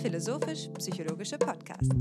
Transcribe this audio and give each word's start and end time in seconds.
philosophisch-psychologische 0.00 1.36
Podcast. 1.36 1.92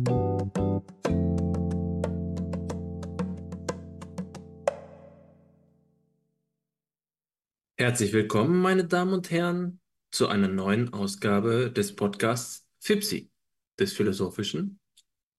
Herzlich 7.77 8.13
willkommen, 8.13 8.62
meine 8.62 8.85
Damen 8.85 9.13
und 9.13 9.30
Herren, 9.31 9.81
zu 10.12 10.27
einer 10.27 10.48
neuen 10.48 10.93
Ausgabe 10.93 11.71
des 11.71 11.95
Podcasts 11.95 12.66
FIPSI, 12.80 13.30
des 13.77 13.93
philosophischen 13.93 14.79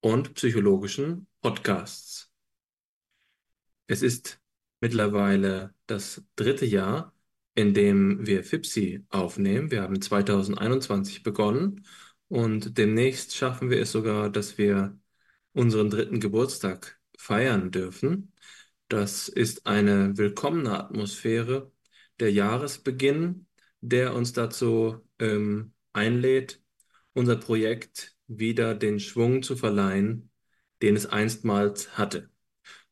und 0.01 0.35
psychologischen 0.35 1.29
Podcasts. 1.41 2.31
Es 3.87 4.03
ist 4.03 4.39
mittlerweile 4.81 5.75
das 5.87 6.23
dritte 6.37 6.67
Jahr, 6.67 7.15
in 7.55 7.73
dem 7.75 8.27
wir 8.27 8.45
FIPSI 8.45 9.05
aufnehmen. 9.09 9.71
Wir 9.71 9.83
haben 9.83 10.01
2021 10.01 11.23
begonnen 11.23 11.85
und 12.31 12.79
demnächst 12.79 13.37
schaffen 13.37 13.71
wir 13.71 13.81
es 13.81 13.91
sogar, 13.93 14.31
dass 14.31 14.57
wir 14.57 14.97
unseren 15.53 15.91
dritten 15.91 16.21
Geburtstag 16.21 17.01
feiern 17.19 17.73
dürfen. 17.73 18.33
Das 18.89 19.29
ist 19.29 19.67
eine 19.67 20.17
willkommene 20.17 20.79
Atmosphäre, 20.79 21.73
der 22.21 22.33
Jahresbeginn, 22.33 23.47
der 23.81 24.15
uns 24.15 24.33
dazu 24.33 25.01
ähm, 25.19 25.75
einlädt, 25.93 26.63
unser 27.15 27.37
Projekt 27.37 28.17
wieder 28.29 28.77
den 28.77 29.01
Schwung 29.01 29.43
zu 29.43 29.57
verleihen, 29.57 30.31
den 30.83 30.95
es 30.95 31.07
einstmals 31.07 31.99
hatte. 31.99 32.31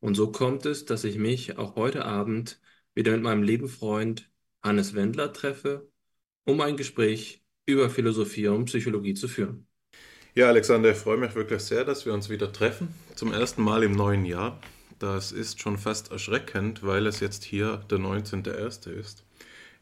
Und 0.01 0.15
so 0.15 0.31
kommt 0.33 0.65
es, 0.65 0.83
dass 0.83 1.05
ich 1.05 1.17
mich 1.17 1.57
auch 1.57 1.75
heute 1.77 2.03
Abend 2.05 2.59
wieder 2.93 3.13
mit 3.13 3.21
meinem 3.21 3.43
lieben 3.43 3.69
Freund 3.69 4.29
Hannes 4.61 4.95
Wendler 4.95 5.31
treffe, 5.31 5.89
um 6.43 6.59
ein 6.59 6.75
Gespräch 6.75 7.45
über 7.69 7.89
Philosophie 7.89 8.47
und 8.47 8.65
Psychologie 8.65 9.13
zu 9.13 9.27
führen. 9.27 9.65
Ja, 10.35 10.47
Alexander, 10.47 10.91
ich 10.91 10.97
freue 10.97 11.17
mich 11.17 11.35
wirklich 11.35 11.61
sehr, 11.61 11.83
dass 11.83 12.05
wir 12.05 12.13
uns 12.13 12.29
wieder 12.29 12.51
treffen. 12.51 12.89
Zum 13.15 13.33
ersten 13.33 13.63
Mal 13.63 13.83
im 13.83 13.93
neuen 13.93 14.25
Jahr. 14.25 14.59
Das 14.99 15.31
ist 15.31 15.61
schon 15.61 15.77
fast 15.77 16.11
erschreckend, 16.11 16.83
weil 16.83 17.07
es 17.07 17.19
jetzt 17.19 17.43
hier 17.43 17.77
der 17.89 17.99
19.01. 17.99 18.91
ist. 18.91 19.23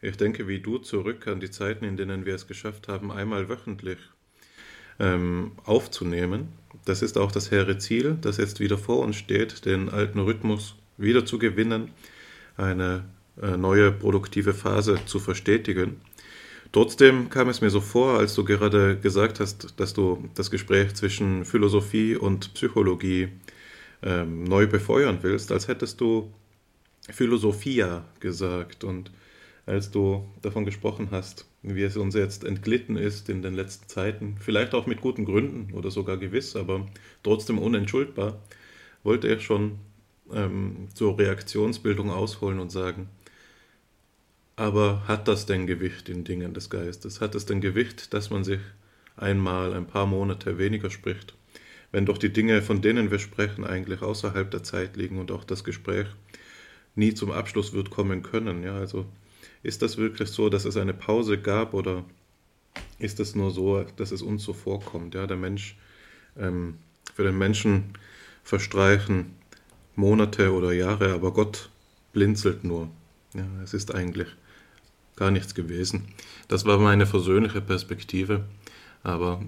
Ich 0.01 0.15
denke 0.15 0.47
wie 0.47 0.59
du 0.59 0.77
zurück 0.77 1.27
an 1.27 1.39
die 1.39 1.49
Zeiten, 1.49 1.83
in 1.83 1.97
denen 1.97 2.25
wir 2.25 2.35
es 2.35 2.47
geschafft 2.47 2.87
haben, 2.87 3.11
einmal 3.11 3.49
wöchentlich 3.49 3.97
ähm, 4.99 5.53
aufzunehmen. 5.63 6.49
Das 6.85 7.01
ist 7.01 7.17
auch 7.17 7.31
das 7.31 7.51
hehre 7.51 7.77
Ziel, 7.77 8.17
das 8.21 8.37
jetzt 8.37 8.59
wieder 8.59 8.77
vor 8.77 8.99
uns 8.99 9.15
steht, 9.15 9.65
den 9.65 9.89
alten 9.89 10.19
Rhythmus 10.19 10.75
wieder 10.97 11.25
zu 11.25 11.39
gewinnen, 11.39 11.91
eine 12.55 13.05
äh, 13.41 13.57
neue 13.57 13.91
produktive 13.91 14.53
Phase 14.53 14.99
zu 15.05 15.19
verstetigen. 15.19 16.01
Trotzdem 16.71 17.29
kam 17.29 17.49
es 17.49 17.61
mir 17.61 17.69
so 17.69 17.81
vor, 17.81 18.19
als 18.19 18.35
du 18.35 18.43
gerade 18.43 18.97
gesagt 18.99 19.39
hast, 19.39 19.79
dass 19.79 19.93
du 19.93 20.29
das 20.35 20.51
Gespräch 20.51 20.93
zwischen 20.95 21.45
Philosophie 21.45 22.15
und 22.15 22.53
Psychologie 22.53 23.29
ähm, 24.03 24.43
neu 24.43 24.67
befeuern 24.67 25.19
willst, 25.21 25.51
als 25.51 25.67
hättest 25.67 26.01
du 26.01 26.31
Philosophia 27.09 28.05
gesagt. 28.19 28.83
Und 28.83 29.11
als 29.65 29.91
du 29.91 30.25
davon 30.41 30.65
gesprochen 30.65 31.09
hast, 31.11 31.45
wie 31.61 31.83
es 31.83 31.97
uns 31.97 32.15
jetzt 32.15 32.43
entglitten 32.43 32.97
ist 32.97 33.29
in 33.29 33.41
den 33.41 33.53
letzten 33.53 33.87
Zeiten, 33.87 34.37
vielleicht 34.39 34.73
auch 34.73 34.87
mit 34.87 35.01
guten 35.01 35.25
Gründen 35.25 35.73
oder 35.73 35.91
sogar 35.91 36.17
gewiss, 36.17 36.55
aber 36.55 36.87
trotzdem 37.23 37.59
unentschuldbar, 37.59 38.39
wollte 39.03 39.27
ich 39.27 39.41
schon 39.43 39.79
ähm, 40.33 40.87
zur 40.93 41.17
Reaktionsbildung 41.17 42.11
ausholen 42.11 42.59
und 42.59 42.71
sagen, 42.71 43.09
aber 44.57 45.03
hat 45.07 45.27
das 45.27 45.45
denn 45.45 45.67
Gewicht 45.67 46.09
in 46.09 46.23
Dingen 46.23 46.53
des 46.53 46.69
Geistes? 46.69 47.21
Hat 47.21 47.35
es 47.35 47.45
denn 47.45 47.61
Gewicht, 47.61 48.13
dass 48.13 48.31
man 48.31 48.43
sich 48.43 48.59
einmal 49.15 49.73
ein 49.73 49.85
paar 49.85 50.07
Monate 50.07 50.57
weniger 50.57 50.89
spricht? 50.89 51.35
Wenn 51.91 52.07
doch 52.07 52.17
die 52.17 52.33
Dinge, 52.33 52.61
von 52.63 52.81
denen 52.81 53.11
wir 53.11 53.19
sprechen, 53.19 53.63
eigentlich 53.63 54.01
außerhalb 54.01 54.49
der 54.49 54.63
Zeit 54.63 54.97
liegen 54.97 55.19
und 55.19 55.31
auch 55.31 55.43
das 55.43 55.63
Gespräch 55.63 56.07
nie 56.95 57.13
zum 57.13 57.31
Abschluss 57.31 57.71
wird 57.73 57.91
kommen 57.91 58.23
können. 58.23 58.63
Ja, 58.63 58.75
also 58.75 59.05
ist 59.61 59.83
das 59.83 59.97
wirklich 59.97 60.29
so, 60.29 60.49
dass 60.49 60.65
es 60.65 60.75
eine 60.75 60.95
Pause 60.95 61.37
gab 61.37 61.75
oder 61.75 62.03
ist 62.97 63.19
es 63.19 63.35
nur 63.35 63.51
so, 63.51 63.83
dass 63.95 64.11
es 64.11 64.23
uns 64.23 64.43
so 64.43 64.53
vorkommt? 64.53 65.13
Ja, 65.13 65.27
der 65.27 65.37
Mensch, 65.37 65.77
ähm, 66.35 66.79
für 67.13 67.23
den 67.23 67.37
Menschen 67.37 67.93
verstreichen 68.43 69.35
Monate 69.95 70.51
oder 70.51 70.73
Jahre, 70.73 71.13
aber 71.13 71.31
Gott 71.31 71.69
blinzelt 72.11 72.63
nur. 72.63 72.89
Ja, 73.35 73.45
es 73.63 73.75
ist 73.75 73.93
eigentlich 73.93 74.27
gar 75.17 75.31
nichts 75.31 75.53
gewesen. 75.53 76.07
Das 76.47 76.65
war 76.65 76.77
meine 76.77 77.05
versöhnliche 77.05 77.59
Perspektive, 77.59 78.45
aber 79.03 79.41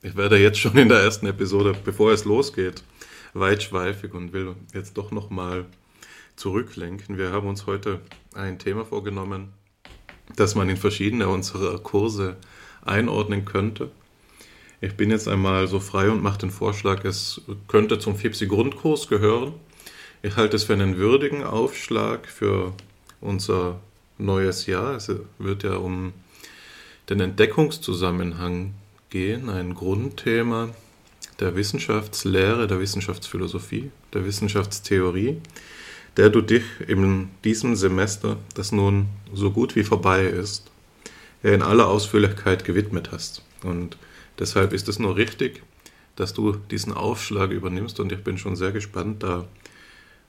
ich 0.00 0.16
werde 0.16 0.38
jetzt 0.38 0.58
schon 0.58 0.76
in 0.78 0.88
der 0.88 1.00
ersten 1.00 1.26
Episode, 1.26 1.74
bevor 1.84 2.12
es 2.12 2.24
losgeht, 2.24 2.82
weitschweifig 3.34 4.14
und 4.14 4.32
will 4.32 4.54
jetzt 4.72 4.96
doch 4.96 5.10
nochmal 5.10 5.66
zurücklenken. 6.36 7.18
Wir 7.18 7.32
haben 7.32 7.48
uns 7.48 7.66
heute 7.66 8.00
ein 8.34 8.58
Thema 8.58 8.84
vorgenommen, 8.84 9.52
das 10.36 10.54
man 10.54 10.68
in 10.68 10.76
verschiedene 10.76 11.28
unserer 11.28 11.78
Kurse 11.78 12.36
einordnen 12.84 13.44
könnte. 13.44 13.90
Ich 14.80 14.94
bin 14.94 15.10
jetzt 15.10 15.26
einmal 15.26 15.66
so 15.68 15.80
frei 15.80 16.10
und 16.10 16.22
mache 16.22 16.38
den 16.38 16.50
Vorschlag, 16.50 17.04
es 17.04 17.40
könnte 17.66 17.98
zum 17.98 18.16
FIPSI-Grundkurs 18.16 19.08
gehören. 19.08 19.54
Ich 20.22 20.36
halte 20.36 20.56
es 20.56 20.64
für 20.64 20.74
einen 20.74 20.98
würdigen 20.98 21.42
Aufschlag 21.42 22.28
für 22.28 22.74
unser 23.20 23.80
neues 24.18 24.66
Jahr. 24.66 24.96
Es 24.96 25.10
wird 25.38 25.62
ja 25.62 25.76
um 25.76 26.12
den 27.08 27.20
Entdeckungszusammenhang 27.20 28.74
gehen, 29.10 29.48
ein 29.48 29.74
Grundthema 29.74 30.70
der 31.40 31.54
Wissenschaftslehre, 31.54 32.66
der 32.66 32.80
Wissenschaftsphilosophie, 32.80 33.90
der 34.12 34.24
Wissenschaftstheorie 34.24 35.40
der 36.16 36.30
du 36.30 36.40
dich 36.40 36.64
in 36.86 37.28
diesem 37.44 37.76
Semester, 37.76 38.38
das 38.54 38.72
nun 38.72 39.08
so 39.34 39.50
gut 39.50 39.76
wie 39.76 39.84
vorbei 39.84 40.24
ist, 40.24 40.70
in 41.42 41.62
aller 41.62 41.86
Ausführlichkeit 41.86 42.64
gewidmet 42.64 43.10
hast. 43.12 43.42
Und 43.62 43.98
deshalb 44.38 44.72
ist 44.72 44.88
es 44.88 44.98
nur 44.98 45.16
richtig, 45.16 45.62
dass 46.16 46.32
du 46.32 46.52
diesen 46.70 46.94
Aufschlag 46.94 47.50
übernimmst 47.50 48.00
und 48.00 48.10
ich 48.12 48.24
bin 48.24 48.38
schon 48.38 48.56
sehr 48.56 48.72
gespannt, 48.72 49.22
da 49.22 49.46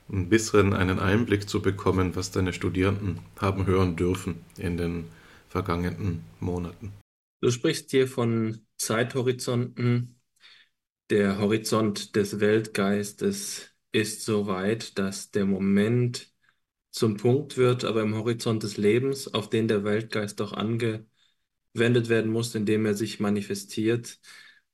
ein 0.10 0.30
bisschen 0.30 0.74
einen 0.74 1.00
Einblick 1.00 1.50
zu 1.50 1.62
bekommen, 1.62 2.16
was 2.16 2.32
deine 2.32 2.54
Studierenden 2.54 3.20
haben 3.40 3.66
hören 3.66 3.96
dürfen 3.96 4.46
in 4.58 4.78
den 4.78 5.06
vergangenen 5.50 6.24
Monaten. 6.40 6.94
Du 7.42 7.52
sprichst 7.52 7.92
hier 7.92 8.08
von 8.08 8.66
Zeithorizonten. 8.78 10.20
Der 11.10 11.40
Horizont 11.40 12.16
des 12.16 12.40
Weltgeistes 12.40 13.70
ist 13.92 14.24
so 14.24 14.48
weit, 14.48 14.98
dass 14.98 15.32
der 15.32 15.46
Moment 15.46 16.32
zum 16.92 17.18
Punkt 17.18 17.58
wird, 17.58 17.86
aber 17.86 18.02
im 18.02 18.16
Horizont 18.16 18.64
des 18.64 18.78
Lebens, 18.78 19.34
auf 19.34 19.50
den 19.50 19.68
der 19.68 19.84
Weltgeist 19.84 20.40
doch 20.40 20.54
angewendet 20.54 21.08
werden 21.74 22.32
muss, 22.32 22.56
indem 22.56 22.86
er 22.86 22.96
sich 22.96 23.20
manifestiert, 23.20 24.20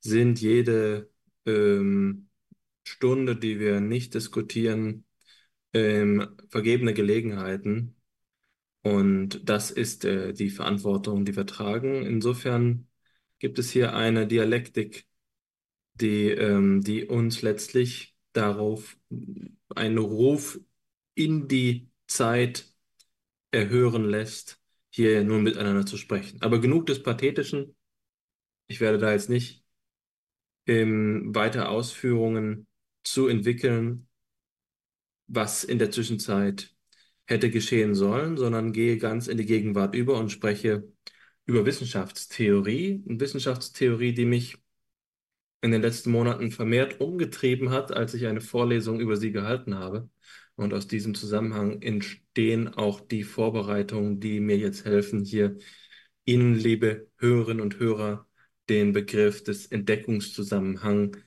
sind 0.00 0.40
jede 0.40 1.10
ähm, 1.46 2.28
Stunde, 2.84 3.36
die 3.36 3.60
wir 3.60 3.80
nicht 3.80 4.14
diskutieren, 4.14 5.03
ähm, 5.74 6.36
vergebene 6.48 6.94
Gelegenheiten. 6.94 7.96
Und 8.82 9.48
das 9.48 9.70
ist 9.70 10.04
äh, 10.04 10.32
die 10.32 10.50
Verantwortung, 10.50 11.24
die 11.24 11.36
wir 11.36 11.46
tragen. 11.46 12.04
Insofern 12.04 12.88
gibt 13.38 13.58
es 13.58 13.70
hier 13.70 13.94
eine 13.94 14.26
Dialektik, 14.26 15.06
die, 15.94 16.30
ähm, 16.30 16.82
die 16.82 17.04
uns 17.06 17.42
letztlich 17.42 18.14
darauf 18.32 18.96
einen 19.74 19.98
Ruf 19.98 20.60
in 21.14 21.48
die 21.48 21.90
Zeit 22.06 22.72
erhören 23.50 24.04
lässt, 24.04 24.60
hier 24.90 25.24
nun 25.24 25.42
miteinander 25.42 25.86
zu 25.86 25.96
sprechen. 25.96 26.42
Aber 26.42 26.60
genug 26.60 26.86
des 26.86 27.02
Pathetischen. 27.02 27.76
Ich 28.66 28.80
werde 28.80 28.98
da 28.98 29.12
jetzt 29.12 29.30
nicht 29.30 29.64
ähm, 30.66 31.34
weiter 31.34 31.70
Ausführungen 31.70 32.66
zu 33.04 33.28
entwickeln, 33.28 34.08
was 35.34 35.64
in 35.64 35.78
der 35.78 35.90
Zwischenzeit 35.90 36.74
hätte 37.26 37.50
geschehen 37.50 37.94
sollen, 37.94 38.36
sondern 38.36 38.72
gehe 38.72 38.98
ganz 38.98 39.28
in 39.28 39.38
die 39.38 39.46
Gegenwart 39.46 39.94
über 39.94 40.18
und 40.18 40.30
spreche 40.30 40.88
über 41.46 41.66
Wissenschaftstheorie. 41.66 43.02
Eine 43.08 43.20
Wissenschaftstheorie, 43.20 44.12
die 44.14 44.26
mich 44.26 44.56
in 45.62 45.70
den 45.72 45.82
letzten 45.82 46.10
Monaten 46.10 46.50
vermehrt 46.50 47.00
umgetrieben 47.00 47.70
hat, 47.70 47.92
als 47.92 48.14
ich 48.14 48.26
eine 48.26 48.42
Vorlesung 48.42 49.00
über 49.00 49.16
sie 49.16 49.32
gehalten 49.32 49.74
habe. 49.76 50.10
Und 50.56 50.74
aus 50.74 50.86
diesem 50.86 51.14
Zusammenhang 51.14 51.82
entstehen 51.82 52.68
auch 52.68 53.00
die 53.00 53.24
Vorbereitungen, 53.24 54.20
die 54.20 54.40
mir 54.40 54.58
jetzt 54.58 54.84
helfen, 54.84 55.24
hier 55.24 55.56
Ihnen, 56.26 56.54
liebe 56.54 57.08
Hörerinnen 57.18 57.60
und 57.60 57.78
Hörer, 57.78 58.26
den 58.68 58.92
Begriff 58.92 59.42
des 59.44 59.66
Entdeckungszusammenhangs 59.66 61.18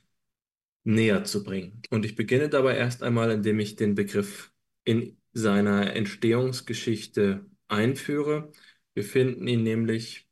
näher 0.88 1.26
zu 1.26 1.44
bringen. 1.44 1.82
Und 1.90 2.06
ich 2.06 2.16
beginne 2.16 2.50
dabei 2.50 2.78
erst 2.78 3.04
einmal, 3.04 3.30
indem 3.32 3.60
ich 3.60 3.76
den 3.76 3.94
Begriff 3.94 4.54
in 4.86 5.18
seiner 5.34 5.94
Entstehungsgeschichte 5.94 7.46
einführe. 7.68 8.52
Wir 8.94 9.04
finden 9.04 9.48
ihn 9.48 9.64
nämlich 9.64 10.30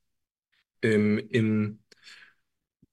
im, 0.82 1.20
im 1.20 1.80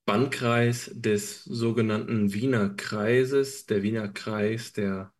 Bannkreis 0.04 0.90
des 0.94 1.44
sogenannten 1.44 2.32
Wiener 2.34 2.70
Kreises, 2.70 3.66
der 3.66 3.84
Wiener 3.84 4.08
Kreis, 4.08 4.72
der 4.72 5.14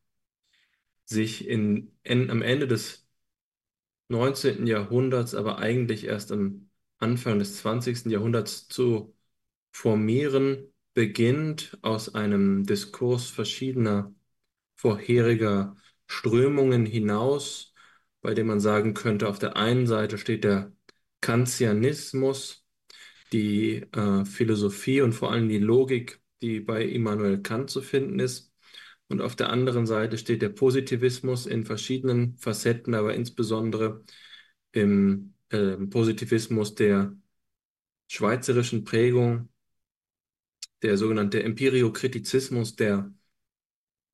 sich 1.04 1.46
in, 1.46 1.96
in, 2.02 2.28
am 2.30 2.42
Ende 2.42 2.66
des 2.66 3.06
19. 4.08 4.66
Jahrhunderts, 4.66 5.34
aber 5.36 5.58
eigentlich 5.58 6.04
erst 6.06 6.32
am 6.32 6.70
Anfang 6.98 7.38
des 7.38 7.58
20. 7.58 8.10
Jahrhunderts 8.10 8.66
zu 8.68 9.14
formieren 9.70 10.71
beginnt 10.94 11.78
aus 11.82 12.14
einem 12.14 12.64
Diskurs 12.64 13.30
verschiedener 13.30 14.14
vorheriger 14.76 15.76
Strömungen 16.06 16.86
hinaus, 16.86 17.74
bei 18.20 18.34
dem 18.34 18.48
man 18.48 18.60
sagen 18.60 18.94
könnte, 18.94 19.28
auf 19.28 19.38
der 19.38 19.56
einen 19.56 19.86
Seite 19.86 20.18
steht 20.18 20.44
der 20.44 20.72
Kantianismus, 21.20 22.66
die 23.32 23.86
äh, 23.92 24.24
Philosophie 24.24 25.00
und 25.00 25.12
vor 25.14 25.32
allem 25.32 25.48
die 25.48 25.58
Logik, 25.58 26.20
die 26.42 26.60
bei 26.60 26.84
Immanuel 26.84 27.42
Kant 27.42 27.70
zu 27.70 27.80
finden 27.82 28.18
ist. 28.20 28.52
Und 29.08 29.20
auf 29.20 29.36
der 29.36 29.50
anderen 29.50 29.86
Seite 29.86 30.18
steht 30.18 30.42
der 30.42 30.48
Positivismus 30.50 31.46
in 31.46 31.64
verschiedenen 31.64 32.36
Facetten, 32.38 32.94
aber 32.94 33.14
insbesondere 33.14 34.04
im 34.72 35.34
äh, 35.50 35.76
Positivismus 35.76 36.74
der 36.74 37.16
schweizerischen 38.08 38.84
Prägung, 38.84 39.48
der 40.82 40.96
sogenannte 40.98 41.42
Empiriokritizismus, 41.42 42.76
der 42.76 43.12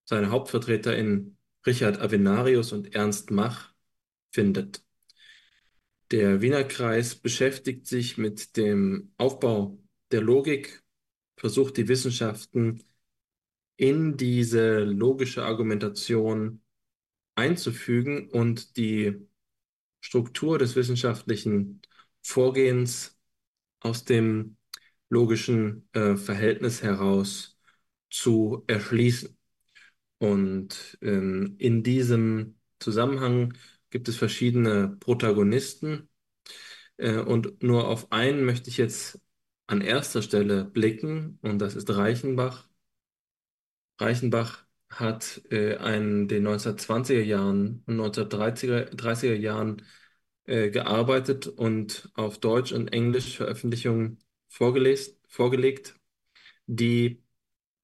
seine 0.04 0.30
Hauptvertreter 0.30 0.96
in 0.96 1.36
Richard 1.66 2.00
Avenarius 2.00 2.72
und 2.72 2.94
Ernst 2.94 3.30
Mach 3.30 3.74
findet. 4.30 4.84
Der 6.10 6.40
Wiener 6.40 6.64
Kreis 6.64 7.14
beschäftigt 7.14 7.86
sich 7.86 8.16
mit 8.16 8.56
dem 8.56 9.12
Aufbau 9.18 9.78
der 10.10 10.22
Logik, 10.22 10.82
versucht 11.36 11.76
die 11.76 11.88
Wissenschaften 11.88 12.82
in 13.76 14.16
diese 14.16 14.80
logische 14.80 15.44
Argumentation 15.44 16.62
einzufügen 17.34 18.28
und 18.30 18.76
die 18.76 19.28
Struktur 20.00 20.58
des 20.58 20.76
wissenschaftlichen 20.76 21.82
Vorgehens 22.22 23.16
aus 23.80 24.04
dem 24.04 24.57
logischen 25.10 25.88
äh, 25.92 26.16
Verhältnis 26.16 26.82
heraus 26.82 27.58
zu 28.10 28.64
erschließen. 28.66 29.36
Und 30.18 30.98
ähm, 31.02 31.56
in 31.58 31.82
diesem 31.82 32.58
Zusammenhang 32.80 33.54
gibt 33.90 34.08
es 34.08 34.16
verschiedene 34.16 34.96
Protagonisten. 35.00 36.08
Äh, 36.96 37.18
und 37.18 37.62
nur 37.62 37.88
auf 37.88 38.12
einen 38.12 38.44
möchte 38.44 38.70
ich 38.70 38.78
jetzt 38.78 39.20
an 39.66 39.80
erster 39.82 40.22
Stelle 40.22 40.64
blicken, 40.64 41.38
und 41.42 41.58
das 41.60 41.74
ist 41.76 41.90
Reichenbach. 41.90 42.68
Reichenbach 44.00 44.64
hat 44.90 45.42
äh, 45.50 45.74
in 45.96 46.28
den 46.28 46.42
1920er 46.44 47.22
Jahren 47.22 47.82
und 47.86 47.96
1930er 47.96 48.94
30er 48.94 49.34
Jahren 49.34 49.82
äh, 50.44 50.70
gearbeitet 50.70 51.46
und 51.48 52.10
auf 52.14 52.38
Deutsch 52.38 52.72
und 52.72 52.88
Englisch 52.92 53.36
Veröffentlichungen 53.36 54.18
vorgelegt, 54.48 55.96
die 56.66 57.22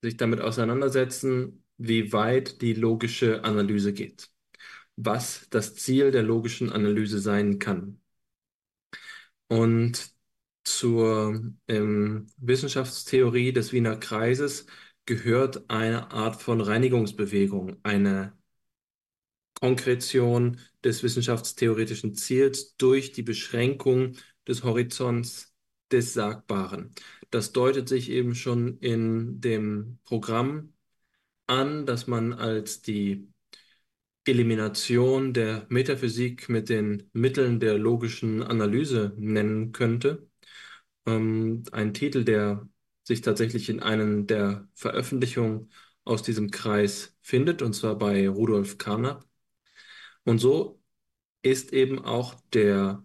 sich 0.02 0.16
damit 0.16 0.40
auseinandersetzen, 0.40 1.64
wie 1.78 2.12
weit 2.12 2.62
die 2.62 2.74
logische 2.74 3.44
Analyse 3.44 3.92
geht, 3.94 4.30
was 4.96 5.48
das 5.50 5.74
Ziel 5.76 6.10
der 6.12 6.22
logischen 6.24 6.70
Analyse 6.72 7.18
sein 7.20 7.58
kann. 7.58 8.00
Und 9.48 10.12
zur 10.64 11.52
ähm, 11.68 12.26
Wissenschaftstheorie 12.38 13.52
des 13.52 13.72
Wiener 13.72 13.96
Kreises 13.96 14.66
gehört 15.06 15.68
eine 15.70 16.10
Art 16.12 16.40
von 16.42 16.60
Reinigungsbewegung, 16.60 17.76
eine 17.82 18.36
Konkretion 19.54 20.60
des 20.84 21.02
wissenschaftstheoretischen 21.02 22.14
Ziels 22.14 22.76
durch 22.76 23.12
die 23.12 23.22
Beschränkung 23.22 24.16
des 24.46 24.62
Horizonts 24.64 25.53
des 25.92 26.14
Sagbaren. 26.14 26.90
Das 27.30 27.52
deutet 27.52 27.88
sich 27.88 28.10
eben 28.10 28.34
schon 28.34 28.78
in 28.78 29.40
dem 29.40 29.98
Programm 30.04 30.72
an, 31.46 31.86
das 31.86 32.06
man 32.06 32.32
als 32.32 32.82
die 32.82 33.28
Elimination 34.26 35.32
der 35.34 35.66
Metaphysik 35.68 36.48
mit 36.48 36.68
den 36.68 37.10
Mitteln 37.12 37.60
der 37.60 37.76
logischen 37.78 38.42
Analyse 38.42 39.14
nennen 39.18 39.72
könnte. 39.72 40.28
Ähm, 41.06 41.64
ein 41.72 41.94
Titel, 41.94 42.24
der 42.24 42.68
sich 43.04 43.20
tatsächlich 43.20 43.68
in 43.68 43.80
einem 43.80 44.26
der 44.26 44.68
Veröffentlichungen 44.74 45.70
aus 46.04 46.22
diesem 46.22 46.50
Kreis 46.50 47.16
findet, 47.22 47.62
und 47.62 47.74
zwar 47.74 47.98
bei 47.98 48.28
Rudolf 48.28 48.78
Carnap. 48.78 49.26
Und 50.24 50.38
so 50.38 50.80
ist 51.42 51.72
eben 51.72 52.04
auch 52.04 52.34
der 52.52 53.04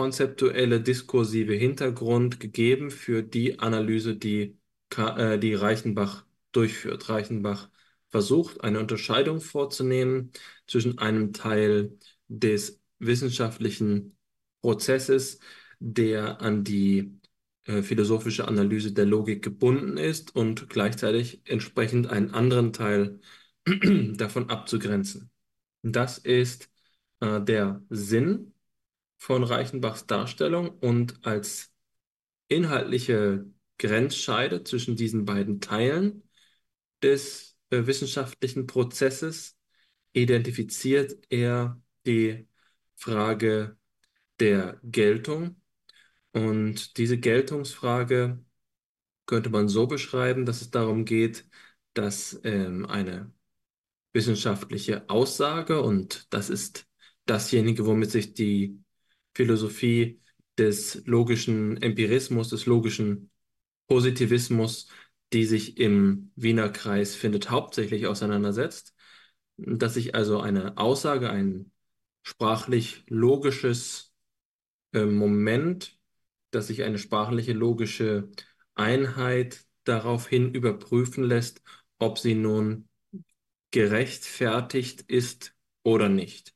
konzeptuelle 0.00 0.80
diskursive 0.80 1.52
Hintergrund 1.52 2.40
gegeben 2.40 2.90
für 2.90 3.22
die 3.22 3.58
Analyse, 3.58 4.16
die, 4.16 4.56
äh, 4.96 5.38
die 5.38 5.52
Reichenbach 5.52 6.24
durchführt. 6.52 7.10
Reichenbach 7.10 7.68
versucht, 8.08 8.64
eine 8.64 8.80
Unterscheidung 8.80 9.42
vorzunehmen 9.42 10.32
zwischen 10.66 10.96
einem 10.96 11.34
Teil 11.34 11.98
des 12.28 12.80
wissenschaftlichen 12.98 14.16
Prozesses, 14.62 15.38
der 15.80 16.40
an 16.40 16.64
die 16.64 17.20
äh, 17.66 17.82
philosophische 17.82 18.48
Analyse 18.48 18.92
der 18.94 19.04
Logik 19.04 19.44
gebunden 19.44 19.98
ist 19.98 20.34
und 20.34 20.70
gleichzeitig 20.70 21.42
entsprechend 21.44 22.06
einen 22.06 22.30
anderen 22.32 22.72
Teil 22.72 23.20
davon 23.66 24.48
abzugrenzen. 24.48 25.30
Das 25.82 26.16
ist 26.16 26.70
äh, 27.20 27.42
der 27.42 27.82
Sinn 27.90 28.54
von 29.20 29.44
Reichenbachs 29.44 30.06
Darstellung 30.06 30.70
und 30.78 31.24
als 31.26 31.72
inhaltliche 32.48 33.46
Grenzscheide 33.78 34.64
zwischen 34.64 34.96
diesen 34.96 35.26
beiden 35.26 35.60
Teilen 35.60 36.22
des 37.02 37.56
äh, 37.68 37.86
wissenschaftlichen 37.86 38.66
Prozesses 38.66 39.58
identifiziert 40.14 41.18
er 41.28 41.80
die 42.06 42.48
Frage 42.96 43.76
der 44.40 44.80
Geltung. 44.82 45.60
Und 46.32 46.96
diese 46.96 47.18
Geltungsfrage 47.18 48.42
könnte 49.26 49.50
man 49.50 49.68
so 49.68 49.86
beschreiben, 49.86 50.46
dass 50.46 50.62
es 50.62 50.70
darum 50.70 51.04
geht, 51.04 51.44
dass 51.92 52.40
ähm, 52.44 52.86
eine 52.86 53.32
wissenschaftliche 54.14 55.08
Aussage, 55.10 55.82
und 55.82 56.26
das 56.32 56.48
ist 56.50 56.86
dasjenige, 57.26 57.86
womit 57.86 58.10
sich 58.10 58.32
die 58.34 58.82
Philosophie 59.34 60.20
des 60.58 61.02
logischen 61.06 61.80
Empirismus, 61.80 62.50
des 62.50 62.66
logischen 62.66 63.30
Positivismus, 63.86 64.88
die 65.32 65.44
sich 65.44 65.78
im 65.78 66.32
Wiener 66.36 66.68
Kreis 66.70 67.14
findet, 67.14 67.50
hauptsächlich 67.50 68.06
auseinandersetzt, 68.06 68.94
dass 69.56 69.94
sich 69.94 70.14
also 70.14 70.40
eine 70.40 70.76
Aussage, 70.78 71.30
ein 71.30 71.70
sprachlich 72.22 73.04
logisches 73.08 74.12
äh, 74.92 75.04
Moment, 75.04 75.98
dass 76.50 76.66
sich 76.66 76.82
eine 76.82 76.98
sprachliche 76.98 77.52
logische 77.52 78.30
Einheit 78.74 79.64
daraufhin 79.84 80.54
überprüfen 80.54 81.24
lässt, 81.24 81.62
ob 81.98 82.18
sie 82.18 82.34
nun 82.34 82.88
gerechtfertigt 83.70 85.02
ist 85.02 85.54
oder 85.82 86.08
nicht. 86.08 86.54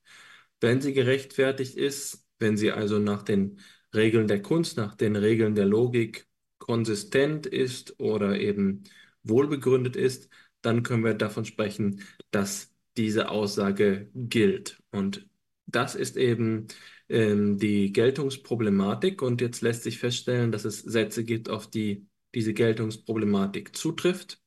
Wenn 0.60 0.80
sie 0.80 0.92
gerechtfertigt 0.92 1.76
ist, 1.76 2.23
wenn 2.38 2.56
sie 2.56 2.72
also 2.72 2.98
nach 2.98 3.22
den 3.22 3.60
Regeln 3.94 4.26
der 4.26 4.42
Kunst, 4.42 4.76
nach 4.76 4.94
den 4.94 5.16
Regeln 5.16 5.54
der 5.54 5.66
Logik 5.66 6.26
konsistent 6.58 7.46
ist 7.46 7.98
oder 8.00 8.38
eben 8.38 8.84
wohlbegründet 9.22 9.96
ist, 9.96 10.28
dann 10.62 10.82
können 10.82 11.04
wir 11.04 11.14
davon 11.14 11.44
sprechen, 11.44 12.02
dass 12.30 12.72
diese 12.96 13.28
Aussage 13.30 14.10
gilt. 14.14 14.82
Und 14.90 15.28
das 15.66 15.94
ist 15.94 16.16
eben 16.16 16.68
ähm, 17.08 17.58
die 17.58 17.92
Geltungsproblematik. 17.92 19.22
Und 19.22 19.40
jetzt 19.40 19.60
lässt 19.62 19.82
sich 19.82 19.98
feststellen, 19.98 20.52
dass 20.52 20.64
es 20.64 20.80
Sätze 20.80 21.24
gibt, 21.24 21.48
auf 21.48 21.68
die 21.68 22.06
diese 22.34 22.54
Geltungsproblematik 22.54 23.76
zutrifft 23.76 24.40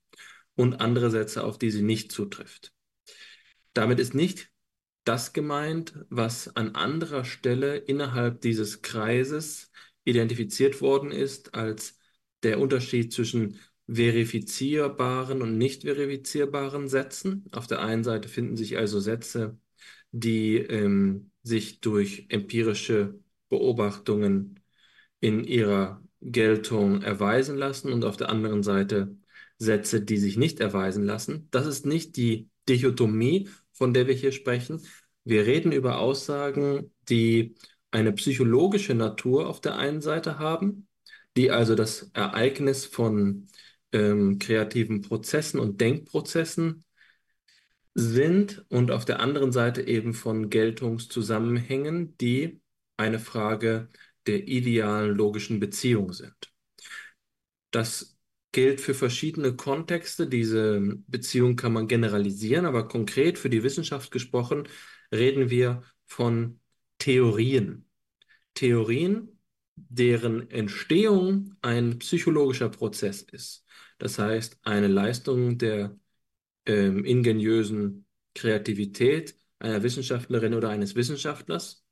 und 0.55 0.81
andere 0.81 1.09
Sätze, 1.09 1.43
auf 1.43 1.57
die 1.57 1.71
sie 1.71 1.83
nicht 1.83 2.11
zutrifft. 2.11 2.73
Damit 3.73 3.99
ist 3.99 4.13
nicht 4.13 4.49
das 5.07 5.33
gemeint, 5.33 5.93
was 6.09 6.55
an 6.55 6.75
anderer 6.75 7.23
Stelle 7.23 7.77
innerhalb 7.77 8.41
dieses 8.41 8.81
Kreises 8.81 9.71
identifiziert 10.03 10.81
worden 10.81 11.11
ist 11.11 11.53
als 11.55 11.97
der 12.43 12.59
Unterschied 12.59 13.13
zwischen 13.13 13.59
verifizierbaren 13.87 15.41
und 15.41 15.57
nicht 15.57 15.83
verifizierbaren 15.83 16.87
Sätzen. 16.89 17.45
Auf 17.51 17.67
der 17.67 17.81
einen 17.81 18.03
Seite 18.03 18.27
finden 18.27 18.57
sich 18.57 18.77
also 18.77 18.99
Sätze, 18.99 19.57
die 20.11 20.57
ähm, 20.57 21.31
sich 21.43 21.79
durch 21.79 22.25
empirische 22.29 23.19
Beobachtungen 23.49 24.59
in 25.19 25.43
ihrer 25.43 26.03
Geltung 26.21 27.01
erweisen 27.01 27.57
lassen 27.57 27.93
und 27.93 28.03
auf 28.03 28.17
der 28.17 28.29
anderen 28.29 28.63
Seite 28.63 29.17
Sätze, 29.57 30.01
die 30.01 30.17
sich 30.17 30.37
nicht 30.37 30.59
erweisen 30.59 31.05
lassen. 31.05 31.47
Das 31.51 31.65
ist 31.65 31.85
nicht 31.85 32.17
die 32.17 32.49
Dichotomie, 32.69 33.49
von 33.77 33.93
der 33.93 34.07
wir 34.07 34.13
hier 34.15 34.31
sprechen. 34.31 34.81
Wir 35.23 35.45
reden 35.45 35.71
über 35.71 35.99
Aussagen, 35.99 36.93
die 37.09 37.55
eine 37.91 38.13
psychologische 38.13 38.93
Natur 38.95 39.47
auf 39.47 39.61
der 39.61 39.77
einen 39.77 40.01
Seite 40.01 40.39
haben, 40.39 40.87
die 41.35 41.51
also 41.51 41.75
das 41.75 42.09
Ereignis 42.13 42.85
von 42.85 43.47
ähm, 43.91 44.39
kreativen 44.39 45.01
Prozessen 45.01 45.59
und 45.59 45.79
Denkprozessen 45.81 46.83
sind 47.93 48.65
und 48.69 48.91
auf 48.91 49.05
der 49.05 49.19
anderen 49.19 49.51
Seite 49.51 49.81
eben 49.87 50.13
von 50.13 50.49
Geltungszusammenhängen, 50.49 52.17
die 52.17 52.61
eine 52.97 53.19
Frage 53.19 53.89
der 54.27 54.47
idealen 54.47 55.15
logischen 55.15 55.59
Beziehung 55.59 56.13
sind. 56.13 56.35
Das 57.71 58.16
gilt 58.57 58.81
für 58.81 58.95
verschiedene 58.95 59.55
Kontexte. 59.55 60.25
Diese 60.25 60.81
Beziehung 61.05 61.55
kann 61.57 61.73
man 61.73 61.87
generalisieren, 61.87 62.65
aber 62.65 62.87
konkret 62.87 63.37
für 63.37 63.51
die 63.51 63.61
Wissenschaft 63.61 64.09
gesprochen 64.09 64.67
reden 65.13 65.51
wir 65.51 65.83
von 66.05 66.59
Theorien. 66.97 67.87
Theorien, 68.55 69.39
deren 69.75 70.49
Entstehung 70.49 71.53
ein 71.61 71.99
psychologischer 71.99 72.69
Prozess 72.69 73.21
ist. 73.21 73.63
Das 73.99 74.17
heißt, 74.17 74.57
eine 74.63 74.87
Leistung 74.87 75.59
der 75.59 75.95
ähm, 76.65 77.05
ingeniösen 77.05 78.07
Kreativität 78.33 79.35
einer 79.59 79.83
Wissenschaftlerin 79.83 80.55
oder 80.55 80.69
eines 80.69 80.95
Wissenschaftlers. 80.95 81.86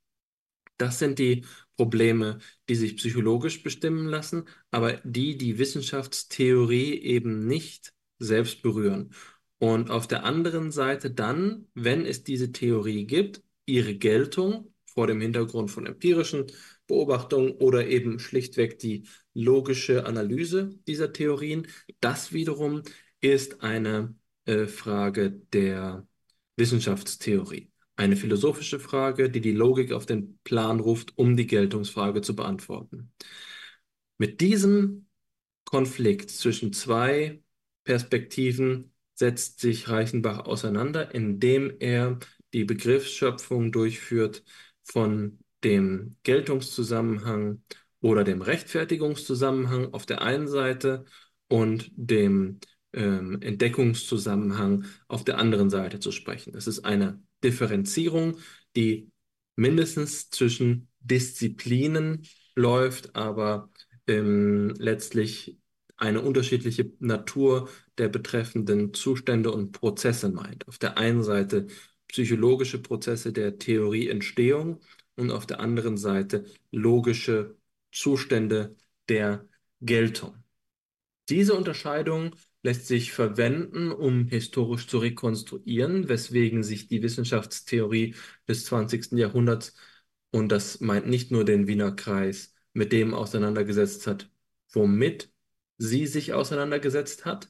Das 0.78 1.00
sind 1.00 1.20
die 1.20 1.46
Probleme, 1.78 2.40
die 2.70 2.76
sich 2.76 2.98
psychologisch 2.98 3.64
bestimmen 3.64 4.08
lassen, 4.08 4.46
aber 4.72 4.94
die 5.04 5.38
die 5.38 5.58
Wissenschaftstheorie 5.58 7.00
eben 7.02 7.48
nicht 7.48 7.94
selbst 8.20 8.62
berühren. 8.62 9.14
Und 9.58 9.90
auf 9.90 10.08
der 10.08 10.24
anderen 10.26 10.72
Seite 10.72 11.12
dann, 11.12 11.68
wenn 11.74 12.06
es 12.06 12.24
diese 12.24 12.52
Theorie 12.52 13.06
gibt, 13.06 13.42
ihre 13.66 13.96
Geltung 13.96 14.74
vor 14.86 15.08
dem 15.08 15.22
Hintergrund 15.22 15.72
von 15.72 15.86
empirischen 15.86 16.46
Beobachtungen 16.88 17.52
oder 17.54 17.88
eben 17.88 18.20
schlichtweg 18.20 18.80
die 18.80 19.08
logische 19.34 20.06
Analyse 20.06 20.78
dieser 20.88 21.12
Theorien, 21.14 21.68
das 22.00 22.32
wiederum 22.32 22.84
ist 23.22 23.62
eine 23.62 24.16
äh, 24.46 24.68
Frage 24.68 25.32
der 25.52 26.08
Wissenschaftstheorie. 26.58 27.70
Eine 27.98 28.18
philosophische 28.18 28.80
Frage, 28.80 29.30
die 29.30 29.42
die 29.42 29.52
Logik 29.54 29.92
auf 29.94 30.06
den 30.06 30.38
Plan 30.44 30.80
ruft, 30.80 31.18
um 31.18 31.38
die 31.38 31.48
Geltungsfrage 31.48 32.22
zu 32.22 32.36
beantworten. 32.36 33.14
Mit 34.18 34.42
diesem 34.42 35.08
Konflikt 35.66 36.30
zwischen 36.30 36.74
zwei 36.74 37.42
Perspektiven 37.84 38.94
setzt 39.14 39.60
sich 39.62 39.90
Reichenbach 39.90 40.46
auseinander, 40.46 41.14
indem 41.16 41.74
er 41.80 42.20
die 42.54 42.66
Begriffsschöpfung 42.66 43.72
durchführt 43.72 44.44
von 44.84 45.40
dem 45.64 46.16
Geltungszusammenhang 46.24 47.64
oder 48.02 48.24
dem 48.24 48.42
Rechtfertigungszusammenhang 48.42 49.94
auf 49.94 50.06
der 50.06 50.22
einen 50.22 50.48
Seite 50.48 51.06
und 51.48 51.92
dem 51.96 52.60
ähm, 52.94 53.42
Entdeckungszusammenhang 53.42 54.86
auf 55.08 55.24
der 55.24 55.40
anderen 55.40 55.70
Seite 55.70 56.00
zu 56.00 56.12
sprechen. 56.12 56.56
Es 56.56 56.68
ist 56.68 56.86
eine 56.86 57.22
Differenzierung, 57.44 58.38
die 58.76 59.12
mindestens 59.56 60.30
zwischen 60.30 60.90
Disziplinen 61.00 62.26
läuft, 62.56 63.16
aber 63.16 63.70
ähm, 64.08 64.74
letztlich 64.78 65.58
eine 65.98 66.22
unterschiedliche 66.22 66.92
Natur 67.00 67.70
der 67.98 68.10
betreffenden 68.10 68.94
Zustände 68.94 69.52
und 69.52 69.72
Prozesse 69.72 70.30
meint. 70.30 70.68
Auf 70.68 70.78
der 70.78 70.98
einen 70.98 71.24
Seite 71.24 71.68
psychologische 72.08 72.82
Prozesse 72.82 73.32
der 73.34 73.58
Theorieentstehung 73.58 74.82
und 75.16 75.32
auf 75.32 75.46
der 75.46 75.60
anderen 75.60 75.98
Seite 75.98 76.46
logische 76.72 77.56
Zustände 77.92 78.76
der 79.08 79.48
Geltung. 79.82 80.36
Diese 81.30 81.54
Unterscheidung 81.56 82.36
lässt 82.66 82.88
sich 82.88 83.14
verwenden, 83.14 83.92
um 83.92 84.28
historisch 84.28 84.88
zu 84.88 84.98
rekonstruieren, 84.98 86.10
weswegen 86.10 86.64
sich 86.64 86.88
die 86.88 87.04
Wissenschaftstheorie 87.04 88.16
des 88.48 88.66
20. 88.66 89.18
Jahrhunderts, 89.20 89.76
und 90.32 90.50
das 90.52 90.82
meint 90.82 91.08
nicht 91.08 91.32
nur 91.32 91.46
den 91.46 91.68
Wiener 91.68 91.92
Kreis, 91.96 92.54
mit 92.74 92.92
dem 92.92 93.14
auseinandergesetzt 93.14 94.08
hat, 94.08 94.30
womit 94.74 95.32
sie 95.78 96.08
sich 96.08 96.34
auseinandergesetzt 96.34 97.26
hat. 97.26 97.50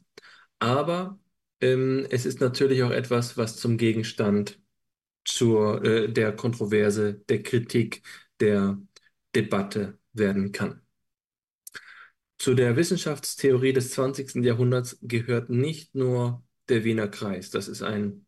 Aber 0.59 1.19
ähm, 1.61 2.05
es 2.09 2.25
ist 2.25 2.41
natürlich 2.41 2.83
auch 2.83 2.91
etwas, 2.91 3.37
was 3.37 3.57
zum 3.57 3.77
Gegenstand 3.77 4.59
zur, 5.25 5.83
äh, 5.85 6.11
der 6.11 6.35
Kontroverse, 6.35 7.15
der 7.29 7.43
Kritik, 7.43 8.03
der 8.41 8.79
Debatte 9.35 9.99
werden 10.13 10.51
kann. 10.51 10.84
Zu 12.37 12.53
der 12.53 12.75
Wissenschaftstheorie 12.75 13.73
des 13.73 13.91
20. 13.91 14.43
Jahrhunderts 14.43 14.97
gehört 15.01 15.49
nicht 15.49 15.95
nur 15.95 16.43
der 16.69 16.83
Wiener 16.83 17.07
Kreis. 17.07 17.49
Das 17.49 17.67
ist 17.67 17.81
ein 17.81 18.25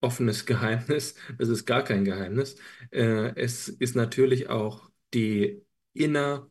offenes 0.00 0.46
Geheimnis. 0.46 1.14
Das 1.38 1.48
ist 1.48 1.66
gar 1.66 1.84
kein 1.84 2.04
Geheimnis. 2.04 2.56
Äh, 2.90 3.34
es 3.36 3.68
ist 3.68 3.96
natürlich 3.96 4.48
auch 4.48 4.90
die, 5.14 5.62
inner, 5.94 6.50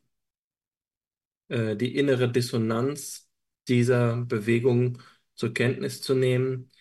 äh, 1.49 1.75
die 1.75 1.95
innere 1.95 2.31
Dissonanz 2.31 3.29
dieser 3.67 4.17
Bewegung 4.25 5.01
zur 5.35 5.53
Kenntnis 5.53 6.01
zu 6.01 6.15
nehmen, 6.15 6.71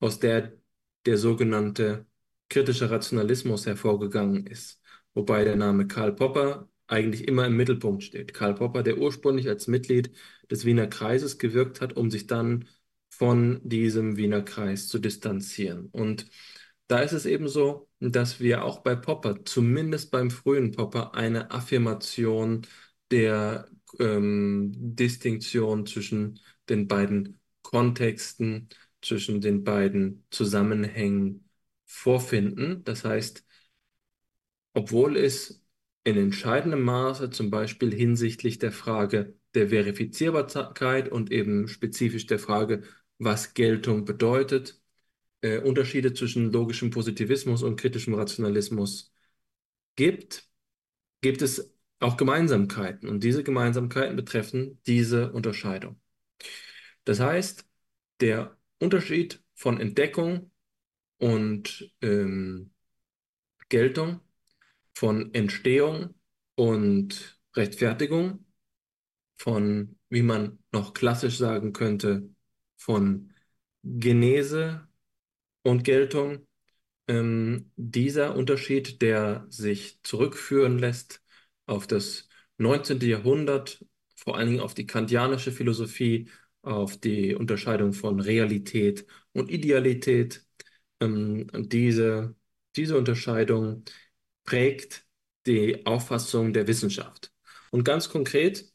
aus 0.00 0.18
der 0.18 0.52
der 1.06 1.18
sogenannte 1.18 2.06
kritische 2.48 2.90
Rationalismus 2.90 3.66
hervorgegangen 3.66 4.46
ist, 4.46 4.80
wobei 5.14 5.44
der 5.44 5.56
Name 5.56 5.86
Karl 5.86 6.12
Popper 6.14 6.68
eigentlich 6.88 7.26
immer 7.26 7.46
im 7.46 7.56
Mittelpunkt 7.56 8.02
steht. 8.04 8.34
Karl 8.34 8.54
Popper, 8.54 8.82
der 8.82 8.98
ursprünglich 8.98 9.48
als 9.48 9.66
Mitglied 9.66 10.12
des 10.50 10.64
Wiener 10.64 10.86
Kreises 10.86 11.38
gewirkt 11.38 11.80
hat, 11.80 11.94
um 11.94 12.10
sich 12.10 12.26
dann 12.26 12.68
von 13.10 13.60
diesem 13.64 14.16
Wiener 14.16 14.42
Kreis 14.42 14.88
zu 14.88 14.98
distanzieren. 14.98 15.88
Und 15.92 16.26
da 16.88 17.00
ist 17.00 17.12
es 17.12 17.26
eben 17.26 17.48
so, 17.48 17.88
dass 18.00 18.40
wir 18.40 18.64
auch 18.64 18.80
bei 18.80 18.94
Popper, 18.94 19.44
zumindest 19.44 20.10
beim 20.10 20.30
frühen 20.30 20.72
Popper, 20.72 21.14
eine 21.14 21.50
Affirmation 21.50 22.66
der 23.10 23.68
ähm, 23.98 24.72
Distinktion 24.76 25.86
zwischen 25.86 26.40
den 26.68 26.86
beiden 26.88 27.40
Kontexten, 27.62 28.68
zwischen 29.02 29.40
den 29.40 29.64
beiden 29.64 30.24
Zusammenhängen 30.30 31.48
vorfinden. 31.86 32.84
Das 32.84 33.04
heißt, 33.04 33.44
obwohl 34.74 35.16
es 35.16 35.62
in 36.06 36.16
entscheidendem 36.16 36.82
Maße, 36.82 37.30
zum 37.30 37.50
Beispiel 37.50 37.92
hinsichtlich 37.92 38.58
der 38.60 38.70
Frage 38.72 39.34
der 39.54 39.70
Verifizierbarkeit 39.70 41.10
und 41.10 41.32
eben 41.32 41.66
spezifisch 41.68 42.26
der 42.26 42.38
Frage, 42.38 42.84
was 43.18 43.54
Geltung 43.54 44.04
bedeutet, 44.04 44.80
äh, 45.42 45.58
Unterschiede 45.60 46.14
zwischen 46.14 46.52
logischem 46.52 46.90
Positivismus 46.90 47.62
und 47.64 47.76
kritischem 47.80 48.14
Rationalismus 48.14 49.12
gibt, 49.96 50.48
gibt 51.22 51.42
es 51.42 51.74
auch 52.00 52.16
Gemeinsamkeiten 52.16 53.08
und 53.08 53.24
diese 53.24 53.44
Gemeinsamkeiten 53.44 54.16
betreffen 54.16 54.80
diese 54.86 55.32
Unterscheidung. 55.32 56.00
Das 57.04 57.20
heißt, 57.20 57.66
der 58.20 58.56
Unterschied 58.80 59.42
von 59.54 59.80
Entdeckung 59.80 60.50
und 61.18 61.92
ähm, 62.02 62.72
Geltung 63.68 64.20
von 64.96 65.34
Entstehung 65.34 66.14
und 66.54 67.38
Rechtfertigung, 67.54 68.46
von, 69.36 69.98
wie 70.08 70.22
man 70.22 70.58
noch 70.72 70.94
klassisch 70.94 71.36
sagen 71.38 71.72
könnte, 71.74 72.30
von 72.78 73.32
Genese 73.82 74.88
und 75.62 75.84
Geltung. 75.84 76.46
Ähm, 77.08 77.72
dieser 77.76 78.36
Unterschied, 78.36 79.02
der 79.02 79.46
sich 79.50 80.00
zurückführen 80.02 80.78
lässt 80.78 81.22
auf 81.66 81.86
das 81.86 82.28
19. 82.58 83.06
Jahrhundert, 83.06 83.84
vor 84.16 84.38
allen 84.38 84.48
Dingen 84.48 84.60
auf 84.60 84.74
die 84.74 84.86
kantianische 84.86 85.52
Philosophie, 85.52 86.30
auf 86.62 86.96
die 86.98 87.34
Unterscheidung 87.34 87.92
von 87.92 88.18
Realität 88.20 89.06
und 89.32 89.50
Idealität. 89.50 90.46
Ähm, 91.00 91.48
diese, 91.68 92.34
diese 92.76 92.96
Unterscheidung 92.98 93.84
prägt 94.46 95.06
die 95.46 95.86
Auffassung 95.86 96.52
der 96.52 96.66
Wissenschaft. 96.66 97.32
Und 97.70 97.84
ganz 97.84 98.08
konkret 98.08 98.72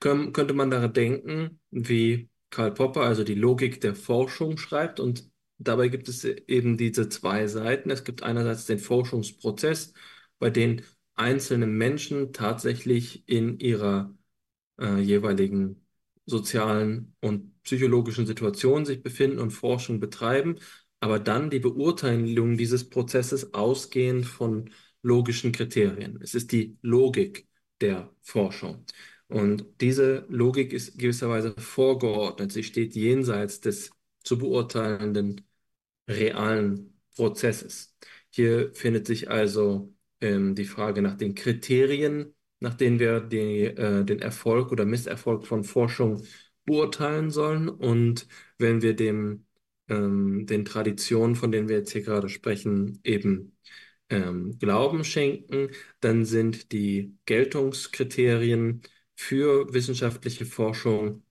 können, 0.00 0.32
könnte 0.32 0.54
man 0.54 0.70
daran 0.70 0.92
denken, 0.92 1.60
wie 1.70 2.30
Karl 2.50 2.72
Popper 2.74 3.02
also 3.02 3.24
die 3.24 3.34
Logik 3.34 3.80
der 3.80 3.94
Forschung 3.94 4.58
schreibt. 4.58 5.00
Und 5.00 5.30
dabei 5.58 5.88
gibt 5.88 6.08
es 6.08 6.24
eben 6.24 6.76
diese 6.76 7.08
zwei 7.08 7.46
Seiten. 7.46 7.90
Es 7.90 8.04
gibt 8.04 8.22
einerseits 8.22 8.66
den 8.66 8.78
Forschungsprozess, 8.78 9.92
bei 10.38 10.50
dem 10.50 10.80
einzelne 11.14 11.66
Menschen 11.66 12.32
tatsächlich 12.32 13.26
in 13.28 13.58
ihrer 13.58 14.14
äh, 14.80 14.98
jeweiligen 15.00 15.86
sozialen 16.26 17.14
und 17.20 17.62
psychologischen 17.62 18.26
Situation 18.26 18.84
sich 18.84 19.02
befinden 19.02 19.38
und 19.38 19.50
Forschung 19.50 20.00
betreiben, 20.00 20.56
aber 21.00 21.18
dann 21.18 21.50
die 21.50 21.60
Beurteilung 21.60 22.56
dieses 22.56 22.88
Prozesses 22.90 23.54
ausgehend 23.54 24.26
von 24.26 24.70
logischen 25.06 25.52
Kriterien. 25.52 26.18
Es 26.22 26.34
ist 26.34 26.52
die 26.52 26.76
Logik 26.82 27.46
der 27.80 28.10
Forschung. 28.22 28.84
Und 29.28 29.64
diese 29.80 30.26
Logik 30.28 30.72
ist 30.72 30.98
gewisserweise 30.98 31.54
vorgeordnet. 31.58 32.52
Sie 32.52 32.62
steht 32.64 32.94
jenseits 32.94 33.60
des 33.60 33.90
zu 34.24 34.38
beurteilenden 34.38 35.46
realen 36.08 37.00
Prozesses. 37.14 37.94
Hier 38.30 38.72
findet 38.74 39.06
sich 39.06 39.30
also 39.30 39.94
ähm, 40.20 40.54
die 40.54 40.64
Frage 40.64 41.02
nach 41.02 41.16
den 41.16 41.34
Kriterien, 41.34 42.34
nach 42.60 42.74
denen 42.74 42.98
wir 42.98 43.20
die, 43.20 43.64
äh, 43.64 44.04
den 44.04 44.20
Erfolg 44.20 44.72
oder 44.72 44.84
Misserfolg 44.84 45.46
von 45.46 45.64
Forschung 45.64 46.22
beurteilen 46.64 47.30
sollen. 47.30 47.68
Und 47.68 48.26
wenn 48.58 48.82
wir 48.82 48.94
dem, 48.94 49.46
ähm, 49.88 50.46
den 50.46 50.64
Traditionen, 50.64 51.36
von 51.36 51.52
denen 51.52 51.68
wir 51.68 51.76
jetzt 51.78 51.92
hier 51.92 52.02
gerade 52.02 52.28
sprechen, 52.28 53.00
eben 53.04 53.56
ähm, 54.10 54.58
Glauben 54.58 55.04
schenken, 55.04 55.70
dann 56.00 56.24
sind 56.24 56.72
die 56.72 57.16
Geltungskriterien 57.26 58.82
für 59.16 59.72
wissenschaftliche 59.72 60.46
Forschung 60.46 61.22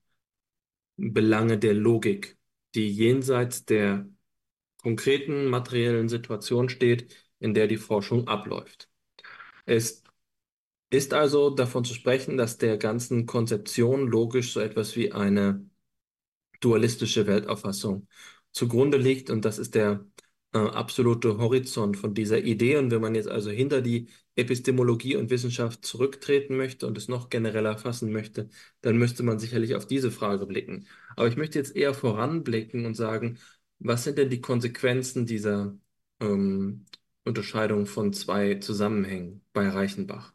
Belange 0.97 1.57
der 1.57 1.73
Logik, 1.73 2.37
die 2.73 2.89
jenseits 2.89 3.65
der 3.65 4.07
konkreten 4.81 5.47
materiellen 5.47 6.09
Situation 6.09 6.69
steht, 6.69 7.15
in 7.39 7.53
der 7.53 7.67
die 7.67 7.77
Forschung 7.77 8.27
abläuft. 8.27 8.89
Es 9.65 10.03
ist 10.89 11.13
also 11.13 11.49
davon 11.51 11.85
zu 11.85 11.93
sprechen, 11.93 12.37
dass 12.37 12.57
der 12.57 12.77
ganzen 12.77 13.25
Konzeption 13.25 14.07
logisch 14.07 14.53
so 14.53 14.59
etwas 14.61 14.95
wie 14.95 15.11
eine 15.13 15.69
dualistische 16.61 17.27
Weltauffassung 17.27 18.07
zugrunde 18.51 18.97
liegt 18.97 19.29
und 19.29 19.45
das 19.45 19.59
ist 19.59 19.75
der 19.75 20.05
äh, 20.55 20.59
absolute 20.59 21.37
Horizont 21.37 21.97
von 21.97 22.13
dieser 22.13 22.39
Idee. 22.43 22.77
Und 22.77 22.91
wenn 22.91 23.01
man 23.01 23.15
jetzt 23.15 23.27
also 23.27 23.51
hinter 23.51 23.81
die 23.81 24.09
Epistemologie 24.35 25.15
und 25.17 25.29
Wissenschaft 25.29 25.85
zurücktreten 25.85 26.57
möchte 26.57 26.87
und 26.87 26.97
es 26.97 27.07
noch 27.09 27.29
genereller 27.29 27.77
fassen 27.77 28.11
möchte, 28.11 28.49
dann 28.81 28.97
müsste 28.97 29.23
man 29.23 29.39
sicherlich 29.39 29.75
auf 29.75 29.85
diese 29.87 30.11
Frage 30.11 30.45
blicken. 30.45 30.87
Aber 31.17 31.27
ich 31.27 31.37
möchte 31.37 31.59
jetzt 31.59 31.75
eher 31.75 31.93
voranblicken 31.93 32.85
und 32.85 32.95
sagen, 32.95 33.37
was 33.79 34.03
sind 34.05 34.17
denn 34.17 34.29
die 34.29 34.41
Konsequenzen 34.41 35.25
dieser 35.25 35.77
ähm, 36.21 36.85
Unterscheidung 37.25 37.85
von 37.85 38.13
zwei 38.13 38.55
Zusammenhängen 38.55 39.43
bei 39.53 39.67
Reichenbach? 39.69 40.33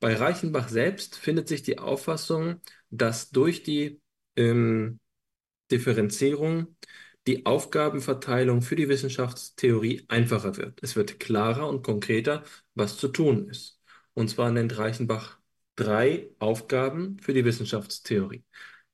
Bei 0.00 0.14
Reichenbach 0.16 0.68
selbst 0.68 1.16
findet 1.16 1.48
sich 1.48 1.62
die 1.62 1.78
Auffassung, 1.78 2.60
dass 2.90 3.30
durch 3.30 3.62
die 3.64 4.00
ähm, 4.36 5.00
Differenzierung 5.70 6.73
die 7.26 7.46
Aufgabenverteilung 7.46 8.62
für 8.62 8.76
die 8.76 8.88
Wissenschaftstheorie 8.88 10.04
einfacher 10.08 10.56
wird. 10.56 10.80
Es 10.82 10.96
wird 10.96 11.20
klarer 11.20 11.68
und 11.68 11.82
konkreter, 11.82 12.42
was 12.74 12.96
zu 12.98 13.08
tun 13.08 13.48
ist. 13.48 13.80
Und 14.14 14.28
zwar 14.28 14.50
nennt 14.50 14.76
Reichenbach 14.78 15.38
drei 15.76 16.28
Aufgaben 16.38 17.18
für 17.20 17.32
die 17.34 17.44
Wissenschaftstheorie. 17.44 18.44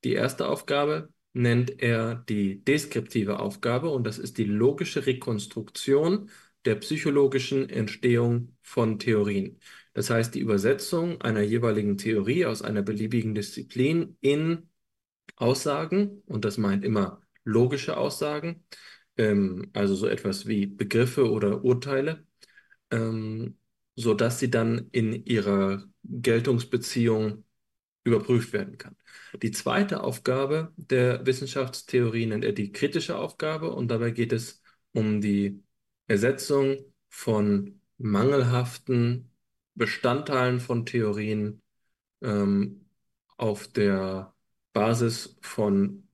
Die 0.05 0.13
erste 0.15 0.49
Aufgabe 0.49 1.13
nennt 1.33 1.83
er 1.83 2.15
die 2.29 2.65
deskriptive 2.65 3.39
Aufgabe 3.41 3.91
und 3.91 4.05
das 4.07 4.19
ist 4.19 4.39
die 4.39 4.45
logische 4.45 5.07
Rekonstruktion 5.07 6.31
der 6.65 6.77
psychologischen 6.77 7.69
Entstehung 7.69 8.57
von 8.63 8.99
Theorien. 8.99 9.59
Das 9.93 10.11
heißt, 10.11 10.35
die 10.35 10.41
Übersetzung 10.41 11.21
einer 11.21 11.43
jeweiligen 11.43 11.97
Theorie 11.99 12.47
aus 12.47 12.63
einer 12.63 12.83
beliebigen 12.83 13.35
Disziplin 13.35 14.17
in 14.21 14.69
Aussagen, 15.37 16.23
und 16.27 16.45
das 16.45 16.59
meint 16.59 16.85
immer 16.85 17.23
logische 17.45 17.97
Aussagen, 17.97 18.65
ähm, 19.17 19.71
also 19.75 19.95
so 19.95 20.07
etwas 20.07 20.47
wie 20.47 20.67
Begriffe 20.67 21.31
oder 21.31 21.65
Urteile, 21.65 22.27
ähm, 22.91 23.59
so 23.97 24.15
dass 24.15 24.39
sie 24.39 24.51
dann 24.51 24.89
in 24.93 25.13
ihrer 25.27 25.85
Geltungsbeziehung 26.05 27.45
überprüft 28.05 28.53
werden 28.53 28.79
kann. 28.79 28.97
Die 29.43 29.51
zweite 29.51 30.03
Aufgabe 30.03 30.73
der 30.77 31.27
Wissenschaftstheorie 31.27 32.27
nennt 32.27 32.45
er 32.45 32.53
die 32.53 32.73
kritische 32.73 33.19
Aufgabe 33.19 33.73
und 33.73 33.89
dabei 33.91 34.11
geht 34.11 34.33
es 34.33 34.63
um 34.93 35.21
die 35.21 35.63
Ersetzung 36.07 36.79
von 37.09 37.81
mangelhaften 37.99 39.31
Bestandteilen 39.75 40.61
von 40.61 40.87
Theorien 40.87 41.63
ähm, 42.23 42.87
auf 43.37 43.69
der 43.69 44.35
Basis 44.73 45.39
von 45.43 46.09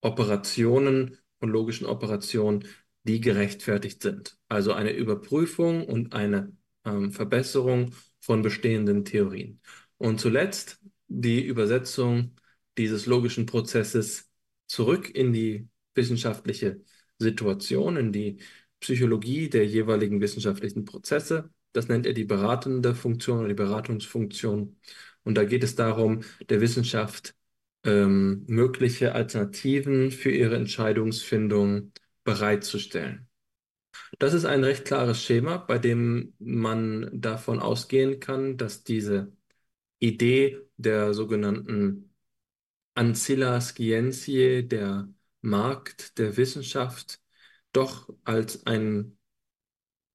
Operationen 0.00 1.18
und 1.40 1.50
logischen 1.50 1.86
Operationen, 1.86 2.64
die 3.04 3.20
gerechtfertigt 3.20 4.02
sind. 4.02 4.38
Also 4.48 4.72
eine 4.72 4.92
Überprüfung 4.92 5.86
und 5.86 6.14
eine 6.14 6.52
ähm, 6.84 7.12
Verbesserung 7.12 7.94
von 8.20 8.42
bestehenden 8.42 9.04
Theorien. 9.04 9.60
Und 9.96 10.20
zuletzt 10.20 10.80
die 11.08 11.44
Übersetzung 11.44 12.36
dieses 12.78 13.06
logischen 13.06 13.46
Prozesses 13.46 14.30
zurück 14.66 15.10
in 15.10 15.32
die 15.32 15.68
wissenschaftliche 15.94 16.80
Situation, 17.18 17.96
in 17.96 18.12
die 18.12 18.38
Psychologie 18.80 19.48
der 19.50 19.66
jeweiligen 19.66 20.20
wissenschaftlichen 20.20 20.84
Prozesse. 20.84 21.50
Das 21.72 21.88
nennt 21.88 22.06
er 22.06 22.14
die 22.14 22.24
beratende 22.24 22.94
Funktion 22.94 23.40
oder 23.40 23.48
die 23.48 23.54
Beratungsfunktion. 23.54 24.78
Und 25.22 25.34
da 25.34 25.44
geht 25.44 25.62
es 25.64 25.74
darum, 25.74 26.22
der 26.48 26.60
Wissenschaft 26.60 27.34
ähm, 27.84 28.44
mögliche 28.46 29.14
Alternativen 29.14 30.10
für 30.10 30.30
ihre 30.30 30.56
Entscheidungsfindung 30.56 31.92
bereitzustellen. 32.24 33.28
Das 34.18 34.34
ist 34.34 34.44
ein 34.44 34.64
recht 34.64 34.84
klares 34.84 35.22
Schema, 35.22 35.56
bei 35.56 35.78
dem 35.78 36.34
man 36.38 37.08
davon 37.20 37.60
ausgehen 37.60 38.20
kann, 38.20 38.56
dass 38.56 38.84
diese 38.84 39.32
Idee 39.98 40.60
der 40.76 41.14
sogenannten 41.14 42.14
Ancilla 42.94 43.60
Scientiae, 43.60 44.62
der 44.64 45.08
Markt 45.42 46.18
der 46.18 46.36
Wissenschaft, 46.36 47.20
doch 47.72 48.10
als 48.24 48.66
ein, 48.66 49.18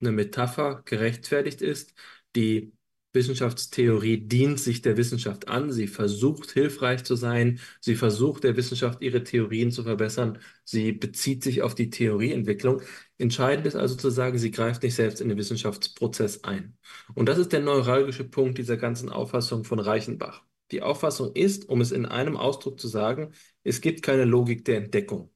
eine 0.01 0.11
Metapher 0.11 0.83
gerechtfertigt 0.85 1.61
ist, 1.61 1.95
die 2.35 2.73
Wissenschaftstheorie 3.15 4.27
dient 4.27 4.59
sich 4.59 4.81
der 4.81 4.97
Wissenschaft 4.97 5.47
an, 5.47 5.71
sie 5.71 5.87
versucht 5.87 6.51
hilfreich 6.51 7.03
zu 7.03 7.15
sein, 7.15 7.59
sie 7.79 7.95
versucht 7.95 8.43
der 8.43 8.57
Wissenschaft 8.57 9.01
ihre 9.01 9.23
Theorien 9.23 9.71
zu 9.71 9.83
verbessern, 9.83 10.39
sie 10.63 10.91
bezieht 10.91 11.43
sich 11.43 11.61
auf 11.63 11.73
die 11.73 11.89
Theorieentwicklung. 11.89 12.81
Entscheidend 13.17 13.65
ist 13.65 13.75
also 13.75 13.95
zu 13.95 14.09
sagen, 14.09 14.37
sie 14.37 14.51
greift 14.51 14.83
nicht 14.83 14.95
selbst 14.95 15.21
in 15.21 15.29
den 15.29 15.37
Wissenschaftsprozess 15.37 16.43
ein. 16.43 16.77
Und 17.15 17.27
das 17.29 17.37
ist 17.39 17.53
der 17.53 17.61
neuralgische 17.61 18.25
Punkt 18.25 18.57
dieser 18.57 18.77
ganzen 18.77 19.09
Auffassung 19.09 19.63
von 19.63 19.79
Reichenbach. 19.79 20.43
Die 20.71 20.81
Auffassung 20.81 21.33
ist, 21.35 21.69
um 21.69 21.81
es 21.81 21.91
in 21.91 22.05
einem 22.05 22.37
Ausdruck 22.37 22.79
zu 22.79 22.87
sagen, 22.87 23.33
es 23.63 23.81
gibt 23.81 24.01
keine 24.03 24.25
Logik 24.25 24.65
der 24.65 24.77
Entdeckung. 24.77 25.31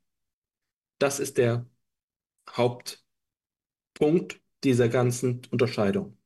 Das 1.00 1.20
ist 1.20 1.38
der 1.38 1.66
Hauptpunkt 2.50 3.00
dieser 4.64 4.90
ganzen 4.90 5.42
Unterscheidung. 5.52 6.19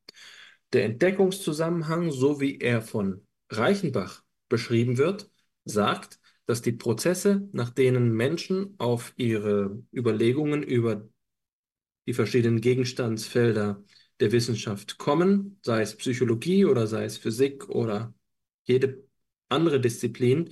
Der 0.74 0.86
Entdeckungszusammenhang, 0.86 2.12
so 2.12 2.42
wie 2.42 2.58
er 2.60 2.82
von 2.82 3.26
Reichenbach 3.50 4.24
beschrieben 4.50 4.98
wird, 4.98 5.30
sagt, 5.66 6.20
dass 6.46 6.62
die 6.62 6.72
Prozesse, 6.72 7.48
nach 7.54 7.70
denen 7.70 8.12
Menschen 8.12 8.76
auf 8.80 9.14
ihre 9.16 9.82
Überlegungen 9.94 10.64
über 10.64 11.08
die 12.08 12.14
verschiedenen 12.14 12.60
Gegenstandsfelder 12.60 13.84
der 14.20 14.32
Wissenschaft 14.32 14.98
kommen, 14.98 15.60
sei 15.62 15.82
es 15.82 15.96
Psychologie 15.96 16.66
oder 16.66 16.88
sei 16.88 17.06
es 17.06 17.18
Physik 17.18 17.70
oder 17.70 18.14
jede 18.64 19.04
andere 19.50 19.80
Disziplin, 19.80 20.50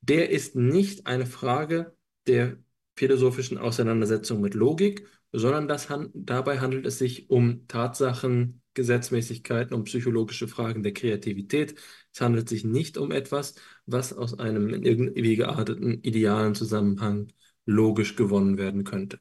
der 0.00 0.30
ist 0.30 0.54
nicht 0.54 1.06
eine 1.06 1.26
Frage 1.26 1.96
der 2.26 2.58
philosophischen 2.96 3.58
Auseinandersetzung 3.58 4.40
mit 4.40 4.54
Logik, 4.54 5.06
sondern 5.32 5.68
das, 5.68 5.88
dabei 6.14 6.60
handelt 6.60 6.86
es 6.86 6.98
sich 6.98 7.30
um 7.30 7.66
Tatsachen, 7.68 8.62
Gesetzmäßigkeiten, 8.74 9.74
um 9.74 9.84
psychologische 9.84 10.48
Fragen 10.48 10.82
der 10.82 10.92
Kreativität. 10.92 11.74
Es 12.12 12.20
handelt 12.20 12.48
sich 12.48 12.64
nicht 12.64 12.98
um 12.98 13.10
etwas, 13.10 13.54
was 13.86 14.12
aus 14.12 14.38
einem 14.38 14.68
in 14.68 14.82
irgendwie 14.84 15.36
gearteten 15.36 16.02
idealen 16.02 16.54
Zusammenhang 16.54 17.32
logisch 17.64 18.16
gewonnen 18.16 18.58
werden 18.58 18.84
könnte. 18.84 19.18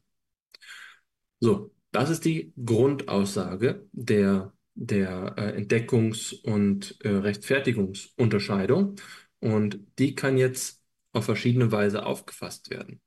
So, 1.40 1.74
das 1.92 2.10
ist 2.10 2.26
die 2.26 2.54
Grundaussage 2.64 3.88
der, 3.92 4.54
der 4.74 5.36
äh, 5.38 5.62
Entdeckungs- 5.62 6.42
und 6.44 6.98
äh, 7.02 7.10
Rechtfertigungsunterscheidung. 7.10 8.96
Und 9.40 9.80
die 10.00 10.16
kann 10.16 10.38
jetzt 10.38 10.82
auf 11.14 11.26
verschiedene 11.26 11.72
Weise 11.72 12.06
aufgefasst 12.06 12.70
werden. 12.70 13.02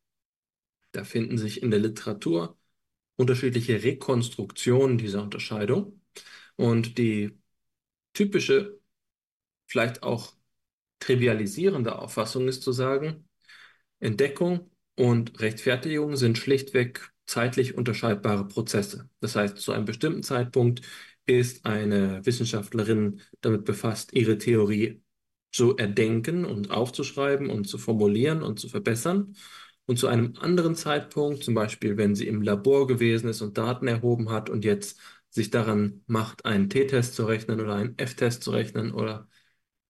Da 0.92 1.04
finden 1.04 1.38
sich 1.38 1.62
in 1.62 1.70
der 1.70 1.80
Literatur 1.80 2.57
unterschiedliche 3.18 3.82
Rekonstruktionen 3.82 4.96
dieser 4.96 5.22
Unterscheidung. 5.22 6.00
Und 6.56 6.98
die 6.98 7.38
typische, 8.14 8.80
vielleicht 9.66 10.02
auch 10.02 10.34
trivialisierende 11.00 11.98
Auffassung 11.98 12.48
ist 12.48 12.62
zu 12.62 12.72
sagen, 12.72 13.28
Entdeckung 14.00 14.70
und 14.96 15.40
Rechtfertigung 15.40 16.16
sind 16.16 16.38
schlichtweg 16.38 17.12
zeitlich 17.26 17.76
unterscheidbare 17.76 18.48
Prozesse. 18.48 19.10
Das 19.20 19.36
heißt, 19.36 19.58
zu 19.58 19.72
einem 19.72 19.84
bestimmten 19.84 20.22
Zeitpunkt 20.22 20.82
ist 21.26 21.66
eine 21.66 22.24
Wissenschaftlerin 22.24 23.20
damit 23.40 23.64
befasst, 23.64 24.12
ihre 24.14 24.38
Theorie 24.38 25.02
zu 25.52 25.76
erdenken 25.76 26.44
und 26.44 26.70
aufzuschreiben 26.70 27.50
und 27.50 27.66
zu 27.68 27.78
formulieren 27.78 28.42
und 28.42 28.60
zu 28.60 28.68
verbessern. 28.68 29.34
Und 29.88 29.98
zu 29.98 30.06
einem 30.06 30.34
anderen 30.38 30.74
Zeitpunkt, 30.74 31.42
zum 31.44 31.54
Beispiel 31.54 31.96
wenn 31.96 32.14
sie 32.14 32.28
im 32.28 32.42
Labor 32.42 32.86
gewesen 32.86 33.30
ist 33.30 33.40
und 33.40 33.56
Daten 33.56 33.88
erhoben 33.88 34.28
hat 34.30 34.50
und 34.50 34.66
jetzt 34.66 35.00
sich 35.30 35.48
daran 35.50 36.02
macht, 36.06 36.44
einen 36.44 36.68
T-Test 36.68 37.14
zu 37.14 37.24
rechnen 37.24 37.58
oder 37.58 37.74
einen 37.76 37.96
F-Test 37.96 38.42
zu 38.42 38.50
rechnen 38.50 38.92
oder 38.92 39.28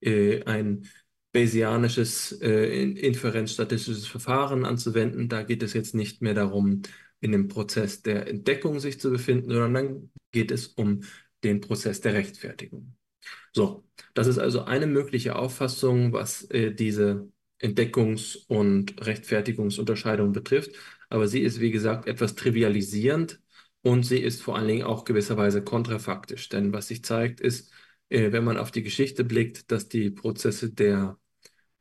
äh, 0.00 0.44
ein 0.44 0.87
Bayesianisches 1.32 2.40
äh, 2.42 2.82
inferenzstatistisches 2.84 4.06
Verfahren 4.06 4.64
anzuwenden. 4.64 5.28
Da 5.28 5.42
geht 5.42 5.64
es 5.64 5.72
jetzt 5.72 5.96
nicht 5.96 6.22
mehr 6.22 6.34
darum, 6.34 6.82
in 7.20 7.32
dem 7.32 7.48
Prozess 7.48 8.00
der 8.02 8.28
Entdeckung 8.28 8.78
sich 8.78 9.00
zu 9.00 9.11
befinden, 9.11 9.50
sondern 9.50 9.74
dann 9.74 10.11
geht 10.30 10.52
es 10.52 10.68
um 10.68 11.02
den 11.42 11.61
Prozess 11.61 12.00
der 12.00 12.14
Rechtfertigung. 12.14 12.94
So, 13.52 13.84
das 14.14 14.28
ist 14.28 14.38
also 14.38 14.62
eine 14.62 14.87
mögliche 14.87 15.34
Auffassung, 15.34 16.12
was 16.12 16.44
äh, 16.50 16.72
diese 16.72 17.28
Entdeckungs- 17.61 18.38
und 18.49 19.05
Rechtfertigungsunterscheidung 19.07 20.33
betrifft. 20.33 20.73
Aber 21.09 21.29
sie 21.29 21.40
ist, 21.40 21.61
wie 21.61 21.71
gesagt, 21.71 22.07
etwas 22.07 22.35
trivialisierend 22.35 23.40
und 23.83 24.05
sie 24.05 24.18
ist 24.18 24.42
vor 24.42 24.57
allen 24.57 24.68
Dingen 24.68 24.83
auch 24.85 25.05
gewisserweise 25.05 25.62
kontrafaktisch. 25.62 26.49
Denn 26.49 26.73
was 26.73 26.88
sich 26.88 27.03
zeigt, 27.05 27.40
ist, 27.40 27.73
äh, 28.11 28.33
wenn 28.33 28.44
man 28.44 28.59
auf 28.59 28.71
die 28.71 28.83
Geschichte 28.83 29.25
blickt, 29.25 29.71
dass 29.73 29.88
die 29.88 30.11
Prozesse 30.11 30.73
der 30.73 31.18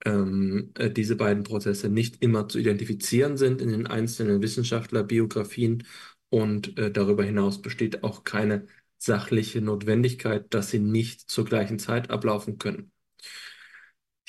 ähm, 0.06 0.72
äh, 0.76 0.90
diese 0.92 1.16
beiden 1.16 1.44
Prozesse 1.44 1.90
nicht 1.90 2.22
immer 2.22 2.48
zu 2.48 2.60
identifizieren 2.60 3.38
sind 3.38 3.62
in 3.62 3.70
den 3.70 3.88
einzelnen 3.88 4.42
Wissenschaftlerbiografien 4.42 5.84
und 6.30 6.78
äh, 6.78 6.92
darüber 6.92 7.24
hinaus 7.24 7.62
besteht 7.62 8.04
auch 8.04 8.24
keine 8.24 8.68
sachliche 8.98 9.62
Notwendigkeit, 9.62 10.54
dass 10.54 10.72
sie 10.72 10.80
nicht 10.80 11.30
zur 11.30 11.46
gleichen 11.46 11.80
Zeit 11.80 12.10
ablaufen 12.10 12.58
können. 12.58 12.92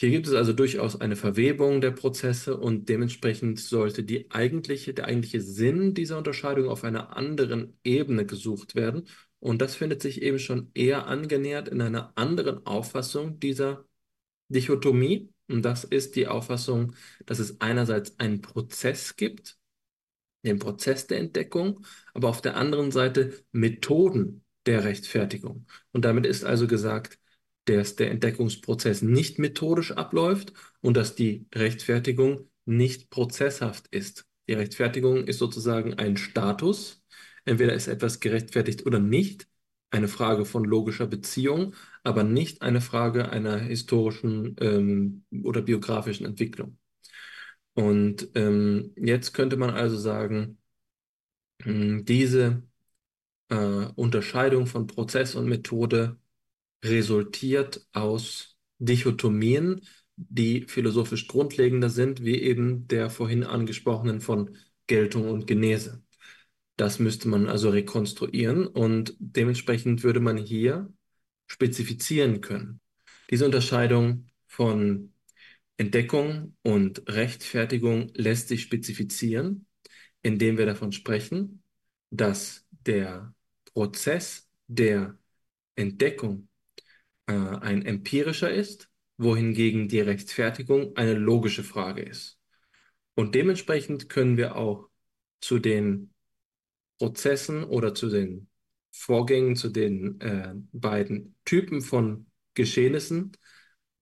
Hier 0.01 0.11
gibt 0.11 0.29
es 0.29 0.35
also 0.35 0.53
durchaus 0.53 1.01
eine 1.01 1.17
Verwebung 1.17 1.81
der 1.81 1.91
Prozesse 1.91 2.57
und 2.57 2.89
dementsprechend 2.89 3.59
sollte 3.59 4.05
die 4.05 4.31
eigentliche, 4.31 4.95
der 4.95 5.07
eigentliche 5.07 5.41
Sinn 5.41 5.93
dieser 5.93 6.19
Unterscheidung 6.19 6.69
auf 6.69 6.85
einer 6.85 7.17
anderen 7.17 7.77
Ebene 7.83 8.25
gesucht 8.25 8.77
werden. 8.77 9.09
Und 9.41 9.61
das 9.61 9.75
findet 9.75 10.01
sich 10.01 10.23
eben 10.23 10.39
schon 10.39 10.71
eher 10.75 11.09
angenähert 11.09 11.67
in 11.67 11.81
einer 11.81 12.13
anderen 12.17 12.65
Auffassung 12.65 13.41
dieser 13.41 13.87
Dichotomie. 14.49 15.33
Und 15.49 15.63
das 15.63 15.83
ist 15.83 16.15
die 16.15 16.29
Auffassung, 16.29 16.95
dass 17.27 17.41
es 17.41 17.61
einerseits 17.61 18.21
einen 18.21 18.41
Prozess 18.41 19.17
gibt, 19.17 19.59
den 20.45 20.61
Prozess 20.61 21.09
der 21.09 21.19
Entdeckung, 21.19 21.85
aber 22.15 22.29
auf 22.29 22.41
der 22.41 22.57
anderen 22.57 22.93
Seite 22.93 23.33
Methoden 23.51 24.45
der 24.65 24.85
Rechtfertigung. 24.85 25.67
Und 25.91 26.05
damit 26.05 26.25
ist 26.25 26.45
also 26.45 26.69
gesagt, 26.69 27.19
dass 27.77 27.97
der 27.97 28.11
Entdeckungsprozess 28.11 29.03
nicht 29.03 29.39
methodisch 29.39 29.93
abläuft 29.93 30.53
und 30.81 30.97
dass 30.97 31.15
die 31.15 31.47
Rechtfertigung 31.55 32.49
nicht 32.65 33.11
prozesshaft 33.11 33.87
ist. 33.91 34.27
Die 34.49 34.55
Rechtfertigung 34.55 35.27
ist 35.27 35.39
sozusagen 35.39 35.95
ein 35.95 36.17
Status. 36.17 37.03
Entweder 37.45 37.75
ist 37.75 37.89
etwas 37.89 38.21
gerechtfertigt 38.21 38.87
oder 38.87 38.99
nicht, 38.99 39.49
eine 39.91 40.09
Frage 40.09 40.45
von 40.45 40.65
logischer 40.65 41.07
Beziehung, 41.07 41.75
aber 42.03 42.23
nicht 42.25 42.63
eine 42.63 42.81
Frage 42.81 43.31
einer 43.31 43.59
historischen 43.59 44.57
ähm, 44.61 45.25
oder 45.45 45.63
biografischen 45.63 46.27
Entwicklung. 46.27 46.79
Und 47.75 48.29
ähm, 48.35 48.93
jetzt 48.97 49.33
könnte 49.35 49.57
man 49.57 49.71
also 49.71 49.97
sagen, 49.97 50.59
hm, 51.63 52.05
diese 52.05 52.63
äh, 53.49 53.57
Unterscheidung 53.97 54.67
von 54.67 54.87
Prozess 54.87 55.35
und 55.35 55.49
Methode 55.49 56.19
resultiert 56.85 57.87
aus 57.93 58.57
Dichotomien, 58.79 59.83
die 60.17 60.67
philosophisch 60.69 61.29
grundlegender 61.29 61.91
sind, 61.91 62.25
wie 62.25 62.41
eben 62.41 62.89
der 62.89 63.11
vorhin 63.11 63.45
angesprochenen 63.45 64.21
von 64.21 64.57
Geltung 64.87 65.29
und 65.29 65.47
Genese. 65.47 66.03
Das 66.77 66.99
müsste 66.99 67.29
man 67.29 67.49
also 67.49 67.71
rekonstruieren 67.71 68.67
und 68.67 69.15
dementsprechend 69.19 70.03
würde 70.03 70.21
man 70.21 70.37
hier 70.37 70.93
spezifizieren 71.47 72.41
können. 72.41 72.81
Diese 73.31 73.45
Unterscheidung 73.45 74.27
von 74.47 75.13
Entdeckung 75.77 76.57
und 76.63 77.03
Rechtfertigung 77.09 78.11
lässt 78.15 78.49
sich 78.49 78.63
spezifizieren, 78.63 79.67
indem 80.23 80.59
wir 80.59 80.67
davon 80.67 80.93
sprechen, 80.93 81.63
dass 82.11 82.67
der 82.71 83.35
Prozess 83.73 84.49
der 84.67 85.19
Entdeckung 85.77 86.49
äh, 87.29 87.33
ein 87.33 87.85
empirischer 87.85 88.51
ist, 88.51 88.91
wohingegen 89.19 89.89
die 89.89 90.01
Rechtfertigung 90.01 90.97
eine 90.97 91.15
logische 91.15 91.63
Frage 91.63 92.03
ist. 92.03 92.39
Und 93.15 93.35
dementsprechend 93.35 94.09
können 94.09 94.37
wir 94.37 94.57
auch 94.57 94.89
zu 95.41 95.59
den 95.59 96.15
Prozessen 96.99 97.65
oder 97.65 97.95
zu 97.95 98.09
den 98.09 98.49
Vorgängen, 98.91 99.57
zu 99.57 99.69
den 99.69 100.21
äh, 100.21 100.55
beiden 100.73 101.37
Typen 101.45 101.83
von 101.83 102.27
Geschehnissen 102.55 103.33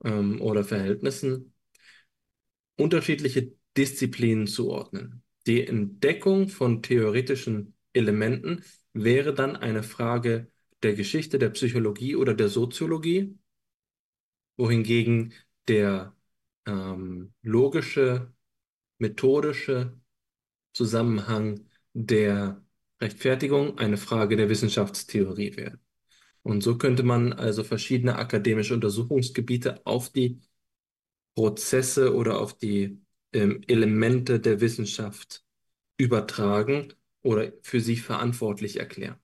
ähm, 0.05 0.41
oder 0.41 0.65
Verhältnissen 0.65 1.53
unterschiedliche 2.77 3.53
Disziplinen 3.77 4.47
zuordnen. 4.47 5.23
Die 5.47 5.67
Entdeckung 5.67 6.49
von 6.49 6.83
theoretischen 6.83 7.75
Elementen 7.93 8.65
wäre 8.93 9.35
dann 9.35 9.57
eine 9.57 9.83
Frage 9.83 10.51
der 10.83 10.95
Geschichte, 10.95 11.39
der 11.39 11.51
Psychologie 11.51 12.17
oder 12.17 12.35
der 12.35 12.49
Soziologie, 12.49 13.39
wohingegen 14.57 15.35
der 15.69 16.15
ähm, 16.67 17.33
logische, 17.43 18.33
methodische 18.99 19.99
Zusammenhang 20.73 21.69
der 21.93 22.63
Rechtfertigung 23.01 23.79
eine 23.79 23.97
Frage 23.97 24.37
der 24.37 24.49
Wissenschaftstheorie 24.49 25.57
wäre. 25.57 25.79
Und 26.43 26.63
so 26.63 26.79
könnte 26.79 27.03
man 27.03 27.33
also 27.33 27.65
verschiedene 27.65 28.17
akademische 28.17 28.75
Untersuchungsgebiete 28.75 29.85
auf 29.87 30.11
die 30.11 30.41
Prozesse 31.35 32.15
oder 32.15 32.41
auf 32.41 32.57
die 32.57 33.01
ähm, 33.33 33.63
Elemente 33.67 34.41
der 34.41 34.61
Wissenschaft 34.61 35.45
übertragen 35.99 36.93
oder 37.23 37.53
für 37.63 37.81
sie 37.81 37.97
verantwortlich 37.97 38.79
erklären. 38.79 39.19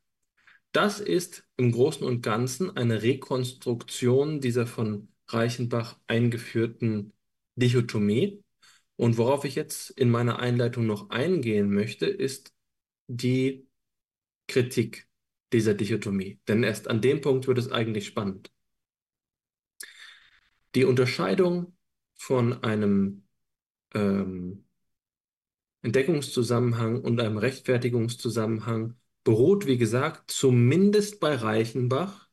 Das 0.73 1.01
ist 1.01 1.47
im 1.57 1.73
Großen 1.73 2.07
und 2.07 2.23
Ganzen 2.23 2.77
eine 2.77 3.03
Rekonstruktion 3.03 4.41
dieser 4.41 4.67
von 4.67 5.09
Reichenbach 5.29 5.99
eingeführten 6.07 7.13
Dichotomie. 7.57 8.43
Und 8.97 9.19
worauf 9.19 9.45
ich 9.45 9.55
jetzt 9.55 9.91
in 9.91 10.11
meiner 10.11 10.39
Einleitung 10.39 10.87
noch 10.87 11.11
eingehen 11.11 11.71
möchte, 11.73 12.07
ist 12.07 12.55
die 13.07 13.67
Kritik 14.49 15.09
dieser 15.53 15.75
Dichotomie. 15.75 16.41
Denn 16.49 16.63
erst 16.63 16.89
an 16.89 17.01
dem 17.03 17.21
Punkt 17.21 17.47
wird 17.47 17.59
es 17.59 17.71
eigentlich 17.71 18.07
spannend. 18.07 18.51
Die 20.75 20.85
Unterscheidung 20.85 21.77
von 22.15 22.63
einem 22.65 23.25
ähm, 23.95 24.65
Entdeckungszusammenhang 25.83 27.03
und 27.03 27.21
einem 27.21 27.37
Rechtfertigungszusammenhang 27.39 28.97
beruht, 29.25 29.67
wie 29.67 29.79
gesagt, 29.79 30.31
zumindest 30.31 31.21
bei 31.21 31.35
Reichenbach 31.35 32.29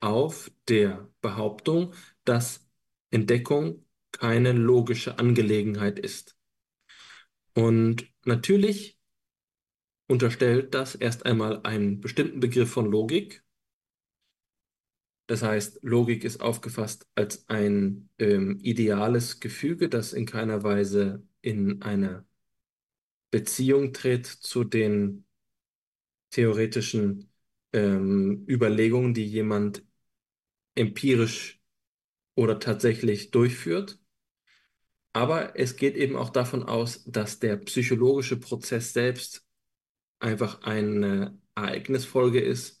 auf 0.00 0.50
der 0.68 1.10
Behauptung, 1.20 1.94
dass 2.24 2.68
Entdeckung 3.10 3.84
keine 4.12 4.52
logische 4.52 5.18
Angelegenheit 5.18 5.98
ist. 5.98 6.36
Und 7.54 8.06
natürlich 8.24 8.98
unterstellt 10.06 10.74
das 10.74 10.94
erst 10.94 11.24
einmal 11.24 11.60
einen 11.62 12.00
bestimmten 12.00 12.40
Begriff 12.40 12.70
von 12.70 12.90
Logik. 12.90 13.42
Das 15.26 15.42
heißt, 15.42 15.78
Logik 15.82 16.24
ist 16.24 16.40
aufgefasst 16.40 17.08
als 17.14 17.48
ein 17.48 18.10
ähm, 18.18 18.58
ideales 18.60 19.40
Gefüge, 19.40 19.88
das 19.88 20.12
in 20.12 20.26
keiner 20.26 20.62
Weise 20.62 21.26
in 21.40 21.80
eine 21.82 22.26
Beziehung 23.30 23.92
tritt 23.92 24.26
zu 24.26 24.64
den 24.64 25.24
theoretischen 26.34 27.30
ähm, 27.72 28.44
Überlegungen, 28.48 29.14
die 29.14 29.24
jemand 29.24 29.84
empirisch 30.74 31.60
oder 32.34 32.58
tatsächlich 32.58 33.30
durchführt. 33.30 34.00
Aber 35.12 35.56
es 35.56 35.76
geht 35.76 35.96
eben 35.96 36.16
auch 36.16 36.30
davon 36.30 36.64
aus, 36.64 37.04
dass 37.04 37.38
der 37.38 37.56
psychologische 37.58 38.36
Prozess 38.36 38.92
selbst 38.92 39.46
einfach 40.18 40.62
eine 40.62 41.38
Ereignisfolge 41.54 42.40
ist, 42.40 42.80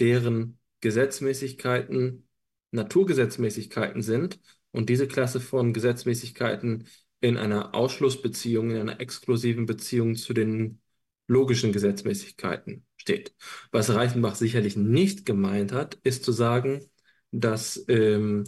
deren 0.00 0.58
Gesetzmäßigkeiten 0.80 2.26
Naturgesetzmäßigkeiten 2.70 4.00
sind 4.02 4.40
und 4.70 4.88
diese 4.88 5.06
Klasse 5.06 5.40
von 5.40 5.74
Gesetzmäßigkeiten 5.74 6.88
in 7.20 7.36
einer 7.36 7.74
Ausschlussbeziehung, 7.74 8.70
in 8.70 8.78
einer 8.78 9.00
exklusiven 9.00 9.66
Beziehung 9.66 10.16
zu 10.16 10.32
den 10.32 10.80
logischen 11.26 11.72
Gesetzmäßigkeiten 11.72 12.84
steht. 12.96 13.34
Was 13.72 13.90
Reichenbach 13.94 14.34
sicherlich 14.36 14.76
nicht 14.76 15.26
gemeint 15.26 15.72
hat, 15.72 15.94
ist 16.02 16.24
zu 16.24 16.32
sagen, 16.32 16.84
dass 17.30 17.84
ähm, 17.88 18.44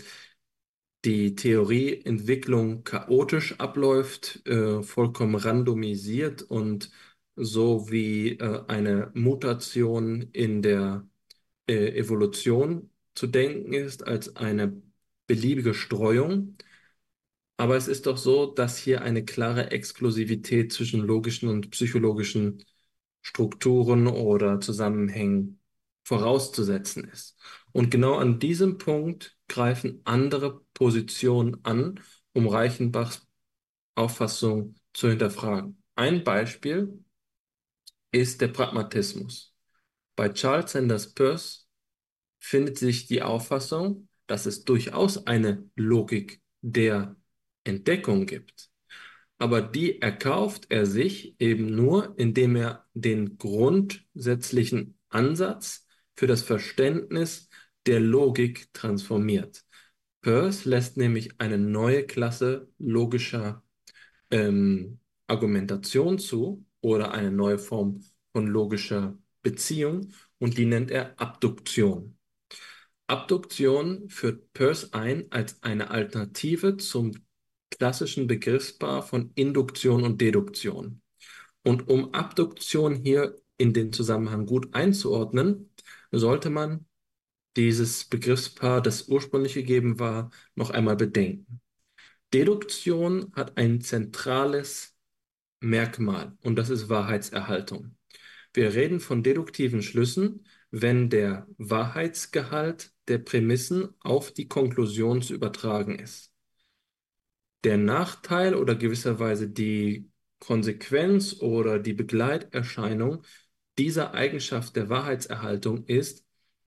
die 1.04 1.34
Theorieentwicklung 1.36 2.82
chaotisch 2.84 3.58
abläuft, 3.60 4.44
äh, 4.46 4.82
vollkommen 4.82 5.36
randomisiert 5.36 6.42
und 6.42 6.90
so 7.36 7.90
wie 7.90 8.38
äh, 8.38 8.64
eine 8.66 9.10
Mutation 9.14 10.22
in 10.32 10.62
der 10.62 11.06
äh, 11.68 11.96
Evolution 11.98 12.90
zu 13.14 13.26
denken 13.26 13.72
ist, 13.72 14.06
als 14.06 14.36
eine 14.36 14.82
beliebige 15.26 15.74
Streuung. 15.74 16.56
Aber 17.56 17.76
es 17.76 17.88
ist 17.88 18.06
doch 18.06 18.18
so, 18.18 18.46
dass 18.46 18.76
hier 18.76 19.02
eine 19.02 19.24
klare 19.24 19.70
Exklusivität 19.70 20.72
zwischen 20.72 21.00
logischen 21.00 21.48
und 21.48 21.70
psychologischen 21.70 22.64
Strukturen 23.22 24.06
oder 24.06 24.60
Zusammenhängen 24.60 25.60
vorauszusetzen 26.04 27.04
ist. 27.04 27.36
Und 27.72 27.90
genau 27.90 28.16
an 28.16 28.38
diesem 28.38 28.78
Punkt 28.78 29.36
greifen 29.48 30.00
andere 30.04 30.60
Positionen 30.74 31.58
an, 31.64 32.00
um 32.32 32.46
Reichenbachs 32.46 33.26
Auffassung 33.94 34.76
zu 34.92 35.08
hinterfragen. 35.08 35.82
Ein 35.94 36.22
Beispiel 36.24 37.02
ist 38.12 38.40
der 38.40 38.48
Pragmatismus. 38.48 39.54
Bei 40.14 40.28
Charles 40.28 40.72
Sanders 40.72 41.14
Peirce 41.14 41.66
findet 42.40 42.78
sich 42.78 43.06
die 43.06 43.22
Auffassung, 43.22 44.08
dass 44.26 44.46
es 44.46 44.64
durchaus 44.64 45.26
eine 45.26 45.68
Logik 45.76 46.42
der 46.62 47.16
Entdeckung 47.66 48.26
gibt. 48.26 48.70
Aber 49.38 49.60
die 49.60 50.00
erkauft 50.00 50.66
er 50.70 50.86
sich 50.86 51.34
eben 51.40 51.74
nur, 51.74 52.14
indem 52.18 52.56
er 52.56 52.86
den 52.94 53.36
grundsätzlichen 53.36 54.98
Ansatz 55.08 55.86
für 56.14 56.26
das 56.26 56.42
Verständnis 56.42 57.48
der 57.84 58.00
Logik 58.00 58.72
transformiert. 58.72 59.64
Peirce 60.22 60.64
lässt 60.64 60.96
nämlich 60.96 61.38
eine 61.38 61.58
neue 61.58 62.04
Klasse 62.04 62.68
logischer 62.78 63.62
ähm, 64.30 64.98
Argumentation 65.26 66.18
zu 66.18 66.64
oder 66.80 67.12
eine 67.12 67.30
neue 67.30 67.58
Form 67.58 68.02
von 68.32 68.46
logischer 68.46 69.18
Beziehung 69.42 70.12
und 70.38 70.58
die 70.58 70.66
nennt 70.66 70.90
er 70.90 71.20
Abduktion. 71.20 72.16
Abduktion 73.06 74.08
führt 74.08 74.52
Peirce 74.52 74.92
ein 74.92 75.30
als 75.30 75.62
eine 75.62 75.90
Alternative 75.90 76.76
zum 76.76 77.12
klassischen 77.78 78.26
Begriffspaar 78.26 79.02
von 79.02 79.32
Induktion 79.34 80.04
und 80.04 80.20
Deduktion. 80.20 81.02
Und 81.62 81.88
um 81.88 82.14
Abduktion 82.14 82.94
hier 82.94 83.36
in 83.58 83.72
den 83.72 83.92
Zusammenhang 83.92 84.46
gut 84.46 84.74
einzuordnen, 84.74 85.70
sollte 86.12 86.50
man 86.50 86.86
dieses 87.56 88.04
Begriffspaar, 88.04 88.82
das 88.82 89.08
ursprünglich 89.08 89.54
gegeben 89.54 89.98
war, 89.98 90.30
noch 90.54 90.70
einmal 90.70 90.96
bedenken. 90.96 91.60
Deduktion 92.32 93.32
hat 93.34 93.56
ein 93.56 93.80
zentrales 93.80 94.94
Merkmal 95.60 96.36
und 96.42 96.56
das 96.56 96.70
ist 96.70 96.88
Wahrheitserhaltung. 96.88 97.96
Wir 98.52 98.74
reden 98.74 99.00
von 99.00 99.22
deduktiven 99.22 99.82
Schlüssen, 99.82 100.46
wenn 100.70 101.08
der 101.10 101.46
Wahrheitsgehalt 101.58 102.92
der 103.08 103.18
Prämissen 103.18 103.94
auf 104.00 104.32
die 104.32 104.48
Konklusion 104.48 105.22
zu 105.22 105.34
übertragen 105.34 105.98
ist. 105.98 106.35
Der 107.64 107.76
Nachteil 107.78 108.54
oder 108.54 108.74
gewisserweise 108.74 109.48
die 109.48 110.10
Konsequenz 110.38 111.40
oder 111.40 111.78
die 111.78 111.94
Begleiterscheinung 111.94 113.24
dieser 113.78 114.14
Eigenschaft 114.14 114.76
der 114.76 114.88
Wahrheitserhaltung 114.88 115.84
ist, 115.86 116.24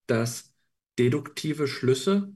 dass 0.07 0.53
deduktive 0.97 1.67
Schlüsse 1.67 2.35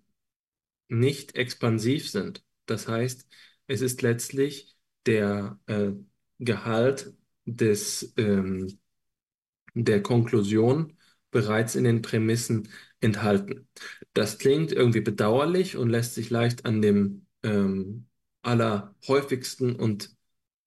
nicht 0.88 1.36
expansiv 1.36 2.10
sind. 2.10 2.44
Das 2.66 2.88
heißt, 2.88 3.28
es 3.68 3.82
ist 3.82 4.02
letztlich 4.02 4.76
der 5.06 5.60
äh, 5.68 5.92
Gehalt 6.40 7.14
des, 7.46 8.14
ähm, 8.18 8.80
der 9.74 10.02
Konklusion 10.04 10.98
bereits 11.32 11.76
in 11.76 11.84
den 11.84 12.02
Prämissen 12.02 12.70
enthalten. 13.02 13.68
Das 14.14 14.38
klingt 14.38 14.72
irgendwie 14.72 15.02
bedauerlich 15.02 15.78
und 15.78 15.90
lässt 15.90 16.14
sich 16.14 16.30
leicht 16.30 16.66
an 16.66 16.82
dem 16.82 17.26
ähm, 17.44 18.08
allerhäufigsten 18.44 19.76
und 19.76 20.16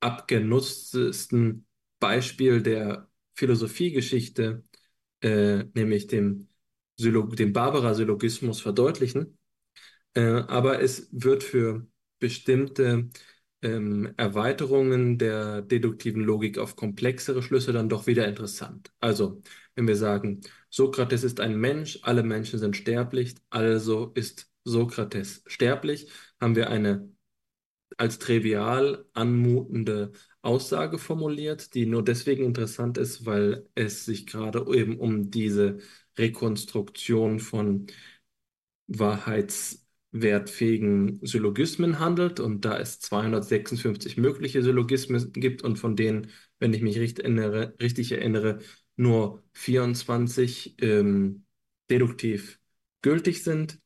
abgenutztesten 0.00 1.66
Beispiel 1.98 2.62
der 2.62 3.08
Philosophiegeschichte, 3.34 4.64
äh, 5.20 5.64
nämlich 5.74 6.06
dem, 6.06 6.48
dem 6.98 7.52
Barbara-Syllogismus 7.52 8.60
verdeutlichen. 8.60 9.38
Äh, 10.14 10.22
aber 10.22 10.80
es 10.80 11.08
wird 11.12 11.42
für 11.42 11.86
bestimmte 12.18 13.10
ähm, 13.62 14.14
Erweiterungen 14.16 15.18
der 15.18 15.62
deduktiven 15.62 16.22
Logik 16.22 16.58
auf 16.58 16.76
komplexere 16.76 17.42
Schlüsse 17.42 17.72
dann 17.72 17.88
doch 17.88 18.06
wieder 18.06 18.26
interessant. 18.28 18.92
Also, 19.00 19.42
wenn 19.74 19.86
wir 19.88 19.96
sagen, 19.96 20.40
Sokrates 20.70 21.24
ist 21.24 21.40
ein 21.40 21.56
Mensch, 21.58 21.98
alle 22.02 22.22
Menschen 22.22 22.58
sind 22.58 22.76
sterblich, 22.76 23.34
also 23.50 24.12
ist 24.14 24.50
Sokrates 24.64 25.42
sterblich, 25.46 26.10
haben 26.40 26.56
wir 26.56 26.70
eine 26.70 27.10
als 27.96 28.18
trivial 28.18 29.06
anmutende 29.14 30.12
Aussage 30.42 30.98
formuliert, 30.98 31.74
die 31.74 31.87
nur 31.87 32.04
deswegen 32.04 32.44
interessant 32.44 32.98
ist, 32.98 33.24
weil 33.26 33.68
es 33.74 34.04
sich 34.04 34.26
gerade 34.26 34.64
eben 34.74 34.98
um 34.98 35.30
diese 35.30 35.78
Rekonstruktion 36.18 37.40
von 37.40 37.87
wahrheitswertfähigen 38.87 41.20
Syllogismen 41.22 41.98
handelt. 41.98 42.40
Und 42.40 42.64
da 42.64 42.78
es 42.78 43.00
256 43.00 44.16
mögliche 44.16 44.62
Syllogismen 44.62 45.32
gibt 45.32 45.62
und 45.62 45.78
von 45.78 45.96
denen, 45.96 46.30
wenn 46.59 46.72
ich 46.74 46.82
mich 46.82 46.98
richtig 46.98 47.24
erinnere, 47.24 47.74
richtig 47.80 48.12
erinnere 48.12 48.59
nur 48.96 49.42
24 49.52 50.76
ähm, 50.80 51.44
deduktiv 51.90 52.61
gültig 53.02 53.42
sind, 53.44 53.78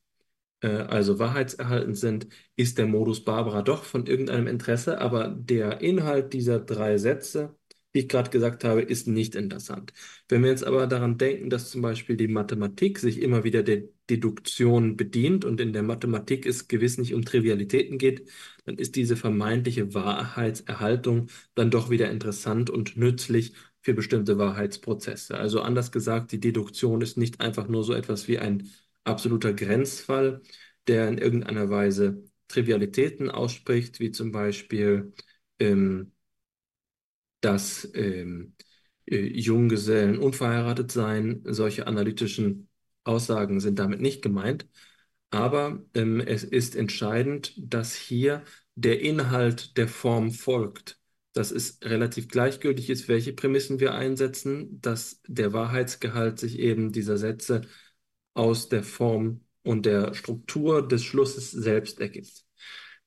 also 0.63 1.19
wahrheitserhaltend 1.19 1.97
sind, 1.97 2.27
ist 2.57 2.79
der 2.79 2.87
Modus 2.87 3.25
Barbara 3.25 3.63
doch 3.63 3.85
von 3.85 4.07
irgendeinem 4.07 4.47
Interesse, 4.47 5.01
aber 5.01 5.29
der 5.29 5.81
Inhalt 5.81 6.33
dieser 6.33 6.61
drei 6.61 6.99
Sätze, 6.99 7.57
wie 7.93 8.01
ich 8.01 8.09
gerade 8.09 8.31
gesagt 8.31 8.63
habe, 8.65 8.83
ist 8.83 9.09
nicht 9.09 9.35
interessant. 9.35 9.93
Wenn 10.29 10.43
wir 10.43 10.51
jetzt 10.51 10.65
aber 10.65 10.87
daran 10.87 11.19
denken, 11.19 11.51
dass 11.51 11.71
zum 11.71 11.83
Beispiel 11.83 12.17
die 12.17 12.29
Mathematik 12.29 12.99
sich 12.99 13.21
immer 13.21 13.43
wieder 13.43 13.63
der 13.63 13.83
Deduktion 14.09 14.97
bedient 14.97 15.45
und 15.45 15.61
in 15.61 15.73
der 15.73 15.83
Mathematik 15.83 16.47
es 16.47 16.69
gewiss 16.69 16.99
nicht 16.99 17.15
um 17.15 17.25
Trivialitäten 17.25 17.99
geht, 17.99 18.29
dann 18.65 18.77
ist 18.77 18.97
diese 18.97 19.17
vermeintliche 19.17 19.95
Wahrheitserhaltung 19.95 21.29
dann 21.55 21.71
doch 21.71 21.91
wieder 21.91 22.11
interessant 22.11 22.71
und 22.71 22.97
nützlich 22.97 23.55
für 23.83 23.95
bestimmte 23.95 24.39
Wahrheitsprozesse. 24.39 25.37
Also 25.39 25.61
anders 25.63 25.91
gesagt, 25.91 26.33
die 26.33 26.41
Deduktion 26.41 27.01
ist 27.01 27.17
nicht 27.17 27.41
einfach 27.41 27.67
nur 27.69 27.83
so 27.83 27.95
etwas 27.95 28.29
wie 28.29 28.39
ein 28.39 28.71
absoluter 29.11 29.53
Grenzfall, 29.53 30.43
der 30.87 31.09
in 31.09 31.19
irgendeiner 31.19 31.71
Weise 31.71 32.25
Trivialitäten 32.49 33.31
ausspricht, 33.31 34.01
wie 34.01 34.11
zum 34.11 34.33
Beispiel, 34.33 35.13
ähm, 35.59 36.13
dass 37.41 37.89
ähm, 37.95 38.55
äh, 39.07 39.19
Junggesellen 39.19 40.19
unverheiratet 40.19 40.93
seien. 40.93 41.43
Solche 41.45 41.87
analytischen 41.87 42.69
Aussagen 43.05 43.61
sind 43.61 43.79
damit 43.79 44.01
nicht 44.01 44.23
gemeint. 44.23 44.69
Aber 45.31 45.85
ähm, 45.95 46.21
es 46.21 46.45
ist 46.45 46.77
entscheidend, 46.77 47.55
dass 47.57 47.95
hier 47.95 48.45
der 48.75 49.01
Inhalt 49.01 49.77
der 49.77 49.89
Form 49.89 50.33
folgt. 50.33 50.99
Dass 51.33 51.53
es 51.53 51.79
relativ 51.83 52.29
gleichgültig 52.29 52.91
ist, 52.91 53.07
welche 53.09 53.33
Prämissen 53.33 53.79
wir 53.79 53.95
einsetzen, 53.95 54.81
dass 54.81 55.21
der 55.29 55.53
Wahrheitsgehalt 55.53 56.41
sich 56.41 56.59
eben 56.59 56.91
dieser 56.91 57.17
Sätze 57.19 57.63
aus 58.35 58.69
der 58.69 58.83
Form 58.83 59.41
und 59.63 59.87
der 59.87 60.15
Struktur 60.15 60.87
des 60.87 61.05
Schlusses 61.05 61.51
selbst 61.51 62.01
ergibt. 62.01 62.45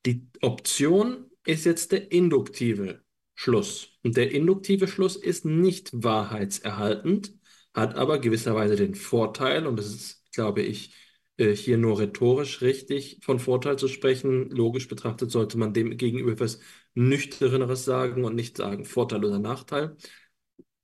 Die 0.06 0.28
Option 0.42 1.30
ist 1.46 1.66
jetzt 1.66 1.92
der 1.92 2.12
induktive 2.12 3.04
Schluss. 3.36 3.90
Und 4.04 4.18
der 4.18 4.32
induktive 4.32 4.88
Schluss 4.88 5.16
ist 5.16 5.46
nicht 5.46 5.90
wahrheitserhaltend, 5.94 7.34
hat 7.74 7.96
aber 7.96 8.20
gewisserweise 8.20 8.76
den 8.76 8.96
Vorteil, 8.96 9.66
und 9.66 9.78
das 9.78 9.88
ist, 9.88 10.32
glaube 10.34 10.62
ich, 10.62 10.94
äh, 11.38 11.56
hier 11.56 11.78
nur 11.78 12.00
rhetorisch 12.00 12.62
richtig 12.62 13.20
von 13.24 13.40
Vorteil 13.40 13.78
zu 13.78 13.88
sprechen. 13.88 14.50
Logisch 14.50 14.88
betrachtet 14.88 15.32
sollte 15.32 15.58
man 15.58 15.74
dem 15.74 15.98
gegenüber 15.98 16.32
etwas 16.34 16.60
Nüchterneres 16.94 17.86
sagen 17.86 18.24
und 18.24 18.36
nicht 18.36 18.58
sagen 18.58 18.86
Vorteil 18.86 19.26
oder 19.26 19.40
Nachteil. 19.40 19.96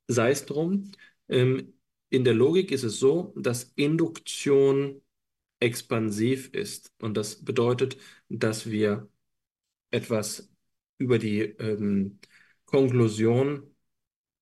Sei 0.07 0.31
es 0.31 0.45
drum. 0.45 0.91
Ähm, 1.27 1.73
in 2.09 2.23
der 2.23 2.33
Logik 2.33 2.71
ist 2.71 2.83
es 2.83 2.99
so, 2.99 3.33
dass 3.35 3.71
Induktion 3.75 5.01
expansiv 5.59 6.49
ist. 6.53 6.93
Und 6.99 7.15
das 7.17 7.43
bedeutet, 7.43 7.97
dass 8.29 8.69
wir 8.69 9.09
etwas 9.91 10.51
über 10.97 11.19
die 11.19 11.41
ähm, 11.41 12.19
Konklusion 12.65 13.75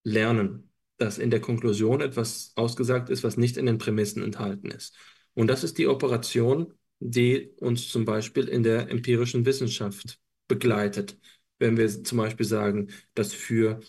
lernen, 0.04 0.72
dass 0.98 1.18
in 1.18 1.30
der 1.30 1.42
Konklusion 1.42 2.02
etwas 2.02 2.54
ausgesagt 2.56 3.10
ist, 3.10 3.24
was 3.24 3.38
nicht 3.38 3.58
in 3.58 3.66
den 3.66 3.78
Prämissen 3.78 4.24
enthalten 4.24 4.72
ist. 4.72 4.96
Und 5.34 5.48
das 5.48 5.64
ist 5.64 5.78
die 5.78 5.88
Operation, 5.88 6.74
die 7.00 7.52
uns 7.60 7.90
zum 7.90 8.06
Beispiel 8.06 8.48
in 8.48 8.64
der 8.64 8.90
empirischen 8.90 9.46
Wissenschaft 9.46 10.20
begleitet. 10.48 11.20
Wenn 11.60 11.78
wir 11.78 12.04
zum 12.04 12.18
Beispiel 12.18 12.46
sagen, 12.46 12.90
dass 13.14 13.34
für 13.34 13.82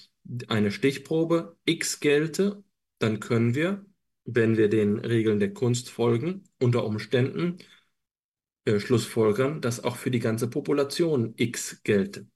eine 0.48 0.70
Stichprobe 0.70 1.56
X 1.64 2.00
gelte, 2.00 2.62
dann 2.98 3.20
können 3.20 3.54
wir, 3.54 3.84
wenn 4.24 4.56
wir 4.56 4.68
den 4.68 4.98
Regeln 4.98 5.40
der 5.40 5.52
Kunst 5.54 5.90
folgen, 5.90 6.44
unter 6.60 6.84
Umständen 6.84 7.58
äh, 8.66 8.78
schlussfolgern, 8.78 9.60
dass 9.60 9.82
auch 9.82 9.96
für 9.96 10.10
die 10.12 10.20
ganze 10.20 10.48
Population 10.48 11.34
X 11.36 11.82
gelte. 11.82 12.28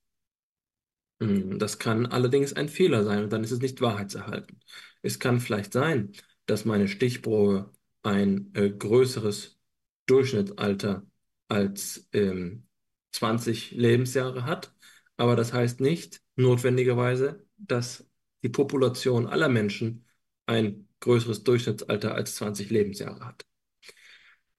Hm, 1.20 1.58
Das 1.58 1.78
kann 1.78 2.06
allerdings 2.06 2.52
ein 2.52 2.68
Fehler 2.68 3.04
sein 3.04 3.24
und 3.24 3.32
dann 3.32 3.44
ist 3.44 3.50
es 3.52 3.60
nicht 3.60 3.80
wahrheitserhalten. 3.80 4.60
Es 5.02 5.18
kann 5.18 5.40
vielleicht 5.40 5.72
sein, 5.72 6.12
dass 6.46 6.64
meine 6.64 6.88
Stichprobe 6.88 7.72
ein 8.02 8.50
äh, 8.54 8.70
größeres 8.70 9.58
Durchschnittsalter 10.06 11.06
als 11.48 12.08
ähm, 12.12 12.66
20 13.12 13.72
Lebensjahre 13.72 14.44
hat, 14.44 14.74
aber 15.16 15.36
das 15.36 15.52
heißt 15.52 15.80
nicht 15.80 16.22
notwendigerweise, 16.36 17.44
dass 17.58 18.06
die 18.42 18.48
Population 18.48 19.26
aller 19.26 19.48
Menschen 19.48 20.04
ein 20.52 20.88
größeres 21.00 21.44
Durchschnittsalter 21.44 22.14
als 22.14 22.36
20 22.36 22.70
Lebensjahre 22.70 23.24
hat. 23.26 23.44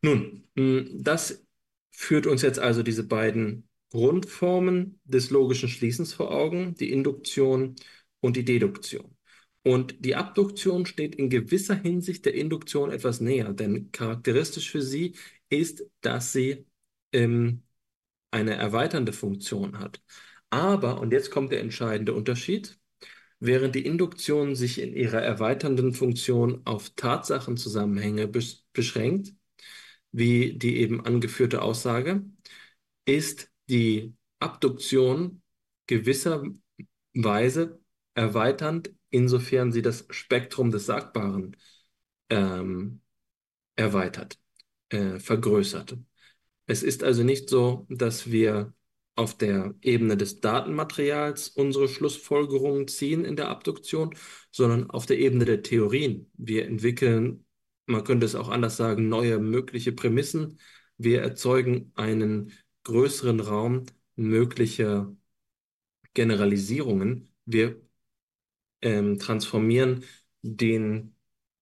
Nun, 0.02 0.48
mh, 0.56 0.86
das 1.04 1.46
führt 1.92 2.28
uns 2.28 2.42
jetzt 2.42 2.60
also 2.60 2.84
diese 2.84 3.04
beiden 3.08 3.68
Grundformen 3.92 5.00
des 5.06 5.30
logischen 5.30 5.70
Schließens 5.70 6.14
vor 6.14 6.32
Augen, 6.32 6.76
die 6.76 6.92
Induktion 6.92 7.76
und 8.20 8.36
die 8.38 8.46
Deduktion. 8.46 9.16
Und 9.64 10.04
die 10.04 10.16
Abduktion 10.16 10.86
steht 10.86 11.16
in 11.16 11.30
gewisser 11.30 11.76
Hinsicht 11.76 12.26
der 12.26 12.34
Induktion 12.34 12.92
etwas 12.92 13.22
näher, 13.22 13.54
denn 13.54 13.92
charakteristisch 13.92 14.70
für 14.72 14.82
sie 14.82 15.16
ist, 15.50 15.86
dass 16.02 16.34
sie 16.34 16.66
ähm, 17.14 17.64
eine 18.32 18.56
erweiternde 18.56 19.14
Funktion 19.14 19.80
hat. 19.80 20.02
Aber, 20.50 21.00
und 21.00 21.14
jetzt 21.14 21.32
kommt 21.32 21.52
der 21.52 21.62
entscheidende 21.62 22.14
Unterschied, 22.14 22.80
während 23.46 23.76
die 23.76 23.86
Induktion 23.86 24.56
sich 24.56 24.80
in 24.80 24.94
ihrer 24.96 25.22
erweiternden 25.22 25.94
Funktion 25.94 26.62
auf 26.66 26.92
Tatsachenzusammenhänge 26.92 28.28
besch 28.30 28.60
beschränkt, 28.72 29.34
wie 30.14 30.54
die 30.58 30.78
eben 30.78 31.06
angeführte 31.06 31.62
Aussage, 31.62 32.24
ist 33.06 33.52
die 33.70 34.14
Abduktion 34.40 35.42
gewisserweise 35.88 36.62
erweiternd, 38.14 38.94
insofern 39.10 39.74
sie 39.74 39.82
das 39.82 40.08
Spektrum 40.10 40.72
des 40.72 40.86
Sagbaren 40.86 41.58
ähm, 42.30 43.02
erweitert, 43.76 44.40
äh, 44.90 45.20
vergrößert. 45.20 45.98
Es 46.66 46.82
ist 46.82 47.04
also 47.04 47.24
nicht 47.24 47.50
so, 47.50 47.88
dass 47.90 48.32
wir 48.32 48.74
auf 49.16 49.38
der 49.38 49.76
Ebene 49.82 50.18
des 50.18 50.40
Datenmaterials 50.40 51.50
unsere 51.50 51.88
Schlussfolgerungen 51.88 52.88
ziehen 52.88 53.26
in 53.26 53.36
der 53.36 53.50
Abduktion, 53.50 54.16
sondern 54.52 54.90
auf 54.90 55.06
der 55.06 55.20
Ebene 55.20 55.46
der 55.46 55.62
Theorien. 55.62 56.32
Wir 56.34 56.66
entwickeln, 56.66 57.46
man 57.86 58.04
könnte 58.04 58.26
es 58.26 58.36
auch 58.36 58.50
anders 58.50 58.78
sagen, 58.78 59.10
neue 59.10 59.40
mögliche 59.40 59.92
Prämissen. 59.92 60.60
Wir 60.98 61.22
erzeugen 61.22 61.92
einen 61.96 62.54
größeren 62.84 63.40
Raum 63.40 63.86
möglicher 64.16 65.16
Generalisierungen. 66.14 67.34
Wir 67.46 67.82
ähm, 68.82 69.20
transformieren 69.20 70.06
den 70.42 71.16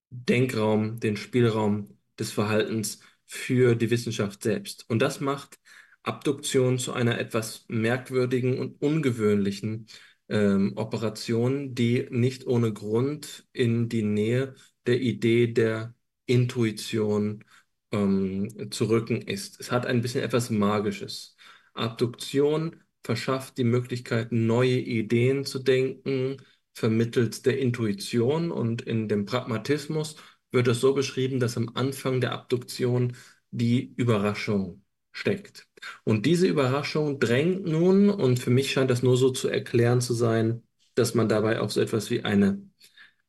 Denkraum, 0.10 1.00
den 1.00 1.18
Spielraum 1.18 1.98
des 2.20 2.32
Verhaltens 2.32 3.02
für 3.26 3.76
die 3.76 3.90
Wissenschaft 3.90 4.44
selbst. 4.44 4.90
Und 4.90 5.00
das 5.00 5.22
macht 5.22 5.60
Abduktion 6.04 6.80
zu 6.80 6.94
einer 6.94 7.20
etwas 7.20 7.66
merkwürdigen 7.68 8.60
und 8.60 8.82
ungewöhnlichen 8.82 9.88
ähm, 10.30 10.74
Operation, 10.78 11.76
die 11.76 12.08
nicht 12.10 12.48
ohne 12.48 12.74
Grund 12.74 13.48
in 13.54 13.90
die 13.90 14.04
Nähe 14.04 14.56
der 14.86 15.00
Idee 15.02 15.48
der 15.48 15.96
Intuition 16.26 17.44
ähm, 17.92 18.72
zu 18.72 18.86
rücken 18.86 19.22
ist. 19.22 19.60
Es 19.60 19.72
hat 19.72 19.86
ein 19.86 20.02
bisschen 20.02 20.24
etwas 20.24 20.50
Magisches. 20.50 21.36
Abduktion 21.74 22.78
verschafft 23.04 23.58
die 23.58 23.64
Möglichkeit, 23.64 24.32
neue 24.32 24.78
Ideen 24.80 25.46
zu 25.46 25.60
denken, 25.60 26.38
vermittels 26.74 27.42
der 27.42 27.60
Intuition 27.60 28.52
und 28.52 28.82
in 28.82 29.08
dem 29.08 29.26
Pragmatismus 29.26 30.16
wird 30.52 30.68
es 30.68 30.80
so 30.80 30.94
beschrieben, 30.94 31.40
dass 31.40 31.58
am 31.58 31.70
Anfang 31.76 32.22
der 32.22 32.32
Abduktion 32.34 33.16
die 33.52 33.94
Überraschung 33.96 34.84
steckt. 35.12 35.71
Und 36.04 36.26
diese 36.26 36.48
Überraschung 36.48 37.20
drängt 37.20 37.66
nun, 37.66 38.10
und 38.10 38.40
für 38.40 38.50
mich 38.50 38.72
scheint 38.72 38.92
das 38.92 39.04
nur 39.04 39.18
so 39.18 39.32
zu 39.32 39.48
erklären 39.48 40.02
zu 40.02 40.14
sein, 40.14 40.64
dass 40.96 41.16
man 41.16 41.30
dabei 41.30 41.60
auf 41.60 41.72
so 41.72 41.82
etwas 41.82 42.10
wie 42.10 42.24
eine 42.24 42.62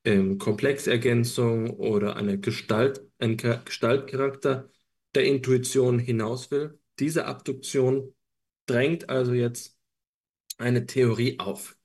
ähm, 0.04 0.38
Komplexergänzung 0.38 1.70
oder 1.70 2.16
eine 2.16 2.38
Gestalt, 2.38 3.02
ein 3.18 3.36
Gestaltcharakter 3.36 4.68
der 5.14 5.24
Intuition 5.24 5.98
hinaus 5.98 6.50
will. 6.50 6.78
Diese 6.98 7.26
Abduktion 7.26 8.14
drängt 8.66 9.08
also 9.08 9.32
jetzt 9.32 9.78
eine 10.58 10.86
Theorie 10.86 11.38
auf. 11.38 11.76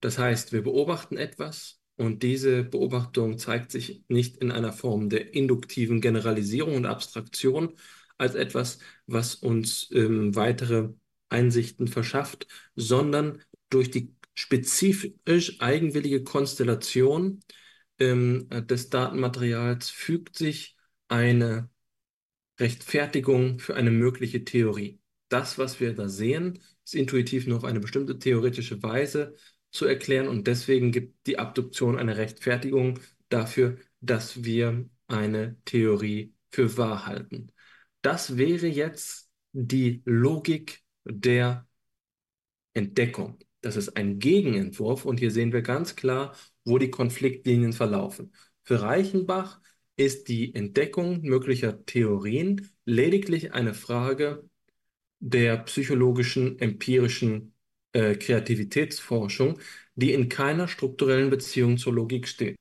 Das 0.00 0.18
heißt, 0.18 0.52
wir 0.52 0.62
beobachten 0.62 1.16
etwas 1.16 1.80
und 1.96 2.22
diese 2.22 2.62
Beobachtung 2.64 3.38
zeigt 3.38 3.70
sich 3.70 4.04
nicht 4.08 4.36
in 4.38 4.52
einer 4.52 4.72
Form 4.72 5.08
der 5.08 5.34
induktiven 5.34 6.00
Generalisierung 6.00 6.76
und 6.76 6.86
Abstraktion 6.86 7.74
als 8.18 8.34
etwas, 8.34 8.78
was 9.06 9.34
uns 9.34 9.90
ähm, 9.92 10.34
weitere 10.34 10.90
Einsichten 11.28 11.88
verschafft, 11.88 12.46
sondern 12.74 13.42
durch 13.70 13.90
die 13.90 14.14
spezifisch 14.34 15.60
eigenwillige 15.60 16.22
Konstellation 16.24 17.40
ähm, 17.98 18.48
des 18.50 18.90
Datenmaterials 18.90 19.90
fügt 19.90 20.36
sich 20.36 20.76
eine 21.08 21.70
Rechtfertigung 22.58 23.58
für 23.58 23.74
eine 23.74 23.90
mögliche 23.90 24.44
Theorie. 24.44 25.00
Das, 25.28 25.58
was 25.58 25.80
wir 25.80 25.94
da 25.94 26.08
sehen, 26.08 26.58
ist 26.84 26.94
intuitiv 26.94 27.46
nur 27.46 27.58
auf 27.58 27.64
eine 27.64 27.80
bestimmte 27.80 28.18
theoretische 28.18 28.82
Weise 28.82 29.36
zu 29.70 29.86
erklären 29.86 30.28
und 30.28 30.46
deswegen 30.46 30.92
gibt 30.92 31.26
die 31.26 31.38
Abduktion 31.38 31.98
eine 31.98 32.16
Rechtfertigung 32.16 33.00
dafür, 33.28 33.78
dass 34.00 34.44
wir 34.44 34.88
eine 35.08 35.56
Theorie 35.64 36.34
für 36.50 36.76
wahr 36.76 37.06
halten. 37.06 37.50
Das 38.06 38.36
wäre 38.36 38.68
jetzt 38.68 39.32
die 39.52 40.00
Logik 40.04 40.84
der 41.02 41.66
Entdeckung. 42.72 43.36
Das 43.62 43.74
ist 43.74 43.96
ein 43.96 44.20
Gegenentwurf 44.20 45.04
und 45.04 45.18
hier 45.18 45.32
sehen 45.32 45.52
wir 45.52 45.62
ganz 45.62 45.96
klar, 45.96 46.36
wo 46.64 46.78
die 46.78 46.92
Konfliktlinien 46.92 47.72
verlaufen. 47.72 48.32
Für 48.62 48.80
Reichenbach 48.80 49.60
ist 49.96 50.28
die 50.28 50.54
Entdeckung 50.54 51.22
möglicher 51.22 51.84
Theorien 51.84 52.70
lediglich 52.84 53.54
eine 53.54 53.74
Frage 53.74 54.48
der 55.18 55.56
psychologischen, 55.64 56.60
empirischen 56.60 57.54
äh, 57.90 58.14
Kreativitätsforschung, 58.14 59.58
die 59.96 60.12
in 60.12 60.28
keiner 60.28 60.68
strukturellen 60.68 61.30
Beziehung 61.30 61.76
zur 61.76 61.94
Logik 61.94 62.28
steht. 62.28 62.56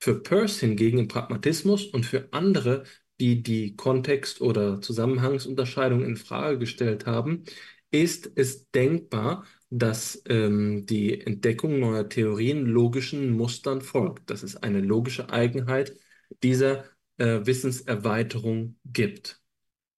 Für 0.00 0.20
Peirce 0.20 0.58
hingegen 0.58 0.98
im 0.98 1.06
Pragmatismus 1.06 1.84
und 1.86 2.04
für 2.04 2.32
andere, 2.32 2.82
die 3.20 3.42
die 3.42 3.76
Kontext- 3.76 4.40
oder 4.40 4.80
Zusammenhangsunterscheidung 4.80 6.04
in 6.04 6.16
Frage 6.16 6.58
gestellt 6.58 7.06
haben, 7.06 7.44
ist 7.90 8.30
es 8.36 8.70
denkbar, 8.70 9.44
dass 9.70 10.22
ähm, 10.28 10.86
die 10.86 11.20
Entdeckung 11.20 11.78
neuer 11.80 12.08
Theorien 12.08 12.66
logischen 12.66 13.32
Mustern 13.32 13.82
folgt, 13.82 14.30
dass 14.30 14.42
es 14.42 14.56
eine 14.56 14.80
logische 14.80 15.30
Eigenheit 15.30 15.96
dieser 16.42 16.84
äh, 17.18 17.40
Wissenserweiterung 17.44 18.76
gibt. 18.84 19.40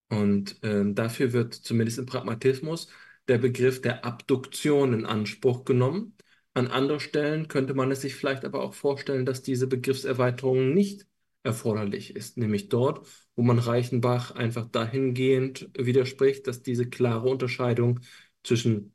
Und 0.08 0.58
ähm, 0.62 0.94
dafür 0.94 1.32
wird 1.32 1.54
zumindest 1.54 1.98
im 1.98 2.06
Pragmatismus 2.06 2.88
der 3.28 3.38
Begriff 3.38 3.80
der 3.80 4.04
Abduktion 4.04 4.92
in 4.92 5.06
Anspruch 5.06 5.64
genommen. 5.64 6.16
An 6.54 6.66
anderen 6.68 7.00
Stellen 7.00 7.48
könnte 7.48 7.72
man 7.74 7.90
es 7.90 8.02
sich 8.02 8.14
vielleicht 8.14 8.44
aber 8.44 8.62
auch 8.62 8.74
vorstellen, 8.74 9.24
dass 9.24 9.42
diese 9.42 9.66
Begriffserweiterung 9.66 10.74
nicht 10.74 11.06
erforderlich 11.42 12.14
ist, 12.14 12.36
nämlich 12.36 12.68
dort, 12.68 13.06
wo 13.34 13.42
man 13.42 13.58
Reichenbach 13.58 14.32
einfach 14.32 14.66
dahingehend 14.66 15.70
widerspricht, 15.76 16.46
dass 16.46 16.62
diese 16.62 16.88
klare 16.88 17.28
Unterscheidung 17.28 18.00
zwischen 18.44 18.94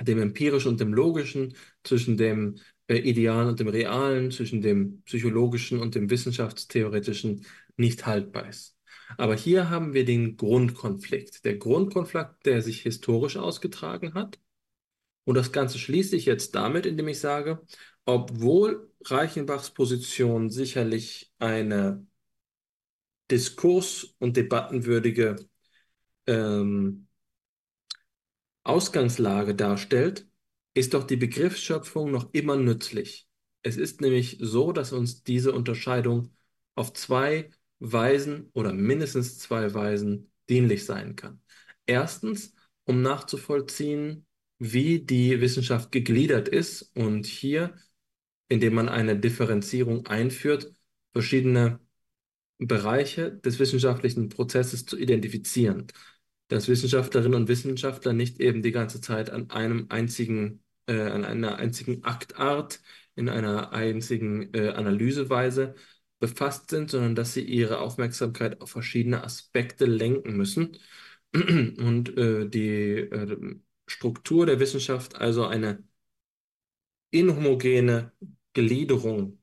dem 0.00 0.20
empirischen 0.20 0.72
und 0.72 0.80
dem 0.80 0.94
logischen, 0.94 1.54
zwischen 1.82 2.16
dem 2.16 2.58
äh, 2.86 2.98
idealen 2.98 3.48
und 3.48 3.60
dem 3.60 3.68
realen, 3.68 4.30
zwischen 4.30 4.62
dem 4.62 5.02
psychologischen 5.02 5.80
und 5.80 5.94
dem 5.94 6.10
wissenschaftstheoretischen 6.10 7.44
nicht 7.76 8.06
haltbar 8.06 8.48
ist. 8.48 8.76
Aber 9.16 9.34
hier 9.34 9.70
haben 9.70 9.94
wir 9.94 10.04
den 10.04 10.36
Grundkonflikt. 10.36 11.44
Der 11.44 11.56
Grundkonflikt, 11.56 12.44
der 12.44 12.62
sich 12.62 12.82
historisch 12.82 13.36
ausgetragen 13.36 14.14
hat. 14.14 14.38
Und 15.24 15.34
das 15.34 15.52
Ganze 15.52 15.78
schließe 15.78 16.16
ich 16.16 16.26
jetzt 16.26 16.54
damit, 16.54 16.86
indem 16.86 17.08
ich 17.08 17.18
sage, 17.18 17.60
obwohl 18.08 18.90
Reichenbachs 19.04 19.70
Position 19.70 20.48
sicherlich 20.48 21.30
eine 21.38 22.06
diskurs- 23.30 24.14
und 24.18 24.38
debattenwürdige 24.38 25.36
ähm, 26.26 27.06
Ausgangslage 28.62 29.54
darstellt, 29.54 30.26
ist 30.72 30.94
doch 30.94 31.04
die 31.04 31.18
Begriffsschöpfung 31.18 32.10
noch 32.10 32.32
immer 32.32 32.56
nützlich. 32.56 33.28
Es 33.60 33.76
ist 33.76 34.00
nämlich 34.00 34.38
so, 34.40 34.72
dass 34.72 34.94
uns 34.94 35.22
diese 35.22 35.52
Unterscheidung 35.52 36.32
auf 36.76 36.94
zwei 36.94 37.50
Weisen 37.78 38.48
oder 38.54 38.72
mindestens 38.72 39.38
zwei 39.38 39.74
Weisen 39.74 40.32
dienlich 40.48 40.86
sein 40.86 41.14
kann. 41.14 41.42
Erstens, 41.84 42.54
um 42.84 43.02
nachzuvollziehen, 43.02 44.24
wie 44.58 44.98
die 44.98 45.42
Wissenschaft 45.42 45.92
gegliedert 45.92 46.48
ist 46.48 46.90
und 46.96 47.26
hier, 47.26 47.74
indem 48.48 48.74
man 48.74 48.88
eine 48.88 49.18
Differenzierung 49.18 50.06
einführt, 50.06 50.72
verschiedene 51.12 51.80
Bereiche 52.58 53.32
des 53.32 53.58
wissenschaftlichen 53.58 54.28
Prozesses 54.28 54.86
zu 54.86 54.98
identifizieren. 54.98 55.86
Dass 56.48 56.68
Wissenschaftlerinnen 56.68 57.34
und 57.34 57.48
Wissenschaftler 57.48 58.12
nicht 58.12 58.40
eben 58.40 58.62
die 58.62 58.72
ganze 58.72 59.00
Zeit 59.00 59.30
an 59.30 59.50
einem 59.50 59.86
einzigen, 59.90 60.62
äh, 60.86 61.00
an 61.00 61.24
einer 61.24 61.56
einzigen 61.56 62.04
Aktart, 62.04 62.80
in 63.14 63.28
einer 63.28 63.72
einzigen 63.72 64.52
äh, 64.54 64.70
Analyseweise 64.70 65.74
befasst 66.20 66.70
sind, 66.70 66.90
sondern 66.90 67.14
dass 67.14 67.34
sie 67.34 67.42
ihre 67.42 67.80
Aufmerksamkeit 67.80 68.60
auf 68.60 68.70
verschiedene 68.70 69.22
Aspekte 69.24 69.86
lenken 69.86 70.36
müssen 70.36 70.76
und 71.34 72.16
äh, 72.16 72.48
die 72.48 72.98
äh, 72.98 73.56
Struktur 73.86 74.46
der 74.46 74.60
Wissenschaft 74.60 75.16
also 75.16 75.46
eine 75.46 75.82
inhomogene 77.10 78.12
Gliederung 78.52 79.38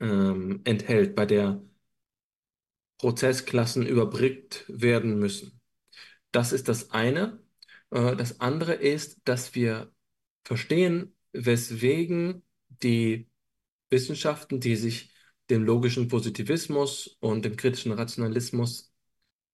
ähm, 0.00 0.60
enthält, 0.64 1.14
bei 1.14 1.26
der 1.26 1.62
Prozessklassen 2.98 3.86
überbrückt 3.86 4.64
werden 4.68 5.18
müssen. 5.18 5.60
Das 6.32 6.52
ist 6.52 6.68
das 6.68 6.90
eine. 6.90 7.42
Äh, 7.90 8.16
das 8.16 8.40
andere 8.40 8.74
ist, 8.74 9.20
dass 9.24 9.54
wir 9.54 9.92
verstehen, 10.44 11.14
weswegen 11.32 12.44
die 12.68 13.28
Wissenschaften, 13.90 14.60
die 14.60 14.76
sich 14.76 15.12
dem 15.50 15.64
logischen 15.64 16.08
Positivismus 16.08 17.16
und 17.20 17.44
dem 17.44 17.56
kritischen 17.56 17.92
Rationalismus 17.92 18.92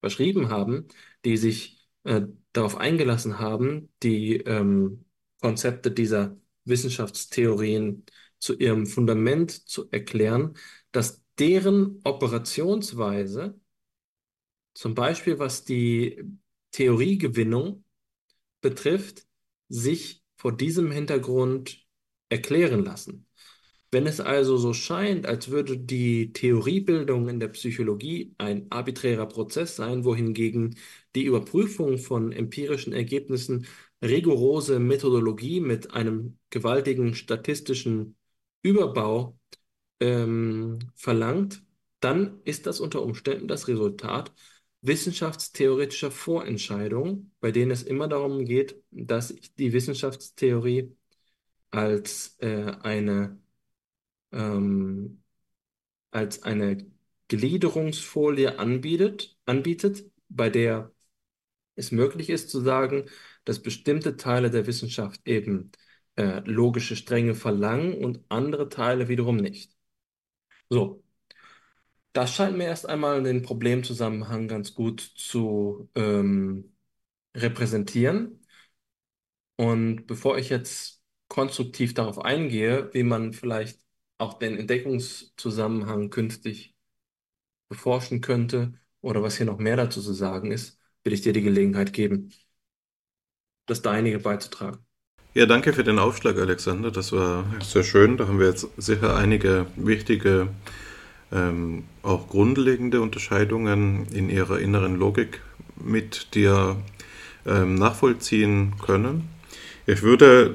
verschrieben 0.01 0.51
haben, 0.51 0.89
die 1.25 1.37
sich 1.37 1.87
äh, 2.05 2.23
darauf 2.53 2.77
eingelassen 2.77 3.39
haben, 3.39 3.93
die 4.03 4.37
ähm, 4.39 5.05
Konzepte 5.41 5.91
dieser 5.91 6.37
Wissenschaftstheorien 6.65 8.05
zu 8.45 8.55
ihrem 8.59 8.87
Fundament 8.87 9.51
zu 9.51 9.91
erklären, 9.91 10.55
dass 10.93 11.25
deren 11.39 12.01
Operationsweise, 12.05 13.59
zum 14.75 14.95
Beispiel 14.95 15.39
was 15.39 15.65
die 15.65 16.23
Theoriegewinnung 16.73 17.85
betrifft, 18.61 19.27
sich 19.69 20.23
vor 20.37 20.55
diesem 20.55 20.91
Hintergrund 20.91 21.87
erklären 22.29 22.85
lassen. 22.85 23.27
Wenn 23.91 24.07
es 24.07 24.21
also 24.21 24.59
so 24.59 24.75
scheint, 24.75 25.25
als 25.25 25.49
würde 25.49 25.79
die 25.79 26.33
Theoriebildung 26.33 27.29
in 27.29 27.41
der 27.41 27.49
Psychologie 27.49 28.35
ein 28.39 28.67
arbiträrer 28.71 29.27
Prozess 29.27 29.77
sein, 29.77 30.05
wohingegen 30.05 30.77
die 31.15 31.25
Überprüfung 31.25 31.97
von 31.97 32.33
empirischen 32.33 32.93
Ergebnissen 32.93 33.67
rigorose 34.03 34.81
Methodologie 34.81 35.61
mit 35.61 35.95
einem 35.95 36.39
gewaltigen 36.51 37.15
statistischen 37.15 38.17
Überbau 38.65 39.39
ähm, 40.01 40.81
verlangt, 40.97 41.63
dann 42.01 42.41
ist 42.45 42.67
das 42.67 42.81
unter 42.81 43.03
Umständen 43.03 43.49
das 43.49 43.69
Resultat 43.69 44.33
wissenschaftstheoretischer 44.83 46.11
Vorentscheidungen, 46.11 47.33
bei 47.41 47.53
denen 47.53 47.71
es 47.71 47.83
immer 47.85 48.09
darum 48.09 48.45
geht, 48.45 48.83
dass 48.91 49.35
die 49.59 49.73
Wissenschaftstheorie 49.73 50.97
als 51.71 52.37
äh, 52.41 52.73
eine 52.83 53.39
ähm, 54.33 55.23
als 56.11 56.43
eine 56.43 56.87
Gliederungsfolie 57.29 58.59
anbietet, 58.59 59.37
anbietet, 59.47 60.05
bei 60.29 60.51
der 60.51 60.93
es 61.77 61.93
möglich 61.93 62.31
ist 62.31 62.51
zu 62.51 62.61
sagen, 62.61 63.07
dass 63.45 63.63
bestimmte 63.63 64.17
Teile 64.17 64.51
der 64.51 64.67
Wissenschaft 64.67 65.21
eben 65.27 65.73
äh, 66.17 66.41
logische 66.45 66.97
Stränge 66.97 67.35
verlangen 67.35 67.95
und 68.05 68.25
andere 68.29 68.69
Teile 68.69 69.09
wiederum 69.09 69.37
nicht. 69.37 69.77
So, 70.71 71.03
das 72.13 72.35
scheint 72.35 72.57
mir 72.57 72.65
erst 72.67 72.89
einmal 72.89 73.23
den 73.23 73.43
Problemzusammenhang 73.43 74.49
ganz 74.49 74.75
gut 74.75 75.01
zu 75.01 75.91
ähm, 75.95 76.75
repräsentieren. 77.37 78.41
Und 79.57 80.07
bevor 80.07 80.39
ich 80.39 80.49
jetzt 80.49 81.03
konstruktiv 81.29 81.95
darauf 81.95 82.19
eingehe, 82.19 82.93
wie 82.93 83.03
man 83.03 83.33
vielleicht 83.33 83.81
auch 84.19 84.35
den 84.39 84.57
Entdeckungszusammenhang 84.59 86.11
künftig 86.11 86.75
beforschen 87.69 88.21
könnte 88.21 88.75
oder 89.01 89.23
was 89.23 89.37
hier 89.37 89.47
noch 89.47 89.59
mehr 89.59 89.77
dazu 89.77 90.03
zu 90.03 90.13
sagen 90.15 90.53
ist, 90.53 90.79
will 91.05 91.13
ich 91.13 91.23
dir 91.23 91.33
die 91.33 91.43
Gelegenheit 91.43 91.93
geben, 91.93 92.33
das 93.67 93.83
Deinige 93.83 94.19
beizutragen. 94.21 94.87
Ja, 95.35 95.47
danke 95.47 95.73
für 95.73 95.83
den 95.83 95.99
Aufschlag, 95.99 96.39
Alexander. 96.39 96.93
Das 96.93 97.11
war 97.11 97.45
sehr 97.61 97.83
schön. 97.83 98.17
Da 98.17 98.29
haben 98.29 98.39
wir 98.39 98.47
jetzt 98.47 98.69
sicher 98.77 99.17
einige 99.17 99.67
wichtige, 99.75 100.49
ähm, 101.33 101.85
auch 102.03 102.29
grundlegende 102.29 103.01
Unterscheidungen 103.01 104.07
in 104.13 104.31
ihrer 104.31 104.61
inneren 104.61 104.97
Logik 104.97 105.41
mit 105.77 106.35
dir 106.35 106.77
ähm, 107.47 107.75
nachvollziehen 107.75 108.75
können. 108.81 109.29
Ich 109.87 110.03
würde 110.03 110.55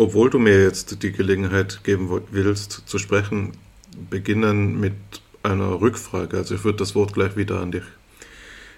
obwohl 0.00 0.30
du 0.30 0.38
mir 0.38 0.62
jetzt 0.62 1.02
die 1.02 1.12
Gelegenheit 1.12 1.84
geben 1.84 2.22
willst, 2.30 2.84
zu 2.86 2.98
sprechen, 2.98 3.52
beginnen 4.08 4.80
mit 4.80 4.94
einer 5.42 5.78
Rückfrage. 5.78 6.38
Also 6.38 6.54
ich 6.54 6.64
würde 6.64 6.78
das 6.78 6.94
Wort 6.94 7.12
gleich 7.12 7.36
wieder 7.36 7.60
an 7.60 7.70
dich 7.70 7.82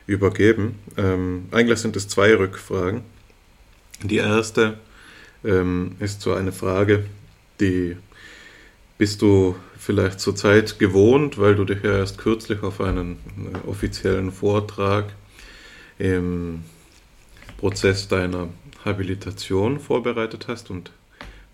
übergeben. 0.09 0.81
Ähm, 0.97 1.47
eigentlich 1.53 1.79
sind 1.79 1.95
es 1.95 2.09
zwei 2.09 2.35
Rückfragen. 2.35 3.03
Die 4.03 4.17
erste 4.17 4.79
ähm, 5.45 5.97
ist 6.01 6.21
so 6.21 6.35
eine 6.35 6.53
Frage, 6.53 7.07
die 7.61 7.97
bist 8.99 9.23
du 9.23 9.57
vielleicht 9.79 10.21
zurzeit 10.21 10.79
gewohnt, 10.79 11.39
weil 11.39 11.57
du 11.57 11.65
dich 11.65 11.83
ja 11.83 11.99
erst 11.99 12.19
kürzlich 12.19 12.63
auf 12.63 12.81
einen 12.81 13.19
äh, 13.53 13.69
offiziellen 13.69 14.31
Vortrag 14.31 15.13
im 15.99 16.63
Prozess 17.57 18.09
deiner 18.09 18.49
Habilitation 18.85 19.81
vorbereitet 19.81 20.47
hast? 20.49 20.71
Und 20.71 20.93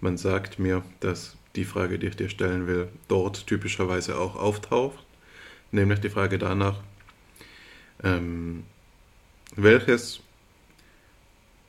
man 0.01 0.19
sagt 0.19 0.59
mir, 0.59 0.83
dass 1.01 1.37
die 1.57 1.65
Frage, 1.65 1.99
die 1.99 2.09
ich 2.09 2.17
dir 2.17 2.29
stellen 2.29 2.67
will, 2.67 2.89
dort 3.09 3.47
typischerweise 3.47 4.19
auch 4.19 4.37
auftaucht, 4.37 5.05
nämlich 5.73 6.01
die 6.01 6.11
Frage 6.11 6.39
danach, 6.39 6.81
ähm, 8.05 8.65
welches 9.57 10.21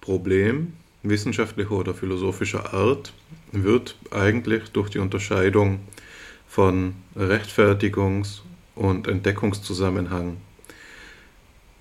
Problem 0.02 0.74
wissenschaftlicher 1.04 1.72
oder 1.72 1.94
philosophischer 1.94 2.74
Art 2.74 3.14
wird 3.52 3.96
eigentlich 4.12 4.70
durch 4.70 4.90
die 4.90 5.00
Unterscheidung 5.00 5.80
von 6.48 6.96
Rechtfertigungs- 7.16 8.42
und 8.76 9.08
Entdeckungszusammenhang 9.08 10.38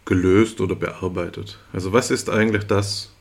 gelöst 0.04 0.60
oder 0.60 0.74
bearbeitet. 0.74 1.58
Also 1.72 1.92
was 1.92 2.10
ist 2.10 2.30
eigentlich 2.30 2.64
das, 2.64 3.12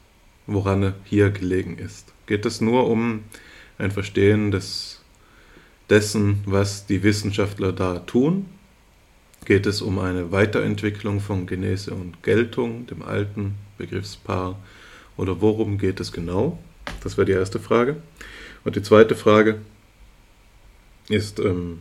woran 0.45 0.93
hier 1.05 1.29
gelegen 1.31 1.77
ist? 1.77 2.13
geht 2.27 2.45
es 2.45 2.61
nur 2.61 2.87
um 2.87 3.23
ein 3.79 3.89
Verstehen 3.89 4.51
des, 4.51 5.01
dessen, 5.89 6.43
was 6.45 6.85
die 6.85 7.01
Wissenschaftler 7.01 7.71
da 7.71 7.99
tun? 7.99 8.45
Geht 9.45 9.65
es 9.65 9.81
um 9.81 9.97
eine 9.97 10.31
Weiterentwicklung 10.31 11.21
von 11.21 11.47
Genese 11.47 11.93
und 11.93 12.21
Geltung, 12.21 12.85
dem 12.87 13.01
alten 13.01 13.55
Begriffspaar? 13.77 14.59
Oder 15.17 15.41
worum 15.41 15.77
geht 15.77 15.99
es 15.99 16.11
genau? 16.11 16.59
Das 17.03 17.17
wäre 17.17 17.25
die 17.25 17.33
erste 17.33 17.59
Frage. 17.59 17.97
Und 18.63 18.75
die 18.75 18.81
zweite 18.81 19.15
Frage 19.15 19.59
ist 21.09 21.39
ähm, 21.39 21.79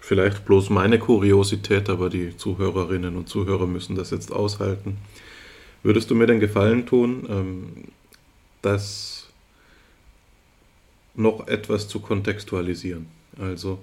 vielleicht 0.00 0.44
bloß 0.44 0.70
meine 0.70 0.98
Kuriosität, 0.98 1.90
aber 1.90 2.10
die 2.10 2.36
Zuhörerinnen 2.36 3.16
und 3.16 3.28
Zuhörer 3.28 3.66
müssen 3.66 3.96
das 3.96 4.10
jetzt 4.10 4.32
aushalten. 4.32 4.98
Würdest 5.82 6.10
du 6.10 6.14
mir 6.14 6.26
den 6.26 6.40
Gefallen 6.40 6.86
tun, 6.86 7.26
ähm, 7.28 7.84
dass 8.62 9.28
noch 11.18 11.48
etwas 11.48 11.88
zu 11.88 12.00
kontextualisieren. 12.00 13.06
Also 13.38 13.80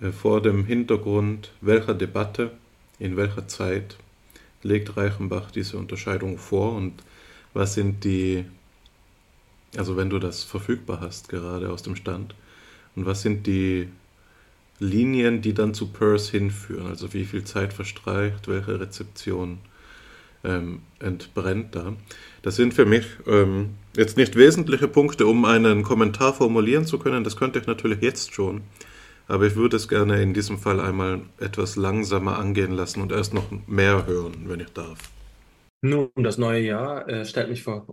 äh, 0.00 0.12
vor 0.12 0.42
dem 0.42 0.64
Hintergrund 0.64 1.52
welcher 1.60 1.94
Debatte, 1.94 2.52
in 2.98 3.16
welcher 3.16 3.48
Zeit 3.48 3.96
legt 4.62 4.96
Reichenbach 4.96 5.50
diese 5.50 5.78
Unterscheidung 5.78 6.36
vor 6.36 6.74
und 6.74 6.92
was 7.54 7.74
sind 7.74 8.04
die, 8.04 8.44
also 9.76 9.96
wenn 9.96 10.10
du 10.10 10.18
das 10.18 10.44
verfügbar 10.44 11.00
hast, 11.00 11.28
gerade 11.28 11.70
aus 11.70 11.82
dem 11.82 11.96
Stand, 11.96 12.34
und 12.96 13.06
was 13.06 13.22
sind 13.22 13.46
die 13.46 13.88
Linien, 14.80 15.40
die 15.40 15.54
dann 15.54 15.74
zu 15.74 15.88
Peirce 15.88 16.30
hinführen? 16.30 16.86
Also 16.86 17.12
wie 17.14 17.24
viel 17.24 17.44
Zeit 17.44 17.72
verstreicht, 17.72 18.48
welche 18.48 18.80
Rezeption 18.80 19.58
ähm, 20.44 20.80
entbrennt 20.98 21.74
da? 21.74 21.94
Das 22.42 22.56
sind 22.56 22.74
für 22.74 22.86
mich 22.86 23.06
ähm, 23.26 23.70
jetzt 23.96 24.16
nicht 24.16 24.36
wesentliche 24.36 24.88
Punkte, 24.88 25.26
um 25.26 25.44
einen 25.44 25.82
Kommentar 25.82 26.34
formulieren 26.34 26.86
zu 26.86 26.98
können. 26.98 27.24
Das 27.24 27.36
könnte 27.36 27.58
ich 27.58 27.66
natürlich 27.66 28.00
jetzt 28.02 28.34
schon. 28.34 28.62
Aber 29.26 29.46
ich 29.46 29.56
würde 29.56 29.76
es 29.76 29.88
gerne 29.88 30.22
in 30.22 30.32
diesem 30.32 30.58
Fall 30.58 30.80
einmal 30.80 31.20
etwas 31.38 31.76
langsamer 31.76 32.38
angehen 32.38 32.72
lassen 32.72 33.02
und 33.02 33.12
erst 33.12 33.34
noch 33.34 33.44
mehr 33.66 34.06
hören, 34.06 34.44
wenn 34.46 34.60
ich 34.60 34.72
darf. 34.72 34.98
Nun, 35.80 36.10
das 36.16 36.38
neue 36.38 36.60
Jahr 36.60 37.08
äh, 37.08 37.24
stellt 37.24 37.48
mich 37.50 37.62
vor 37.62 37.86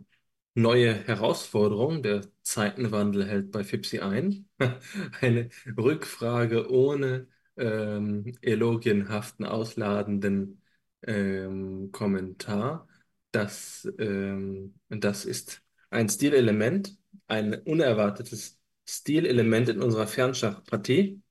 neue 0.56 0.94
Herausforderungen. 0.96 2.02
Der 2.04 2.22
Zeitenwandel 2.42 3.26
hält 3.28 3.52
bei 3.52 3.64
FIPSI 3.64 4.00
ein. 4.00 4.48
Eine 5.22 5.50
Rückfrage 5.78 6.72
ohne 6.72 7.28
ähm, 7.58 8.34
elogienhaften, 8.42 9.46
ausladenden 9.46 10.62
ähm, 11.04 11.92
Kommentar. 11.92 12.88
Das, 13.32 13.88
ähm, 14.00 14.76
das 14.90 15.26
ist 15.26 15.62
ein 15.92 16.10
Stilelement, 16.10 16.98
ein 17.28 17.54
unerwartetes 17.54 18.60
Stilelement 18.88 19.70
in 19.70 19.82
unserer 19.82 20.08
Fernschachpartie. 20.08 21.22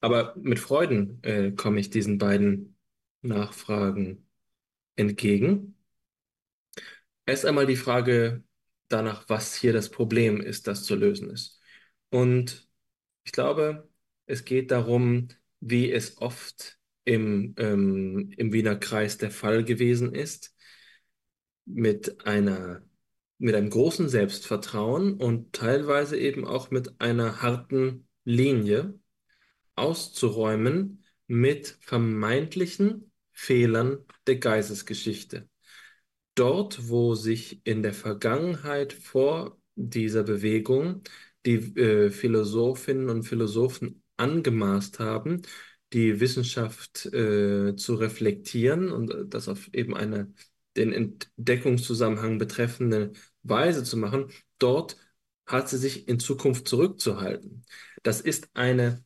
Aber 0.00 0.34
mit 0.36 0.58
Freuden 0.60 1.22
äh, 1.22 1.52
komme 1.52 1.80
ich 1.80 1.90
diesen 1.90 2.18
beiden 2.18 2.76
Nachfragen 3.22 4.26
entgegen. 4.96 5.76
Erst 7.26 7.46
einmal 7.46 7.66
die 7.66 7.76
Frage 7.76 8.44
danach, 8.88 9.28
was 9.28 9.54
hier 9.54 9.72
das 9.72 9.90
Problem 9.90 10.40
ist, 10.40 10.66
das 10.66 10.84
zu 10.84 10.94
lösen 10.94 11.30
ist. 11.30 11.60
Und 12.10 12.68
ich 13.24 13.32
glaube, 13.32 13.88
es 14.26 14.44
geht 14.44 14.70
darum, 14.70 15.28
wie 15.60 15.92
es 15.92 16.18
oft 16.18 16.78
im, 17.04 17.54
ähm, 17.58 18.32
im 18.36 18.52
Wiener 18.52 18.76
Kreis 18.76 19.18
der 19.18 19.30
Fall 19.30 19.64
gewesen 19.64 20.14
ist, 20.14 20.54
mit 21.64 22.26
einer, 22.26 22.82
mit 23.38 23.54
einem 23.54 23.70
großen 23.70 24.08
Selbstvertrauen 24.08 25.14
und 25.14 25.52
teilweise 25.52 26.18
eben 26.18 26.44
auch 26.44 26.70
mit 26.70 27.00
einer 27.00 27.42
harten 27.42 28.08
Linie 28.24 28.98
auszuräumen 29.74 31.04
mit 31.26 31.78
vermeintlichen 31.80 33.11
Fehlern 33.42 33.98
der 34.28 34.36
Geistesgeschichte. 34.36 35.48
Dort, 36.36 36.88
wo 36.88 37.16
sich 37.16 37.60
in 37.64 37.82
der 37.82 37.92
Vergangenheit 37.92 38.92
vor 38.92 39.58
dieser 39.74 40.22
Bewegung 40.22 41.02
die 41.44 41.56
äh, 41.76 42.10
Philosophinnen 42.10 43.10
und 43.10 43.24
Philosophen 43.24 44.04
angemaßt 44.16 45.00
haben, 45.00 45.42
die 45.92 46.20
Wissenschaft 46.20 47.06
äh, 47.06 47.74
zu 47.74 47.96
reflektieren 47.96 48.92
und 48.92 49.12
das 49.34 49.48
auf 49.48 49.68
eben 49.74 49.96
eine 49.96 50.32
den 50.76 50.92
Entdeckungszusammenhang 50.92 52.38
betreffende 52.38 53.12
Weise 53.42 53.82
zu 53.82 53.96
machen, 53.96 54.30
dort 54.58 54.96
hat 55.46 55.68
sie 55.68 55.78
sich 55.78 56.06
in 56.08 56.20
Zukunft 56.20 56.68
zurückzuhalten. 56.68 57.64
Das 58.04 58.20
ist 58.20 58.48
eine 58.54 59.04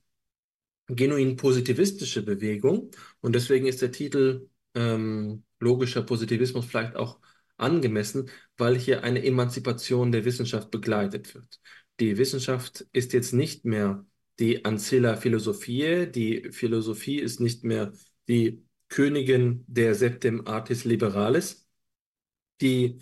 genuin 0.88 1.36
positivistische 1.36 2.22
Bewegung 2.22 2.90
und 3.20 3.34
deswegen 3.34 3.66
ist 3.66 3.82
der 3.82 3.92
Titel 3.92 4.48
ähm, 4.74 5.44
logischer 5.60 6.02
Positivismus 6.02 6.66
vielleicht 6.66 6.96
auch 6.96 7.18
angemessen, 7.56 8.30
weil 8.56 8.76
hier 8.78 9.02
eine 9.02 9.24
Emanzipation 9.24 10.12
der 10.12 10.24
Wissenschaft 10.24 10.70
begleitet 10.70 11.34
wird. 11.34 11.60
Die 12.00 12.18
Wissenschaft 12.18 12.86
ist 12.92 13.12
jetzt 13.12 13.32
nicht 13.32 13.64
mehr 13.64 14.04
die 14.38 14.64
Ancilla 14.64 15.16
Philosophiae, 15.16 16.06
die 16.06 16.50
Philosophie 16.50 17.18
ist 17.18 17.40
nicht 17.40 17.64
mehr 17.64 17.92
die 18.28 18.62
Königin 18.88 19.64
der 19.66 19.94
Septem 19.94 20.46
Artis 20.46 20.84
Liberalis. 20.84 21.66
Die 22.60 22.98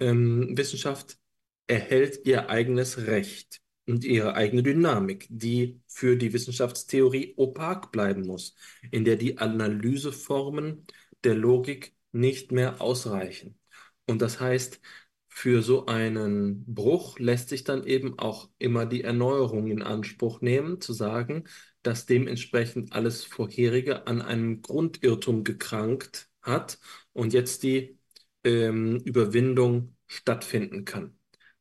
ähm, 0.00 0.56
Wissenschaft 0.56 1.18
erhält 1.66 2.26
ihr 2.26 2.50
eigenes 2.50 2.98
Recht 2.98 3.60
und 3.86 4.04
ihre 4.04 4.34
eigene 4.34 4.62
Dynamik, 4.62 5.26
die 5.30 5.80
für 5.86 6.16
die 6.16 6.32
Wissenschaftstheorie 6.32 7.34
opak 7.36 7.92
bleiben 7.92 8.26
muss, 8.26 8.54
in 8.90 9.04
der 9.04 9.16
die 9.16 9.38
Analyseformen 9.38 10.86
der 11.24 11.34
Logik 11.34 11.94
nicht 12.12 12.52
mehr 12.52 12.80
ausreichen. 12.80 13.58
Und 14.06 14.22
das 14.22 14.40
heißt, 14.40 14.80
für 15.28 15.62
so 15.62 15.86
einen 15.86 16.64
Bruch 16.74 17.18
lässt 17.18 17.50
sich 17.50 17.62
dann 17.64 17.84
eben 17.84 18.18
auch 18.18 18.48
immer 18.58 18.86
die 18.86 19.02
Erneuerung 19.02 19.66
in 19.68 19.82
Anspruch 19.82 20.40
nehmen, 20.40 20.80
zu 20.80 20.92
sagen, 20.94 21.44
dass 21.82 22.06
dementsprechend 22.06 22.92
alles 22.92 23.24
vorherige 23.24 24.06
an 24.06 24.22
einem 24.22 24.62
Grundirrtum 24.62 25.44
gekrankt 25.44 26.30
hat 26.42 26.78
und 27.12 27.32
jetzt 27.32 27.62
die 27.62 27.98
ähm, 28.44 28.96
Überwindung 29.04 29.96
stattfinden 30.06 30.84
kann. 30.84 31.18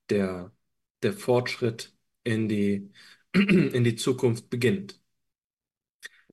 Der, 0.10 0.54
der 1.04 1.14
Fortschritt 1.14 1.95
in 2.26 2.50
die, 2.50 2.92
in 3.34 3.86
die 3.86 3.96
Zukunft 3.96 4.50
beginnt. 4.52 5.02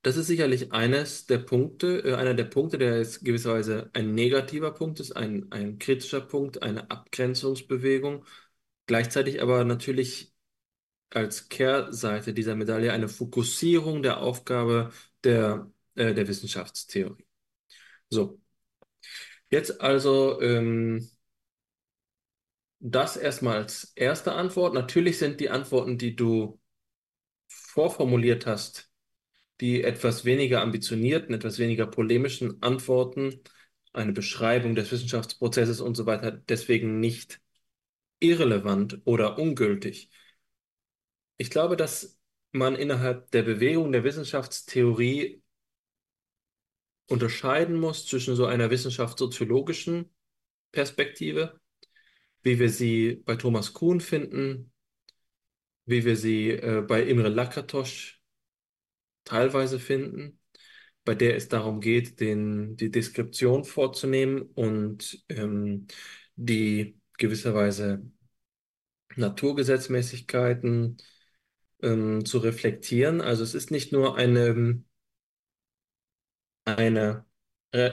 Das 0.02 0.16
ist 0.16 0.26
sicherlich 0.26 0.72
eines 0.72 1.26
der 1.26 1.38
Punkte, 1.38 2.00
äh, 2.04 2.14
einer 2.14 2.34
der 2.34 2.44
Punkte, 2.44 2.78
der 2.78 2.98
jetzt 2.98 3.24
gewisserweise 3.24 3.90
ein 3.92 4.14
negativer 4.14 4.72
Punkt 4.72 4.98
ist, 5.00 5.12
ein, 5.12 5.50
ein 5.52 5.78
kritischer 5.78 6.20
Punkt, 6.20 6.62
eine 6.62 6.90
Abgrenzungsbewegung, 6.90 8.24
gleichzeitig 8.86 9.40
aber 9.42 9.64
natürlich 9.64 10.32
als 11.10 11.48
Kehrseite 11.50 12.34
dieser 12.34 12.56
Medaille 12.56 12.92
eine 12.92 13.08
Fokussierung 13.08 14.02
der 14.02 14.20
Aufgabe 14.22 14.92
der, 15.24 15.70
äh, 15.96 16.14
der 16.14 16.28
Wissenschaftstheorie. 16.28 17.26
So, 18.10 18.40
jetzt 19.50 19.80
also 19.80 20.40
ähm, 20.40 21.08
das 22.84 23.16
erstmal 23.16 23.58
als 23.58 23.92
erste 23.94 24.32
Antwort. 24.32 24.74
Natürlich 24.74 25.18
sind 25.18 25.38
die 25.40 25.50
Antworten, 25.50 25.98
die 25.98 26.16
du 26.16 26.60
vorformuliert 27.46 28.44
hast, 28.46 28.90
die 29.60 29.84
etwas 29.84 30.24
weniger 30.24 30.60
ambitionierten, 30.60 31.32
etwas 31.32 31.58
weniger 31.60 31.86
polemischen 31.86 32.60
Antworten, 32.60 33.40
eine 33.92 34.12
Beschreibung 34.12 34.74
des 34.74 34.90
Wissenschaftsprozesses 34.90 35.80
und 35.80 35.94
so 35.94 36.06
weiter, 36.06 36.32
deswegen 36.32 36.98
nicht 36.98 37.40
irrelevant 38.18 39.00
oder 39.04 39.38
ungültig. 39.38 40.10
Ich 41.36 41.50
glaube, 41.50 41.76
dass 41.76 42.18
man 42.50 42.74
innerhalb 42.74 43.30
der 43.30 43.42
Bewegung 43.42 43.92
der 43.92 44.02
Wissenschaftstheorie 44.02 45.40
unterscheiden 47.08 47.78
muss 47.78 48.06
zwischen 48.06 48.34
so 48.34 48.46
einer 48.46 48.70
wissenschaftssoziologischen 48.70 50.12
Perspektive, 50.72 51.60
wie 52.42 52.58
wir 52.58 52.70
sie 52.70 53.22
bei 53.24 53.36
Thomas 53.36 53.72
Kuhn 53.72 54.00
finden, 54.00 54.72
wie 55.86 56.04
wir 56.04 56.16
sie 56.16 56.50
äh, 56.50 56.82
bei 56.86 57.02
Imre 57.02 57.28
Lakatos 57.28 58.14
teilweise 59.24 59.78
finden, 59.78 60.38
bei 61.04 61.14
der 61.14 61.36
es 61.36 61.48
darum 61.48 61.80
geht, 61.80 62.20
den, 62.20 62.76
die 62.76 62.90
Deskription 62.90 63.64
vorzunehmen 63.64 64.42
und 64.42 65.24
ähm, 65.28 65.86
die 66.36 66.98
gewisserweise 67.18 68.02
Naturgesetzmäßigkeiten 69.16 70.96
ähm, 71.82 72.24
zu 72.24 72.38
reflektieren. 72.38 73.20
Also 73.20 73.42
es 73.44 73.54
ist 73.54 73.70
nicht 73.70 73.92
nur 73.92 74.16
eine, 74.16 74.82
eine 76.64 77.24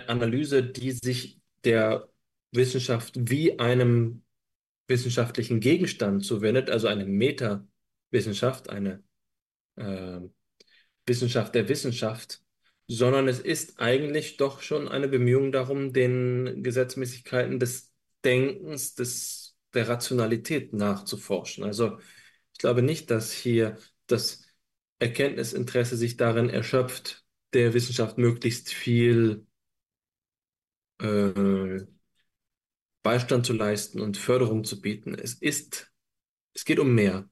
Analyse, 0.07 0.63
die 0.63 0.91
sich 0.91 1.41
der 1.63 2.09
Wissenschaft 2.51 3.13
wie 3.29 3.59
einem 3.59 4.23
wissenschaftlichen 4.89 5.59
Gegenstand 5.59 6.25
zuwendet, 6.25 6.69
also 6.69 6.87
eine 6.87 7.05
Metawissenschaft, 7.05 8.69
eine 8.69 9.03
äh, 9.75 10.19
Wissenschaft 11.05 11.55
der 11.55 11.69
Wissenschaft, 11.69 12.41
sondern 12.87 13.27
es 13.27 13.39
ist 13.39 13.79
eigentlich 13.79 14.37
doch 14.37 14.61
schon 14.61 14.87
eine 14.87 15.07
Bemühung 15.07 15.51
darum, 15.51 15.93
den 15.93 16.63
Gesetzmäßigkeiten 16.63 17.59
des 17.59 17.93
Denkens, 18.25 18.95
des, 18.95 19.55
der 19.73 19.87
Rationalität 19.87 20.73
nachzuforschen. 20.73 21.63
Also 21.63 21.99
ich 22.53 22.59
glaube 22.59 22.81
nicht, 22.81 23.11
dass 23.11 23.31
hier 23.31 23.77
das 24.07 24.43
Erkenntnisinteresse 24.99 25.95
sich 25.97 26.17
darin 26.17 26.49
erschöpft, 26.49 27.23
der 27.53 27.73
Wissenschaft 27.73 28.17
möglichst 28.17 28.73
viel 28.73 29.45
äh, 30.99 31.85
Beistand 33.03 33.45
zu 33.45 33.53
leisten 33.53 34.01
und 34.01 34.17
Förderung 34.17 34.63
zu 34.63 34.81
bieten. 34.81 35.15
Es 35.15 35.33
ist, 35.33 35.91
es 36.53 36.65
geht 36.65 36.79
um 36.79 36.93
mehr. 36.93 37.29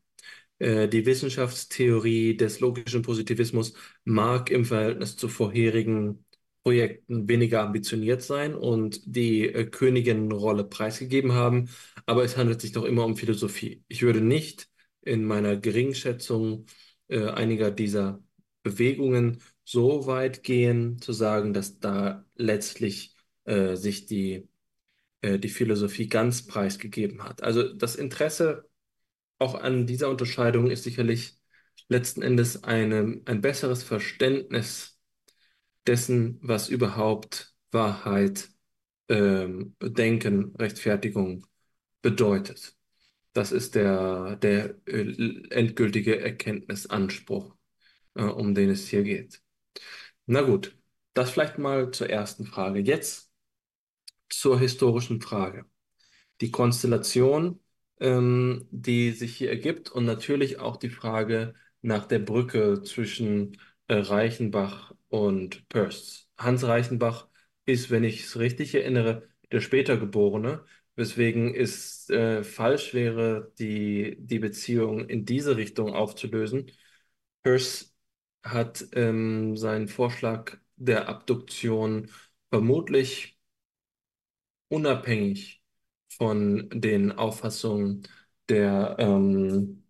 Äh, 0.59 0.87
die 0.87 1.05
Wissenschaftstheorie 1.05 2.37
des 2.37 2.59
logischen 2.59 3.01
Positivismus 3.01 3.73
mag 4.03 4.49
im 4.49 4.65
Verhältnis 4.65 5.17
zu 5.17 5.29
vorherigen 5.29 6.25
Projekten 6.63 7.29
weniger 7.29 7.61
ambitioniert 7.63 8.21
sein 8.21 8.53
und 8.53 9.01
die 9.05 9.47
äh, 9.47 9.65
Königinnenrolle 9.65 10.65
preisgegeben 10.65 11.33
haben, 11.33 11.69
aber 12.05 12.23
es 12.25 12.35
handelt 12.37 12.59
sich 12.61 12.73
doch 12.73 12.83
immer 12.83 13.05
um 13.05 13.15
Philosophie. 13.15 13.83
Ich 13.87 14.01
würde 14.01 14.21
nicht 14.21 14.67
in 15.01 15.23
meiner 15.23 15.55
Geringschätzung 15.55 16.65
äh, 17.07 17.25
einiger 17.29 17.71
dieser 17.71 18.21
Bewegungen 18.63 19.41
so 19.63 20.07
weit 20.07 20.43
gehen, 20.43 20.99
zu 20.99 21.13
sagen, 21.13 21.53
dass 21.53 21.79
da 21.79 22.25
letztlich 22.35 23.15
äh, 23.45 23.75
sich 23.75 24.05
die, 24.05 24.49
äh, 25.21 25.39
die 25.39 25.49
Philosophie 25.49 26.07
ganz 26.07 26.45
preisgegeben 26.47 27.23
hat. 27.23 27.43
Also 27.43 27.73
das 27.73 27.95
Interesse 27.95 28.69
auch 29.39 29.55
an 29.55 29.85
dieser 29.87 30.09
Unterscheidung 30.09 30.69
ist 30.69 30.83
sicherlich 30.83 31.37
letzten 31.89 32.21
Endes 32.21 32.63
eine, 32.63 33.21
ein 33.25 33.41
besseres 33.41 33.83
Verständnis 33.83 34.99
dessen, 35.85 36.39
was 36.41 36.69
überhaupt 36.69 37.53
Wahrheit, 37.71 38.49
ähm, 39.09 39.75
Denken, 39.81 40.55
Rechtfertigung 40.55 41.45
bedeutet. 42.01 42.75
Das 43.33 43.51
ist 43.51 43.75
der, 43.75 44.35
der 44.37 44.75
äh, 44.87 45.47
endgültige 45.51 46.19
Erkenntnisanspruch, 46.19 47.55
äh, 48.15 48.23
um 48.23 48.55
den 48.55 48.69
es 48.71 48.87
hier 48.87 49.03
geht. 49.03 49.41
Na 50.25 50.41
gut, 50.41 50.77
das 51.13 51.31
vielleicht 51.31 51.57
mal 51.57 51.91
zur 51.91 52.09
ersten 52.09 52.45
Frage. 52.45 52.79
Jetzt 52.79 53.26
zur 54.29 54.59
historischen 54.59 55.21
Frage. 55.21 55.65
Die 56.41 56.51
Konstellation, 56.51 57.59
ähm, 57.99 58.67
die 58.71 59.11
sich 59.11 59.35
hier 59.37 59.49
ergibt 59.49 59.91
und 59.91 60.05
natürlich 60.05 60.59
auch 60.59 60.77
die 60.77 60.89
Frage 60.89 61.55
nach 61.81 62.05
der 62.07 62.19
Brücke 62.19 62.83
zwischen 62.83 63.57
äh, 63.87 63.95
Reichenbach 63.95 64.93
und 65.09 65.67
Peirce. 65.69 66.27
Hans 66.37 66.63
Reichenbach 66.63 67.27
ist, 67.65 67.89
wenn 67.89 68.03
ich 68.03 68.23
es 68.25 68.39
richtig 68.39 68.75
erinnere, 68.75 69.27
der 69.51 69.61
später 69.61 69.97
Geborene, 69.97 70.65
weswegen 70.95 71.53
es 71.55 72.09
äh, 72.09 72.43
falsch 72.43 72.93
wäre, 72.93 73.53
die, 73.59 74.17
die 74.19 74.39
Beziehung 74.39 75.07
in 75.09 75.25
diese 75.25 75.57
Richtung 75.57 75.93
aufzulösen. 75.93 76.71
Peirce 77.43 77.93
hat 78.43 78.85
ähm, 78.93 79.57
seinen 79.57 79.87
Vorschlag 79.87 80.57
der 80.75 81.09
Abduktion 81.09 82.11
vermutlich 82.49 83.36
unabhängig 84.69 85.61
von 86.09 86.69
den 86.71 87.11
Auffassungen 87.11 88.03
der, 88.49 88.95
ähm, 88.99 89.83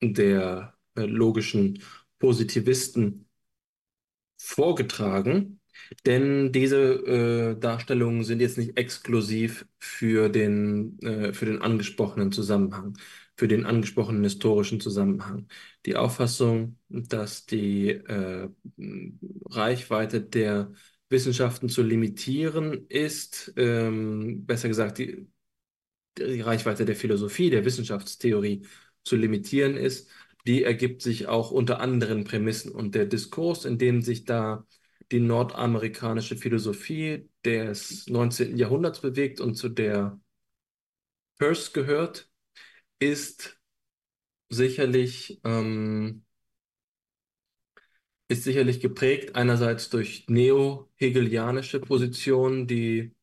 der 0.00 0.74
äh, 0.96 1.02
logischen 1.06 1.82
Positivisten 2.18 3.26
vorgetragen, 4.38 5.60
denn 6.06 6.52
diese 6.52 6.76
äh, 7.56 7.58
Darstellungen 7.60 8.24
sind 8.24 8.40
jetzt 8.40 8.58
nicht 8.58 8.76
exklusiv 8.78 9.66
für 9.78 10.28
den, 10.28 10.98
äh, 11.02 11.32
für 11.32 11.46
den 11.46 11.60
angesprochenen 11.62 12.32
Zusammenhang, 12.32 12.96
für 13.36 13.48
den 13.48 13.66
angesprochenen 13.66 14.22
historischen 14.24 14.80
Zusammenhang. 14.80 15.48
Die 15.86 15.96
Auffassung, 15.96 16.78
dass 16.88 17.46
die 17.46 17.90
äh, 17.90 18.48
Reichweite 19.50 20.20
der 20.22 20.72
Wissenschaften 21.10 21.68
zu 21.68 21.82
limitieren 21.82 22.86
ist, 22.88 23.52
ähm, 23.56 24.46
besser 24.46 24.68
gesagt, 24.68 24.98
die, 24.98 25.28
die 26.18 26.40
Reichweite 26.40 26.84
der 26.84 26.96
Philosophie, 26.96 27.50
der 27.50 27.64
Wissenschaftstheorie 27.64 28.66
zu 29.04 29.16
limitieren 29.16 29.76
ist, 29.76 30.10
die 30.46 30.64
ergibt 30.64 31.02
sich 31.02 31.26
auch 31.26 31.50
unter 31.50 31.80
anderen 31.80 32.24
Prämissen. 32.24 32.72
Und 32.72 32.94
der 32.94 33.06
Diskurs, 33.06 33.64
in 33.64 33.78
dem 33.78 34.02
sich 34.02 34.24
da 34.24 34.66
die 35.12 35.20
nordamerikanische 35.20 36.36
Philosophie 36.36 37.28
des 37.44 38.06
19. 38.08 38.56
Jahrhunderts 38.56 39.00
bewegt 39.00 39.40
und 39.40 39.54
zu 39.54 39.68
der 39.68 40.18
Peirce 41.38 41.72
gehört, 41.72 42.30
ist 42.98 43.60
sicherlich, 44.48 45.40
ähm, 45.44 46.24
ist 48.28 48.44
sicherlich 48.44 48.80
geprägt 48.80 49.36
einerseits 49.36 49.90
durch 49.90 50.26
neo-hegelianische 50.28 51.80
Positionen, 51.80 52.66
die, 52.66 53.14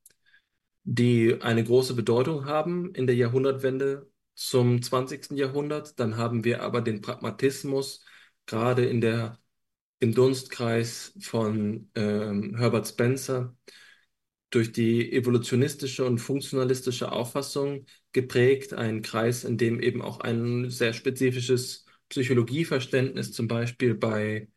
die 0.84 1.42
eine 1.42 1.64
große 1.64 1.96
Bedeutung 1.96 2.46
haben 2.46 2.94
in 2.96 3.08
der 3.08 3.16
Jahrhundertwende 3.16 4.12
zum 4.36 4.82
20. 4.82 5.38
Jahrhundert. 5.38 6.00
Dann 6.00 6.18
haben 6.18 6.44
wir 6.44 6.64
aber 6.64 6.82
den 6.82 7.02
Pragmatismus, 7.02 8.06
gerade 8.46 8.86
in 8.86 9.02
der, 9.02 9.40
im 10.00 10.14
Dunstkreis 10.14 11.14
von 11.22 11.92
ähm, 11.96 12.56
Herbert 12.58 12.88
Spencer, 12.88 13.56
durch 14.50 14.72
die 14.72 15.12
evolutionistische 15.14 16.06
und 16.06 16.20
funktionalistische 16.20 17.12
Auffassung 17.12 17.86
geprägt, 18.12 18.74
ein 18.74 19.02
Kreis, 19.02 19.44
in 19.46 19.58
dem 19.58 19.80
eben 19.80 20.02
auch 20.02 20.20
ein 20.20 20.70
sehr 20.70 20.94
spezifisches 20.94 21.86
Psychologieverständnis 22.10 23.32
zum 23.32 23.48
Beispiel 23.48 23.96
bei 23.96 24.50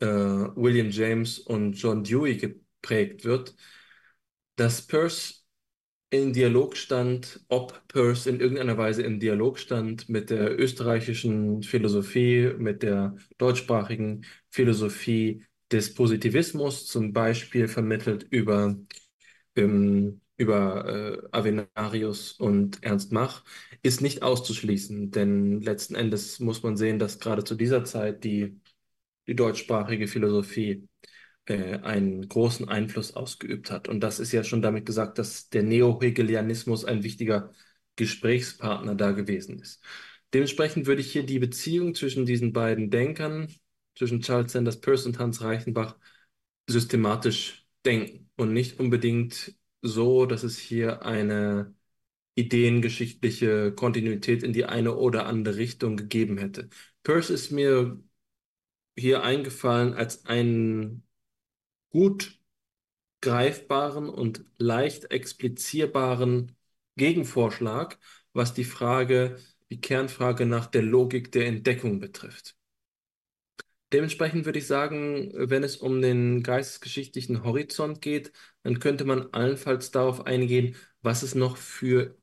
äh, 0.00 0.06
William 0.06 0.90
James 0.90 1.38
und 1.38 1.74
John 1.74 2.04
Dewey 2.04 2.36
geprägt 2.36 3.24
wird, 3.24 3.54
dass 4.56 4.86
Peirce 4.86 5.44
in 6.10 6.32
Dialog 6.32 6.76
stand, 6.76 7.40
ob 7.48 7.86
Peirce 7.88 8.26
in 8.28 8.40
irgendeiner 8.40 8.78
Weise 8.78 9.02
in 9.02 9.20
Dialog 9.20 9.58
stand 9.58 10.08
mit 10.08 10.30
der 10.30 10.58
österreichischen 10.58 11.62
Philosophie, 11.62 12.52
mit 12.58 12.82
der 12.82 13.16
deutschsprachigen 13.38 14.24
Philosophie 14.50 15.44
des 15.72 15.94
Positivismus, 15.94 16.86
zum 16.86 17.12
Beispiel 17.12 17.68
vermittelt 17.68 18.26
über, 18.30 18.76
ähm, 19.56 20.20
über 20.36 20.86
äh, 20.88 21.28
Avenarius 21.32 22.32
und 22.32 22.82
Ernst 22.84 23.12
Mach, 23.12 23.44
ist 23.82 24.00
nicht 24.00 24.22
auszuschließen, 24.22 25.10
denn 25.10 25.60
letzten 25.60 25.94
Endes 25.94 26.40
muss 26.40 26.62
man 26.62 26.76
sehen, 26.76 26.98
dass 26.98 27.18
gerade 27.20 27.44
zu 27.44 27.54
dieser 27.54 27.84
Zeit 27.84 28.24
die, 28.24 28.60
die 29.28 29.36
deutschsprachige 29.36 30.08
Philosophie 30.08 30.88
äh, 31.46 31.78
einen 31.78 32.28
großen 32.28 32.68
Einfluss 32.68 33.14
ausgeübt 33.14 33.70
hat. 33.70 33.88
Und 33.88 34.00
das 34.00 34.18
ist 34.18 34.32
ja 34.32 34.42
schon 34.42 34.62
damit 34.62 34.86
gesagt, 34.86 35.18
dass 35.18 35.50
der 35.50 35.62
Neo-Hegelianismus 35.62 36.84
ein 36.84 37.04
wichtiger 37.04 37.52
Gesprächspartner 37.96 38.94
da 38.94 39.12
gewesen 39.12 39.60
ist. 39.60 39.82
Dementsprechend 40.34 40.86
würde 40.86 41.00
ich 41.00 41.12
hier 41.12 41.24
die 41.24 41.38
Beziehung 41.38 41.94
zwischen 41.94 42.26
diesen 42.26 42.52
beiden 42.52 42.90
Denkern, 42.90 43.48
zwischen 43.96 44.20
Charles 44.20 44.52
Sanders 44.52 44.80
Peirce 44.80 45.06
und 45.06 45.18
Hans 45.18 45.42
Reichenbach, 45.42 45.96
systematisch 46.68 47.66
denken 47.84 48.30
und 48.36 48.52
nicht 48.52 48.78
unbedingt 48.78 49.54
so, 49.82 50.26
dass 50.26 50.42
es 50.42 50.58
hier 50.58 51.02
eine 51.04 51.74
ideengeschichtliche 52.34 53.72
Kontinuität 53.72 54.42
in 54.42 54.52
die 54.52 54.64
eine 54.64 54.96
oder 54.96 55.26
andere 55.26 55.56
Richtung 55.56 55.96
gegeben 55.96 56.38
hätte. 56.38 56.68
Peirce 57.02 57.30
ist 57.30 57.50
mir 57.50 58.00
hier 58.98 59.22
eingefallen 59.22 59.94
als 59.94 60.24
ein 60.26 61.02
gut 61.90 62.40
greifbaren 63.20 64.08
und 64.08 64.44
leicht 64.58 65.10
explizierbaren 65.10 66.56
Gegenvorschlag, 66.96 67.98
was 68.32 68.54
die 68.54 68.64
Frage, 68.64 69.38
die 69.70 69.80
Kernfrage 69.80 70.46
nach 70.46 70.66
der 70.66 70.82
Logik 70.82 71.32
der 71.32 71.46
Entdeckung 71.46 72.00
betrifft. 72.00 72.56
Dementsprechend 73.92 74.44
würde 74.44 74.58
ich 74.58 74.66
sagen, 74.66 75.32
wenn 75.34 75.62
es 75.64 75.76
um 75.78 76.02
den 76.02 76.42
geistesgeschichtlichen 76.42 77.42
Horizont 77.44 78.02
geht, 78.02 78.32
dann 78.62 78.80
könnte 78.80 79.04
man 79.04 79.28
allenfalls 79.32 79.90
darauf 79.90 80.26
eingehen, 80.26 80.76
was 81.00 81.22
es 81.22 81.34
noch 81.34 81.56
für 81.56 82.14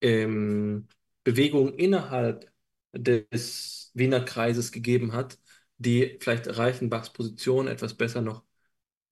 ähm, 0.00 0.88
Bewegungen 1.24 1.74
innerhalb 1.74 2.50
des 2.92 3.90
Wiener 3.94 4.20
Kreises 4.24 4.72
gegeben 4.72 5.12
hat, 5.12 5.38
die 5.82 6.18
vielleicht 6.20 6.56
Reichenbachs 6.58 7.12
Position 7.12 7.68
etwas 7.68 7.94
besser 7.94 8.22
noch 8.22 8.44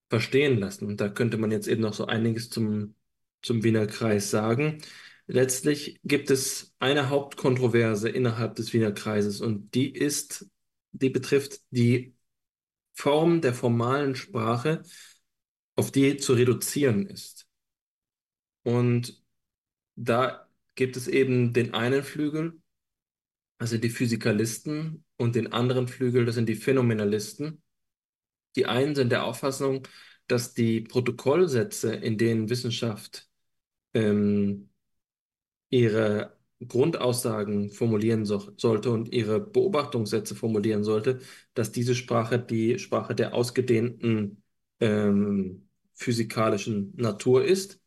verstehen 0.09 0.59
lassen. 0.59 0.87
Und 0.87 1.01
da 1.01 1.09
könnte 1.09 1.39
man 1.39 1.53
jetzt 1.53 1.68
eben 1.68 1.83
noch 1.83 1.95
so 1.95 2.07
einiges 2.07 2.51
zum, 2.51 2.95
zum 3.43 3.62
Wiener 3.64 3.87
Kreis 3.87 4.31
sagen. 4.31 4.79
Letztlich 5.27 6.01
gibt 6.05 6.31
es 6.31 6.75
eine 6.81 7.09
Hauptkontroverse 7.09 8.09
innerhalb 8.09 8.57
des 8.57 8.73
Wiener 8.73 8.93
Kreises 8.93 9.41
und 9.41 9.75
die 9.75 9.91
ist, 9.93 10.51
die 10.93 11.11
betrifft 11.11 11.61
die 11.71 12.14
Form 12.93 13.41
der 13.41 13.55
formalen 13.55 14.16
Sprache, 14.16 14.83
auf 15.77 15.91
die 15.93 16.16
zu 16.16 16.35
reduzieren 16.35 17.07
ist. 17.07 17.47
Und 18.64 19.23
da 19.97 20.49
gibt 20.75 20.97
es 20.97 21.09
eben 21.09 21.53
den 21.53 21.75
einen 21.75 22.03
Flügel, 22.03 22.61
also 23.59 23.79
die 23.79 23.91
Physikalisten, 23.91 25.05
und 25.21 25.35
den 25.35 25.53
anderen 25.53 25.87
Flügel, 25.87 26.25
das 26.25 26.35
sind 26.35 26.49
die 26.49 26.55
Phänomenalisten. 26.55 27.62
Die 28.57 28.66
einen 28.66 28.95
sind 28.95 29.12
der 29.12 29.25
Auffassung, 29.25 29.87
dass 30.27 30.55
die 30.55 30.81
Protokollsätze, 30.81 31.95
in 31.95 32.16
denen 32.16 32.49
Wissenschaft 32.49 33.29
ähm, 33.93 34.71
ihre 35.68 36.39
Grundaussagen 36.66 37.71
formulieren 37.71 38.25
so, 38.25 38.53
sollte 38.57 38.91
und 38.91 39.12
ihre 39.12 39.41
Beobachtungssätze 39.41 40.35
formulieren 40.35 40.85
sollte, 40.85 41.21
dass 41.53 41.71
diese 41.71 41.95
Sprache 41.95 42.39
die 42.39 42.79
Sprache 42.79 43.14
der 43.14 43.35
ausgedehnten 43.35 44.43
ähm, 44.81 45.68
physikalischen 45.93 46.95
Natur 46.97 47.45
ist. 47.45 47.79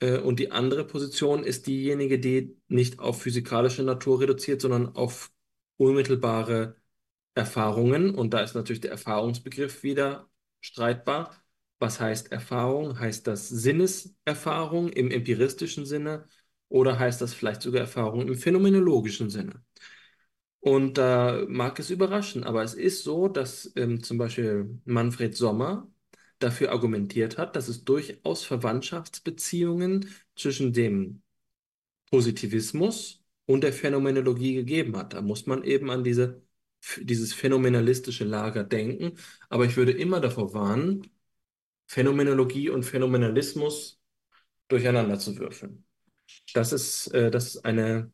Äh, 0.00 0.18
und 0.18 0.38
die 0.38 0.50
andere 0.50 0.86
Position 0.86 1.44
ist 1.44 1.66
diejenige, 1.66 2.18
die 2.18 2.56
nicht 2.68 3.00
auf 3.00 3.20
physikalische 3.20 3.82
Natur 3.82 4.20
reduziert, 4.20 4.62
sondern 4.62 4.88
auf 4.96 5.30
unmittelbare 5.78 6.76
Erfahrungen. 7.34 8.14
Und 8.14 8.34
da 8.34 8.40
ist 8.40 8.54
natürlich 8.54 8.80
der 8.82 8.90
Erfahrungsbegriff 8.92 9.82
wieder 9.82 10.28
streitbar. 10.60 11.34
Was 11.78 12.00
heißt 12.00 12.32
Erfahrung? 12.32 12.98
Heißt 13.00 13.26
das 13.26 13.48
Sinneserfahrung 13.48 14.90
im 14.90 15.10
empiristischen 15.10 15.86
Sinne 15.86 16.26
oder 16.68 16.98
heißt 16.98 17.20
das 17.22 17.34
vielleicht 17.34 17.62
sogar 17.62 17.80
Erfahrung 17.82 18.28
im 18.28 18.36
phänomenologischen 18.36 19.30
Sinne? 19.30 19.62
Und 20.60 20.98
da 20.98 21.44
mag 21.48 21.78
es 21.78 21.90
überraschen, 21.90 22.44
aber 22.44 22.62
es 22.62 22.74
ist 22.74 23.04
so, 23.04 23.28
dass 23.28 23.72
ähm, 23.76 24.02
zum 24.02 24.18
Beispiel 24.18 24.80
Manfred 24.84 25.36
Sommer 25.36 25.90
dafür 26.40 26.72
argumentiert 26.72 27.38
hat, 27.38 27.56
dass 27.56 27.68
es 27.68 27.84
durchaus 27.84 28.44
Verwandtschaftsbeziehungen 28.44 30.08
zwischen 30.36 30.72
dem 30.72 31.22
Positivismus 32.10 33.22
und 33.48 33.62
der 33.64 33.72
Phänomenologie 33.72 34.54
gegeben 34.54 34.96
hat. 34.96 35.14
Da 35.14 35.22
muss 35.22 35.46
man 35.46 35.64
eben 35.64 35.90
an 35.90 36.04
diese, 36.04 36.42
dieses 36.98 37.32
phänomenalistische 37.34 38.24
Lager 38.24 38.64
denken. 38.64 39.18
Aber 39.48 39.64
ich 39.64 39.76
würde 39.78 39.92
immer 39.92 40.20
davor 40.20 40.52
warnen, 40.54 41.08
Phänomenologie 41.86 42.70
und 42.70 42.84
Phänomenalismus 42.84 44.00
durcheinander 44.68 45.18
zu 45.18 45.38
würfeln. 45.38 45.84
Das 46.54 46.72
ist, 46.72 47.08
äh, 47.14 47.30
das 47.30 47.48
ist 47.56 47.64
eine 47.64 48.12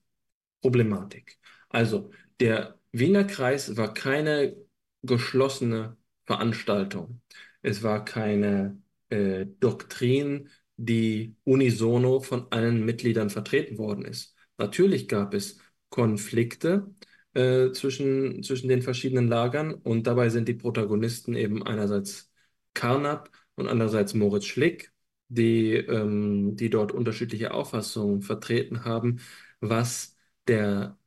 Problematik. 0.63 1.39
Also, 1.71 2.11
der 2.41 2.79
Wiener 2.93 3.25
Kreis 3.25 3.77
war 3.77 3.95
keine 3.95 4.57
geschlossene 5.03 5.97
Veranstaltung. 6.25 7.23
Es 7.63 7.83
war 7.83 8.05
keine 8.05 8.83
äh, 9.11 9.47
Doktrin, 9.61 10.51
die 10.77 11.37
unisono 11.45 12.21
von 12.21 12.49
allen 12.53 12.85
Mitgliedern 12.85 13.31
vertreten 13.31 13.79
worden 13.79 14.05
ist. 14.05 14.34
Natürlich 14.59 15.09
gab 15.09 15.35
es 15.35 15.59
Konflikte 15.89 16.95
äh, 17.35 17.73
zwischen, 17.73 18.43
zwischen 18.43 18.69
den 18.69 18.83
verschiedenen 18.83 19.29
Lagern 19.29 19.75
und 19.75 20.07
dabei 20.07 20.29
sind 20.29 20.49
die 20.49 20.55
Protagonisten 20.55 21.35
eben 21.35 21.63
einerseits 21.67 22.31
Carnap 22.75 23.31
und 23.57 23.69
andererseits 23.69 24.15
Moritz 24.15 24.47
Schlick, 24.47 24.93
die, 25.29 25.75
ähm, 25.75 26.57
die 26.57 26.71
dort 26.71 26.93
unterschiedliche 26.93 27.53
Auffassungen 27.55 28.23
vertreten 28.23 28.85
haben, 28.85 29.21
was 29.61 30.17
der 30.49 30.99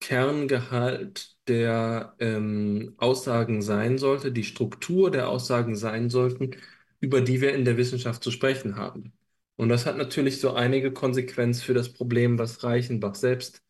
Kerngehalt 0.00 1.36
der 1.48 2.14
ähm, 2.20 2.94
Aussagen 2.98 3.62
sein 3.62 3.98
sollte, 3.98 4.32
die 4.32 4.44
Struktur 4.44 5.10
der 5.10 5.28
Aussagen 5.28 5.76
sein 5.76 6.10
sollten, 6.10 6.52
über 7.00 7.20
die 7.20 7.40
wir 7.40 7.54
in 7.54 7.64
der 7.64 7.76
Wissenschaft 7.76 8.22
zu 8.24 8.30
sprechen 8.30 8.76
haben. 8.76 9.12
Und 9.60 9.68
das 9.68 9.84
hat 9.84 9.98
natürlich 9.98 10.40
so 10.40 10.54
einige 10.54 10.90
Konsequenzen 10.90 11.62
für 11.62 11.74
das 11.74 11.92
Problem, 11.92 12.38
was 12.38 12.64
Reichenbach 12.64 13.14
selbst 13.14 13.62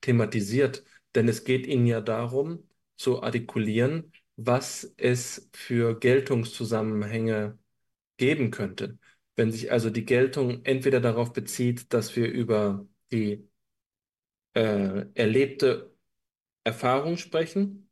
thematisiert. 0.00 0.84
Denn 1.14 1.28
es 1.28 1.44
geht 1.44 1.64
ihnen 1.68 1.86
ja 1.86 2.00
darum, 2.00 2.68
zu 2.96 3.22
artikulieren, 3.22 4.12
was 4.34 4.94
es 4.96 5.48
für 5.54 5.96
Geltungszusammenhänge 6.00 7.56
geben 8.16 8.50
könnte. 8.50 8.98
Wenn 9.36 9.52
sich 9.52 9.70
also 9.70 9.90
die 9.90 10.04
Geltung 10.04 10.64
entweder 10.64 11.00
darauf 11.00 11.32
bezieht, 11.32 11.92
dass 11.94 12.16
wir 12.16 12.28
über 12.32 12.88
die 13.12 13.48
äh, 14.54 15.06
erlebte 15.14 15.94
Erfahrung 16.64 17.16
sprechen, 17.16 17.88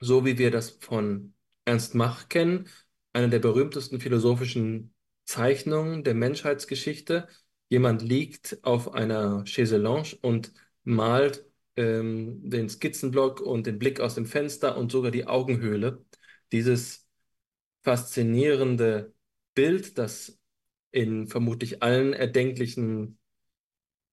so 0.00 0.24
wie 0.24 0.38
wir 0.38 0.52
das 0.52 0.70
von 0.70 1.34
Ernst 1.64 1.96
Mach 1.96 2.28
kennen, 2.28 2.68
einer 3.12 3.28
der 3.28 3.40
berühmtesten 3.40 4.00
philosophischen 4.00 4.95
Zeichnungen 5.26 6.04
der 6.04 6.14
Menschheitsgeschichte. 6.14 7.28
Jemand 7.68 8.00
liegt 8.02 8.58
auf 8.62 8.94
einer 8.94 9.44
Chaiselongue 9.44 10.16
und 10.22 10.52
malt 10.84 11.44
ähm, 11.76 12.48
den 12.48 12.68
Skizzenblock 12.68 13.40
und 13.40 13.66
den 13.66 13.78
Blick 13.78 14.00
aus 14.00 14.14
dem 14.14 14.26
Fenster 14.26 14.78
und 14.78 14.90
sogar 14.92 15.10
die 15.10 15.26
Augenhöhle. 15.26 16.04
Dieses 16.52 17.06
faszinierende 17.82 19.12
Bild, 19.54 19.98
das 19.98 20.38
in 20.92 21.26
vermutlich 21.26 21.82
allen 21.82 22.12
erdenklichen 22.12 23.18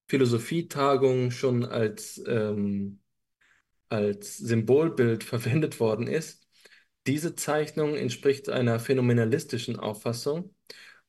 Philosophietagungen 0.07 1.32
schon 1.32 1.64
als, 1.64 2.22
ähm, 2.28 3.01
als 3.88 4.38
Symbolbild 4.38 5.24
verwendet 5.24 5.80
worden 5.80 6.07
ist. 6.07 6.47
Diese 7.05 7.36
Zeichnung 7.36 7.95
entspricht 7.95 8.49
einer 8.49 8.80
phänomenalistischen 8.80 9.78
Auffassung 9.78 10.55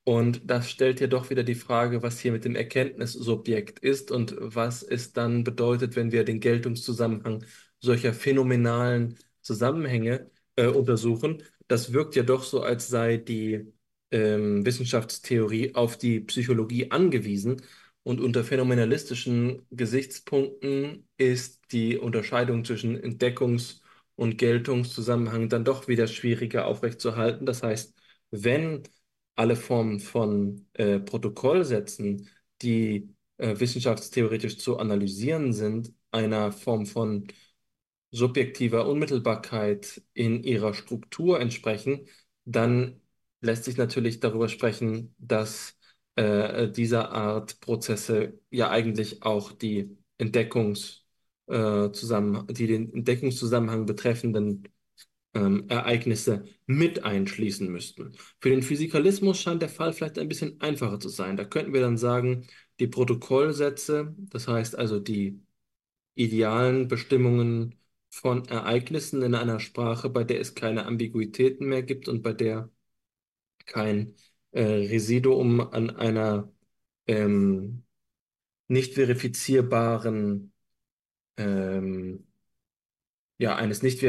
und 0.05 0.42
das 0.50 0.70
stellt 0.70 1.00
ja 1.00 1.07
doch 1.07 1.30
wieder 1.30 1.42
die 1.44 1.55
Frage, 1.55 2.02
was 2.02 2.20
hier 2.20 2.32
mit 2.32 2.44
dem 2.44 2.57
Erkenntnissubjekt 2.57 3.78
ist 3.78 4.11
und 4.11 4.36
was 4.38 4.82
es 4.82 5.12
dann 5.12 5.44
bedeutet, 5.44 5.96
wenn 5.96 6.12
wir 6.12 6.24
den 6.24 6.40
Geltungszusammenhang 6.40 7.44
solcher 7.80 8.12
phänomenalen 8.12 9.16
Zusammenhänge 9.40 10.30
äh, 10.57 10.66
untersuchen. 10.66 11.42
Das 11.68 11.92
wirkt 11.92 12.16
ja 12.16 12.22
doch 12.22 12.44
so, 12.44 12.62
als 12.62 12.88
sei 12.88 13.16
die 13.16 13.72
ähm, 14.11 14.64
Wissenschaftstheorie 14.66 15.74
auf 15.74 15.96
die 15.98 16.20
Psychologie 16.20 16.90
angewiesen. 16.90 17.62
Und 18.02 18.20
unter 18.20 18.44
phänomenalistischen 18.44 19.62
Gesichtspunkten 19.70 21.09
ist 21.16 21.61
die 21.72 21.96
Unterscheidung 21.98 22.64
zwischen 22.64 22.98
Entdeckungs- 23.00 23.80
und 24.16 24.36
Geltungszusammenhang 24.36 25.48
dann 25.48 25.64
doch 25.64 25.88
wieder 25.88 26.07
schwieriger 26.07 26.66
aufrechtzuerhalten. 26.66 27.46
Das 27.46 27.62
heißt, 27.62 27.94
wenn 28.30 28.82
alle 29.37 29.57
Formen 29.57 30.01
von 30.01 30.66
äh, 30.74 30.99
Protokollsätzen, 31.01 32.28
die 32.62 33.14
äh, 33.39 33.59
wissenschaftstheoretisch 33.59 34.59
zu 34.59 34.78
analysieren 34.78 35.53
sind, 35.53 35.93
einer 36.11 36.53
Form 36.53 36.87
von 36.87 37.26
subjektiver 38.11 38.87
Unmittelbarkeit 38.87 40.03
in 40.14 40.43
ihrer 40.45 40.74
Struktur 40.74 41.41
entsprechen, 41.41 42.07
dann 42.45 43.01
lässt 43.41 43.64
sich 43.64 43.76
natürlich 43.76 44.20
darüber 44.20 44.49
sprechen, 44.49 45.14
dass 45.18 45.76
äh, 46.16 46.68
dieser 46.70 47.11
Art 47.12 47.61
Prozesse 47.61 48.41
ja 48.51 48.70
eigentlich 48.70 49.22
auch 49.22 49.53
die 49.53 49.97
Entdeckungs, 50.18 51.05
äh, 51.47 51.91
zusammen, 51.91 52.47
die 52.49 52.66
den 52.66 52.93
Entdeckungszusammenhang 52.95 53.87
betreffenden 53.87 54.68
ähm, 55.35 55.66
Ereignisse 55.68 56.45
mit 56.66 57.05
einschließen 57.05 57.70
müssten. 57.70 58.12
Für 58.41 58.51
den 58.51 58.62
Physikalismus 58.62 59.41
scheint 59.41 59.62
der 59.62 59.68
Fall 59.68 59.93
vielleicht 59.93 60.18
ein 60.18 60.28
bisschen 60.28 60.61
einfacher 60.61 61.01
zu 61.01 61.09
sein. 61.09 61.37
Da 61.37 61.45
könnten 61.45 61.72
wir 61.72 61.80
dann 61.80 61.99
sagen, 61.99 62.47
die 62.80 62.87
Protokollsätze, 62.87 64.14
das 64.18 64.49
heißt 64.49 64.76
also 64.78 64.99
die 65.01 65.41
idealen 66.14 66.89
Bestimmungen 66.89 67.76
von 68.11 68.45
Ereignissen 68.47 69.22
in 69.22 69.35
einer 69.35 69.61
Sprache, 69.61 70.09
bei 70.11 70.24
der 70.24 70.41
es 70.41 70.55
keine 70.55 70.87
Ambiguitäten 70.87 71.66
mehr 71.68 71.82
gibt 71.82 72.09
und 72.09 72.22
bei 72.22 72.32
der 72.32 72.70
kein 73.66 74.14
äh, 74.53 74.62
Residuum 74.62 75.61
an 75.61 75.91
einer 75.91 76.53
ähm, 77.07 77.85
nicht 78.68 78.95
verifizierbaren, 78.95 80.53
ähm, 81.37 82.26
ja, 83.39 83.57
eines 83.57 83.82
nicht 83.82 84.01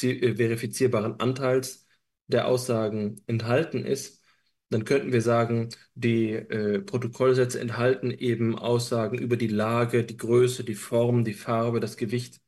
verifizierbaren 0.00 1.20
Anteils 1.20 1.86
der 2.26 2.46
Aussagen 2.46 3.20
enthalten 3.26 3.84
ist, 3.84 4.22
dann 4.70 4.84
könnten 4.84 5.12
wir 5.12 5.22
sagen, 5.22 5.70
die 5.94 6.32
äh, 6.32 6.80
Protokollsätze 6.80 7.60
enthalten 7.60 8.10
eben 8.12 8.56
Aussagen 8.58 9.18
über 9.18 9.36
die 9.36 9.48
Lage, 9.48 10.04
die 10.04 10.16
Größe, 10.16 10.64
die 10.64 10.76
Form, 10.76 11.24
die 11.24 11.34
Farbe, 11.34 11.80
das 11.80 11.96
Gewicht 11.96 12.40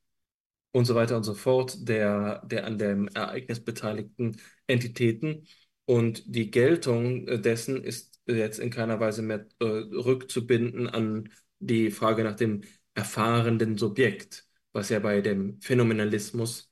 und 0.72 0.84
so 0.86 0.94
weiter 0.94 1.16
und 1.16 1.24
so 1.24 1.34
fort 1.34 1.88
der, 1.88 2.44
der 2.46 2.66
an 2.66 2.78
dem 2.78 3.08
Ereignis 3.08 3.60
beteiligten 3.64 4.36
Entitäten. 4.66 5.46
Und 5.84 6.24
die 6.34 6.50
Geltung 6.50 7.28
äh, 7.28 7.40
dessen 7.40 7.82
ist 7.84 8.20
jetzt 8.26 8.58
in 8.60 8.70
keiner 8.70 9.00
Weise 9.00 9.22
mehr 9.22 9.46
äh, 9.60 9.64
rückzubinden 9.64 10.88
an 10.88 11.28
die 11.58 11.90
Frage 11.90 12.24
nach 12.24 12.36
dem 12.36 12.62
erfahrenden 12.94 13.78
Subjekt, 13.78 14.46
was 14.72 14.88
ja 14.90 14.98
bei 15.00 15.20
dem 15.20 15.60
Phänomenalismus 15.60 16.71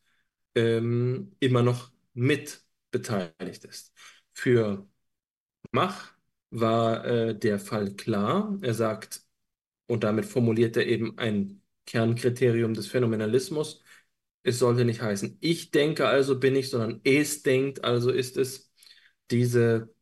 ähm, 0.54 1.36
immer 1.40 1.62
noch 1.62 1.90
mit 2.14 2.62
beteiligt 2.90 3.64
ist. 3.64 3.92
Für 4.34 4.86
Mach 5.72 6.12
war 6.50 7.04
äh, 7.04 7.38
der 7.38 7.58
Fall 7.60 7.94
klar. 7.96 8.58
Er 8.62 8.74
sagt, 8.74 9.22
und 9.86 10.04
damit 10.04 10.26
formuliert 10.26 10.76
er 10.76 10.86
eben 10.86 11.18
ein 11.18 11.62
Kernkriterium 11.86 12.74
des 12.74 12.88
Phänomenalismus. 12.88 13.82
Es 14.42 14.58
sollte 14.58 14.84
nicht 14.84 15.02
heißen, 15.02 15.38
ich 15.40 15.70
denke, 15.70 16.06
also 16.08 16.38
bin 16.40 16.56
ich, 16.56 16.70
sondern 16.70 17.00
es 17.04 17.42
denkt, 17.42 17.84
also 17.84 18.10
ist 18.10 18.36
es 18.38 18.72
diese 19.30 19.94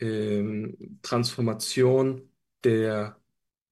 ähm, 0.00 0.98
Transformation 1.02 2.30
der 2.64 3.20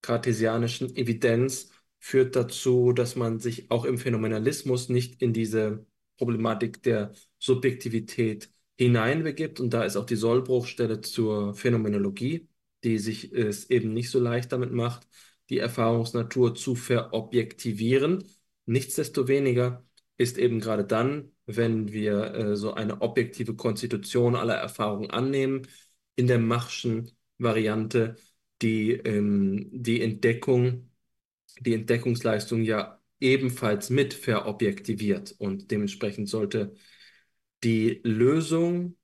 kartesianischen 0.03 0.95
Evidenz 0.97 1.71
führt 2.01 2.37
dazu, 2.37 2.93
dass 2.93 3.17
man 3.17 3.41
sich 3.41 3.71
auch 3.71 3.85
im 3.85 3.99
Phänomenalismus 3.99 4.89
nicht 4.89 5.23
in 5.23 5.33
diese 5.33 5.87
Problematik 6.17 6.83
der 6.83 7.13
Subjektivität 7.39 8.51
hineinbegibt. 8.79 9.61
Und 9.61 9.71
da 9.75 9.85
ist 9.85 9.97
auch 9.97 10.07
die 10.07 10.17
Sollbruchstelle 10.17 11.01
zur 11.01 11.55
Phänomenologie, 11.55 12.49
die 12.85 12.99
sich 12.99 13.33
es 13.33 13.71
eben 13.71 13.93
nicht 13.93 14.11
so 14.11 14.21
leicht 14.21 14.53
damit 14.53 14.73
macht, 14.73 15.07
die 15.51 15.59
Erfahrungsnatur 15.59 16.55
zu 16.55 16.75
verobjektivieren. 16.75 18.25
Nichtsdestoweniger 18.67 19.85
ist 20.17 20.39
eben 20.39 20.61
gerade 20.61 20.85
dann, 20.85 21.33
wenn 21.47 21.93
wir 21.93 22.35
äh, 22.35 22.57
so 22.57 22.75
eine 22.75 23.03
objektive 23.03 23.55
Konstitution 23.57 24.37
aller 24.37 24.55
Erfahrungen 24.55 25.11
annehmen, 25.11 25.67
in 26.17 26.27
der 26.27 26.39
Machschen 26.39 27.11
Variante 27.39 28.17
die, 28.63 28.93
ähm, 28.93 29.69
die 29.73 30.01
Entdeckung, 30.03 30.91
die 31.61 31.75
Entdeckungsleistung 31.75 32.63
ja 32.63 33.02
ebenfalls 33.23 33.91
mit 33.91 34.15
verobjektiviert. 34.15 35.35
Und 35.39 35.71
dementsprechend 35.71 36.29
sollte 36.29 36.75
die 37.65 38.01
Lösung 38.05 38.97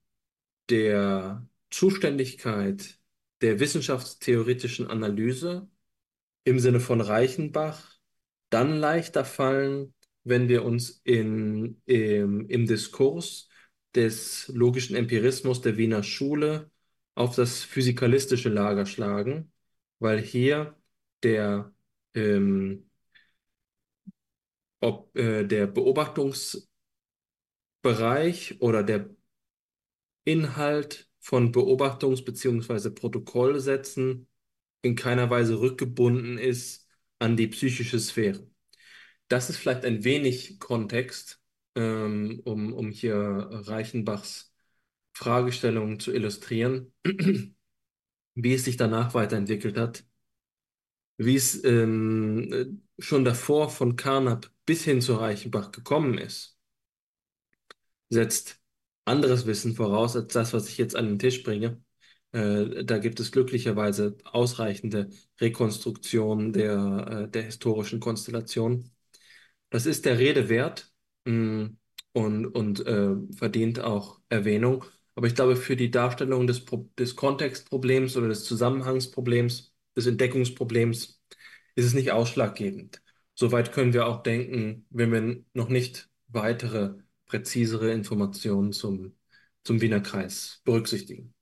der 0.69 1.47
Zuständigkeit 1.71 2.99
der 3.41 3.59
wissenschaftstheoretischen 3.59 4.87
Analyse 4.87 5.69
im 6.43 6.59
Sinne 6.59 6.79
von 6.79 7.01
Reichenbach 7.01 7.97
dann 8.49 8.79
leichter 8.79 9.25
fallen, 9.25 9.93
wenn 10.23 10.49
wir 10.49 10.65
uns 10.65 11.01
in, 11.03 11.81
im, 11.85 12.47
im 12.49 12.67
Diskurs 12.67 13.49
des 13.95 14.47
logischen 14.49 14.95
Empirismus 14.95 15.61
der 15.61 15.77
Wiener 15.77 16.03
Schule 16.03 16.71
auf 17.15 17.35
das 17.35 17.63
physikalistische 17.63 18.49
Lager 18.49 18.85
schlagen, 18.85 19.51
weil 19.99 20.19
hier 20.21 20.75
der, 21.23 21.73
ähm, 22.13 22.88
ob, 24.81 25.15
äh, 25.17 25.45
der 25.45 25.67
Beobachtungsbereich 25.67 26.69
oder 28.61 28.83
der 28.83 29.09
Inhalt 30.23 31.09
von 31.19 31.51
Beobachtungs- 31.53 32.23
bzw. 32.23 32.89
Protokollsätzen 32.91 34.27
in 34.81 34.95
keiner 34.95 35.29
Weise 35.29 35.59
rückgebunden 35.59 36.37
ist 36.37 36.87
an 37.19 37.35
die 37.37 37.47
psychische 37.47 37.99
Sphäre. 37.99 38.47
Das 39.29 39.49
ist 39.49 39.57
vielleicht 39.57 39.85
ein 39.85 40.03
wenig 40.03 40.59
Kontext, 40.59 41.41
ähm, 41.75 42.41
um, 42.45 42.73
um 42.73 42.91
hier 42.91 43.15
Reichenbachs 43.17 44.53
Fragestellungen 45.13 45.99
zu 45.99 46.13
illustrieren, 46.13 46.93
wie 48.35 48.53
es 48.53 48.65
sich 48.65 48.77
danach 48.77 49.13
weiterentwickelt 49.13 49.77
hat, 49.77 50.05
wie 51.19 51.35
es 51.35 51.63
ähm, 51.65 52.81
schon 52.97 53.25
davor 53.25 53.69
von 53.69 53.95
Carnap 53.97 54.49
bis 54.65 54.85
hin 54.85 55.01
zu 55.01 55.15
Reichenbach 55.15 55.71
gekommen 55.71 56.17
ist, 56.17 56.57
setzt 58.09 58.59
anderes 59.05 59.45
Wissen 59.45 59.75
voraus 59.75 60.15
als 60.15 60.33
das, 60.33 60.53
was 60.53 60.69
ich 60.69 60.77
jetzt 60.77 60.95
an 60.95 61.07
den 61.07 61.19
Tisch 61.19 61.43
bringe. 61.43 61.83
Äh, 62.31 62.85
da 62.85 62.99
gibt 62.99 63.19
es 63.19 63.31
glücklicherweise 63.31 64.17
ausreichende 64.23 65.09
Rekonstruktionen 65.41 66.53
der, 66.53 67.25
äh, 67.27 67.29
der 67.29 67.43
historischen 67.43 67.99
Konstellation. 67.99 68.91
Das 69.69 69.85
ist 69.85 70.05
der 70.05 70.19
Rede 70.19 70.49
wert 70.49 70.91
mh, 71.25 71.33
mm, 71.65 71.77
und, 72.13 72.45
und 72.47 72.85
äh, 72.85 73.15
verdient 73.35 73.79
auch 73.81 74.21
Erwähnung. 74.29 74.85
Aber 75.15 75.27
ich 75.27 75.35
glaube, 75.35 75.55
für 75.55 75.75
die 75.75 75.91
Darstellung 75.91 76.47
des, 76.47 76.65
des 76.97 77.15
Kontextproblems 77.15 78.15
oder 78.17 78.29
des 78.29 78.45
Zusammenhangsproblems, 78.45 79.68
des 79.95 80.07
Entdeckungsproblems, 80.07 81.21
ist 81.75 81.85
es 81.85 81.93
nicht 81.93 82.11
ausschlaggebend. 82.11 83.01
Soweit 83.35 83.71
können 83.71 83.93
wir 83.93 84.07
auch 84.07 84.23
denken, 84.23 84.85
wenn 84.89 85.11
wir 85.11 85.43
noch 85.53 85.69
nicht 85.69 86.09
weitere, 86.27 86.95
präzisere 87.25 87.91
Informationen 87.91 88.73
zum, 88.73 89.15
zum 89.63 89.81
Wiener 89.81 90.01
Kreis 90.01 90.61
berücksichtigen. 90.65 91.33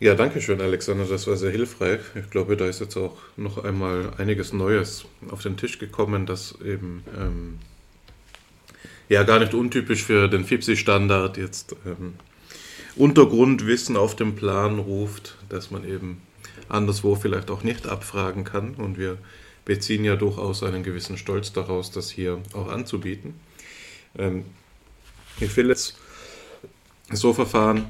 Ja, 0.00 0.14
danke 0.14 0.40
schön, 0.40 0.60
Alexander. 0.60 1.06
Das 1.06 1.26
war 1.26 1.36
sehr 1.36 1.50
hilfreich. 1.50 2.00
Ich 2.14 2.30
glaube, 2.30 2.56
da 2.56 2.66
ist 2.68 2.80
jetzt 2.80 2.96
auch 2.96 3.16
noch 3.36 3.64
einmal 3.64 4.12
einiges 4.18 4.52
Neues 4.52 5.06
auf 5.30 5.42
den 5.42 5.56
Tisch 5.56 5.78
gekommen, 5.78 6.24
das 6.24 6.56
eben 6.64 7.02
ähm, 7.16 7.58
ja 9.08 9.24
gar 9.24 9.40
nicht 9.40 9.54
untypisch 9.54 10.04
für 10.04 10.28
den 10.28 10.44
FIPSI-Standard 10.44 11.36
jetzt 11.36 11.74
ähm, 11.84 12.14
Untergrundwissen 12.94 13.96
auf 13.96 14.14
den 14.14 14.36
Plan 14.36 14.78
ruft, 14.78 15.36
das 15.48 15.70
man 15.72 15.84
eben 15.88 16.22
anderswo 16.68 17.14
vielleicht 17.14 17.50
auch 17.50 17.62
nicht 17.62 17.86
abfragen 17.86 18.44
kann. 18.44 18.74
Und 18.74 18.98
wir 18.98 19.18
beziehen 19.64 20.04
ja 20.04 20.16
durchaus 20.16 20.62
einen 20.62 20.82
gewissen 20.82 21.18
Stolz 21.18 21.52
daraus, 21.52 21.90
das 21.90 22.10
hier 22.10 22.40
auch 22.54 22.68
anzubieten. 22.68 23.34
Ähm, 24.16 24.44
ich 25.40 25.56
will 25.56 25.68
jetzt 25.68 25.96
so 27.10 27.32
verfahren, 27.32 27.86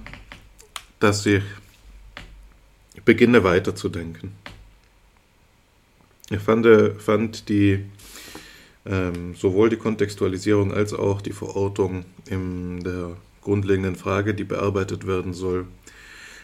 dass 1.01 1.25
ich 1.27 1.43
beginne 3.05 3.45
weiterzudenken. 3.45 4.33
Ich 6.31 6.41
fand, 6.41 6.67
fand 7.01 7.49
die, 7.49 7.87
ähm, 8.85 9.35
sowohl 9.35 9.71
die 9.71 9.77
Kontextualisierung 9.77 10.75
als 10.75 10.93
auch 10.93 11.23
die 11.23 11.33
Verortung 11.33 12.05
in 12.29 12.85
der 12.85 13.17
grundlegenden 13.41 13.97
Frage, 13.97 14.35
die 14.35 14.45
bearbeitet 14.45 15.07
werden 15.07 15.33
soll, 15.33 15.67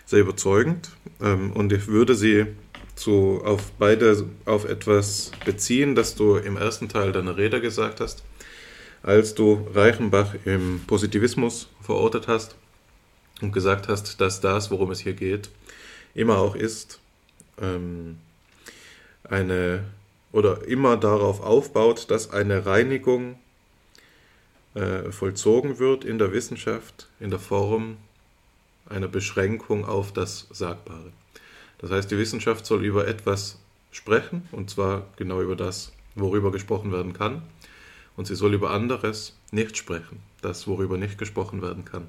sehr 0.07 0.21
überzeugend. 0.21 0.91
Ähm, 1.21 1.53
und 1.53 1.73
ich 1.73 1.87
würde 1.87 2.15
sie 2.15 2.47
zu, 2.95 3.41
auf 3.45 3.73
beide 3.79 4.25
auf 4.45 4.65
etwas 4.65 5.33
beziehen, 5.45 5.95
das 5.95 6.15
du 6.15 6.37
im 6.37 6.57
ersten 6.57 6.89
Teil 6.89 7.13
deiner 7.13 7.37
Rede 7.37 7.61
gesagt 7.61 8.01
hast, 8.01 8.23
als 9.03 9.35
du 9.35 9.67
Reichenbach 9.75 10.35
im 10.45 10.81
Positivismus 10.87 11.69
verortet 11.83 12.29
hast 12.29 12.57
und 13.41 13.53
gesagt 13.53 13.89
hast, 13.89 14.21
dass 14.21 14.41
das, 14.41 14.71
worum 14.71 14.91
es 14.91 15.01
hier 15.01 15.15
geht, 15.15 15.51
immer 16.15 16.39
auch 16.39 16.55
ist, 16.55 17.01
ähm, 17.61 18.19
eine 19.25 19.85
oder 20.33 20.67
immer 20.67 20.97
darauf 20.97 21.41
aufbaut, 21.41 22.11
dass 22.11 22.31
eine 22.31 22.67
Reinigung 22.67 23.39
äh, 24.75 25.11
vollzogen 25.13 25.79
wird 25.79 26.05
in 26.05 26.19
der 26.19 26.33
Wissenschaft 26.33 27.09
in 27.21 27.31
der 27.31 27.39
Form 27.39 27.97
einer 28.89 29.09
Beschränkung 29.09 29.85
auf 29.85 30.13
das 30.13 30.47
Sagbare. 30.51 31.13
Das 31.79 31.91
heißt, 31.91 32.11
die 32.11 32.19
Wissenschaft 32.19 32.67
soll 32.67 32.85
über 32.85 33.07
etwas 33.07 33.59
sprechen, 33.91 34.49
und 34.53 34.71
zwar 34.71 35.07
genau 35.17 35.41
über 35.41 35.57
das, 35.57 35.93
worüber 36.15 36.53
gesprochen 36.53 36.93
werden 36.93 37.13
kann, 37.13 37.43
und 38.17 38.27
sie 38.27 38.37
soll 38.37 38.55
über 38.55 38.71
anderes 38.71 39.37
nicht 39.51 39.77
sprechen, 39.77 40.21
das, 40.41 40.67
worüber 40.67 40.97
nicht 40.97 41.19
gesprochen 41.19 41.63
werden 41.63 41.85
kann. 41.85 42.09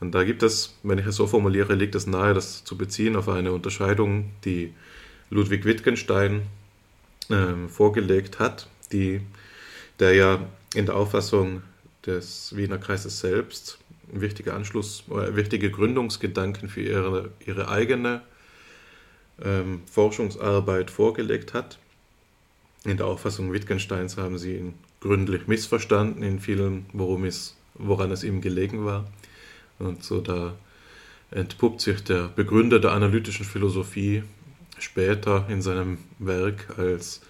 Und 0.00 0.12
da 0.12 0.24
gibt 0.24 0.42
es, 0.42 0.74
wenn 0.82 0.98
ich 0.98 1.06
es 1.06 1.16
so 1.16 1.28
formuliere, 1.28 1.74
liegt 1.74 1.94
es 1.94 2.06
nahe, 2.06 2.34
das 2.34 2.64
zu 2.64 2.76
beziehen 2.76 3.14
auf 3.14 3.28
eine 3.28 3.52
Unterscheidung, 3.52 4.30
die 4.44 4.74
Ludwig 5.30 5.64
Wittgenstein 5.64 6.42
äh, 7.30 7.68
vorgelegt 7.68 8.40
hat, 8.40 8.68
die, 8.90 9.20
der 10.00 10.14
ja 10.14 10.46
in 10.74 10.86
der 10.86 10.96
Auffassung 10.96 11.62
des 12.04 12.54
Wiener 12.56 12.78
Kreises 12.78 13.20
selbst 13.20 13.78
wichtige 14.12 14.54
Anschluss, 14.54 15.04
äh, 15.10 15.34
wichtige 15.34 15.70
Gründungsgedanken 15.70 16.68
für 16.68 16.82
ihre, 16.82 17.30
ihre 17.44 17.68
eigene 17.68 18.22
ähm, 19.42 19.82
Forschungsarbeit 19.90 20.90
vorgelegt 20.90 21.54
hat. 21.54 21.78
In 22.84 22.96
der 22.96 23.06
Auffassung 23.06 23.52
Wittgensteins 23.52 24.16
haben 24.16 24.38
sie 24.38 24.56
ihn 24.56 24.74
gründlich 25.00 25.46
missverstanden 25.46 26.22
in 26.22 26.40
vielen, 26.40 26.86
worum 26.92 27.24
es, 27.24 27.56
woran 27.74 28.10
es 28.10 28.24
ihm 28.24 28.40
gelegen 28.40 28.84
war. 28.84 29.06
Und 29.78 30.04
so 30.04 30.20
da 30.20 30.54
entpuppt 31.30 31.80
sich 31.80 32.04
der 32.04 32.28
Begründer 32.28 32.78
der 32.78 32.92
analytischen 32.92 33.44
Philosophie 33.44 34.22
später 34.78 35.46
in 35.48 35.62
seinem 35.62 35.98
Werk 36.18 36.78
als 36.78 37.22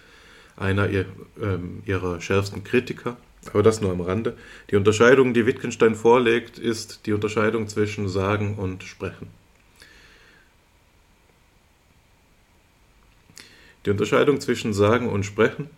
einer 0.57 0.89
ähm, 0.89 1.81
ihrer 1.85 2.21
schärfsten 2.21 2.63
Kritiker. 2.63 3.17
Aber 3.51 3.63
das 3.63 3.81
nur 3.81 3.91
am 3.91 4.01
Rande. 4.01 4.37
Die 4.71 4.75
Unterscheidung, 4.75 5.33
die 5.33 5.45
Wittgenstein 5.45 5.95
vorlegt, 5.95 6.57
ist 6.57 7.05
die 7.05 7.13
Unterscheidung 7.13 7.67
zwischen 7.67 8.07
Sagen 8.07 8.55
und 8.55 8.83
Sprechen. 8.83 9.27
Die 13.85 13.89
Unterscheidung 13.89 14.39
zwischen 14.39 14.73
Sagen 14.73 15.09
und 15.09 15.25
Sprechen 15.25 15.69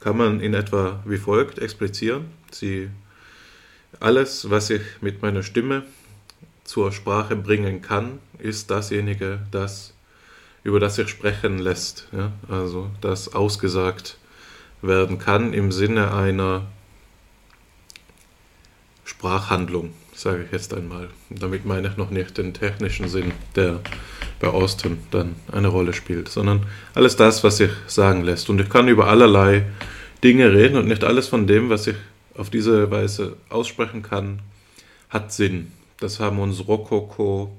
kann 0.00 0.16
man 0.16 0.40
in 0.40 0.54
etwa 0.54 1.02
wie 1.04 1.18
folgt 1.18 1.58
explizieren. 1.58 2.26
Sie, 2.50 2.88
alles, 4.00 4.48
was 4.48 4.70
ich 4.70 4.82
mit 5.00 5.20
meiner 5.20 5.42
Stimme 5.42 5.84
zur 6.64 6.92
Sprache 6.92 7.36
bringen 7.36 7.82
kann, 7.82 8.18
ist 8.38 8.70
dasjenige, 8.70 9.40
das, 9.50 9.92
über 10.64 10.80
das 10.80 10.94
sich 10.94 11.08
sprechen 11.08 11.58
lässt. 11.58 12.08
Ja? 12.12 12.32
Also 12.48 12.90
das 13.00 13.34
ausgesagt 13.34 14.16
werden 14.80 15.18
kann 15.18 15.52
im 15.52 15.72
Sinne 15.72 16.14
einer 16.14 16.66
Sprachhandlung, 19.08 19.94
sage 20.12 20.44
ich 20.44 20.52
jetzt 20.52 20.74
einmal. 20.74 21.08
Damit 21.30 21.64
meine 21.64 21.88
ich 21.88 21.96
noch 21.96 22.10
nicht 22.10 22.36
den 22.36 22.52
technischen 22.52 23.08
Sinn, 23.08 23.32
der 23.56 23.80
bei 24.38 24.48
Austin 24.48 24.98
dann 25.10 25.34
eine 25.50 25.68
Rolle 25.68 25.94
spielt, 25.94 26.28
sondern 26.28 26.66
alles 26.94 27.16
das, 27.16 27.42
was 27.42 27.56
sich 27.56 27.70
sagen 27.86 28.22
lässt. 28.22 28.50
Und 28.50 28.60
ich 28.60 28.68
kann 28.68 28.86
über 28.86 29.08
allerlei 29.08 29.64
Dinge 30.22 30.52
reden 30.52 30.76
und 30.76 30.88
nicht 30.88 31.04
alles 31.04 31.26
von 31.26 31.46
dem, 31.46 31.70
was 31.70 31.86
ich 31.86 31.96
auf 32.34 32.50
diese 32.50 32.90
Weise 32.90 33.36
aussprechen 33.48 34.02
kann, 34.02 34.40
hat 35.08 35.32
Sinn. 35.32 35.72
das 36.00 36.20
haben 36.20 36.38
uns 36.38 36.68
Rokoko, 36.68 37.56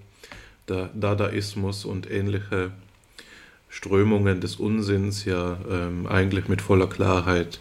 der 0.69 0.91
Dadaismus 0.93 1.83
und 1.83 2.09
ähnliche 2.11 2.71
Strömungen 3.69 4.39
des 4.39 4.57
Unsinns 4.57 5.25
ja 5.25 5.57
ähm, 5.69 6.05
eigentlich 6.05 6.47
mit 6.47 6.61
voller 6.61 6.87
Klarheit 6.87 7.59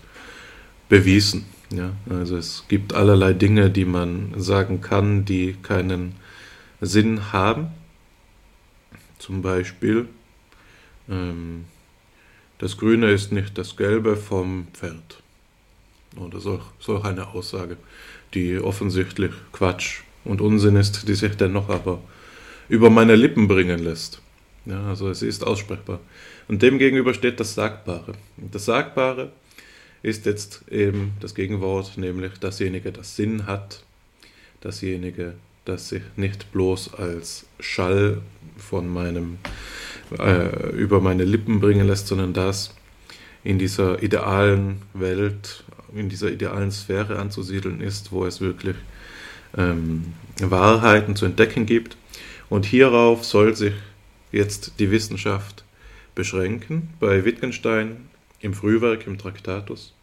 bewiesen. 0.90 1.46
Ja, 1.70 1.92
also 2.08 2.36
es 2.36 2.64
gibt 2.68 2.94
allerlei 2.94 3.34
Dinge, 3.34 3.70
die 3.70 3.84
man 3.84 4.32
sagen 4.36 4.80
kann, 4.80 5.24
die 5.24 5.54
keinen 5.62 6.14
Sinn 6.80 7.32
haben. 7.32 7.68
Zum 9.18 9.42
Beispiel, 9.42 10.08
ähm, 11.08 11.66
das 12.58 12.76
Grüne 12.78 13.10
ist 13.10 13.32
nicht 13.32 13.58
das 13.58 13.76
Gelbe 13.76 14.16
vom 14.16 14.68
Pferd. 14.72 15.22
Oder 16.16 16.40
solch, 16.40 16.62
solch 16.80 17.04
eine 17.04 17.28
Aussage, 17.28 17.76
die 18.32 18.58
offensichtlich 18.58 19.32
Quatsch 19.52 20.00
und 20.24 20.40
Unsinn 20.40 20.76
ist, 20.76 21.06
die 21.06 21.14
sich 21.14 21.36
dennoch 21.36 21.68
aber 21.68 22.00
über 22.68 22.88
meine 22.88 23.14
Lippen 23.14 23.46
bringen 23.46 23.78
lässt. 23.78 24.22
Ja, 24.64 24.84
also 24.88 25.08
es 25.08 25.22
ist 25.22 25.46
aussprechbar. 25.46 26.00
Und 26.48 26.62
demgegenüber 26.62 27.14
steht 27.14 27.40
das 27.40 27.54
Sagbare. 27.54 28.12
Das 28.36 28.64
Sagbare 28.64 29.32
ist 30.02 30.26
jetzt 30.26 30.64
eben 30.70 31.12
das 31.20 31.34
Gegenwort, 31.34 31.96
nämlich 31.96 32.38
dasjenige, 32.38 32.92
das 32.92 33.16
Sinn 33.16 33.46
hat, 33.46 33.82
dasjenige, 34.60 35.34
das 35.64 35.88
sich 35.88 36.02
nicht 36.16 36.50
bloß 36.52 36.94
als 36.94 37.46
Schall 37.60 38.22
von 38.56 38.88
meinem 38.88 39.38
äh, 40.18 40.70
über 40.70 41.00
meine 41.00 41.24
Lippen 41.24 41.60
bringen 41.60 41.86
lässt, 41.86 42.06
sondern 42.06 42.32
das 42.32 42.74
in 43.44 43.58
dieser 43.58 44.02
idealen 44.02 44.82
Welt, 44.94 45.64
in 45.94 46.08
dieser 46.08 46.30
idealen 46.30 46.70
Sphäre 46.70 47.18
anzusiedeln 47.18 47.80
ist, 47.80 48.12
wo 48.12 48.24
es 48.24 48.40
wirklich 48.40 48.76
ähm, 49.56 50.14
Wahrheiten 50.40 51.16
zu 51.16 51.26
entdecken 51.26 51.66
gibt. 51.66 51.96
Und 52.48 52.64
hierauf 52.64 53.24
soll 53.24 53.54
sich 53.54 53.74
jetzt 54.32 54.74
die 54.78 54.90
Wissenschaft 54.90 55.64
beschränken. 56.14 56.90
Bei 57.00 57.24
Wittgenstein 57.24 58.08
im 58.40 58.54
Frühwerk, 58.54 59.06
im 59.06 59.18
Traktatus, 59.18 59.94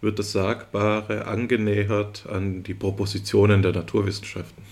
wird 0.00 0.18
das 0.18 0.32
Sagbare 0.32 1.26
angenähert 1.26 2.26
an 2.30 2.62
die 2.62 2.74
Propositionen 2.74 3.62
der 3.62 3.72
Naturwissenschaften. 3.72 4.62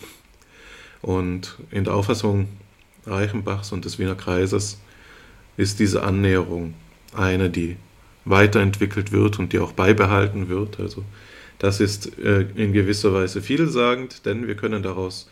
Und 1.00 1.56
in 1.70 1.84
der 1.84 1.94
Auffassung 1.94 2.48
Reichenbachs 3.06 3.72
und 3.72 3.84
des 3.84 3.98
Wiener 3.98 4.14
Kreises 4.14 4.78
ist 5.56 5.80
diese 5.80 6.02
Annäherung 6.02 6.74
eine, 7.14 7.50
die 7.50 7.76
weiterentwickelt 8.24 9.10
wird 9.12 9.38
und 9.38 9.52
die 9.52 9.58
auch 9.58 9.72
beibehalten 9.72 10.48
wird. 10.48 10.78
Also 10.78 11.04
das 11.58 11.80
ist 11.80 12.18
äh, 12.18 12.46
in 12.54 12.72
gewisser 12.72 13.12
Weise 13.12 13.42
vielsagend, 13.42 14.24
denn 14.26 14.46
wir 14.46 14.54
können 14.54 14.82
daraus 14.82 15.28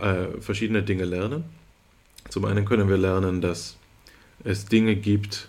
äh, 0.00 0.40
verschiedene 0.40 0.82
Dinge 0.82 1.04
lernen. 1.04 1.44
Zum 2.28 2.44
einen 2.44 2.64
können 2.64 2.88
wir 2.88 2.96
lernen, 2.96 3.40
dass 3.40 3.76
es 4.44 4.66
Dinge 4.66 4.96
gibt, 4.96 5.48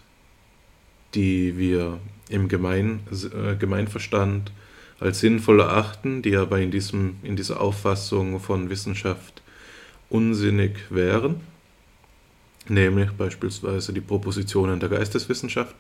die 1.18 1.58
wir 1.58 2.00
im 2.30 2.48
Gemein, 2.48 3.00
äh, 3.12 3.56
Gemeinverstand 3.56 4.52
als 5.00 5.20
sinnvoll 5.20 5.62
erachten, 5.62 6.22
die 6.22 6.36
aber 6.38 6.60
in, 6.60 6.70
diesem, 6.70 7.16
in 7.24 7.36
dieser 7.36 7.60
Auffassung 7.60 8.40
von 8.40 8.70
Wissenschaft 8.70 9.42
unsinnig 10.10 10.78
wären, 10.92 11.42
nämlich 12.68 13.12
beispielsweise 13.14 13.94
die 13.94 14.02
Propositionen 14.02 14.80
der 14.80 14.90
Geisteswissenschaften 14.90 15.80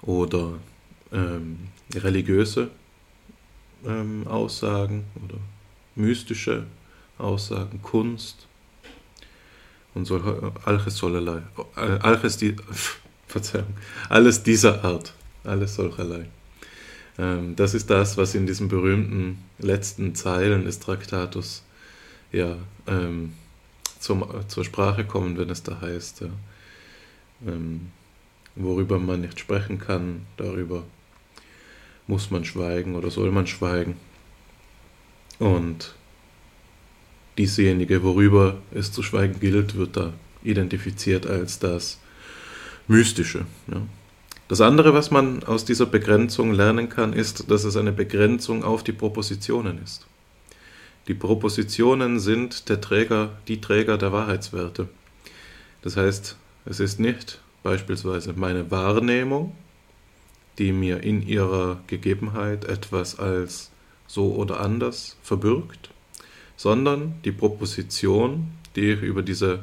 oder 0.00 0.54
ähm, 1.12 1.58
religiöse 1.94 2.70
ähm, 3.86 4.26
Aussagen 4.26 5.04
oder 5.22 5.36
mystische 5.96 6.64
Aussagen, 7.18 7.82
Kunst 7.82 8.46
und 9.94 10.06
so, 10.06 10.16
alles 10.64 10.96
solcherlei, 10.96 11.42
alles, 11.74 12.38
die, 12.38 12.56
Verzeihung, 13.32 13.74
alles 14.10 14.42
dieser 14.42 14.84
Art, 14.84 15.14
alles 15.42 15.74
solcherlei. 15.74 16.26
Ähm, 17.18 17.56
das 17.56 17.74
ist 17.74 17.88
das, 17.90 18.16
was 18.16 18.34
in 18.34 18.46
diesen 18.46 18.68
berühmten 18.68 19.38
letzten 19.58 20.14
Zeilen 20.14 20.64
des 20.64 20.80
Traktatus 20.80 21.62
ja, 22.30 22.56
ähm, 22.86 23.32
zum, 23.98 24.24
zur 24.48 24.64
Sprache 24.64 25.04
kommt, 25.04 25.38
wenn 25.38 25.50
es 25.50 25.62
da 25.62 25.80
heißt, 25.80 26.20
ja, 26.22 26.28
ähm, 27.46 27.90
worüber 28.54 28.98
man 28.98 29.22
nicht 29.22 29.40
sprechen 29.40 29.78
kann, 29.78 30.26
darüber 30.36 30.84
muss 32.06 32.30
man 32.30 32.44
schweigen 32.44 32.94
oder 32.96 33.10
soll 33.10 33.30
man 33.30 33.46
schweigen. 33.46 33.96
Und 35.38 35.94
diesjenige, 37.38 38.02
worüber 38.02 38.58
es 38.72 38.92
zu 38.92 39.02
schweigen 39.02 39.40
gilt, 39.40 39.76
wird 39.76 39.96
da 39.96 40.12
identifiziert 40.42 41.26
als 41.26 41.58
das 41.58 41.98
Mystische. 42.92 43.46
Ja. 43.68 43.80
Das 44.48 44.60
andere, 44.60 44.92
was 44.92 45.10
man 45.10 45.42
aus 45.44 45.64
dieser 45.64 45.86
Begrenzung 45.86 46.52
lernen 46.52 46.90
kann, 46.90 47.14
ist, 47.14 47.50
dass 47.50 47.64
es 47.64 47.76
eine 47.76 47.90
Begrenzung 47.90 48.64
auf 48.64 48.84
die 48.84 48.92
Propositionen 48.92 49.82
ist. 49.82 50.06
Die 51.08 51.14
Propositionen 51.14 52.20
sind 52.20 52.68
der 52.68 52.82
Träger, 52.82 53.30
die 53.48 53.62
Träger 53.62 53.96
der 53.96 54.12
Wahrheitswerte. 54.12 54.88
Das 55.80 55.96
heißt, 55.96 56.36
es 56.66 56.80
ist 56.80 57.00
nicht 57.00 57.40
beispielsweise 57.62 58.34
meine 58.34 58.70
Wahrnehmung, 58.70 59.56
die 60.58 60.70
mir 60.70 61.02
in 61.02 61.26
ihrer 61.26 61.80
Gegebenheit 61.86 62.66
etwas 62.66 63.18
als 63.18 63.70
so 64.06 64.34
oder 64.34 64.60
anders 64.60 65.16
verbürgt, 65.22 65.90
sondern 66.56 67.14
die 67.24 67.32
Proposition, 67.32 68.48
die 68.76 68.92
ich 68.92 69.00
über 69.00 69.22
diese 69.22 69.60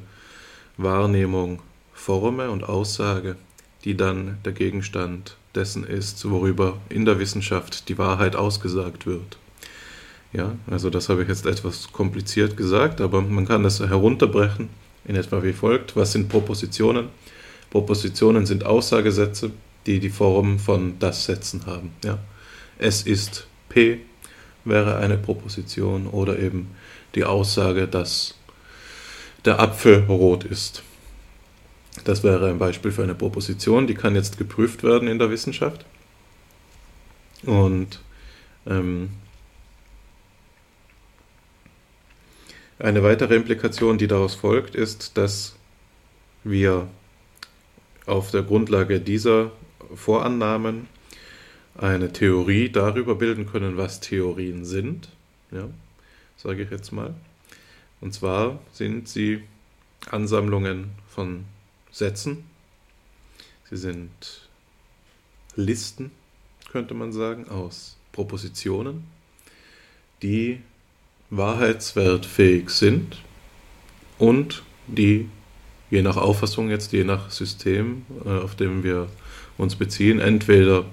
Wahrnehmung 0.77 1.61
forme 1.99 2.49
und 2.49 2.63
aussage, 2.63 3.35
die 3.83 3.95
dann 3.95 4.37
der 4.45 4.53
Gegenstand 4.53 5.35
dessen 5.53 5.83
ist, 5.83 6.29
worüber 6.29 6.77
in 6.89 7.05
der 7.05 7.19
Wissenschaft 7.19 7.89
die 7.89 7.97
Wahrheit 7.97 8.35
ausgesagt 8.35 9.05
wird. 9.05 9.37
Ja, 10.31 10.55
also 10.69 10.89
das 10.89 11.09
habe 11.09 11.23
ich 11.23 11.27
jetzt 11.27 11.45
etwas 11.45 11.91
kompliziert 11.91 12.55
gesagt, 12.55 13.01
aber 13.01 13.21
man 13.21 13.47
kann 13.47 13.63
das 13.63 13.79
herunterbrechen 13.79 14.69
in 15.05 15.15
etwa 15.15 15.43
wie 15.43 15.53
folgt. 15.53 15.95
Was 15.95 16.13
sind 16.13 16.29
Propositionen? 16.29 17.09
Propositionen 17.69 18.45
sind 18.45 18.65
Aussagesätze, 18.65 19.51
die 19.85 19.99
die 19.99 20.09
Form 20.09 20.59
von 20.59 20.97
das 20.99 21.25
Sätzen 21.25 21.65
haben. 21.65 21.91
Ja. 22.03 22.19
Es 22.77 23.03
ist 23.03 23.47
P 23.67 23.99
wäre 24.65 24.97
eine 24.97 25.17
Proposition 25.17 26.07
oder 26.07 26.39
eben 26.39 26.75
die 27.15 27.23
Aussage, 27.25 27.87
dass 27.87 28.35
der 29.45 29.59
Apfel 29.59 30.05
rot 30.07 30.43
ist. 30.43 30.83
Das 32.03 32.23
wäre 32.23 32.49
ein 32.49 32.59
Beispiel 32.59 32.91
für 32.91 33.03
eine 33.03 33.15
Proposition, 33.15 33.87
die 33.87 33.95
kann 33.95 34.15
jetzt 34.15 34.37
geprüft 34.37 34.83
werden 34.83 35.07
in 35.07 35.19
der 35.19 35.29
Wissenschaft. 35.29 35.85
Und 37.45 38.01
ähm, 38.65 39.09
eine 42.77 43.03
weitere 43.03 43.35
Implikation, 43.35 43.97
die 43.97 44.07
daraus 44.07 44.35
folgt, 44.35 44.75
ist, 44.75 45.17
dass 45.17 45.55
wir 46.43 46.87
auf 48.05 48.31
der 48.31 48.43
Grundlage 48.43 48.99
dieser 48.99 49.51
Vorannahmen 49.93 50.87
eine 51.77 52.11
Theorie 52.11 52.69
darüber 52.69 53.15
bilden 53.15 53.45
können, 53.45 53.77
was 53.77 53.99
Theorien 53.99 54.65
sind. 54.65 55.09
Ja, 55.51 55.69
sage 56.37 56.63
ich 56.63 56.71
jetzt 56.71 56.91
mal. 56.91 57.13
Und 58.01 58.13
zwar 58.13 58.59
sind 58.71 59.07
sie 59.07 59.43
Ansammlungen 60.09 60.91
von 61.07 61.45
Sätzen. 61.99 62.45
Sie 63.69 63.75
sind 63.75 64.09
Listen, 65.57 66.11
könnte 66.71 66.93
man 66.93 67.11
sagen, 67.11 67.49
aus 67.49 67.97
Propositionen, 68.13 69.03
die 70.21 70.61
wahrheitswertfähig 71.29 72.69
sind 72.69 73.17
und 74.17 74.63
die 74.87 75.29
je 75.91 76.01
nach 76.01 76.15
Auffassung 76.15 76.69
jetzt, 76.69 76.93
je 76.93 77.03
nach 77.03 77.31
System, 77.31 78.05
äh, 78.23 78.29
auf 78.29 78.55
dem 78.55 78.81
wir 78.83 79.09
uns 79.57 79.75
beziehen, 79.75 80.21
entweder 80.21 80.85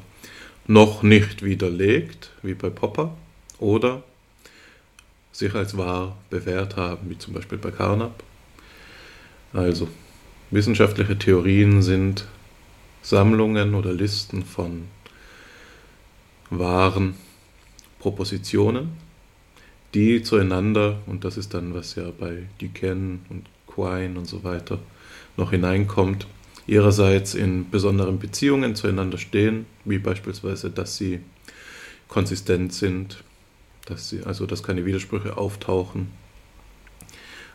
noch 0.67 1.05
nicht 1.05 1.45
widerlegt, 1.45 2.33
wie 2.43 2.55
bei 2.55 2.69
Popper, 2.69 3.17
oder 3.61 4.03
sich 5.31 5.55
als 5.55 5.77
wahr 5.77 6.17
bewährt 6.31 6.77
haben, 6.77 7.09
wie 7.11 7.19
zum 7.19 7.33
Beispiel 7.33 7.59
bei 7.59 7.71
Carnap. 7.71 8.25
Also, 9.53 9.89
wissenschaftliche 10.51 11.19
Theorien 11.19 11.83
sind 11.83 12.27
Sammlungen 13.03 13.75
oder 13.75 13.93
Listen 13.93 14.45
von 14.45 14.89
wahren 16.51 17.15
Propositionen, 17.99 18.91
die 19.95 20.23
zueinander, 20.23 20.99
und 21.07 21.25
das 21.25 21.37
ist 21.37 21.55
dann, 21.55 21.75
was 21.75 21.95
ja 21.95 22.11
bei 22.19 22.45
Duquesne 22.61 23.21
und 23.29 23.47
Quine 23.67 24.19
und 24.19 24.27
so 24.27 24.45
weiter 24.45 24.79
noch 25.37 25.51
hineinkommt, 25.51 26.27
ihrerseits 26.67 27.35
in 27.35 27.71
besonderen 27.71 28.19
Beziehungen 28.19 28.75
zueinander 28.75 29.19
stehen, 29.19 29.67
wie 29.85 29.99
beispielsweise, 29.99 30.71
dass 30.71 30.97
sie 30.97 31.21
konsistent 32.09 32.73
sind, 32.73 33.23
dass 33.87 34.09
sie, 34.09 34.23
also 34.25 34.47
dass 34.47 34.63
keine 34.63 34.85
Widersprüche 34.85 35.37
auftauchen 35.37 36.09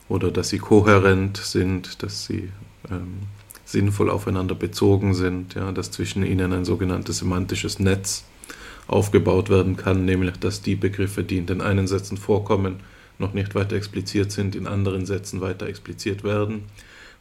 oder 0.08 0.32
dass 0.32 0.50
sie 0.50 0.60
kohärent 0.60 1.38
sind, 1.38 2.04
dass 2.04 2.26
sie 2.26 2.50
ähm, 2.92 3.20
sinnvoll 3.66 4.10
aufeinander 4.10 4.56
bezogen 4.56 5.14
sind, 5.14 5.56
ja, 5.56 5.72
dass 5.72 5.92
zwischen 5.92 6.26
ihnen 6.26 6.54
ein 6.54 6.66
sogenanntes 6.66 7.20
semantisches 7.20 7.80
Netz 7.80 8.26
aufgebaut 8.88 9.50
werden 9.50 9.78
kann, 9.78 10.06
nämlich 10.06 10.38
dass 10.38 10.62
die 10.62 10.76
Begriffe, 10.76 11.24
die 11.24 11.38
in 11.38 11.46
den 11.46 11.62
einen 11.62 11.88
Sätzen 11.88 12.18
vorkommen, 12.18 12.82
noch 13.18 13.34
nicht 13.34 13.56
weiter 13.56 13.76
expliziert 13.76 14.32
sind, 14.32 14.56
in 14.56 14.68
anderen 14.68 15.06
Sätzen 15.06 15.42
weiter 15.42 15.68
expliziert 15.68 16.24
werden 16.24 16.64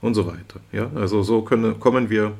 und 0.01 0.15
so 0.15 0.27
weiter. 0.27 0.61
Ja, 0.73 0.91
also 0.95 1.23
so 1.23 1.43
können, 1.43 1.79
kommen 1.79 2.11
wir 2.11 2.33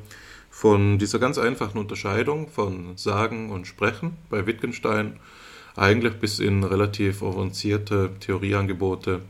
von 0.49 0.97
dieser 0.97 1.19
ganz 1.19 1.37
einfachen 1.37 1.77
Unterscheidung 1.77 2.49
von 2.49 2.97
Sagen 2.97 3.51
und 3.51 3.67
Sprechen 3.67 4.17
bei 4.29 4.45
Wittgenstein 4.45 5.13
eigentlich 5.75 6.15
bis 6.15 6.39
in 6.39 6.63
relativ 6.63 7.23
avancierte 7.23 8.09
Theorieangebote 8.19 9.21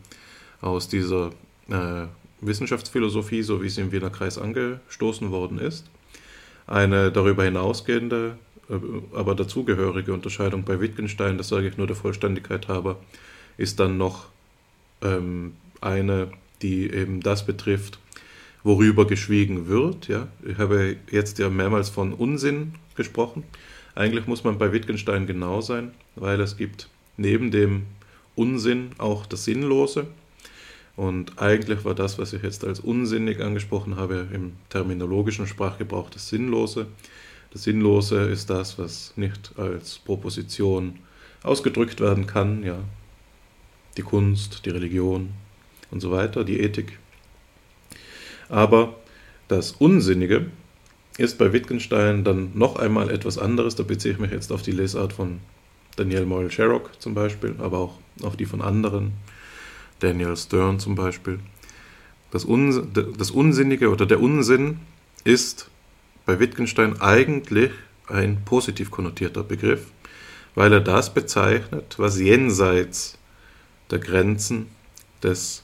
aus 0.62 0.88
dieser 0.88 1.32
äh, 1.70 2.08
Wissenschaftsphilosophie, 2.42 3.44
so 3.44 3.62
wie 3.62 3.70
sie 3.70 3.82
im 3.82 3.92
Wiener 3.92 4.10
Kreis 4.10 4.38
angestoßen 4.38 5.32
worden 5.32 5.60
ist. 5.60 5.86
Eine 6.68 7.12
darüber 7.12 7.44
hinausgehende, 7.44 8.38
äh, 8.70 8.76
aber 9.16 9.36
dazugehörige 9.36 10.14
Unterscheidung 10.14 10.64
bei 10.64 10.80
Wittgenstein, 10.80 11.38
das 11.38 11.50
sage 11.50 11.68
ich 11.68 11.78
nur 11.78 11.88
der 11.88 11.96
Vollständigkeit 11.96 12.68
halber, 12.68 12.98
ist 13.58 13.80
dann 13.80 13.98
noch 13.98 14.28
ähm, 15.02 15.54
eine, 15.82 16.32
die 16.62 16.92
eben 16.92 17.22
das 17.22 17.46
betrifft, 17.46 18.00
worüber 18.64 19.08
geschwiegen 19.08 19.68
wird. 19.68 20.08
Ja? 20.08 20.28
Ich 20.46 20.58
habe 20.58 20.98
jetzt 21.10 21.40
ja 21.40 21.50
mehrmals 21.50 21.90
von 21.90 22.14
Unsinn 22.14 22.76
gesprochen. 22.96 23.44
Eigentlich 23.96 24.28
muss 24.28 24.44
man 24.44 24.58
bei 24.58 24.72
Wittgenstein 24.72 25.28
genau 25.28 25.62
sein, 25.62 25.92
weil 26.16 26.40
es 26.40 26.58
gibt 26.58 26.90
neben 27.18 27.52
dem 27.52 27.84
Unsinn 28.36 28.92
auch 28.98 29.26
das 29.26 29.46
Sinnlose. 29.46 30.08
Und 30.96 31.42
eigentlich 31.42 31.86
war 31.86 31.96
das, 31.96 32.20
was 32.20 32.34
ich 32.34 32.44
jetzt 32.44 32.64
als 32.66 32.80
unsinnig 32.80 33.40
angesprochen 33.42 33.96
habe, 33.96 34.28
im 34.34 34.54
terminologischen 34.70 35.48
Sprachgebrauch 35.48 36.10
das 36.10 36.30
Sinnlose. 36.30 36.88
Das 37.52 37.64
Sinnlose 37.64 38.22
ist 38.22 38.50
das, 38.50 38.78
was 38.78 39.14
nicht 39.16 39.54
als 39.58 40.00
Proposition 40.00 41.00
ausgedrückt 41.44 42.00
werden 42.00 42.28
kann, 42.28 42.64
ja. 42.64 42.78
Die 43.98 44.04
Kunst, 44.04 44.66
die 44.66 44.70
Religion 44.70 45.32
und 45.90 46.00
so 46.00 46.12
weiter, 46.12 46.44
die 46.44 46.60
Ethik. 46.60 46.98
Aber 48.48 48.96
das 49.48 49.72
Unsinnige 49.74 50.48
ist 51.18 51.38
bei 51.38 51.52
Wittgenstein 51.52 52.24
dann 52.24 52.52
noch 52.54 52.78
einmal 52.78 53.10
etwas 53.10 53.38
anderes. 53.38 53.76
Da 53.76 53.84
beziehe 53.84 54.14
ich 54.14 54.20
mich 54.20 54.32
jetzt 54.32 54.52
auf 54.52 54.62
die 54.62 54.72
Lesart 54.72 55.14
von 55.14 55.40
Daniel 55.98 56.26
Moyle 56.26 56.50
Sherrock 56.50 56.92
zum 57.00 57.14
Beispiel, 57.14 57.56
aber 57.60 57.80
auch 57.80 57.98
auf 58.24 58.38
die 58.38 58.46
von 58.46 58.62
anderen, 58.62 59.12
Daniel 60.02 60.36
Stern 60.36 60.80
zum 60.80 60.96
Beispiel. 60.96 61.40
Das, 62.32 62.46
Uns 62.46 62.82
das 63.18 63.32
Unsinnige 63.32 63.90
oder 63.90 64.06
der 64.06 64.22
Unsinn 64.22 64.80
ist 65.24 65.70
bei 66.26 66.40
Wittgenstein 66.40 67.02
eigentlich 67.02 67.72
ein 68.08 68.44
positiv 68.44 68.92
konnotierter 68.92 69.44
Begriff, 69.44 69.88
weil 70.56 70.74
er 70.74 70.82
das 70.82 71.14
bezeichnet, 71.14 71.96
was 71.98 72.20
jenseits 72.20 73.18
der 73.90 74.00
Grenzen 74.00 74.68
des 75.24 75.64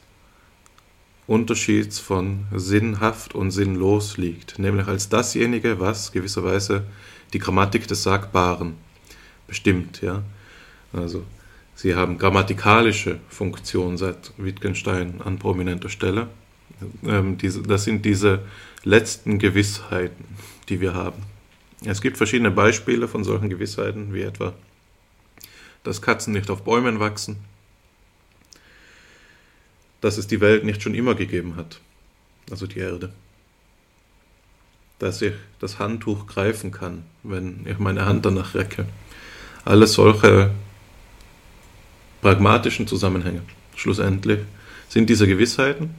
Unterschieds 1.25 1.99
von 1.99 2.45
sinnhaft 2.55 3.35
und 3.35 3.51
sinnlos 3.51 4.17
liegt, 4.17 4.59
nämlich 4.59 4.87
als 4.87 5.09
dasjenige, 5.09 5.79
was 5.79 6.11
gewisserweise 6.11 6.85
die 7.33 7.39
Grammatik 7.39 7.87
des 7.87 8.03
Sagbaren 8.03 8.75
bestimmt. 9.45 10.01
Ja? 10.01 10.23
Also 10.93 11.25
sie 11.77 11.95
haben 11.95 12.17
grammatikalische 12.17 13.19
Funktion 13.29 13.97
seit 13.97 14.33
Wittgenstein 14.37 15.21
an 15.21 15.37
prominenter 15.39 15.89
Stelle. 15.89 16.27
Ähm, 17.05 17.37
diese, 17.37 17.61
das 17.61 17.85
sind 17.85 18.03
diese 18.03 18.41
letzten 18.83 19.39
Gewissheiten, 19.39 20.25
die 20.69 20.81
wir 20.81 20.93
haben. 20.95 21.23
Es 21.85 22.01
gibt 22.01 22.17
verschiedene 22.17 22.51
Beispiele 22.51 23.07
von 23.07 23.23
solchen 23.23 23.49
Gewissheiten, 23.49 24.13
wie 24.13 24.23
etwa, 24.23 24.53
dass 25.83 26.01
Katzen 26.01 26.33
nicht 26.33 26.49
auf 26.49 26.63
Bäumen 26.63 26.99
wachsen, 26.99 27.37
dass 30.01 30.17
es 30.17 30.25
die 30.25 30.41
Welt 30.41 30.63
nicht 30.63 30.81
schon 30.81 30.95
immer 30.95 31.13
gegeben 31.13 31.55
hat, 31.55 31.79
also 32.49 32.65
die 32.65 32.79
Erde. 32.79 33.13
Dass 34.97 35.21
ich 35.21 35.33
das 35.59 35.77
Handtuch 35.77 36.25
greifen 36.25 36.71
kann, 36.71 37.03
wenn 37.21 37.67
ich 37.67 37.77
meine 37.77 38.05
Hand 38.05 38.25
danach 38.25 38.55
recke. 38.55 38.87
Alles 39.63 39.93
solche 39.93 40.51
pragmatischen 42.21 42.87
Zusammenhänge. 42.87 43.41
Schlussendlich 43.75 44.39
sind 44.89 45.09
diese 45.09 45.27
Gewissheiten, 45.27 45.95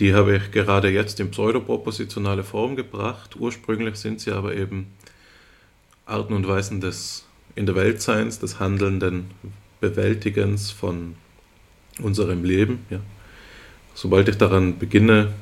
die 0.00 0.14
habe 0.14 0.36
ich 0.36 0.50
gerade 0.50 0.88
jetzt 0.90 1.20
in 1.20 1.30
pseudopropositionale 1.30 2.42
Form 2.42 2.74
gebracht. 2.74 3.36
Ursprünglich 3.38 3.96
sind 3.96 4.20
sie 4.20 4.32
aber 4.32 4.56
eben 4.56 4.88
Arten 6.06 6.32
und 6.32 6.48
Weisen 6.48 6.80
des 6.80 7.26
in 7.54 7.66
der 7.66 7.76
Weltseins, 7.76 8.40
des 8.40 8.58
handelnden 8.58 9.30
Bewältigens 9.80 10.72
von 10.72 11.14
unserem 12.00 12.42
Leben. 12.42 12.84
Ja. 12.90 12.98
Sobald 13.94 14.28
ich 14.28 14.36
daran 14.36 14.78
beginne 14.78 15.32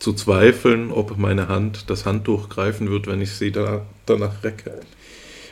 zu 0.00 0.12
zweifeln, 0.14 0.90
ob 0.90 1.16
meine 1.16 1.46
Hand 1.46 1.88
das 1.88 2.04
Handtuch 2.04 2.48
greifen 2.48 2.90
wird, 2.90 3.06
wenn 3.06 3.20
ich 3.20 3.30
sie 3.30 3.52
da, 3.52 3.86
danach 4.06 4.42
recke, 4.42 4.80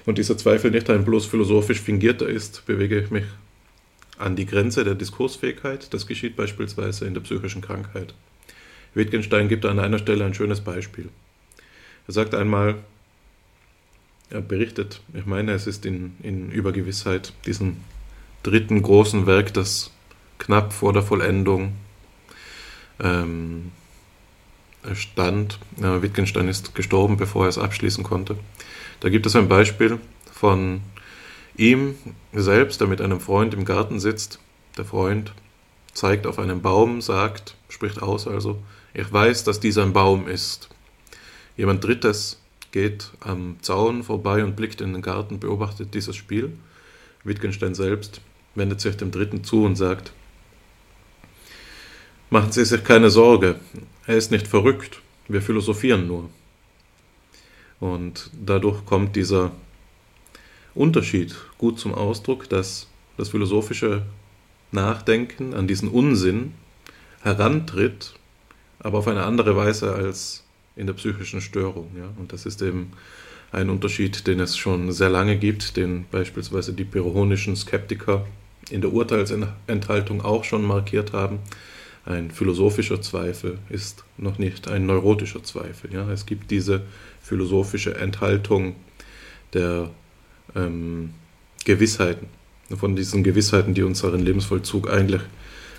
und 0.05 0.19
dieser 0.19 0.37
Zweifel 0.37 0.73
nicht 0.73 0.91
ein 0.91 1.05
bloß 1.05 1.27
philosophisch 1.27 1.81
fingierter 1.81 2.29
ist, 2.29 2.67
bewege 2.67 2.99
ich 2.99 3.11
mich 3.11 3.25
an 4.19 4.37
die 4.37 4.47
Grenze 4.47 4.85
der 4.85 4.95
Diskursfähigkeit. 4.95 5.93
Das 5.93 6.07
geschieht 6.07 6.37
beispielsweise 6.37 7.07
in 7.07 7.15
der 7.15 7.23
psychischen 7.23 7.63
Krankheit. 7.63 8.15
Wittgenstein 8.95 9.49
gibt 9.49 9.65
an 9.65 9.79
einer 9.79 9.99
Stelle 9.99 10.25
ein 10.25 10.35
schönes 10.35 10.61
Beispiel. 10.61 11.09
Er 12.07 12.13
sagt 12.13 12.35
einmal, 12.35 12.77
er 14.31 14.41
berichtet, 14.41 15.01
ich 15.15 15.27
meine, 15.27 15.53
es 15.53 15.67
ist 15.67 15.87
in, 15.87 16.17
in 16.23 16.51
Übergewissheit, 16.51 17.33
diesem 17.47 17.79
dritten 18.43 18.83
großen 18.83 19.27
Werk, 19.27 19.53
das 19.55 19.91
knapp 20.39 20.73
vor 20.73 20.93
der 20.93 21.03
Vollendung 21.03 21.75
ähm, 23.01 23.73
stand. 24.95 25.59
Ja, 25.81 26.03
Wittgenstein 26.03 26.49
ist 26.49 26.75
gestorben, 26.75 27.17
bevor 27.17 27.45
er 27.45 27.51
es 27.51 27.59
abschließen 27.59 28.05
konnte. 28.05 28.37
Da 29.01 29.09
gibt 29.09 29.27
es 29.27 29.37
ein 29.37 29.49
Beispiel 29.49 29.99
von 30.33 30.81
ihm 31.57 31.97
selbst, 32.33 32.81
der 32.81 32.89
mit 32.89 33.01
einem 33.01 33.21
Freund 33.21 33.55
im 33.55 33.65
Garten 33.65 34.01
sitzt. 34.01 34.39
Der 34.77 34.85
Freund 34.85 35.33
zeigt 35.93 36.27
auf 36.27 36.39
einen 36.39 36.63
Baum, 36.63 37.01
sagt, 37.01 37.57
spricht 37.69 38.03
aus 38.03 38.27
also, 38.27 38.63
ich 38.95 39.11
weiß, 39.11 39.45
dass 39.45 39.61
dies 39.61 39.79
ein 39.79 39.93
Baum 39.93 40.29
ist. 40.29 40.69
Jemand 41.57 41.85
Drittes 41.85 42.41
geht 42.73 43.11
am 43.21 43.57
Zaun 43.61 44.03
vorbei 44.03 44.43
und 44.45 44.57
blickt 44.57 44.81
in 44.81 44.93
den 44.93 45.03
Garten, 45.03 45.39
beobachtet 45.39 45.95
dieses 45.95 46.17
Spiel. 46.17 46.57
Wittgenstein 47.25 47.75
selbst 47.75 48.21
wendet 48.55 48.81
sich 48.81 48.97
dem 48.97 49.11
Dritten 49.11 49.45
zu 49.45 49.65
und 49.65 49.77
sagt, 49.77 50.13
Machen 52.31 52.51
Sie 52.51 52.65
sich 52.65 52.83
keine 52.83 53.11
Sorge, 53.11 53.57
er 54.07 54.17
ist 54.17 54.31
nicht 54.31 54.49
verrückt, 54.49 55.03
wir 55.29 55.43
philosophieren 55.43 56.07
nur. 56.07 56.31
Und 57.79 58.31
dadurch 58.33 58.87
kommt 58.87 59.17
dieser 59.17 59.53
Unterschied 60.75 61.35
gut 61.59 61.79
zum 61.79 61.95
Ausdruck, 61.95 62.49
dass 62.49 62.89
das 63.17 63.29
philosophische 63.29 64.03
Nachdenken 64.71 65.55
an 65.55 65.67
diesen 65.67 65.89
Unsinn 65.89 66.55
herantritt, 67.23 68.15
aber 68.79 68.99
auf 68.99 69.09
eine 69.09 69.25
andere 69.25 69.57
Weise 69.57 69.93
als 69.95 70.45
in 70.77 70.87
der 70.87 70.95
psychischen 70.95 71.41
Störung. 71.41 71.91
Ja? 71.97 72.09
Und 72.19 72.33
das 72.33 72.47
ist 72.47 72.63
eben 72.63 72.93
ein 73.53 73.69
Unterschied, 73.69 74.27
den 74.27 74.41
es 74.41 74.57
schon 74.57 74.93
sehr 74.93 75.11
lange 75.11 75.37
gibt, 75.37 75.77
den 75.77 76.07
beispielsweise 76.11 76.73
die 76.73 76.85
pyrrhonischen 76.85 77.55
Skeptiker 77.55 78.27
in 78.71 78.81
der 78.81 78.93
Urteilsenthaltung 78.93 80.23
auch 80.23 80.45
schon 80.45 80.65
markiert 80.65 81.13
haben, 81.13 81.41
ein 82.05 82.31
philosophischer 82.33 83.01
Zweifel 83.01 83.59
ist 83.69 84.05
noch 84.17 84.39
nicht 84.39 84.67
ein 84.67 84.87
neurotischer 84.87 85.45
Zweifel. 85.45 85.93
Ja? 85.93 86.11
Es 86.11 86.27
gibt 86.27 86.51
diese 86.51 86.83
philosophische 87.21 87.95
Enthaltung 87.95 88.75
der 89.53 89.91
ähm, 90.55 91.15
Gewissheiten, 91.65 92.29
von 92.77 92.97
diesen 92.97 93.23
Gewissheiten, 93.23 93.75
die 93.75 93.83
unseren 93.83 94.21
Lebensvollzug 94.21 94.91
eigentlich 94.91 95.23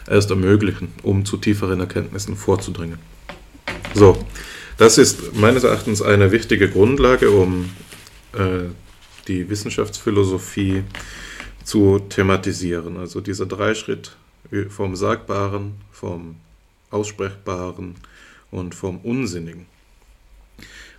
erst 0.09 0.29
ermöglichen, 0.29 0.89
um 1.03 1.25
zu 1.25 1.37
tieferen 1.37 1.79
Erkenntnissen 1.79 2.35
vorzudringen. 2.35 2.99
So, 3.93 4.17
das 4.77 4.97
ist 4.97 5.35
meines 5.35 5.63
Erachtens 5.63 6.01
eine 6.01 6.31
wichtige 6.31 6.69
Grundlage, 6.69 7.31
um 7.31 7.69
äh, 8.33 8.69
die 9.27 9.49
Wissenschaftsphilosophie 9.49 10.83
zu 11.63 11.99
thematisieren. 11.99 12.97
Also 12.97 13.21
dieser 13.21 13.45
Dreischritt 13.45 14.15
vom 14.69 14.95
Sagbaren, 14.95 15.73
vom 15.91 16.35
Aussprechbaren 16.89 17.95
und 18.51 18.75
vom 18.75 18.99
Unsinnigen. 18.99 19.65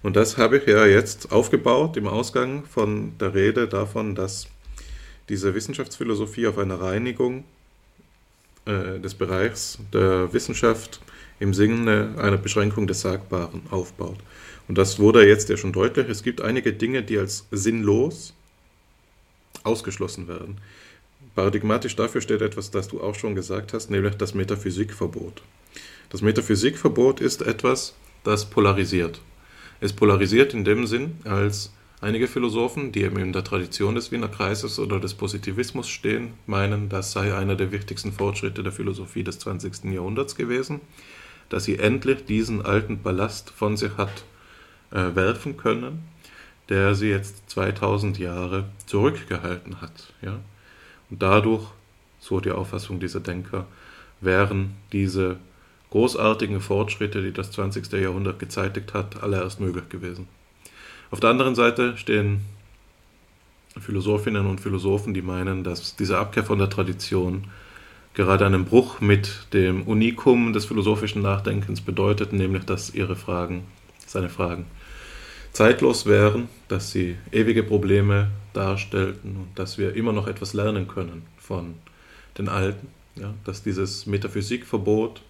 Und 0.04 0.16
das 0.16 0.36
habe 0.36 0.58
ich 0.58 0.66
ja 0.66 0.84
jetzt 0.84 1.32
aufgebaut 1.32 1.96
im 1.96 2.06
Ausgang 2.06 2.66
von 2.66 3.16
der 3.16 3.32
Rede 3.32 3.66
davon, 3.66 4.14
dass 4.14 4.48
diese 5.30 5.54
Wissenschaftsphilosophie 5.54 6.46
auf 6.46 6.58
einer 6.58 6.78
Reinigung 6.78 7.44
äh, 8.66 9.00
des 9.00 9.14
Bereichs 9.14 9.78
der 9.94 10.30
Wissenschaft 10.34 11.00
im 11.40 11.54
Sinne 11.54 12.16
einer 12.18 12.36
Beschränkung 12.36 12.86
des 12.86 13.00
Sagbaren 13.00 13.62
aufbaut. 13.70 14.18
Und 14.68 14.76
das 14.76 14.98
wurde 14.98 15.26
jetzt 15.26 15.48
ja 15.48 15.56
schon 15.56 15.72
deutlich. 15.72 16.06
Es 16.10 16.22
gibt 16.22 16.42
einige 16.42 16.74
Dinge, 16.74 17.02
die 17.02 17.18
als 17.18 17.46
sinnlos 17.50 18.34
ausgeschlossen 19.62 20.28
werden. 20.28 20.58
Paradigmatisch 21.34 21.96
dafür 21.96 22.20
steht 22.20 22.42
etwas, 22.42 22.70
das 22.70 22.88
du 22.88 23.00
auch 23.00 23.14
schon 23.14 23.34
gesagt 23.34 23.72
hast, 23.72 23.90
nämlich 23.90 24.16
das 24.16 24.34
Metaphysikverbot. 24.34 25.40
Das 26.10 26.20
Metaphysikverbot 26.20 27.22
ist 27.22 27.40
etwas, 27.40 27.94
das 28.22 28.44
polarisiert. 28.44 29.22
Es 29.80 29.92
polarisiert 29.92 30.54
in 30.54 30.64
dem 30.64 30.86
Sinn, 30.86 31.18
als 31.24 31.72
einige 32.00 32.28
Philosophen, 32.28 32.92
die 32.92 33.02
eben 33.02 33.18
in 33.18 33.32
der 33.32 33.44
Tradition 33.44 33.94
des 33.94 34.12
Wiener 34.12 34.28
Kreises 34.28 34.78
oder 34.78 35.00
des 35.00 35.14
Positivismus 35.14 35.88
stehen, 35.88 36.34
meinen, 36.46 36.88
das 36.88 37.12
sei 37.12 37.34
einer 37.34 37.56
der 37.56 37.72
wichtigsten 37.72 38.12
Fortschritte 38.12 38.62
der 38.62 38.72
Philosophie 38.72 39.24
des 39.24 39.38
20. 39.38 39.84
Jahrhunderts 39.92 40.36
gewesen, 40.36 40.80
dass 41.48 41.64
sie 41.64 41.78
endlich 41.78 42.24
diesen 42.24 42.64
alten 42.64 43.02
Ballast 43.02 43.50
von 43.50 43.76
sich 43.76 43.96
hat 43.96 44.24
äh, 44.90 45.14
werfen 45.14 45.56
können, 45.56 46.04
der 46.68 46.94
sie 46.94 47.08
jetzt 47.08 47.50
2000 47.50 48.18
Jahre 48.18 48.64
zurückgehalten 48.86 49.80
hat. 49.80 50.12
Ja? 50.22 50.40
Und 51.10 51.22
dadurch, 51.22 51.66
so 52.20 52.40
die 52.40 52.50
Auffassung 52.50 53.00
dieser 53.00 53.20
Denker, 53.20 53.66
wären 54.20 54.74
diese 54.92 55.36
großartigen 55.94 56.60
Fortschritte, 56.60 57.22
die 57.22 57.30
das 57.32 57.52
20. 57.52 57.92
Jahrhundert 57.92 58.40
gezeitigt 58.40 58.94
hat, 58.94 59.22
allererst 59.22 59.60
möglich 59.60 59.88
gewesen. 59.88 60.26
Auf 61.12 61.20
der 61.20 61.30
anderen 61.30 61.54
Seite 61.54 61.96
stehen 61.96 62.40
Philosophinnen 63.78 64.44
und 64.46 64.60
Philosophen, 64.60 65.14
die 65.14 65.22
meinen, 65.22 65.62
dass 65.62 65.94
diese 65.94 66.18
Abkehr 66.18 66.42
von 66.42 66.58
der 66.58 66.68
Tradition 66.68 67.44
gerade 68.14 68.44
einen 68.44 68.64
Bruch 68.64 69.00
mit 69.00 69.46
dem 69.52 69.82
Unikum 69.82 70.52
des 70.52 70.64
philosophischen 70.64 71.22
Nachdenkens 71.22 71.80
bedeutet, 71.80 72.32
nämlich 72.32 72.64
dass 72.64 72.92
ihre 72.92 73.14
Fragen, 73.14 73.62
seine 74.04 74.30
Fragen, 74.30 74.66
zeitlos 75.52 76.06
wären, 76.06 76.48
dass 76.66 76.90
sie 76.90 77.14
ewige 77.30 77.62
Probleme 77.62 78.30
darstellten 78.52 79.36
und 79.36 79.48
dass 79.54 79.78
wir 79.78 79.94
immer 79.94 80.12
noch 80.12 80.26
etwas 80.26 80.54
lernen 80.54 80.88
können 80.88 81.22
von 81.38 81.76
den 82.36 82.48
Alten, 82.48 82.88
ja, 83.14 83.32
dass 83.44 83.62
dieses 83.62 84.06
Metaphysikverbot 84.06 85.22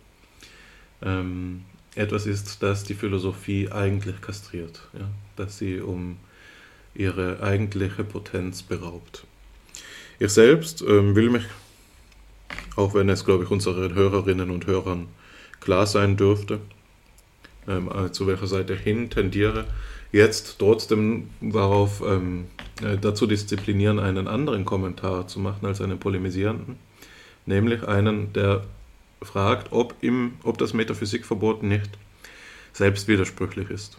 ähm, 1.04 1.62
etwas 1.94 2.26
ist, 2.26 2.62
das 2.62 2.84
die 2.84 2.94
Philosophie 2.94 3.70
eigentlich 3.70 4.20
kastriert, 4.20 4.88
ja, 4.92 5.08
dass 5.36 5.58
sie 5.58 5.80
um 5.80 6.16
ihre 6.94 7.42
eigentliche 7.42 8.04
Potenz 8.04 8.62
beraubt. 8.62 9.26
Ich 10.18 10.30
selbst 10.30 10.82
ähm, 10.82 11.14
will 11.14 11.30
mich, 11.30 11.44
auch 12.76 12.94
wenn 12.94 13.08
es, 13.08 13.24
glaube 13.24 13.44
ich, 13.44 13.50
unseren 13.50 13.94
Hörerinnen 13.94 14.50
und 14.50 14.66
Hörern 14.66 15.08
klar 15.60 15.86
sein 15.86 16.16
dürfte, 16.16 16.60
ähm, 17.66 17.90
zu 18.12 18.26
welcher 18.26 18.46
Seite 18.46 18.76
hin 18.76 19.10
tendiere, 19.10 19.64
jetzt 20.12 20.58
trotzdem 20.58 21.30
darauf 21.40 22.02
ähm, 22.06 22.46
äh, 22.82 22.96
dazu 22.98 23.26
disziplinieren, 23.26 23.98
einen 23.98 24.28
anderen 24.28 24.64
Kommentar 24.64 25.26
zu 25.26 25.40
machen 25.40 25.66
als 25.66 25.80
einen 25.80 25.98
polemisierenden, 25.98 26.76
nämlich 27.46 27.86
einen, 27.86 28.32
der 28.32 28.64
fragt, 29.24 29.72
ob, 29.72 29.94
im, 30.00 30.34
ob 30.42 30.58
das 30.58 30.72
Metaphysikverbot 30.72 31.62
nicht 31.62 31.90
selbst 32.72 33.08
widersprüchlich 33.08 33.70
ist. 33.70 33.98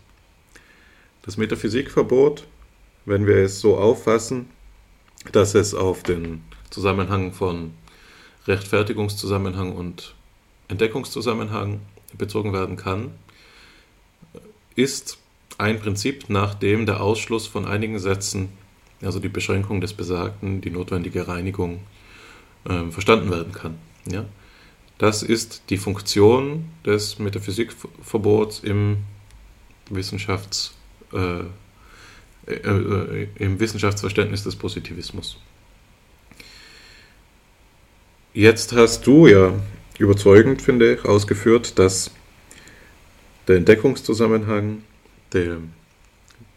Das 1.23 1.37
Metaphysikverbot, 1.37 2.45
wenn 3.05 3.25
wir 3.25 3.37
es 3.37 3.59
so 3.59 3.77
auffassen, 3.77 4.49
dass 5.31 5.55
es 5.55 5.73
auf 5.73 6.03
den 6.03 6.43
Zusammenhang 6.69 7.33
von 7.33 7.73
Rechtfertigungszusammenhang 8.47 9.71
und 9.73 10.13
Entdeckungszusammenhang 10.67 11.81
bezogen 12.17 12.53
werden 12.53 12.75
kann, 12.75 13.11
ist 14.75 15.17
ein 15.57 15.79
Prinzip, 15.79 16.29
nach 16.29 16.53
dem 16.53 16.85
der 16.85 17.01
Ausschluss 17.01 17.47
von 17.47 17.65
einigen 17.65 17.97
Sätzen, 17.99 18.49
also 19.01 19.19
die 19.19 19.29
Beschränkung 19.29 19.81
des 19.81 19.93
Besagten, 19.93 20.61
die 20.61 20.69
notwendige 20.69 21.27
Reinigung, 21.27 21.79
äh, 22.65 22.91
verstanden 22.91 23.31
werden 23.31 23.53
kann. 23.53 23.77
Ja? 24.11 24.25
Das 24.97 25.23
ist 25.23 25.63
die 25.69 25.77
Funktion 25.77 26.65
des 26.85 27.19
Metaphysikverbots 27.19 28.59
im, 28.59 28.97
Wissenschafts, 29.89 30.73
äh, 31.13 31.41
äh, 32.47 32.53
äh, 32.53 33.27
im 33.35 33.59
Wissenschaftsverständnis 33.59 34.43
des 34.43 34.55
Positivismus. 34.55 35.37
Jetzt 38.33 38.73
hast 38.73 39.07
du 39.07 39.27
ja 39.27 39.53
überzeugend, 39.97 40.61
finde 40.61 40.95
ich, 40.95 41.05
ausgeführt, 41.05 41.79
dass 41.79 42.11
der 43.47 43.57
Entdeckungszusammenhang, 43.57 44.83
der 45.31 45.57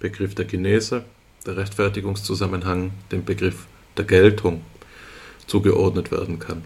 Begriff 0.00 0.34
der 0.34 0.44
Genese, 0.44 1.04
der 1.46 1.56
Rechtfertigungszusammenhang, 1.56 2.92
dem 3.12 3.24
Begriff 3.24 3.66
der 3.96 4.06
Geltung 4.06 4.62
zugeordnet 5.46 6.10
werden 6.10 6.38
kann. 6.38 6.64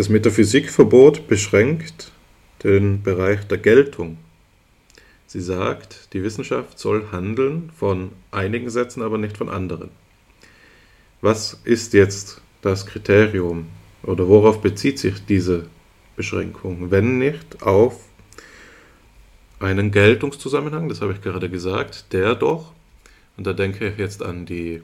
Das 0.00 0.08
Metaphysikverbot 0.08 1.28
beschränkt 1.28 2.10
den 2.64 3.02
Bereich 3.02 3.46
der 3.48 3.58
Geltung. 3.58 4.16
Sie 5.26 5.42
sagt, 5.42 6.14
die 6.14 6.22
Wissenschaft 6.22 6.78
soll 6.78 7.08
handeln 7.12 7.70
von 7.76 8.10
einigen 8.30 8.70
Sätzen, 8.70 9.02
aber 9.02 9.18
nicht 9.18 9.36
von 9.36 9.50
anderen. 9.50 9.90
Was 11.20 11.60
ist 11.64 11.92
jetzt 11.92 12.40
das 12.62 12.86
Kriterium 12.86 13.66
oder 14.02 14.26
worauf 14.26 14.62
bezieht 14.62 14.98
sich 14.98 15.22
diese 15.26 15.66
Beschränkung, 16.16 16.90
wenn 16.90 17.18
nicht 17.18 17.62
auf 17.62 18.00
einen 19.58 19.90
Geltungszusammenhang, 19.90 20.88
das 20.88 21.02
habe 21.02 21.12
ich 21.12 21.20
gerade 21.20 21.50
gesagt, 21.50 22.14
der 22.14 22.34
doch, 22.36 22.72
und 23.36 23.46
da 23.46 23.52
denke 23.52 23.88
ich 23.88 23.98
jetzt 23.98 24.22
an 24.22 24.46
die, 24.46 24.80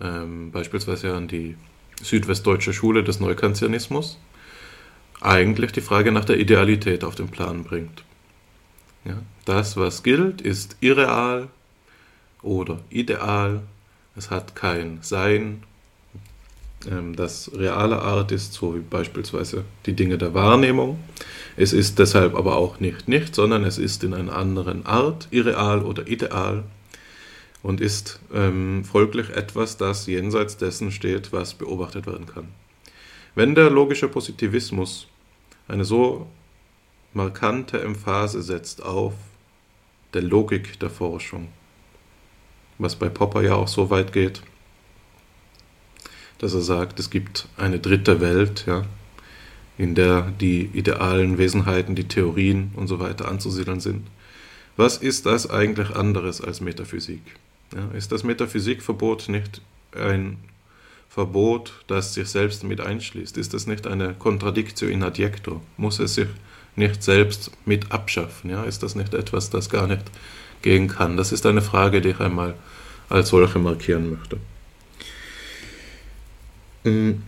ähm, 0.00 0.52
beispielsweise 0.52 1.12
an 1.12 1.28
die 1.28 1.54
südwestdeutsche 2.02 2.72
Schule 2.72 3.04
des 3.04 3.20
Neukantianismus, 3.20 4.16
eigentlich 5.20 5.72
die 5.72 5.80
Frage 5.80 6.12
nach 6.12 6.24
der 6.24 6.38
Idealität 6.38 7.04
auf 7.04 7.14
den 7.14 7.28
Plan 7.28 7.64
bringt. 7.64 8.04
Ja, 9.04 9.18
das, 9.44 9.76
was 9.76 10.02
gilt, 10.02 10.40
ist 10.40 10.76
irreal 10.80 11.48
oder 12.42 12.80
ideal. 12.90 13.62
Es 14.16 14.30
hat 14.30 14.54
kein 14.54 14.98
Sein, 15.02 15.62
ähm, 16.90 17.16
das 17.16 17.50
realer 17.54 18.02
Art 18.02 18.32
ist, 18.32 18.52
so 18.52 18.74
wie 18.74 18.80
beispielsweise 18.80 19.64
die 19.86 19.94
Dinge 19.94 20.18
der 20.18 20.34
Wahrnehmung. 20.34 20.98
Es 21.56 21.72
ist 21.72 21.98
deshalb 21.98 22.34
aber 22.34 22.56
auch 22.56 22.80
nicht 22.80 23.08
nicht, 23.08 23.34
sondern 23.34 23.64
es 23.64 23.78
ist 23.78 24.04
in 24.04 24.14
einer 24.14 24.36
anderen 24.36 24.86
Art, 24.86 25.28
irreal 25.30 25.82
oder 25.82 26.06
ideal 26.06 26.64
und 27.62 27.80
ist 27.80 28.20
ähm, 28.32 28.84
folglich 28.84 29.30
etwas, 29.30 29.76
das 29.76 30.06
jenseits 30.06 30.56
dessen 30.56 30.92
steht, 30.92 31.32
was 31.32 31.54
beobachtet 31.54 32.06
werden 32.06 32.26
kann. 32.26 32.48
Wenn 33.38 33.54
der 33.54 33.70
logische 33.70 34.08
Positivismus 34.08 35.06
eine 35.68 35.84
so 35.84 36.26
markante 37.12 37.80
Emphase 37.80 38.42
setzt 38.42 38.82
auf 38.82 39.14
der 40.12 40.22
Logik 40.22 40.80
der 40.80 40.90
Forschung, 40.90 41.46
was 42.78 42.96
bei 42.96 43.08
Popper 43.08 43.42
ja 43.42 43.54
auch 43.54 43.68
so 43.68 43.90
weit 43.90 44.12
geht, 44.12 44.42
dass 46.38 46.52
er 46.52 46.62
sagt, 46.62 46.98
es 46.98 47.10
gibt 47.10 47.46
eine 47.56 47.78
dritte 47.78 48.20
Welt, 48.20 48.64
ja, 48.66 48.84
in 49.76 49.94
der 49.94 50.32
die 50.40 50.62
idealen 50.72 51.38
Wesenheiten, 51.38 51.94
die 51.94 52.08
Theorien 52.08 52.72
und 52.74 52.88
so 52.88 52.98
weiter 52.98 53.28
anzusiedeln 53.28 53.78
sind. 53.78 54.04
Was 54.76 54.96
ist 54.96 55.26
das 55.26 55.48
eigentlich 55.48 55.94
anderes 55.94 56.40
als 56.40 56.60
Metaphysik? 56.60 57.22
Ja, 57.72 57.88
ist 57.96 58.10
das 58.10 58.24
Metaphysikverbot 58.24 59.28
nicht 59.28 59.62
ein 59.92 60.38
Verbot, 61.08 61.72
das 61.86 62.14
sich 62.14 62.28
selbst 62.28 62.64
mit 62.64 62.80
einschließt? 62.80 63.38
Ist 63.38 63.54
das 63.54 63.66
nicht 63.66 63.86
eine 63.86 64.14
Contradictio 64.14 64.88
in 64.88 65.02
adjecto? 65.02 65.62
Muss 65.76 65.98
es 65.98 66.14
sich 66.14 66.28
nicht 66.76 67.02
selbst 67.02 67.50
mit 67.64 67.90
abschaffen? 67.90 68.50
Ja? 68.50 68.64
Ist 68.64 68.82
das 68.82 68.94
nicht 68.94 69.14
etwas, 69.14 69.50
das 69.50 69.70
gar 69.70 69.86
nicht 69.86 70.04
gehen 70.62 70.88
kann? 70.88 71.16
Das 71.16 71.32
ist 71.32 71.46
eine 71.46 71.62
Frage, 71.62 72.00
die 72.00 72.10
ich 72.10 72.20
einmal 72.20 72.54
als 73.08 73.30
solche 73.30 73.58
markieren 73.58 74.10
möchte. 74.10 74.38
Mm. 76.84 77.22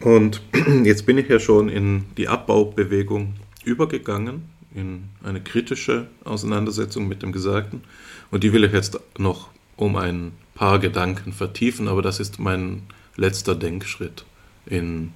Und 0.00 0.42
jetzt 0.84 1.06
bin 1.06 1.18
ich 1.18 1.28
ja 1.28 1.40
schon 1.40 1.68
in 1.68 2.04
die 2.16 2.28
Abbaubewegung 2.28 3.34
übergegangen, 3.64 4.44
in 4.74 5.08
eine 5.24 5.40
kritische 5.40 6.08
Auseinandersetzung 6.24 7.08
mit 7.08 7.22
dem 7.22 7.32
Gesagten. 7.32 7.82
Und 8.30 8.44
die 8.44 8.52
will 8.52 8.64
ich 8.64 8.72
jetzt 8.72 9.00
noch 9.18 9.48
um 9.78 9.96
ein 9.96 10.32
paar 10.54 10.78
Gedanken 10.80 11.32
vertiefen, 11.32 11.88
aber 11.88 12.02
das 12.02 12.20
ist 12.20 12.38
mein 12.38 12.82
letzter 13.16 13.54
Denkschritt 13.54 14.24
in 14.66 15.12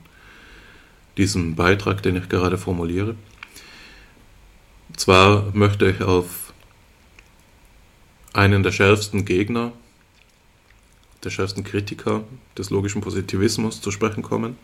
diesem 1.19 1.57
Beitrag, 1.57 2.03
den 2.03 2.17
ich 2.17 2.29
gerade 2.29 2.57
formuliere. 2.57 3.17
Zwar 4.97 5.51
möchte 5.53 5.91
ich 5.91 6.01
auf 6.01 6.55
einen 8.33 8.63
der 8.63 8.73
schärfsten 8.73 9.25
Gegner, 9.25 9.73
der 11.25 11.31
schärfsten 11.31 11.65
Kritiker 11.65 12.25
des 12.57 12.71
logischen 12.71 13.03
Positivismus 13.03 13.81
zu 13.81 13.91
sprechen 13.91 14.23
kommen, 14.23 14.57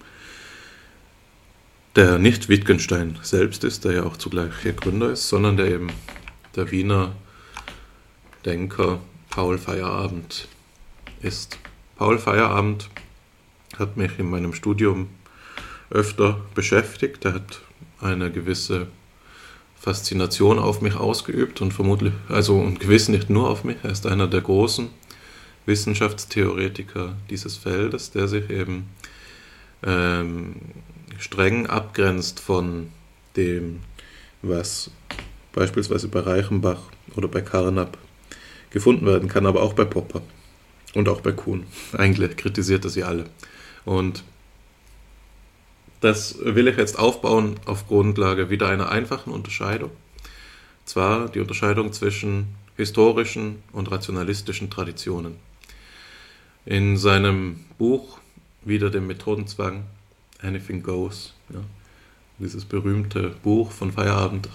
der 1.96 2.18
nicht 2.18 2.48
Wittgenstein 2.48 3.18
selbst 3.22 3.64
ist, 3.64 3.84
der 3.84 3.92
ja 3.92 4.02
auch 4.04 4.16
zugleich 4.16 4.64
ihr 4.64 4.74
Gründer 4.74 5.10
ist, 5.10 5.28
sondern 5.28 5.56
der 5.56 5.66
eben 5.66 5.88
der 6.54 6.70
Wiener 6.70 7.16
Denker 8.44 9.00
Paul 9.30 9.58
Feierabend 9.58 10.48
ist. 11.22 11.58
Paul 11.96 12.18
Feierabend 12.18 12.88
hat 13.78 13.96
mich 13.96 14.18
in 14.18 14.30
meinem 14.30 14.54
Studium 14.54 15.08
öfter 15.90 16.40
beschäftigt. 16.54 17.24
Er 17.24 17.34
hat 17.34 17.60
eine 18.00 18.30
gewisse 18.30 18.88
Faszination 19.80 20.58
auf 20.58 20.80
mich 20.80 20.94
ausgeübt 20.94 21.60
und 21.60 21.72
vermutlich, 21.72 22.12
also 22.28 22.58
und 22.58 22.80
gewiss 22.80 23.08
nicht 23.08 23.30
nur 23.30 23.48
auf 23.48 23.64
mich. 23.64 23.76
Er 23.82 23.90
ist 23.90 24.06
einer 24.06 24.26
der 24.26 24.40
großen 24.40 24.90
Wissenschaftstheoretiker 25.66 27.16
dieses 27.30 27.56
Feldes, 27.56 28.10
der 28.10 28.26
sich 28.26 28.50
eben 28.50 28.88
ähm, 29.82 30.56
streng 31.18 31.66
abgrenzt 31.66 32.40
von 32.40 32.90
dem, 33.36 33.80
was 34.42 34.90
beispielsweise 35.52 36.08
bei 36.08 36.20
Reichenbach 36.20 36.80
oder 37.16 37.28
bei 37.28 37.40
Carnap 37.40 37.98
gefunden 38.70 39.06
werden 39.06 39.28
kann, 39.28 39.46
aber 39.46 39.62
auch 39.62 39.72
bei 39.72 39.84
Popper 39.84 40.22
und 40.94 41.08
auch 41.08 41.20
bei 41.20 41.32
Kuhn. 41.32 41.64
Eigentlich 41.96 42.36
kritisiert 42.36 42.84
er 42.84 42.90
sie 42.90 43.04
alle. 43.04 43.24
Und 43.84 44.24
das 46.00 46.38
will 46.40 46.68
ich 46.68 46.76
jetzt 46.76 46.98
aufbauen 46.98 47.58
auf 47.66 47.86
Grundlage 47.88 48.50
wieder 48.50 48.68
einer 48.68 48.90
einfachen 48.90 49.32
Unterscheidung. 49.32 49.90
Zwar 50.84 51.28
die 51.28 51.40
Unterscheidung 51.40 51.92
zwischen 51.92 52.54
historischen 52.76 53.62
und 53.72 53.90
rationalistischen 53.90 54.70
Traditionen. 54.70 55.36
In 56.64 56.96
seinem 56.96 57.64
Buch 57.78 58.18
Wieder 58.64 58.90
dem 58.90 59.06
Methodenzwang 59.06 59.84
Anything 60.42 60.82
Goes, 60.82 61.34
ja, 61.48 61.60
dieses 62.38 62.64
berühmte 62.64 63.34
Buch 63.42 63.70
von 63.70 63.92
Feierabend, 63.92 64.48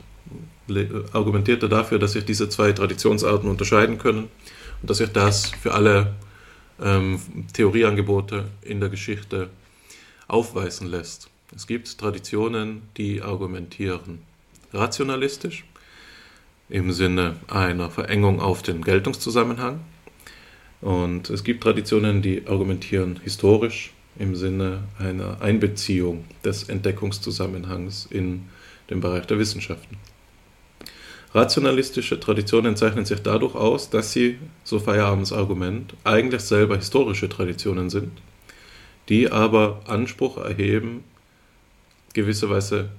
argumentiert 1.12 1.64
er 1.64 1.70
dafür, 1.70 2.00
dass 2.00 2.14
sich 2.14 2.26
diese 2.26 2.50
zwei 2.50 2.72
Traditionsarten 2.72 3.50
unterscheiden 3.50 3.98
können 3.98 4.30
und 4.82 4.90
dass 4.90 4.98
sich 4.98 5.10
das 5.10 5.48
für 5.48 5.74
alle 5.74 6.14
ähm, 6.82 7.20
Theorieangebote 7.54 8.46
in 8.62 8.80
der 8.80 8.90
Geschichte 8.90 9.50
aufweisen 10.28 10.88
lässt. 10.88 11.30
Es 11.56 11.68
gibt 11.68 11.98
Traditionen, 11.98 12.84
die 12.98 13.22
argumentieren 13.22 14.20
rationalistisch 14.74 15.66
im 16.70 16.92
Sinne 16.92 17.36
einer 17.48 17.90
Verengung 17.90 18.40
auf 18.40 18.64
den 18.64 18.82
Geltungszusammenhang. 18.82 19.82
Und 20.82 21.30
es 21.30 21.44
gibt 21.44 21.64
Traditionen, 21.64 22.22
die 22.22 22.48
argumentieren 22.48 23.20
historisch 23.24 23.94
im 24.18 24.36
Sinne 24.36 24.84
einer 25.00 25.42
Einbeziehung 25.42 26.26
des 26.44 26.64
Entdeckungszusammenhangs 26.64 28.08
in 28.10 28.46
den 28.90 29.00
Bereich 29.00 29.26
der 29.28 29.40
Wissenschaften. 29.40 29.98
Rationalistische 31.34 32.20
Traditionen 32.20 32.76
zeichnen 32.76 33.06
sich 33.06 33.22
dadurch 33.22 33.56
aus, 33.56 33.90
dass 33.90 34.12
sie, 34.12 34.38
so 34.64 34.80
Feierabends 34.80 35.34
Argument, 35.34 35.96
eigentlich 36.04 36.42
selber 36.42 36.76
historische 36.76 37.28
Traditionen 37.28 37.90
sind, 37.90 38.12
die 39.10 39.32
aber 39.32 39.82
Anspruch 39.88 40.38
erheben, 40.38 41.04
gewisserweise 42.14 42.90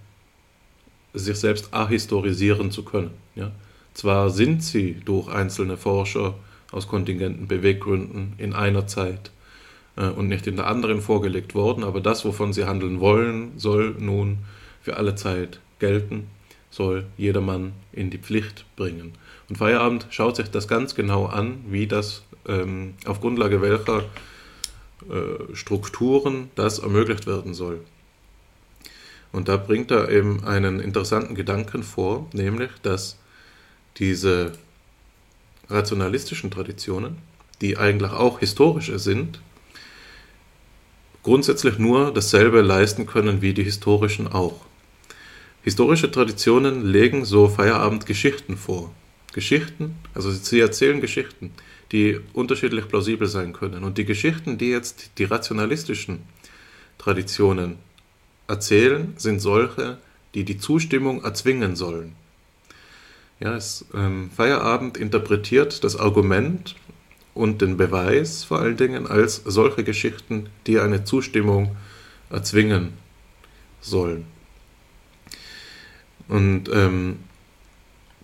sich 1.13 1.37
selbst 1.37 1.73
ahistorisieren 1.73 2.73
zu 2.73 2.85
können. 2.85 3.13
Ja? 3.37 3.53
Zwar 3.95 4.31
sind 4.31 4.65
sie 4.65 5.01
durch 5.05 5.29
einzelne 5.29 5.77
Forscher 5.77 6.35
aus 6.73 6.89
kontingenten 6.89 7.47
Beweggründen 7.47 8.33
in 8.39 8.53
einer 8.53 8.89
Zeit 8.89 9.31
äh, 9.95 10.09
und 10.09 10.27
nicht 10.27 10.49
in 10.49 10.57
der 10.57 10.67
anderen 10.67 11.01
vorgelegt 11.01 11.55
worden, 11.55 11.85
aber 11.85 12.01
das, 12.01 12.25
wovon 12.25 12.53
sie 12.53 12.65
handeln 12.65 12.99
wollen, 12.99 13.53
soll 13.57 13.95
nun 13.97 14.39
für 14.83 14.97
alle 14.97 15.15
Zeit 15.15 15.61
gelten 15.79 16.27
soll 16.75 17.07
jedermann 17.17 17.73
in 17.93 18.11
die 18.11 18.19
Pflicht 18.19 18.65
bringen. 18.75 19.13
Und 19.49 19.57
Feierabend 19.57 20.09
schaut 20.11 20.37
sich 20.37 20.51
das 20.51 20.67
ganz 20.67 20.95
genau 20.95 21.27
an, 21.27 21.65
wie 21.69 21.87
das 21.87 22.23
ähm, 22.49 22.95
auf 23.07 23.21
Grundlage 23.21 23.63
welcher 23.63 24.01
äh, 25.09 25.55
Strukturen 25.55 26.51
das 26.57 26.81
ermöglicht 26.81 27.27
werden 27.27 27.55
soll. 27.55 27.81
Und 29.31 29.49
da 29.49 29.57
bringt 29.57 29.91
er 29.91 30.09
eben 30.11 30.45
einen 30.45 30.81
interessanten 30.81 31.35
Gedanken 31.35 31.83
vor, 31.83 32.29
nämlich, 32.33 32.71
dass 32.83 33.19
diese 33.99 34.53
rationalistischen 35.69 36.51
Traditionen, 36.51 37.19
die 37.61 37.77
eigentlich 37.77 38.13
auch 38.13 38.41
historische 38.41 38.99
sind, 38.99 39.41
grundsätzlich 41.23 41.79
nur 41.79 42.13
dasselbe 42.13 42.63
leisten 42.63 43.07
können 43.07 43.43
wie 43.43 43.55
die 43.55 43.65
historischen 43.65 44.27
auch. 44.29 44.67
Historische 45.65 46.11
Traditionen 46.11 46.85
legen 46.85 47.25
so 47.25 47.49
Feierabendgeschichten 47.49 48.59
vor. 48.59 48.93
Geschichten, 49.33 49.97
also 50.13 50.31
sie 50.31 50.61
erzählen 50.61 51.01
Geschichten, 51.01 51.53
die 51.91 52.21
unterschiedlich 52.35 52.87
plausibel 52.87 53.27
sein 53.27 53.55
können. 53.55 53.83
Und 53.83 53.97
die 53.97 54.05
Geschichten, 54.05 54.59
die 54.59 54.69
jetzt 54.69 55.13
die 55.17 55.25
rationalistischen 55.25 56.21
Traditionen 56.99 57.79
erzählen, 58.47 59.15
sind 59.17 59.41
solche, 59.41 59.97
die 60.35 60.45
die 60.45 60.59
Zustimmung 60.59 61.25
erzwingen 61.25 61.77
sollen. 61.77 62.15
Ja, 63.41 63.57
es, 63.57 63.87
ähm, 63.95 64.31
Feierabend 64.37 64.99
interpretiert 64.99 65.83
das 65.83 65.97
Argument 65.97 66.77
und 67.33 67.63
den 67.63 67.79
Beweis 67.79 68.45
vor 68.45 68.61
allen 68.61 68.77
Dingen 68.77 69.07
als 69.07 69.37
solche 69.47 69.83
Geschichten, 69.83 70.51
die 70.67 70.79
eine 70.79 71.05
Zustimmung 71.05 71.75
erzwingen 72.29 72.93
sollen. 73.81 74.34
Und 76.29 76.71
ähm, 76.73 77.19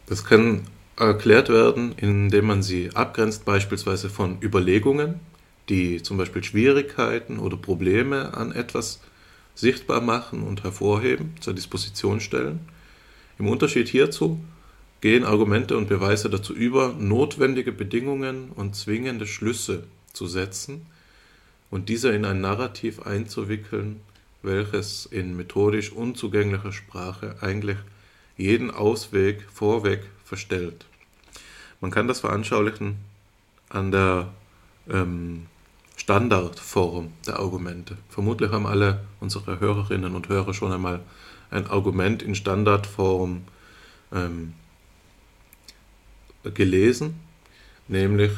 das 0.07 0.25
kann 0.25 0.63
erklärt 0.97 1.49
werden, 1.49 1.93
indem 1.97 2.47
man 2.47 2.63
sie 2.63 2.91
abgrenzt, 2.95 3.45
beispielsweise 3.45 4.11
von 4.11 4.39
Überlegungen, 4.43 5.21
die 5.69 6.03
zum 6.03 6.17
Beispiel 6.17 6.45
Schwierigkeiten 6.45 7.39
oder 7.39 7.57
Probleme 7.57 8.35
an 8.37 8.53
etwas 8.53 9.01
sichtbar 9.55 10.01
machen 10.01 10.43
und 10.43 10.65
hervorheben, 10.65 11.35
zur 11.41 11.55
Disposition 11.55 12.21
stellen. 12.21 12.61
Im 13.39 13.47
Unterschied 13.47 13.89
hierzu 13.89 14.41
gehen 15.01 15.25
Argumente 15.25 15.77
und 15.77 15.89
Beweise 15.89 16.29
dazu 16.29 16.55
über, 16.55 16.95
notwendige 16.99 17.73
Bedingungen 17.73 18.51
und 18.51 18.77
zwingende 18.77 19.27
Schlüsse 19.27 19.85
zu 20.13 20.27
setzen 20.27 20.87
und 21.71 21.89
diese 21.89 22.11
in 22.11 22.25
ein 22.25 22.41
Narrativ 22.41 23.01
einzuwickeln, 23.03 24.01
welches 24.43 25.07
in 25.07 25.37
methodisch 25.37 25.93
unzugänglicher 25.93 26.73
Sprache 26.73 27.37
eigentlich 27.41 27.77
jeden 28.37 28.71
Ausweg 28.71 29.47
vorweg 29.53 30.09
verstellt. 30.25 30.87
Man 31.81 31.91
kann 31.91 32.09
das 32.09 32.21
veranschaulichen 32.21 32.97
an 33.69 33.91
der 33.91 34.29
ähm, 34.89 35.47
Standardform 35.97 37.13
der 37.27 37.39
Argumente. 37.39 37.97
Vermutlich 38.09 38.51
haben 38.51 38.67
alle 38.67 39.05
unsere 39.21 39.61
Hörerinnen 39.61 40.15
und 40.15 40.29
Hörer 40.29 40.55
schon 40.55 40.73
einmal 40.73 41.01
ein 41.51 41.67
Argument 41.67 42.23
in 42.23 42.35
Standardform 42.35 43.43
ähm, 44.13 44.55
gelesen, 46.55 47.21
nämlich 47.89 48.33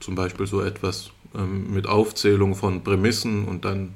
zum 0.00 0.14
Beispiel 0.14 0.46
so 0.46 0.60
etwas 0.60 1.10
ähm, 1.34 1.72
mit 1.72 1.86
Aufzählung 1.86 2.54
von 2.54 2.84
Prämissen 2.84 3.46
und 3.46 3.64
dann 3.64 3.94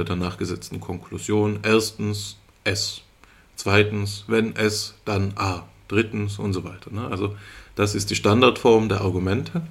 der 0.00 0.16
danach 0.16 0.38
gesetzten 0.38 0.80
Konklusion. 0.80 1.60
Erstens 1.62 2.38
S. 2.64 3.02
Zweitens, 3.54 4.24
wenn 4.26 4.56
S, 4.56 4.94
dann 5.04 5.32
A. 5.36 5.64
Drittens 5.88 6.38
und 6.38 6.52
so 6.52 6.64
weiter. 6.64 6.90
Ne? 6.90 7.06
Also 7.08 7.36
das 7.74 7.94
ist 7.94 8.10
die 8.10 8.16
Standardform 8.16 8.88
der 8.88 9.02
Argumente. 9.02 9.62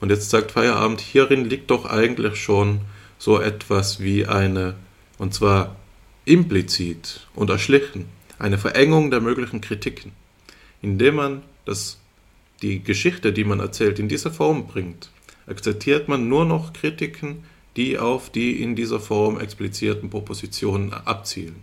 Und 0.00 0.10
jetzt 0.10 0.30
sagt 0.30 0.52
Feierabend, 0.52 1.00
hierin 1.00 1.44
liegt 1.44 1.70
doch 1.70 1.86
eigentlich 1.86 2.36
schon 2.36 2.80
so 3.18 3.40
etwas 3.40 4.00
wie 4.00 4.26
eine, 4.26 4.74
und 5.18 5.32
zwar 5.32 5.76
implizit 6.24 7.26
und 7.34 7.50
erschlichen, 7.50 8.06
eine 8.38 8.58
Verengung 8.58 9.10
der 9.10 9.20
möglichen 9.20 9.60
Kritiken, 9.60 10.12
indem 10.82 11.16
man 11.16 11.42
das, 11.64 11.98
die 12.62 12.82
Geschichte, 12.82 13.32
die 13.32 13.44
man 13.44 13.60
erzählt, 13.60 13.98
in 13.98 14.08
diese 14.08 14.30
Form 14.30 14.66
bringt, 14.66 15.10
akzeptiert 15.46 16.08
man 16.08 16.28
nur 16.28 16.44
noch 16.44 16.72
Kritiken, 16.72 17.44
die 17.80 17.98
auf 17.98 18.28
die 18.28 18.62
in 18.62 18.76
dieser 18.76 19.00
Form 19.00 19.40
explizierten 19.40 20.10
Propositionen 20.10 20.92
abzielen. 20.92 21.62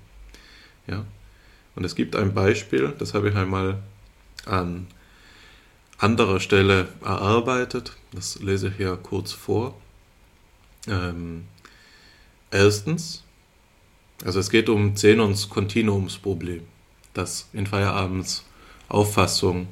Ja? 0.87 1.05
Und 1.75 1.83
es 1.83 1.93
gibt 1.93 2.15
ein 2.15 2.33
Beispiel, 2.33 2.91
das 2.97 3.13
habe 3.13 3.29
ich 3.29 3.35
einmal 3.35 3.77
an 4.47 4.87
anderer 5.99 6.39
Stelle 6.39 6.87
erarbeitet. 7.03 7.95
Das 8.13 8.39
lese 8.39 8.69
ich 8.69 8.77
hier 8.77 8.97
kurz 8.97 9.31
vor. 9.31 9.79
Ähm, 10.87 11.45
erstens, 12.49 13.23
also 14.25 14.39
es 14.39 14.49
geht 14.49 14.69
um 14.69 14.95
Zenons 14.95 15.49
Kontinuumsproblem, 15.49 16.63
das 17.13 17.47
in 17.53 17.67
Feierabends 17.67 18.43
Auffassung 18.89 19.67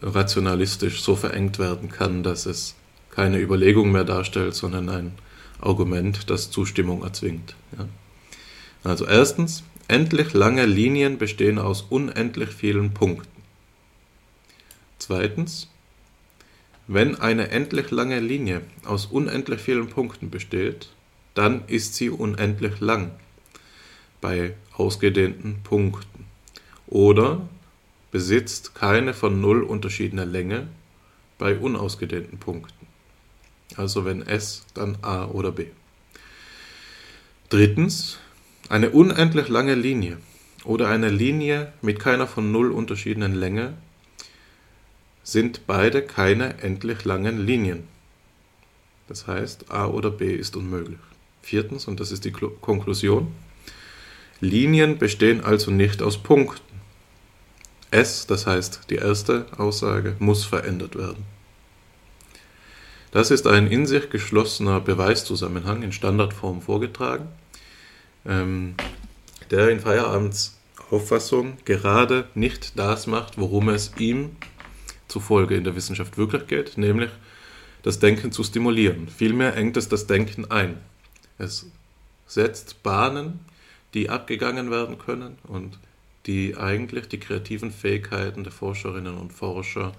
rationalistisch 0.00 1.02
so 1.02 1.16
verengt 1.16 1.58
werden 1.58 1.90
kann, 1.90 2.22
dass 2.22 2.46
es 2.46 2.76
keine 3.10 3.40
Überlegung 3.40 3.90
mehr 3.90 4.04
darstellt, 4.04 4.54
sondern 4.54 4.88
ein 4.90 5.25
Argument, 5.60 6.30
das 6.30 6.50
Zustimmung 6.50 7.02
erzwingt. 7.02 7.54
Ja. 7.76 7.88
Also 8.84 9.06
erstens, 9.06 9.64
endlich 9.88 10.32
lange 10.32 10.66
Linien 10.66 11.18
bestehen 11.18 11.58
aus 11.58 11.82
unendlich 11.82 12.50
vielen 12.50 12.94
Punkten. 12.94 13.42
Zweitens, 14.98 15.68
wenn 16.86 17.16
eine 17.16 17.50
endlich 17.50 17.90
lange 17.90 18.20
Linie 18.20 18.62
aus 18.84 19.06
unendlich 19.06 19.60
vielen 19.60 19.88
Punkten 19.88 20.30
besteht, 20.30 20.90
dann 21.34 21.64
ist 21.66 21.94
sie 21.94 22.10
unendlich 22.10 22.80
lang 22.80 23.10
bei 24.20 24.54
ausgedehnten 24.72 25.62
Punkten 25.62 26.26
oder 26.86 27.48
besitzt 28.10 28.74
keine 28.74 29.14
von 29.14 29.40
Null 29.40 29.62
unterschiedene 29.62 30.24
Länge 30.24 30.68
bei 31.38 31.56
unausgedehnten 31.56 32.38
Punkten. 32.38 32.75
Also 33.74 34.04
wenn 34.04 34.22
S, 34.26 34.64
dann 34.74 34.98
A 35.02 35.26
oder 35.26 35.52
B. 35.52 35.66
Drittens, 37.48 38.18
eine 38.68 38.90
unendlich 38.90 39.48
lange 39.48 39.74
Linie 39.74 40.18
oder 40.64 40.88
eine 40.88 41.10
Linie 41.10 41.72
mit 41.82 41.98
keiner 41.98 42.26
von 42.26 42.52
Null 42.52 42.70
unterschiedenen 42.72 43.34
Länge 43.34 43.74
sind 45.22 45.66
beide 45.66 46.02
keine 46.02 46.62
endlich 46.62 47.04
langen 47.04 47.44
Linien. 47.44 47.88
Das 49.08 49.26
heißt, 49.26 49.70
A 49.70 49.86
oder 49.86 50.10
B 50.10 50.34
ist 50.34 50.56
unmöglich. 50.56 50.98
Viertens, 51.42 51.86
und 51.86 52.00
das 52.00 52.10
ist 52.10 52.24
die 52.24 52.32
Konklusion, 52.32 53.32
Linien 54.40 54.98
bestehen 54.98 55.42
also 55.42 55.70
nicht 55.70 56.02
aus 56.02 56.18
Punkten. 56.22 56.80
S, 57.90 58.26
das 58.26 58.46
heißt 58.46 58.90
die 58.90 58.96
erste 58.96 59.46
Aussage, 59.56 60.16
muss 60.18 60.44
verändert 60.44 60.96
werden. 60.96 61.24
Das 63.10 63.30
ist 63.30 63.46
ein 63.46 63.66
in 63.68 63.86
sich 63.86 64.10
geschlossener 64.10 64.80
Beweiszusammenhang 64.80 65.82
in 65.82 65.92
Standardform 65.92 66.60
vorgetragen, 66.60 67.28
ähm, 68.26 68.74
der 69.50 69.68
in 69.70 69.80
Feierabends 69.80 70.58
Auffassung 70.90 71.58
gerade 71.64 72.28
nicht 72.34 72.78
das 72.78 73.06
macht, 73.06 73.38
worum 73.38 73.68
es 73.70 73.92
ihm 73.98 74.36
zufolge 75.08 75.56
in 75.56 75.64
der 75.64 75.74
Wissenschaft 75.74 76.16
wirklich 76.16 76.46
geht, 76.46 76.78
nämlich 76.78 77.10
das 77.82 77.98
Denken 77.98 78.32
zu 78.32 78.44
stimulieren. 78.44 79.08
Vielmehr 79.08 79.56
engt 79.56 79.76
es 79.76 79.88
das 79.88 80.06
Denken 80.06 80.50
ein. 80.50 80.78
Es 81.38 81.66
setzt 82.26 82.82
Bahnen, 82.82 83.40
die 83.94 84.10
abgegangen 84.10 84.70
werden 84.70 84.98
können 84.98 85.38
und 85.44 85.78
die 86.26 86.56
eigentlich 86.56 87.08
die 87.08 87.20
kreativen 87.20 87.70
Fähigkeiten 87.70 88.42
der 88.42 88.52
Forscherinnen 88.52 89.16
und 89.16 89.32
Forscher 89.32 89.92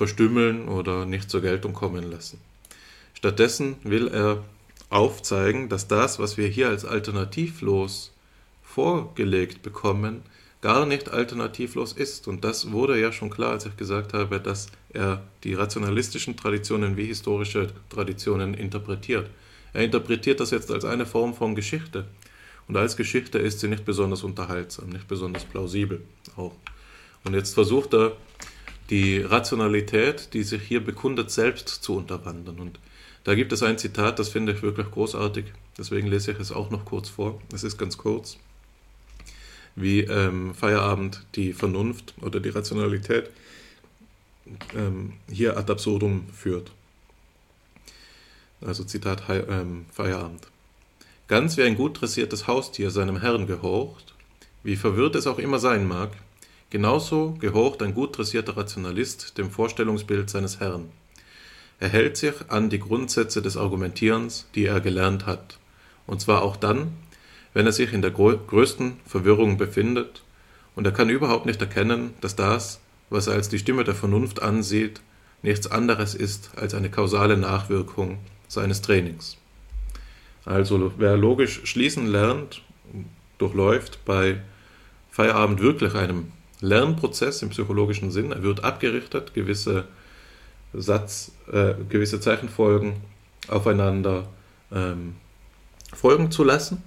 verstümmeln 0.00 0.66
oder 0.66 1.04
nicht 1.04 1.30
zur 1.30 1.42
Geltung 1.42 1.74
kommen 1.74 2.10
lassen. 2.10 2.40
Stattdessen 3.12 3.76
will 3.84 4.08
er 4.08 4.42
aufzeigen, 4.88 5.68
dass 5.68 5.88
das, 5.88 6.18
was 6.18 6.38
wir 6.38 6.48
hier 6.48 6.70
als 6.70 6.86
alternativlos 6.86 8.10
vorgelegt 8.62 9.60
bekommen, 9.60 10.22
gar 10.62 10.86
nicht 10.86 11.10
alternativlos 11.10 11.92
ist. 11.92 12.28
Und 12.28 12.44
das 12.44 12.72
wurde 12.72 12.98
ja 12.98 13.12
schon 13.12 13.28
klar, 13.28 13.50
als 13.50 13.66
ich 13.66 13.76
gesagt 13.76 14.14
habe, 14.14 14.40
dass 14.40 14.68
er 14.94 15.22
die 15.44 15.52
rationalistischen 15.52 16.34
Traditionen 16.34 16.96
wie 16.96 17.04
historische 17.04 17.66
Traditionen 17.90 18.54
interpretiert. 18.54 19.28
Er 19.74 19.84
interpretiert 19.84 20.40
das 20.40 20.50
jetzt 20.50 20.70
als 20.70 20.86
eine 20.86 21.04
Form 21.04 21.34
von 21.34 21.54
Geschichte. 21.54 22.06
Und 22.68 22.78
als 22.78 22.96
Geschichte 22.96 23.38
ist 23.38 23.60
sie 23.60 23.68
nicht 23.68 23.84
besonders 23.84 24.22
unterhaltsam, 24.22 24.88
nicht 24.88 25.08
besonders 25.08 25.44
plausibel 25.44 26.00
auch. 26.38 26.54
Und 27.24 27.34
jetzt 27.34 27.52
versucht 27.52 27.92
er, 27.92 28.12
die 28.90 29.20
Rationalität, 29.20 30.34
die 30.34 30.42
sich 30.42 30.62
hier 30.62 30.84
bekundet, 30.84 31.30
selbst 31.30 31.68
zu 31.68 31.96
unterwandern. 31.96 32.58
Und 32.58 32.80
da 33.24 33.34
gibt 33.34 33.52
es 33.52 33.62
ein 33.62 33.78
Zitat, 33.78 34.18
das 34.18 34.28
finde 34.28 34.52
ich 34.52 34.62
wirklich 34.62 34.90
großartig. 34.90 35.46
Deswegen 35.78 36.08
lese 36.08 36.32
ich 36.32 36.40
es 36.40 36.52
auch 36.52 36.70
noch 36.70 36.84
kurz 36.84 37.08
vor. 37.08 37.40
Es 37.54 37.62
ist 37.62 37.78
ganz 37.78 37.96
kurz, 37.96 38.38
wie 39.76 40.00
ähm, 40.00 40.54
Feierabend 40.54 41.24
die 41.36 41.52
Vernunft 41.52 42.14
oder 42.20 42.40
die 42.40 42.48
Rationalität 42.48 43.30
ähm, 44.76 45.14
hier 45.30 45.56
ad 45.56 45.70
absurdum 45.70 46.26
führt. 46.34 46.72
Also 48.60 48.84
Zitat 48.84 49.22
ähm, 49.28 49.86
Feierabend. 49.92 50.48
Ganz 51.28 51.56
wie 51.56 51.62
ein 51.62 51.76
gut 51.76 52.00
dressiertes 52.00 52.48
Haustier 52.48 52.90
seinem 52.90 53.20
Herrn 53.20 53.46
gehorcht, 53.46 54.14
wie 54.64 54.76
verwirrt 54.76 55.14
es 55.14 55.28
auch 55.28 55.38
immer 55.38 55.60
sein 55.60 55.86
mag, 55.86 56.10
genauso 56.70 57.36
gehorcht 57.40 57.82
ein 57.82 57.94
gut 57.94 58.16
dressierter 58.16 58.56
Rationalist 58.56 59.36
dem 59.36 59.50
Vorstellungsbild 59.50 60.30
seines 60.30 60.60
Herrn. 60.60 60.90
Er 61.80 61.88
hält 61.88 62.16
sich 62.16 62.34
an 62.48 62.70
die 62.70 62.78
Grundsätze 62.78 63.42
des 63.42 63.56
Argumentierens, 63.56 64.46
die 64.54 64.66
er 64.66 64.80
gelernt 64.80 65.26
hat, 65.26 65.58
und 66.06 66.20
zwar 66.20 66.42
auch 66.42 66.56
dann, 66.56 66.92
wenn 67.54 67.66
er 67.66 67.72
sich 67.72 67.92
in 67.92 68.02
der 68.02 68.10
größten 68.10 68.98
Verwirrung 69.06 69.56
befindet, 69.56 70.22
und 70.76 70.86
er 70.86 70.92
kann 70.92 71.10
überhaupt 71.10 71.46
nicht 71.46 71.60
erkennen, 71.60 72.14
dass 72.20 72.36
das, 72.36 72.80
was 73.10 73.26
er 73.26 73.34
als 73.34 73.48
die 73.48 73.58
Stimme 73.58 73.84
der 73.84 73.94
Vernunft 73.94 74.40
ansieht, 74.40 75.00
nichts 75.42 75.66
anderes 75.70 76.14
ist 76.14 76.52
als 76.56 76.74
eine 76.74 76.90
kausale 76.90 77.36
Nachwirkung 77.36 78.18
seines 78.46 78.82
Trainings. 78.82 79.36
Also 80.44 80.92
wer 80.96 81.16
logisch 81.16 81.60
schließen 81.64 82.06
lernt, 82.06 82.62
durchläuft 83.38 84.04
bei 84.04 84.40
Feierabend 85.10 85.60
wirklich 85.60 85.94
einem 85.94 86.32
Lernprozess 86.60 87.42
im 87.42 87.50
psychologischen 87.50 88.10
Sinn. 88.10 88.32
Er 88.32 88.42
wird 88.42 88.64
abgerichtet, 88.64 89.34
gewisse 89.34 89.84
Satz, 90.72 91.32
äh, 91.50 91.74
gewisse 91.88 92.20
Zeichenfolgen 92.20 92.94
aufeinander 93.48 94.28
ähm, 94.72 95.16
folgen 95.92 96.30
zu 96.30 96.44
lassen 96.44 96.82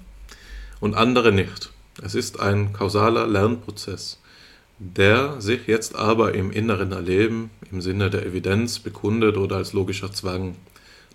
und 0.80 0.96
andere 0.96 1.32
nicht. 1.32 1.72
Es 2.02 2.16
ist 2.16 2.40
ein 2.40 2.74
kausaler 2.74 3.28
Lernprozess, 3.28 4.20
der 4.80 5.42
sich 5.42 5.68
jetzt 5.68 5.96
aber 5.96 6.34
im 6.34 6.52
inneren 6.52 6.92
Erleben 6.92 7.52
im 7.72 7.82
Sinne 7.82 8.10
der 8.10 8.26
Evidenz 8.26 8.80
bekundet 8.80 9.38
oder 9.38 9.58
als 9.58 9.74
logischer 9.74 10.12
Zwang 10.12 10.56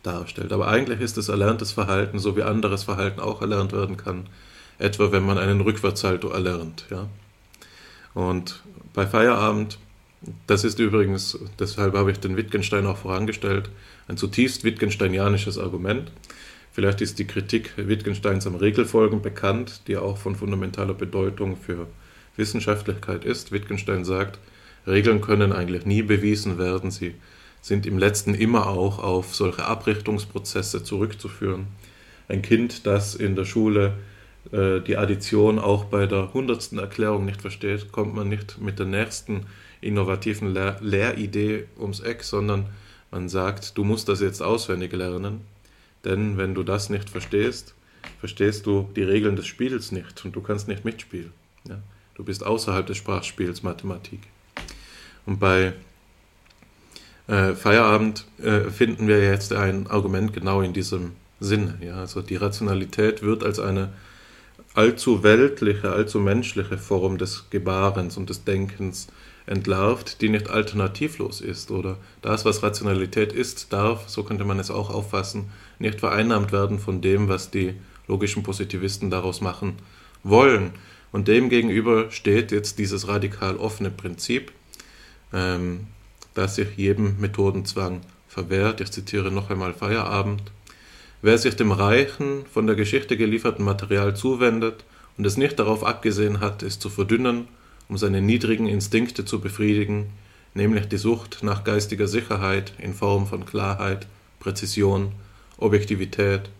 darstellt. 0.02 0.52
Aber 0.52 0.68
eigentlich 0.68 1.00
ist 1.00 1.18
es 1.18 1.28
erlerntes 1.28 1.72
Verhalten, 1.72 2.18
so 2.18 2.36
wie 2.36 2.42
anderes 2.42 2.84
Verhalten 2.84 3.20
auch 3.20 3.40
erlernt 3.40 3.72
werden 3.72 3.96
kann, 3.96 4.28
etwa 4.78 5.10
wenn 5.10 5.24
man 5.24 5.38
einen 5.38 5.60
Rückwärtssalto 5.60 6.28
erlernt. 6.28 6.86
Ja? 6.90 7.08
Und 8.18 8.64
bei 8.94 9.06
Feierabend, 9.06 9.78
das 10.48 10.64
ist 10.64 10.80
übrigens, 10.80 11.38
deshalb 11.56 11.94
habe 11.94 12.10
ich 12.10 12.18
den 12.18 12.36
Wittgenstein 12.36 12.84
auch 12.84 12.96
vorangestellt, 12.96 13.70
ein 14.08 14.16
zutiefst 14.16 14.64
wittgensteinianisches 14.64 15.56
Argument. 15.56 16.10
Vielleicht 16.72 17.00
ist 17.00 17.20
die 17.20 17.28
Kritik 17.28 17.74
Wittgensteins 17.76 18.44
am 18.48 18.56
Regelfolgen 18.56 19.22
bekannt, 19.22 19.82
die 19.86 19.96
auch 19.96 20.18
von 20.18 20.34
fundamentaler 20.34 20.94
Bedeutung 20.94 21.56
für 21.56 21.86
Wissenschaftlichkeit 22.34 23.24
ist. 23.24 23.52
Wittgenstein 23.52 24.04
sagt, 24.04 24.40
Regeln 24.84 25.20
können 25.20 25.52
eigentlich 25.52 25.86
nie 25.86 26.02
bewiesen 26.02 26.58
werden, 26.58 26.90
sie 26.90 27.14
sind 27.60 27.86
im 27.86 27.98
letzten 27.98 28.34
immer 28.34 28.66
auch 28.66 28.98
auf 28.98 29.36
solche 29.36 29.64
Abrichtungsprozesse 29.64 30.82
zurückzuführen. 30.82 31.68
Ein 32.26 32.42
Kind, 32.42 32.84
das 32.84 33.14
in 33.14 33.36
der 33.36 33.44
Schule 33.44 33.92
äh, 34.52 34.80
die 34.80 34.96
Addition 34.96 35.58
auch 35.58 35.84
bei 35.84 36.06
der 36.06 36.32
hundertsten 36.32 36.78
Erklärung 36.78 37.24
nicht 37.24 37.42
versteht, 37.42 37.92
kommt 37.92 38.14
man 38.14 38.28
nicht 38.28 38.60
mit 38.60 38.78
der 38.78 38.86
nächsten 38.86 39.46
innovativen 39.80 40.52
Lehr 40.52 40.76
Lehridee 40.80 41.66
ums 41.78 42.00
Eck, 42.00 42.22
sondern 42.22 42.66
man 43.10 43.28
sagt, 43.28 43.76
du 43.78 43.84
musst 43.84 44.08
das 44.08 44.20
jetzt 44.20 44.42
auswendig 44.42 44.92
lernen, 44.92 45.42
denn 46.04 46.36
wenn 46.36 46.54
du 46.54 46.62
das 46.62 46.90
nicht 46.90 47.10
verstehst, 47.10 47.74
verstehst 48.20 48.66
du 48.66 48.88
die 48.96 49.02
Regeln 49.02 49.36
des 49.36 49.46
Spiels 49.46 49.92
nicht 49.92 50.24
und 50.24 50.34
du 50.34 50.40
kannst 50.40 50.68
nicht 50.68 50.84
mitspielen. 50.84 51.32
Ja? 51.68 51.78
Du 52.14 52.24
bist 52.24 52.44
außerhalb 52.44 52.86
des 52.86 52.96
Sprachspiels 52.96 53.62
Mathematik. 53.62 54.20
Und 55.24 55.38
bei 55.38 55.74
äh, 57.26 57.54
Feierabend 57.54 58.24
äh, 58.42 58.70
finden 58.70 59.06
wir 59.06 59.22
jetzt 59.22 59.52
ein 59.52 59.86
Argument 59.86 60.32
genau 60.32 60.62
in 60.62 60.72
diesem 60.72 61.12
Sinne. 61.38 61.78
Ja? 61.80 61.96
Also 61.96 62.22
die 62.22 62.36
Rationalität 62.36 63.22
wird 63.22 63.44
als 63.44 63.58
eine 63.58 63.90
allzu 64.78 65.24
weltliche, 65.24 65.90
allzu 65.90 66.20
menschliche 66.20 66.78
Form 66.78 67.18
des 67.18 67.50
Gebarens 67.50 68.16
und 68.16 68.30
des 68.30 68.44
Denkens 68.44 69.08
entlarvt, 69.44 70.20
die 70.20 70.28
nicht 70.28 70.50
alternativlos 70.50 71.40
ist. 71.40 71.72
Oder 71.72 71.96
das, 72.22 72.44
was 72.44 72.62
Rationalität 72.62 73.32
ist, 73.32 73.72
darf, 73.72 74.08
so 74.08 74.22
könnte 74.22 74.44
man 74.44 74.60
es 74.60 74.70
auch 74.70 74.90
auffassen, 74.90 75.50
nicht 75.80 75.98
vereinnahmt 75.98 76.52
werden 76.52 76.78
von 76.78 77.00
dem, 77.00 77.28
was 77.28 77.50
die 77.50 77.74
logischen 78.06 78.44
Positivisten 78.44 79.10
daraus 79.10 79.40
machen 79.40 79.74
wollen. 80.22 80.70
Und 81.10 81.26
demgegenüber 81.26 82.12
steht 82.12 82.52
jetzt 82.52 82.78
dieses 82.78 83.08
radikal 83.08 83.56
offene 83.56 83.90
Prinzip, 83.90 84.52
ähm, 85.32 85.88
das 86.34 86.54
sich 86.54 86.76
jedem 86.76 87.18
Methodenzwang 87.18 88.02
verwehrt. 88.28 88.80
Ich 88.80 88.92
zitiere 88.92 89.32
noch 89.32 89.50
einmal 89.50 89.74
Feierabend. 89.74 90.52
Wer 91.20 91.36
sich 91.36 91.56
dem 91.56 91.72
reichen, 91.72 92.46
von 92.46 92.66
der 92.66 92.76
Geschichte 92.76 93.16
gelieferten 93.16 93.64
Material 93.64 94.14
zuwendet 94.14 94.84
und 95.16 95.26
es 95.26 95.36
nicht 95.36 95.58
darauf 95.58 95.84
abgesehen 95.84 96.38
hat, 96.40 96.62
es 96.62 96.78
zu 96.78 96.90
verdünnen, 96.90 97.48
um 97.88 97.98
seine 97.98 98.22
niedrigen 98.22 98.68
Instinkte 98.68 99.24
zu 99.24 99.40
befriedigen, 99.40 100.10
nämlich 100.54 100.86
die 100.86 100.96
Sucht 100.96 101.42
nach 101.42 101.64
geistiger 101.64 102.06
Sicherheit 102.06 102.72
in 102.78 102.94
Form 102.94 103.26
von 103.26 103.44
Klarheit, 103.44 104.06
Präzision, 104.38 105.12
Objektivität, 105.56 106.50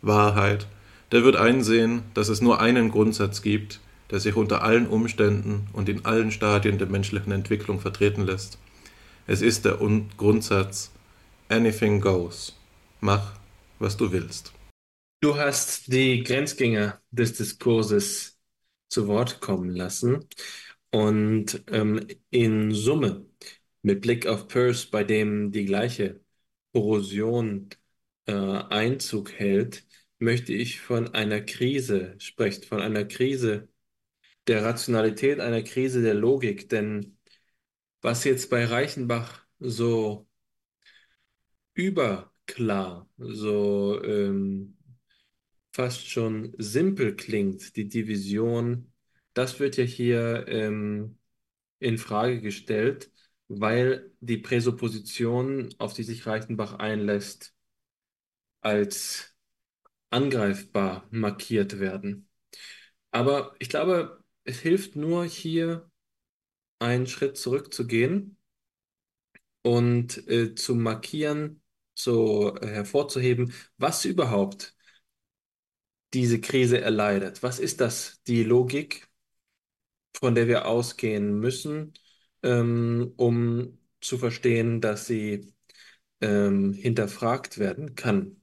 Wahrheit, 0.00 0.66
der 1.12 1.22
wird 1.22 1.36
einsehen, 1.36 2.02
dass 2.14 2.28
es 2.28 2.40
nur 2.40 2.60
einen 2.60 2.90
Grundsatz 2.90 3.42
gibt, 3.42 3.80
der 4.10 4.20
sich 4.20 4.34
unter 4.34 4.62
allen 4.62 4.86
Umständen 4.86 5.66
und 5.72 5.88
in 5.88 6.04
allen 6.06 6.30
Stadien 6.30 6.78
der 6.78 6.88
menschlichen 6.88 7.32
Entwicklung 7.32 7.80
vertreten 7.80 8.24
lässt. 8.24 8.58
Es 9.26 9.42
ist 9.42 9.64
der 9.64 9.78
Grundsatz 10.16 10.90
Anything 11.48 12.00
goes. 12.00 12.54
Mach, 13.00 13.32
was 13.78 13.96
du 13.96 14.12
willst. 14.12 14.52
Du 15.20 15.36
hast 15.36 15.92
die 15.92 16.22
Grenzgänger 16.22 17.00
des 17.10 17.34
Diskurses 17.34 18.38
zu 18.88 19.08
Wort 19.08 19.40
kommen 19.40 19.70
lassen 19.70 20.26
und 20.90 21.64
ähm, 21.68 22.06
in 22.30 22.72
Summe 22.72 23.26
mit 23.82 24.02
Blick 24.02 24.26
auf 24.26 24.48
Peirce, 24.48 24.86
bei 24.86 25.04
dem 25.04 25.52
die 25.52 25.64
gleiche 25.64 26.20
Erosion 26.72 27.70
äh, 28.26 28.32
Einzug 28.32 29.32
hält, 29.32 29.86
möchte 30.18 30.52
ich 30.52 30.80
von 30.80 31.14
einer 31.14 31.40
Krise 31.40 32.16
sprechen, 32.18 32.64
von 32.64 32.80
einer 32.80 33.04
Krise 33.04 33.68
der 34.46 34.64
Rationalität, 34.64 35.40
einer 35.40 35.62
Krise 35.62 36.02
der 36.02 36.14
Logik. 36.14 36.68
Denn 36.68 37.18
was 38.02 38.24
jetzt 38.24 38.50
bei 38.50 38.64
Reichenbach 38.64 39.46
so 39.58 40.26
überklar, 42.46 43.08
so 43.18 44.02
ähm, 44.04 44.76
fast 45.72 46.08
schon 46.08 46.54
simpel 46.58 47.16
klingt, 47.16 47.76
die 47.76 47.88
Division, 47.88 48.92
das 49.34 49.60
wird 49.60 49.76
ja 49.76 49.84
hier 49.84 50.46
ähm, 50.48 51.18
in 51.78 51.98
Frage 51.98 52.40
gestellt, 52.40 53.10
weil 53.48 54.12
die 54.20 54.38
Präsupposition, 54.38 55.74
auf 55.78 55.94
die 55.94 56.02
sich 56.04 56.26
Reichenbach 56.26 56.74
einlässt, 56.74 57.54
als 58.60 59.34
angreifbar 60.10 61.06
markiert 61.10 61.78
werden. 61.80 62.28
Aber 63.10 63.54
ich 63.58 63.68
glaube, 63.68 64.22
es 64.44 64.60
hilft 64.60 64.96
nur 64.96 65.24
hier 65.24 65.90
einen 66.78 67.06
Schritt 67.06 67.36
zurückzugehen 67.36 68.36
und 69.62 70.26
äh, 70.28 70.54
zu 70.54 70.74
markieren, 70.74 71.62
so 71.96 72.56
äh, 72.56 72.68
hervorzuheben, 72.68 73.52
was 73.78 74.04
überhaupt 74.04 74.76
diese 76.14 76.40
Krise 76.40 76.80
erleidet. 76.80 77.42
Was 77.44 77.58
ist 77.60 77.80
das? 77.80 78.20
Die 78.26 78.42
Logik, 78.44 79.08
von 80.16 80.34
der 80.34 80.48
wir 80.48 80.66
ausgehen 80.66 81.38
müssen, 81.38 81.94
ähm, 82.42 83.12
um 83.16 83.78
zu 84.00 84.18
verstehen, 84.18 84.80
dass 84.80 85.06
sie 85.06 85.52
ähm, 86.20 86.72
hinterfragt 86.74 87.58
werden 87.58 87.94
kann. 87.96 88.42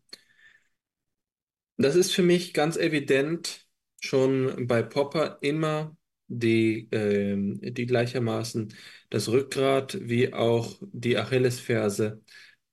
Das 1.77 1.95
ist 1.95 2.13
für 2.13 2.23
mich 2.23 2.53
ganz 2.53 2.77
evident 2.77 3.67
schon 3.99 4.67
bei 4.67 4.83
Popper 4.83 5.39
immer 5.41 5.97
die, 6.27 6.87
ähm, 6.91 7.59
die 7.61 7.85
gleichermaßen 7.85 8.73
das 9.09 9.29
Rückgrat 9.29 9.97
wie 10.01 10.33
auch 10.33 10.77
die 10.81 11.17
Achillesferse 11.17 12.21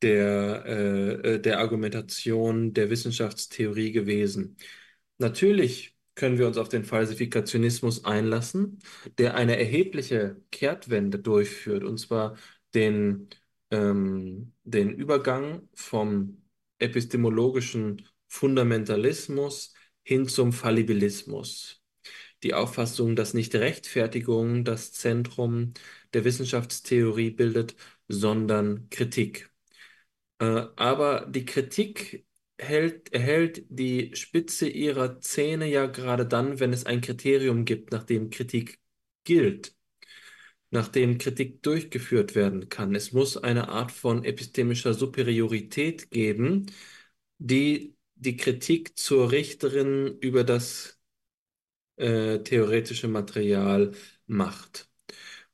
der, 0.03 0.65
äh, 0.67 1.35
äh, 1.35 1.41
der 1.41 1.59
Argumentation 1.61 2.73
der 2.75 2.91
Wissenschaftstheorie 2.91 3.93
gewesen. 3.93 4.57
Natürlich 5.19 5.97
können 6.15 6.39
wir 6.39 6.47
uns 6.47 6.57
auf 6.59 6.69
den 6.69 6.85
Falsifikationismus 6.85 8.05
einlassen, 8.05 8.79
der 9.19 9.35
eine 9.35 9.59
erhebliche 9.59 10.43
Kehrtwende 10.51 11.19
durchführt, 11.19 11.85
und 11.85 11.99
zwar 11.99 12.37
den, 12.75 13.29
ähm, 13.71 14.53
den 14.65 14.91
Übergang 14.91 15.69
vom 15.75 16.43
epistemologischen 16.79 18.07
Fundamentalismus 18.29 19.75
hin 20.03 20.29
zum 20.29 20.53
Fallibilismus. 20.53 21.83
Die 22.43 22.55
Auffassung, 22.55 23.17
dass 23.17 23.35
nicht 23.35 23.55
Rechtfertigung 23.55 24.65
das 24.65 24.93
Zentrum 24.93 25.75
der 26.15 26.25
Wissenschaftstheorie 26.25 27.31
bildet, 27.31 27.77
sondern 28.09 28.89
Kritik. 28.91 29.50
Äh, 30.41 30.67
aber 30.77 31.27
die 31.29 31.47
Kritik 31.47 32.27
hält, 32.59 33.13
erhält 33.13 33.65
die 33.71 34.17
Spitze 34.17 34.69
ihrer 34.69 35.21
Zähne 35.21 35.67
ja 35.69 35.87
gerade 35.87 36.27
dann, 36.27 36.61
wenn 36.61 36.73
es 36.73 36.87
ein 36.87 37.03
Kriterium 37.03 37.67
gibt, 37.67 37.93
nach 37.93 38.05
dem 38.05 38.31
Kritik 38.31 38.81
gilt, 39.25 39.77
nach 40.71 40.89
dem 40.89 41.19
Kritik 41.19 41.63
durchgeführt 41.63 42.35
werden 42.35 42.69
kann. 42.71 42.95
Es 42.97 43.13
muss 43.13 43.37
eine 43.39 43.69
Art 43.71 43.93
von 43.93 44.25
epistemischer 44.25 44.95
Superiorität 44.95 46.11
geben, 46.11 46.67
die 47.39 47.97
die 48.17 48.37
Kritik 48.39 48.99
zur 48.99 49.33
Richterin 49.33 50.19
über 50.21 50.45
das 50.45 51.01
äh, 51.99 52.41
theoretische 52.45 53.09
Material 53.09 53.93
macht. 54.27 54.90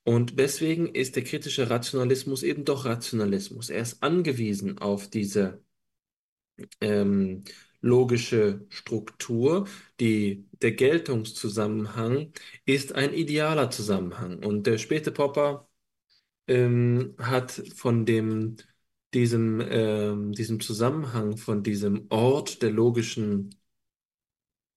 Und 0.07 0.39
deswegen 0.39 0.87
ist 0.95 1.17
der 1.17 1.25
kritische 1.25 1.69
Rationalismus 1.69 2.43
eben 2.43 2.65
doch 2.65 2.87
Rationalismus. 2.87 3.69
Er 3.71 3.83
ist 3.83 4.03
angewiesen 4.03 4.79
auf 4.79 5.09
diese 5.11 5.63
ähm, 6.81 7.45
logische 7.81 8.67
Struktur. 8.71 9.67
Die, 10.01 10.47
der 10.63 10.73
Geltungszusammenhang 10.73 12.33
ist 12.65 12.95
ein 12.95 13.13
idealer 13.15 13.71
Zusammenhang. 13.71 14.45
Und 14.45 14.67
der 14.67 14.79
späte 14.79 15.13
Popper 15.13 15.69
ähm, 16.49 17.17
hat 17.19 17.53
von 17.77 18.07
dem, 18.07 18.57
diesem, 19.15 19.61
ähm, 19.63 20.33
diesem 20.33 20.61
Zusammenhang, 20.61 21.37
von 21.39 21.63
diesem 21.63 22.07
Ort 22.11 22.63
der 22.63 22.71
logischen 22.71 23.55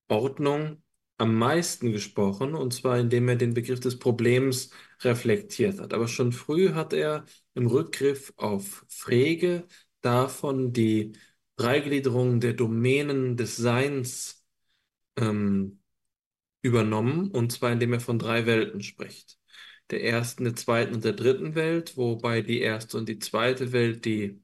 Ordnung 0.09 0.83
am 1.19 1.35
meisten 1.35 1.91
gesprochen, 1.91 2.55
und 2.55 2.73
zwar 2.73 2.99
indem 2.99 3.29
er 3.29 3.35
den 3.35 3.53
Begriff 3.53 3.79
des 3.79 3.99
Problems 3.99 4.71
reflektiert 5.01 5.79
hat. 5.79 5.93
Aber 5.93 6.07
schon 6.07 6.31
früh 6.33 6.73
hat 6.73 6.93
er 6.93 7.25
im 7.55 7.67
Rückgriff 7.67 8.33
auf 8.37 8.85
Frege 8.89 9.67
davon 10.01 10.73
die 10.73 11.13
Dreigliederung 11.57 12.39
der 12.39 12.53
Domänen 12.53 13.37
des 13.37 13.57
Seins 13.57 14.45
ähm, 15.17 15.81
übernommen, 16.61 17.31
und 17.31 17.51
zwar 17.51 17.71
indem 17.71 17.93
er 17.93 17.99
von 17.99 18.19
drei 18.19 18.45
Welten 18.45 18.81
spricht. 18.83 19.39
Der 19.91 20.03
ersten, 20.03 20.43
der 20.45 20.55
zweiten 20.55 20.95
und 20.95 21.03
der 21.05 21.13
dritten 21.13 21.55
Welt, 21.55 21.97
wobei 21.97 22.41
die 22.41 22.61
erste 22.61 22.97
und 22.97 23.09
die 23.09 23.19
zweite 23.19 23.71
Welt 23.73 24.05
die 24.05 24.41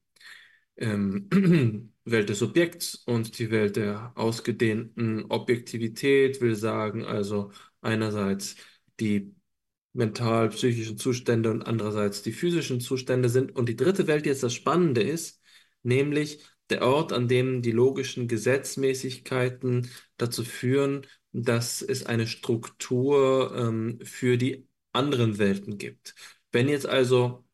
ähm, 0.77 1.29
Welt 2.05 2.29
des 2.29 2.39
Subjekts 2.39 2.95
und 3.05 3.39
die 3.39 3.51
Welt 3.51 3.75
der 3.75 4.11
ausgedehnten 4.15 5.25
Objektivität 5.29 6.39
will 6.41 6.55
sagen, 6.55 7.03
also 7.03 7.51
einerseits 7.81 8.55
die 8.99 9.35
mental-psychischen 9.93 10.97
Zustände 10.97 11.49
und 11.51 11.63
andererseits 11.63 12.21
die 12.21 12.33
physischen 12.33 12.81
Zustände 12.81 13.29
sind. 13.29 13.55
Und 13.55 13.69
die 13.69 13.75
dritte 13.75 14.07
Welt, 14.07 14.25
die 14.25 14.29
jetzt 14.29 14.43
das 14.43 14.53
Spannende 14.53 15.01
ist, 15.01 15.41
nämlich 15.83 16.43
der 16.69 16.83
Ort, 16.83 17.13
an 17.13 17.27
dem 17.27 17.61
die 17.61 17.71
logischen 17.71 18.27
Gesetzmäßigkeiten 18.27 19.89
dazu 20.17 20.43
führen, 20.43 21.05
dass 21.31 21.81
es 21.81 22.05
eine 22.05 22.27
Struktur 22.27 23.53
ähm, 23.55 23.99
für 24.03 24.37
die 24.37 24.67
anderen 24.93 25.37
Welten 25.37 25.77
gibt. 25.77 26.15
Wenn 26.51 26.69
jetzt 26.69 26.87
also 26.87 27.45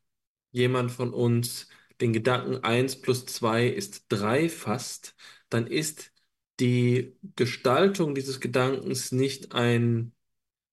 jemand 0.52 0.92
von 0.92 1.14
uns 1.14 1.68
den 2.02 2.14
Gedanken 2.14 2.64
1 2.64 3.02
plus 3.02 3.26
2 3.26 3.68
ist 3.68 4.06
3 4.10 4.50
fasst, 4.50 5.16
dann 5.50 5.68
ist 5.68 6.12
die 6.60 7.16
Gestaltung 7.36 8.16
dieses 8.16 8.40
Gedankens 8.40 9.12
nicht 9.12 9.54
ein 9.54 10.14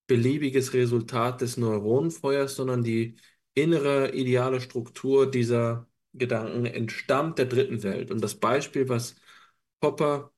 beliebiges 0.07 0.73
Resultat 0.75 1.41
des 1.41 1.57
Neuronenfeuers, 1.57 2.57
sondern 2.57 2.83
die 2.83 3.17
innere 3.55 4.13
ideale 4.15 4.61
Struktur 4.61 5.31
dieser 5.31 5.89
Gedanken 6.15 6.67
entstammt 6.67 7.39
der 7.39 7.47
dritten 7.47 7.83
Welt. 7.83 8.11
Und 8.11 8.23
das 8.23 8.35
Beispiel, 8.37 8.89
was 8.89 9.17
Popper 9.81 10.33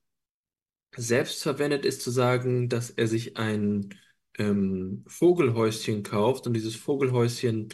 selbst 0.96 1.42
verwendet, 1.42 1.84
ist 1.84 2.02
zu 2.02 2.10
sagen, 2.10 2.68
dass 2.68 2.90
er 2.90 3.06
sich 3.08 3.36
ein 3.36 3.94
ähm, 4.38 5.04
Vogelhäuschen 5.06 6.02
kauft 6.02 6.46
und 6.46 6.54
dieses 6.54 6.76
Vogelhäuschen 6.76 7.68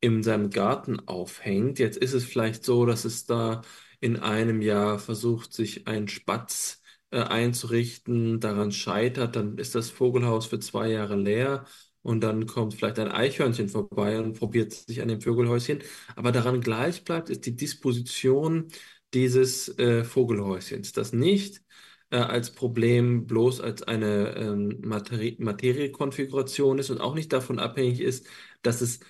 in 0.00 0.22
seinem 0.22 0.50
Garten 0.50 1.00
aufhängt. 1.08 1.78
Jetzt 1.78 1.96
ist 1.98 2.12
es 2.14 2.24
vielleicht 2.24 2.64
so, 2.64 2.86
dass 2.86 3.04
es 3.04 3.26
da 3.26 3.62
in 4.00 4.16
einem 4.16 4.62
Jahr 4.62 4.98
versucht, 4.98 5.52
sich 5.52 5.86
ein 5.88 6.08
Spatz 6.08 6.80
äh, 7.10 7.20
einzurichten, 7.20 8.40
daran 8.40 8.70
scheitert, 8.72 9.36
dann 9.36 9.58
ist 9.58 9.74
das 9.74 9.90
Vogelhaus 9.90 10.46
für 10.46 10.60
zwei 10.60 10.88
Jahre 10.90 11.16
leer 11.16 11.64
und 12.02 12.20
dann 12.22 12.46
kommt 12.46 12.74
vielleicht 12.74 12.98
ein 12.98 13.08
Eichhörnchen 13.10 13.68
vorbei 13.68 14.18
und 14.20 14.38
probiert 14.38 14.72
sich 14.72 15.02
an 15.02 15.08
dem 15.08 15.20
Vogelhäuschen. 15.20 15.82
Aber 16.16 16.32
daran 16.32 16.60
gleich 16.60 17.04
bleibt, 17.04 17.28
ist 17.30 17.44
die 17.46 17.56
Disposition 17.56 18.68
dieses 19.14 19.78
äh, 19.78 20.04
Vogelhäuschens, 20.04 20.92
das 20.92 21.12
nicht 21.12 21.62
äh, 22.10 22.16
als 22.18 22.52
Problem 22.52 23.26
bloß 23.26 23.60
als 23.60 23.82
eine 23.82 24.34
ähm, 24.36 24.80
Materie 24.84 25.36
Materiekonfiguration 25.38 26.78
ist 26.78 26.90
und 26.90 27.00
auch 27.00 27.14
nicht 27.14 27.32
davon 27.32 27.58
abhängig 27.58 28.00
ist, 28.00 28.26
dass 28.62 28.80
es 28.80 29.00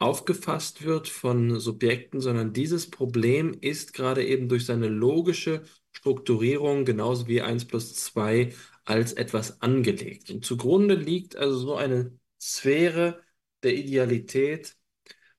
aufgefasst 0.00 0.82
wird 0.84 1.08
von 1.08 1.60
Subjekten, 1.60 2.20
sondern 2.20 2.52
dieses 2.52 2.90
Problem 2.90 3.54
ist 3.60 3.92
gerade 3.92 4.26
eben 4.26 4.48
durch 4.48 4.64
seine 4.66 4.88
logische 4.88 5.62
Strukturierung 5.92 6.84
genauso 6.84 7.28
wie 7.28 7.42
1 7.42 7.66
plus 7.66 7.94
2 7.94 8.54
als 8.84 9.12
etwas 9.12 9.60
angelegt. 9.62 10.30
Und 10.30 10.44
zugrunde 10.44 10.94
liegt 10.94 11.36
also 11.36 11.58
so 11.58 11.76
eine 11.76 12.18
Sphäre 12.40 13.22
der 13.62 13.74
Idealität, 13.74 14.76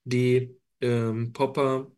die 0.04 0.56
ähm, 0.82 1.34
Popper 1.34 1.92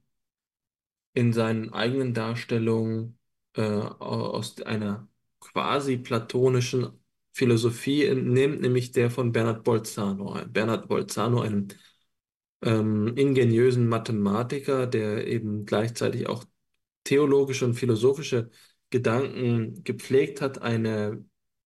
in 1.14 1.34
seinen 1.34 1.73
eigenen 1.73 2.14
Darstellungen 2.14 3.19
äh, 3.56 3.61
aus 3.61 4.61
einer 4.61 5.07
quasi 5.40 5.98
platonischen 5.98 6.99
Philosophie 7.34 8.06
entnimmt, 8.06 8.61
nämlich 8.61 8.91
der 8.91 9.11
von 9.11 9.31
Bernard 9.31 9.64
Bolzano. 9.64 10.40
Bernard 10.48 10.88
Bolzano, 10.88 11.41
einem 11.41 11.68
ähm, 12.64 13.15
ingeniösen 13.18 13.88
Mathematiker, 13.90 14.88
der 14.88 15.27
eben 15.27 15.65
gleichzeitig 15.65 16.27
auch 16.27 16.45
theologische 17.03 17.65
und 17.65 17.76
philosophische 17.76 18.49
Gedanken 18.90 19.84
gepflegt 19.84 20.41
hat, 20.41 20.61
eine 20.61 21.26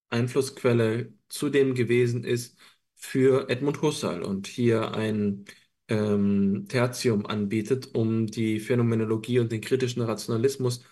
Einflussquelle 0.09 1.13
zudem 1.29 1.75
gewesen 1.75 2.23
ist 2.23 2.57
für 2.95 3.49
Edmund 3.49 3.81
Husserl 3.81 4.23
und 4.23 4.47
hier 4.47 4.93
ein 4.93 5.45
ähm, 5.87 6.65
Tertium 6.69 7.25
anbietet, 7.25 7.93
um 7.95 8.27
die 8.27 8.59
Phänomenologie 8.59 9.39
und 9.39 9.51
den 9.51 9.61
kritischen 9.61 10.01
Rationalismus 10.01 10.83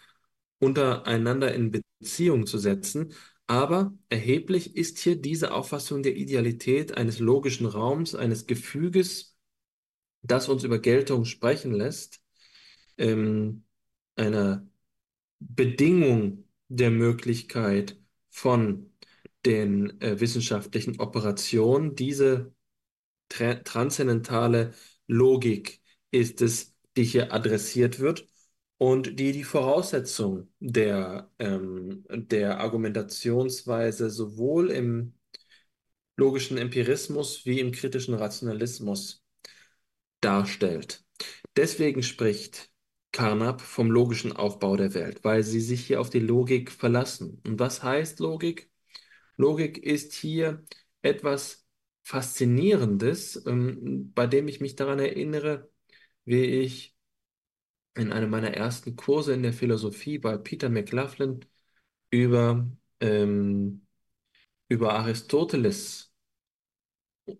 untereinander 0.59 1.53
in 1.53 1.71
Beziehung 1.99 2.45
zu 2.47 2.57
setzen. 2.57 3.13
Aber 3.47 3.93
erheblich 4.09 4.75
ist 4.75 4.97
hier 4.99 5.15
diese 5.15 5.53
Auffassung 5.53 6.01
der 6.03 6.15
Idealität 6.15 6.97
eines 6.97 7.19
logischen 7.19 7.65
Raums, 7.67 8.15
eines 8.15 8.47
Gefüges, 8.47 9.34
das 10.27 10.49
uns 10.49 10.63
über 10.63 10.79
Geltung 10.79 11.25
sprechen 11.25 11.73
lässt, 11.73 12.21
ähm, 12.97 13.63
einer 14.15 14.67
Bedingung 15.39 16.45
der 16.69 16.91
Möglichkeit 16.91 17.99
von 18.29 18.91
den 19.45 20.01
äh, 20.01 20.19
wissenschaftlichen 20.19 20.99
Operationen. 20.99 21.95
Diese 21.95 22.53
tra 23.29 23.55
transzendentale 23.55 24.73
Logik 25.07 25.81
ist 26.11 26.41
es, 26.41 26.75
die 26.97 27.03
hier 27.03 27.33
adressiert 27.33 27.99
wird 27.99 28.27
und 28.77 29.19
die 29.19 29.31
die 29.31 29.43
Voraussetzung 29.43 30.49
der, 30.59 31.31
ähm, 31.39 32.05
der 32.09 32.59
Argumentationsweise 32.59 34.09
sowohl 34.09 34.71
im 34.71 35.13
logischen 36.17 36.57
Empirismus 36.57 37.45
wie 37.45 37.59
im 37.59 37.71
kritischen 37.71 38.15
Rationalismus 38.15 39.24
darstellt. 40.25 41.05
Deswegen 41.55 42.03
spricht 42.03 42.71
Carnap 43.11 43.61
vom 43.61 43.91
logischen 43.91 44.33
Aufbau 44.33 44.75
der 44.75 44.93
Welt, 44.93 45.23
weil 45.23 45.43
sie 45.43 45.61
sich 45.61 45.85
hier 45.85 46.01
auf 46.01 46.09
die 46.09 46.19
Logik 46.19 46.71
verlassen. 46.71 47.41
Und 47.45 47.59
was 47.59 47.83
heißt 47.83 48.19
Logik? 48.19 48.69
Logik 49.37 49.77
ist 49.77 50.13
hier 50.13 50.65
etwas 51.01 51.65
Faszinierendes, 52.03 53.45
ähm, 53.47 54.11
bei 54.13 54.27
dem 54.27 54.47
ich 54.47 54.61
mich 54.61 54.75
daran 54.75 54.99
erinnere, 54.99 55.71
wie 56.25 56.43
ich 56.43 56.95
in 57.95 58.11
einem 58.11 58.29
meiner 58.29 58.53
ersten 58.53 58.95
Kurse 58.95 59.33
in 59.33 59.43
der 59.43 59.53
Philosophie 59.53 60.17
bei 60.19 60.37
Peter 60.37 60.69
McLaughlin 60.69 61.45
über, 62.11 62.69
ähm, 62.99 63.87
über 64.69 64.93
Aristoteles 64.95 66.13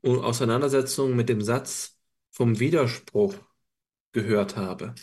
Auseinandersetzung 0.04 1.16
mit 1.16 1.30
dem 1.30 1.42
Satz 1.42 1.95
vom 2.36 2.60
Widerspruch 2.60 3.36
gehört 4.12 4.58
habe. 4.58 4.94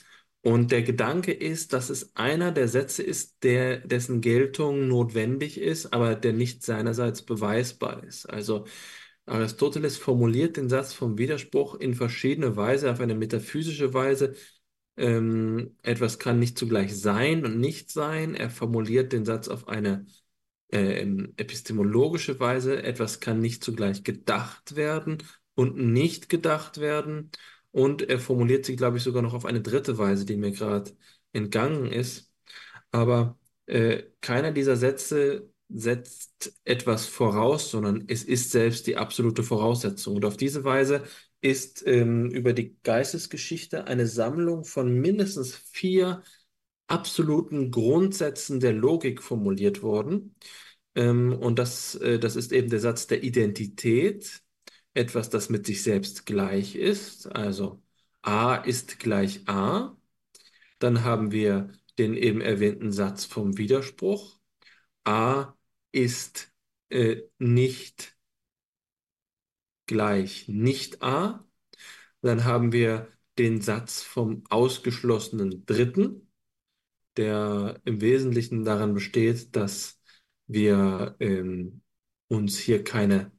Und 0.43 0.71
der 0.71 0.83
Gedanke 0.83 1.33
ist, 1.33 1.73
dass 1.73 1.89
es 1.89 2.15
einer 2.17 2.53
der 2.53 2.69
Sätze 2.69 3.03
ist, 3.03 3.43
der, 3.43 3.79
dessen 3.79 4.21
Geltung 4.21 4.89
notwendig 4.89 5.59
ist, 5.59 5.93
aber 5.93 6.15
der 6.15 6.33
nicht 6.35 6.63
seinerseits 6.65 7.23
beweisbar 7.23 8.05
ist. 8.05 8.27
Also 8.27 8.67
Aristoteles 9.25 9.97
formuliert 9.97 10.57
den 10.57 10.69
Satz 10.69 10.93
vom 10.93 11.17
Widerspruch 11.17 11.77
in 11.77 11.95
verschiedene 11.95 12.57
Weise, 12.57 12.91
auf 12.91 13.01
eine 13.01 13.15
metaphysische 13.15 13.95
Weise. 13.95 14.35
Ähm, 14.97 15.77
etwas 15.83 16.19
kann 16.19 16.39
nicht 16.39 16.59
zugleich 16.59 16.95
sein 16.99 17.47
und 17.47 17.59
nicht 17.61 17.91
sein. 17.91 18.35
Er 18.35 18.51
formuliert 18.51 19.13
den 19.13 19.25
Satz 19.25 19.49
auf 19.49 19.69
eine 19.69 20.05
äh, 20.69 21.03
epistemologische 21.37 22.39
Weise. 22.41 22.83
Etwas 22.83 23.21
kann 23.21 23.41
nicht 23.41 23.65
zugleich 23.65 24.03
gedacht 24.05 24.77
werden 24.77 25.19
und 25.55 25.77
nicht 25.77 26.29
gedacht 26.29 26.81
werden. 26.81 27.31
Und 27.71 28.03
er 28.03 28.19
formuliert 28.19 28.67
sie, 28.67 28.77
glaube 28.77 28.99
ich, 28.99 29.03
sogar 29.03 29.23
noch 29.23 29.35
auf 29.35 29.45
eine 29.47 29.63
dritte 29.63 29.99
Weise, 29.99 30.27
die 30.27 30.37
mir 30.37 30.53
gerade 30.53 30.93
entgangen 31.33 31.87
ist. 31.87 32.31
Aber 32.91 33.39
äh, 33.67 34.05
keiner 34.21 34.53
dieser 34.53 34.77
Sätze 34.77 35.51
setzt 35.69 36.61
etwas 36.65 37.07
voraus, 37.07 37.71
sondern 37.71 38.05
es 38.09 38.25
ist 38.25 38.51
selbst 38.51 38.87
die 38.87 38.97
absolute 38.97 39.43
Voraussetzung. 39.43 40.17
Und 40.17 40.25
auf 40.25 40.37
diese 40.37 40.65
Weise 40.65 41.05
ist 41.41 41.87
ähm, 41.87 42.31
über 42.31 42.53
die 42.53 42.77
Geistesgeschichte 42.83 43.87
eine 43.87 44.07
Sammlung 44.07 44.65
von 44.65 44.93
mindestens 44.93 45.55
vier 45.55 46.23
absoluten 46.87 47.71
Grundsätzen 47.71 48.61
der 48.61 48.73
Logik 48.73 49.23
formuliert 49.23 49.83
worden. 49.83 50.37
Ähm, 50.95 51.33
und 51.33 51.59
das, 51.59 51.95
äh, 51.97 52.19
das 52.19 52.37
ist 52.37 52.53
eben 52.53 52.69
der 52.71 52.81
Satz 52.81 53.07
der 53.07 53.23
Identität, 53.23 54.43
etwas, 54.95 55.31
das 55.31 55.49
mit 55.51 55.67
sich 55.67 55.83
selbst 55.83 56.27
gleich 56.27 56.77
ist, 56.77 57.27
also 57.27 57.83
a 58.23 58.57
ist 58.57 58.99
gleich 58.99 59.49
a. 59.49 59.97
Dann 60.79 61.05
haben 61.05 61.33
wir 61.33 61.73
den 61.99 62.15
eben 62.15 62.41
erwähnten 62.41 62.93
Satz 62.93 63.25
vom 63.25 63.59
Widerspruch. 63.59 64.39
a 65.05 65.55
ist 65.93 66.53
äh, 66.91 67.23
nicht 67.39 68.17
gleich 69.87 70.49
nicht 70.49 71.03
a. 71.03 71.45
Dann 72.23 72.45
haben 72.45 72.73
wir 72.73 73.09
den 73.39 73.61
Satz 73.61 74.03
vom 74.03 74.45
ausgeschlossenen 74.51 75.65
Dritten, 75.67 76.29
der 77.17 77.81
im 77.85 78.01
Wesentlichen 78.01 78.65
daran 78.65 78.95
besteht, 78.95 79.57
dass 79.57 80.01
wir 80.47 81.17
ähm, 81.21 81.83
uns 82.29 82.59
hier 82.59 82.85
keine 82.85 83.33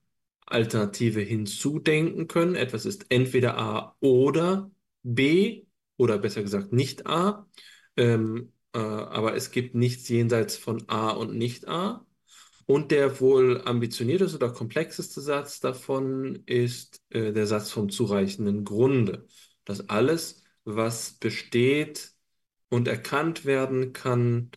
Alternative 0.46 1.22
hinzudenken 1.22 2.28
können. 2.28 2.56
Etwas 2.56 2.86
ist 2.86 3.06
entweder 3.10 3.58
A 3.58 3.96
oder 4.00 4.72
B 5.04 5.66
oder 5.98 6.18
besser 6.18 6.44
gesagt 6.44 6.74
nicht 6.74 7.08
A. 7.08 7.48
Ähm, 7.98 8.54
äh, 8.74 8.80
aber 8.80 9.36
es 9.36 9.52
gibt 9.52 9.76
nichts 9.76 10.08
jenseits 10.10 10.58
von 10.58 10.84
A 10.90 11.12
und 11.12 11.36
nicht 11.36 11.68
A. 11.68 12.06
Und 12.66 12.92
der 12.92 13.20
wohl 13.20 13.62
ambitionierteste 13.66 14.38
oder 14.38 14.52
komplexeste 14.54 15.22
Satz 15.22 15.60
davon 15.60 16.44
ist 16.46 17.02
äh, 17.10 17.34
der 17.34 17.46
Satz 17.46 17.72
vom 17.72 17.90
zureichenden 17.90 18.64
Grunde. 18.64 19.28
Dass 19.66 19.90
alles, 19.90 20.44
was 20.64 21.14
besteht 21.14 22.12
und 22.70 22.88
erkannt 22.88 23.46
werden 23.46 23.94
kann, 23.94 24.52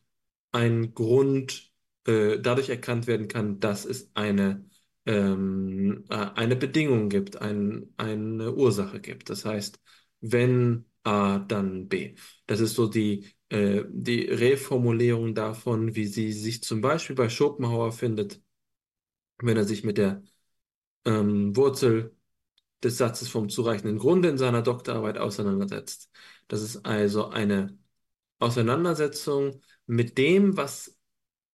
ein 0.53 0.95
Grund 0.95 1.73
äh, 2.07 2.39
dadurch 2.41 2.69
erkannt 2.71 3.07
werden 3.07 3.29
kann, 3.29 3.61
dass 3.61 3.85
es 3.85 4.11
eine 4.15 4.65
ähm, 5.07 6.05
äh, 6.11 6.15
eine 6.35 6.57
Bedingung 6.57 7.09
gibt, 7.09 7.41
ein, 7.41 7.93
eine 7.97 8.53
Ursache 8.55 9.01
gibt. 9.01 9.31
Das 9.31 9.45
heißt, 9.45 9.81
wenn 10.21 10.87
A, 11.05 11.39
dann 11.39 11.89
B. 11.89 12.17
Das 12.47 12.61
ist 12.61 12.75
so 12.75 12.89
die, 12.89 13.33
äh, 13.49 13.85
die 13.89 14.23
Reformulierung 14.23 15.35
davon, 15.35 15.95
wie 15.95 16.07
sie 16.07 16.33
sich 16.33 16.63
zum 16.63 16.81
Beispiel 16.81 17.15
bei 17.17 17.29
Schopenhauer 17.29 17.93
findet, 17.93 18.43
wenn 19.39 19.57
er 19.57 19.65
sich 19.65 19.85
mit 19.85 19.99
der 19.99 20.23
ähm, 21.05 21.57
Wurzel 21.57 22.17
des 22.83 22.99
Satzes 22.99 23.29
vom 23.29 23.49
zureichenden 23.49 23.99
Grunde 23.99 24.29
in 24.29 24.39
seiner 24.39 24.63
Doktorarbeit 24.63 25.19
auseinandersetzt. 25.19 26.11
Das 26.49 26.63
ist 26.63 26.85
also 26.87 27.29
eine 27.29 27.79
Auseinandersetzung 28.39 29.61
mit 29.87 30.19
dem, 30.19 30.57
was 30.57 30.99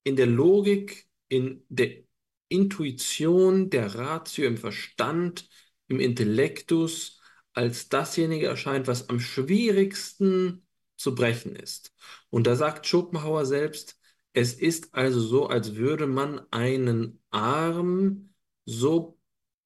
in 0.05 0.17
der 0.17 0.27
Logik, 0.27 1.09
in 1.29 1.65
der 1.69 2.05
Intuition, 2.53 3.71
der 3.71 3.95
Ratio 3.95 4.47
im 4.47 4.57
Verstand, 4.57 5.49
im 5.89 6.01
Intellektus 6.01 7.21
als 7.55 7.89
dasjenige 7.89 8.47
erscheint, 8.47 8.87
was 8.87 9.09
am 9.09 9.21
schwierigsten 9.21 10.67
zu 10.97 11.15
brechen 11.15 11.57
ist. 11.57 11.93
Und 12.31 12.47
da 12.47 12.57
sagt 12.57 12.87
Schopenhauer 12.87 13.47
selbst, 13.47 13.99
es 14.33 14.55
ist 14.55 14.95
also 14.95 15.21
so, 15.21 15.47
als 15.49 15.75
würde 15.77 16.07
man 16.07 16.41
einen 16.51 17.21
Arm 17.31 18.33
so 18.65 19.19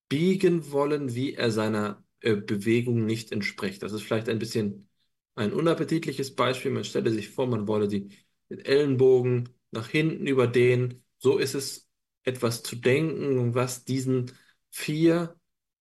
biegen 0.08 0.70
wollen, 0.72 1.14
wie 1.14 1.34
er 1.34 1.50
seiner 1.50 2.04
äh, 2.20 2.34
Bewegung 2.36 3.06
nicht 3.06 3.32
entspricht. 3.32 3.82
Das 3.82 3.92
ist 3.92 4.02
vielleicht 4.02 4.28
ein 4.28 4.38
bisschen 4.38 4.88
ein 5.34 5.52
unappetitliches 5.52 6.34
Beispiel. 6.34 6.70
Man 6.70 6.84
stelle 6.84 7.10
sich 7.10 7.30
vor, 7.30 7.46
man 7.46 7.68
wolle 7.68 7.88
die 7.88 8.10
Ellenbogen 8.48 9.48
nach 9.70 9.88
hinten 9.88 10.26
überdehnen. 10.26 11.04
So 11.18 11.38
ist 11.38 11.54
es 11.54 11.85
etwas 12.26 12.62
zu 12.62 12.76
denken, 12.76 13.54
was 13.54 13.84
diesen 13.84 14.32
vier 14.70 15.38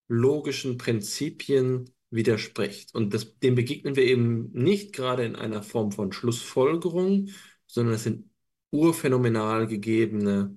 logischen 0.08 0.78
Prinzipien 0.78 1.90
widerspricht. 2.10 2.94
Und 2.94 3.12
das, 3.12 3.38
dem 3.40 3.54
begegnen 3.56 3.96
wir 3.96 4.04
eben 4.04 4.50
nicht 4.52 4.94
gerade 4.94 5.24
in 5.24 5.36
einer 5.36 5.62
Form 5.62 5.92
von 5.92 6.12
Schlussfolgerung, 6.12 7.28
sondern 7.66 7.94
es 7.96 8.04
sind 8.04 8.30
urphänomenal 8.70 9.66
gegebene 9.66 10.56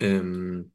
ähm, 0.00 0.72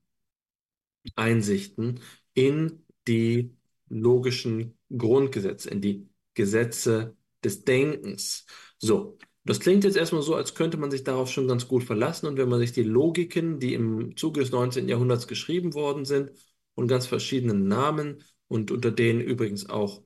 Einsichten 1.16 2.00
in 2.34 2.86
die 3.08 3.56
logischen 3.90 4.78
Grundgesetze, 4.96 5.70
in 5.70 5.82
die 5.82 6.10
Gesetze 6.34 7.16
des 7.44 7.64
Denkens. 7.66 8.46
So, 8.80 9.18
das 9.46 9.60
klingt 9.60 9.84
jetzt 9.84 9.98
erstmal 9.98 10.22
so, 10.22 10.36
als 10.36 10.56
könnte 10.56 10.78
man 10.78 10.92
sich 10.92 11.04
darauf 11.04 11.30
schon 11.30 11.48
ganz 11.48 11.68
gut 11.68 11.84
verlassen. 11.84 12.28
Und 12.28 12.38
wenn 12.38 12.50
man 12.50 12.60
sich 12.60 12.72
die 12.72 12.84
Logiken, 12.84 13.60
die 13.60 13.74
im 13.74 14.16
Zuge 14.16 14.40
des 14.40 14.52
19. 14.52 14.88
Jahrhunderts 14.88 15.28
geschrieben 15.28 15.74
worden 15.74 16.06
sind 16.06 16.32
und 16.76 16.88
ganz 16.88 17.08
verschiedenen 17.08 17.68
Namen 17.68 18.24
und 18.48 18.72
unter 18.72 18.92
denen 18.92 19.22
übrigens 19.22 19.70
auch 19.70 20.02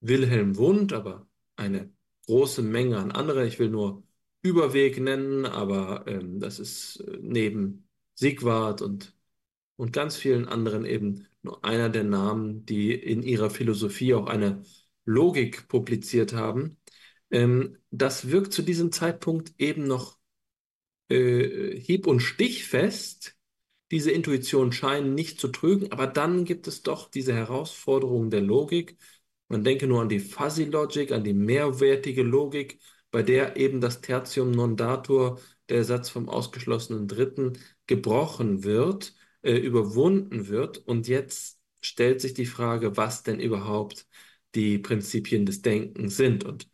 Wilhelm 0.00 0.56
Wundt, 0.56 0.92
aber 0.92 1.28
eine 1.56 1.92
große 2.26 2.62
Menge 2.62 2.98
an 2.98 3.12
andere, 3.12 3.46
ich 3.46 3.58
will 3.58 3.68
nur 3.70 4.04
Überweg 4.42 5.00
nennen, 5.00 5.46
aber 5.46 6.06
ähm, 6.08 6.40
das 6.40 6.58
ist 6.58 7.00
äh, 7.00 7.18
neben 7.20 7.88
Sigwart 8.14 8.82
und, 8.82 9.14
und 9.76 9.92
ganz 9.92 10.16
vielen 10.16 10.48
anderen 10.48 10.84
eben 10.84 11.26
nur 11.42 11.64
einer 11.64 11.88
der 11.88 12.04
Namen, 12.04 12.64
die 12.66 12.92
in 12.94 13.22
ihrer 13.22 13.50
Philosophie 13.50 14.14
auch 14.14 14.26
eine 14.26 14.64
Logik 15.04 15.68
publiziert 15.68 16.32
haben. 16.32 16.78
Ähm, 17.32 17.78
das 17.90 18.30
wirkt 18.30 18.52
zu 18.52 18.62
diesem 18.62 18.92
Zeitpunkt 18.92 19.54
eben 19.58 19.84
noch 19.86 20.18
äh, 21.08 21.78
hieb- 21.80 22.06
und 22.06 22.20
stichfest. 22.20 23.36
Diese 23.90 24.10
Intuition 24.10 24.72
scheinen 24.72 25.14
nicht 25.14 25.40
zu 25.40 25.48
trügen, 25.48 25.92
aber 25.92 26.06
dann 26.06 26.44
gibt 26.44 26.66
es 26.66 26.82
doch 26.82 27.10
diese 27.10 27.34
Herausforderung 27.34 28.30
der 28.30 28.40
Logik. 28.40 28.96
Man 29.48 29.64
denke 29.64 29.86
nur 29.86 30.00
an 30.02 30.08
die 30.08 30.20
Fuzzy 30.20 30.64
Logic, 30.64 31.12
an 31.12 31.24
die 31.24 31.34
mehrwertige 31.34 32.22
Logik, 32.22 32.80
bei 33.10 33.22
der 33.22 33.56
eben 33.56 33.80
das 33.80 34.00
Tertium 34.00 34.50
non 34.52 34.76
datur, 34.76 35.40
der 35.68 35.84
Satz 35.84 36.08
vom 36.10 36.28
ausgeschlossenen 36.28 37.06
Dritten, 37.08 37.58
gebrochen 37.86 38.64
wird, 38.64 39.14
äh, 39.42 39.56
überwunden 39.56 40.48
wird. 40.48 40.78
Und 40.78 41.06
jetzt 41.08 41.60
stellt 41.82 42.20
sich 42.22 42.34
die 42.34 42.46
Frage, 42.46 42.96
was 42.96 43.22
denn 43.22 43.40
überhaupt 43.40 44.06
die 44.54 44.78
Prinzipien 44.78 45.44
des 45.46 45.62
Denkens 45.62 46.16
sind. 46.16 46.44
Und, 46.44 46.68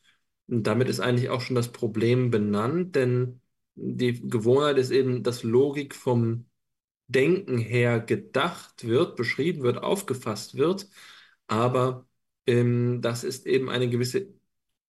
und 0.48 0.64
damit 0.66 0.88
ist 0.88 1.00
eigentlich 1.00 1.30
auch 1.30 1.40
schon 1.40 1.56
das 1.56 1.72
Problem 1.72 2.30
benannt, 2.30 2.96
denn 2.96 3.40
die 3.74 4.20
Gewohnheit 4.28 4.78
ist 4.78 4.90
eben, 4.90 5.22
dass 5.22 5.42
Logik 5.42 5.94
vom 5.94 6.46
Denken 7.08 7.58
her 7.58 8.00
gedacht 8.00 8.86
wird, 8.86 9.16
beschrieben 9.16 9.62
wird, 9.62 9.78
aufgefasst 9.78 10.56
wird, 10.56 10.88
aber 11.46 12.06
ähm, 12.46 13.00
das 13.02 13.24
ist 13.24 13.46
eben 13.46 13.70
eine 13.70 13.88
gewisse 13.88 14.28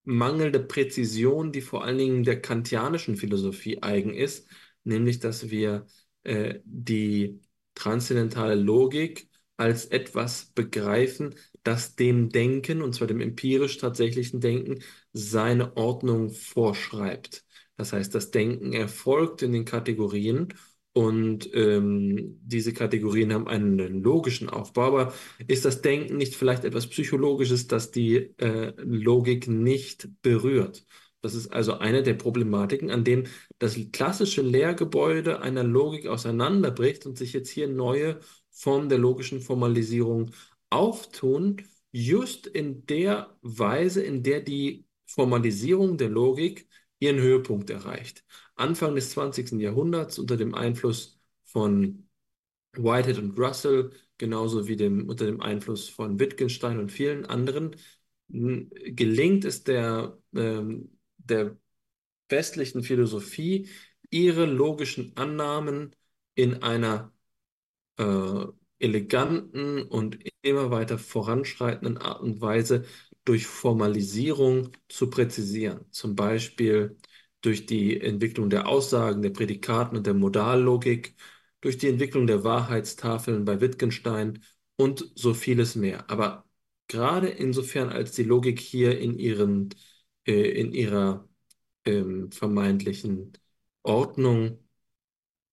mangelnde 0.03 0.59
Präzision, 0.59 1.51
die 1.51 1.61
vor 1.61 1.83
allen 1.83 1.97
Dingen 1.97 2.23
der 2.23 2.41
kantianischen 2.41 3.15
Philosophie 3.17 3.81
eigen 3.83 4.13
ist, 4.13 4.49
nämlich 4.83 5.19
dass 5.19 5.49
wir 5.49 5.85
äh, 6.23 6.59
die 6.65 7.41
transzendentale 7.75 8.55
Logik 8.55 9.29
als 9.57 9.85
etwas 9.85 10.47
begreifen, 10.55 11.35
das 11.63 11.95
dem 11.95 12.29
Denken, 12.29 12.81
und 12.81 12.93
zwar 12.93 13.07
dem 13.07 13.21
empirisch 13.21 13.77
tatsächlichen 13.77 14.39
Denken, 14.41 14.79
seine 15.13 15.75
Ordnung 15.77 16.29
vorschreibt. 16.29 17.43
Das 17.77 17.93
heißt, 17.93 18.13
das 18.13 18.31
Denken 18.31 18.73
erfolgt 18.73 19.41
in 19.41 19.53
den 19.53 19.65
Kategorien 19.65 20.53
und 20.93 21.49
ähm, 21.53 22.39
diese 22.43 22.73
Kategorien 22.73 23.31
haben 23.33 23.47
einen 23.47 24.03
logischen 24.03 24.49
Aufbau. 24.49 24.87
Aber 24.87 25.13
ist 25.47 25.65
das 25.65 25.81
Denken 25.81 26.17
nicht 26.17 26.35
vielleicht 26.35 26.65
etwas 26.65 26.87
Psychologisches, 26.87 27.67
das 27.67 27.91
die 27.91 28.33
äh, 28.37 28.73
Logik 28.77 29.47
nicht 29.47 30.09
berührt? 30.21 30.85
Das 31.21 31.35
ist 31.35 31.51
also 31.53 31.73
eine 31.77 32.01
der 32.01 32.13
Problematiken, 32.13 32.89
an 32.91 33.03
dem 33.03 33.25
das 33.59 33.77
klassische 33.91 34.41
Lehrgebäude 34.41 35.41
einer 35.41 35.63
Logik 35.63 36.07
auseinanderbricht 36.07 37.05
und 37.05 37.17
sich 37.17 37.33
jetzt 37.33 37.49
hier 37.49 37.67
neue 37.67 38.19
Formen 38.51 38.89
der 38.89 38.97
logischen 38.97 39.41
Formalisierung 39.41 40.31
auftun, 40.69 41.61
just 41.91 42.47
in 42.47 42.85
der 42.85 43.37
Weise, 43.41 44.03
in 44.03 44.23
der 44.23 44.41
die 44.41 44.85
Formalisierung 45.05 45.97
der 45.97 46.09
Logik 46.09 46.67
ihren 46.99 47.17
Höhepunkt 47.19 47.69
erreicht. 47.69 48.23
Anfang 48.55 48.95
des 48.95 49.11
20. 49.11 49.59
Jahrhunderts 49.59 50.19
unter 50.19 50.37
dem 50.37 50.53
Einfluss 50.53 51.19
von 51.45 52.07
Whitehead 52.73 53.17
und 53.17 53.37
Russell, 53.39 53.91
genauso 54.17 54.67
wie 54.67 54.75
dem, 54.75 55.07
unter 55.09 55.25
dem 55.25 55.41
Einfluss 55.41 55.89
von 55.89 56.19
Wittgenstein 56.19 56.79
und 56.79 56.91
vielen 56.91 57.25
anderen, 57.25 57.75
gelingt 58.27 59.45
es 59.45 59.63
der, 59.63 60.17
ähm, 60.35 60.97
der 61.17 61.57
westlichen 62.29 62.83
Philosophie, 62.83 63.69
ihre 64.11 64.45
logischen 64.45 65.15
Annahmen 65.17 65.95
in 66.35 66.61
einer 66.61 67.11
äh, 67.97 68.45
eleganten 68.79 69.83
und 69.83 70.19
immer 70.41 70.71
weiter 70.71 70.97
voranschreitenden 70.97 71.97
Art 71.97 72.21
und 72.21 72.41
Weise 72.41 72.85
durch 73.25 73.45
Formalisierung 73.47 74.71
zu 74.87 75.09
präzisieren. 75.09 75.85
Zum 75.91 76.15
Beispiel 76.15 76.97
durch 77.41 77.65
die 77.65 77.99
Entwicklung 78.01 78.49
der 78.49 78.67
Aussagen, 78.67 79.21
der 79.21 79.29
Prädikaten 79.31 79.97
und 79.97 80.05
der 80.07 80.13
Modallogik, 80.13 81.15
durch 81.61 81.77
die 81.77 81.87
Entwicklung 81.89 82.25
der 82.27 82.43
Wahrheitstafeln 82.43 83.45
bei 83.45 83.59
Wittgenstein 83.61 84.43
und 84.77 85.11
so 85.15 85.33
vieles 85.33 85.75
mehr. 85.75 86.09
Aber 86.09 86.45
gerade 86.87 87.27
insofern, 87.29 87.89
als 87.89 88.13
die 88.13 88.23
Logik 88.23 88.59
hier 88.59 88.97
in 88.99 89.17
ihren, 89.19 89.69
äh, 90.25 90.33
in 90.59 90.71
ihrer 90.73 91.27
ähm, 91.85 92.31
vermeintlichen 92.31 93.33
Ordnung 93.83 94.59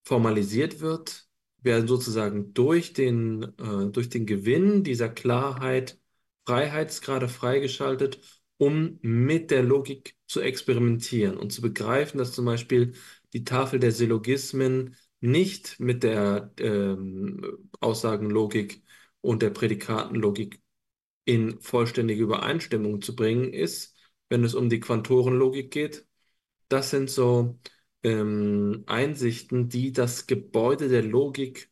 formalisiert 0.05 0.79
wird, 0.81 1.26
werden 1.67 1.87
sozusagen 1.87 2.53
durch 2.55 2.93
den, 2.93 3.43
äh, 3.59 3.91
durch 3.91 4.09
den 4.09 4.25
Gewinn 4.25 4.83
dieser 4.83 5.09
Klarheit 5.09 5.99
Freiheitsgrade 6.47 7.27
freigeschaltet, 7.27 8.21
um 8.57 8.99
mit 9.01 9.51
der 9.51 9.63
Logik 9.63 10.15
zu 10.27 10.41
experimentieren 10.41 11.37
und 11.37 11.51
zu 11.51 11.61
begreifen, 11.61 12.17
dass 12.17 12.33
zum 12.33 12.45
Beispiel 12.45 12.93
die 13.33 13.43
Tafel 13.43 13.79
der 13.79 13.91
Syllogismen 13.91 14.95
nicht 15.19 15.79
mit 15.79 16.03
der 16.03 16.51
ähm, 16.59 17.69
Aussagenlogik 17.79 18.83
und 19.21 19.41
der 19.41 19.49
Prädikatenlogik 19.51 20.61
in 21.25 21.59
vollständige 21.61 22.23
Übereinstimmung 22.23 23.01
zu 23.01 23.15
bringen 23.15 23.53
ist, 23.53 23.95
wenn 24.29 24.43
es 24.43 24.55
um 24.55 24.69
die 24.69 24.79
Quantorenlogik 24.79 25.71
geht. 25.71 26.05
Das 26.69 26.89
sind 26.91 27.09
so 27.09 27.59
ähm, 28.03 28.83
Einsichten, 28.87 29.69
die 29.69 29.91
das 29.91 30.27
Gebäude 30.27 30.89
der 30.89 31.03
Logik 31.03 31.71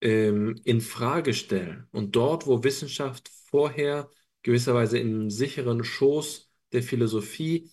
ähm, 0.00 0.60
in 0.64 0.80
Frage 0.80 1.34
stellen. 1.34 1.86
Und 1.92 2.16
dort, 2.16 2.46
wo 2.46 2.62
Wissenschaft 2.64 3.28
vorher 3.50 4.10
gewisserweise 4.42 4.98
im 4.98 5.30
sicheren 5.30 5.84
Schoß 5.84 6.50
der 6.72 6.82
Philosophie 6.82 7.70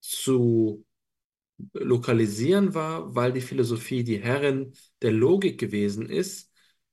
zu 0.00 0.84
lokalisieren 1.72 2.74
war, 2.74 3.14
weil 3.14 3.32
die 3.32 3.40
Philosophie 3.40 4.04
die 4.04 4.18
Herrin 4.20 4.72
der 5.02 5.12
Logik 5.12 5.58
gewesen 5.60 6.08
ist, 6.08 6.50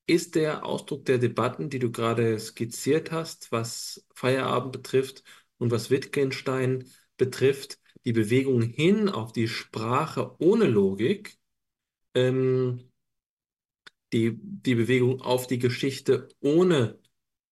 ist 0.08 0.36
der 0.36 0.66
Ausdruck 0.66 1.06
der 1.06 1.18
Debatten, 1.18 1.70
die 1.70 1.80
du 1.80 1.92
gerade 1.92 2.40
skizziert 2.40 3.12
hast, 3.12 3.52
was 3.52 4.06
Feierabend 4.16 4.72
betrifft 4.74 5.24
und 5.58 5.72
was 5.72 5.90
Wittgenstein 5.90 6.86
betrifft, 7.18 7.80
die 8.08 8.14
Bewegung 8.14 8.62
hin 8.62 9.10
auf 9.10 9.34
die 9.34 9.50
Sprache 9.50 10.34
ohne 10.40 10.64
Logik, 10.64 11.38
ähm, 12.14 12.90
die, 14.14 14.40
die 14.42 14.76
Bewegung 14.76 15.20
auf 15.20 15.46
die 15.46 15.60
Geschichte 15.60 16.30
ohne 16.40 17.00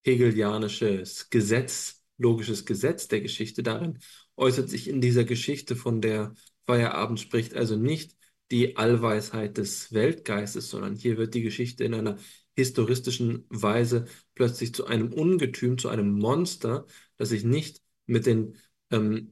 hegelianisches 0.05 1.29
Gesetz, 1.29 2.05
logisches 2.17 2.65
Gesetz 2.65 3.09
der 3.09 3.19
Geschichte. 3.19 3.63
Darin 3.63 3.99
äußert 4.37 4.69
sich 4.69 4.87
in 4.87 5.01
dieser 5.01 5.25
Geschichte, 5.25 5.75
von 5.75 5.99
der 5.99 6.33
Feierabend 6.65 7.19
spricht, 7.19 7.53
also 7.53 7.75
nicht 7.75 8.15
die 8.49 8.77
Allweisheit 8.77 9.57
des 9.57 9.91
Weltgeistes, 9.91 10.69
sondern 10.69 10.95
hier 10.95 11.17
wird 11.17 11.33
die 11.33 11.41
Geschichte 11.41 11.83
in 11.83 11.93
einer 11.93 12.15
historistischen 12.55 13.45
Weise 13.49 14.05
plötzlich 14.35 14.73
zu 14.73 14.85
einem 14.85 15.11
Ungetüm, 15.11 15.77
zu 15.77 15.89
einem 15.89 16.17
Monster, 16.17 16.85
das 17.17 17.27
sich 17.27 17.43
nicht 17.43 17.81
mit 18.05 18.25
den, 18.25 18.55
ähm, 18.91 19.31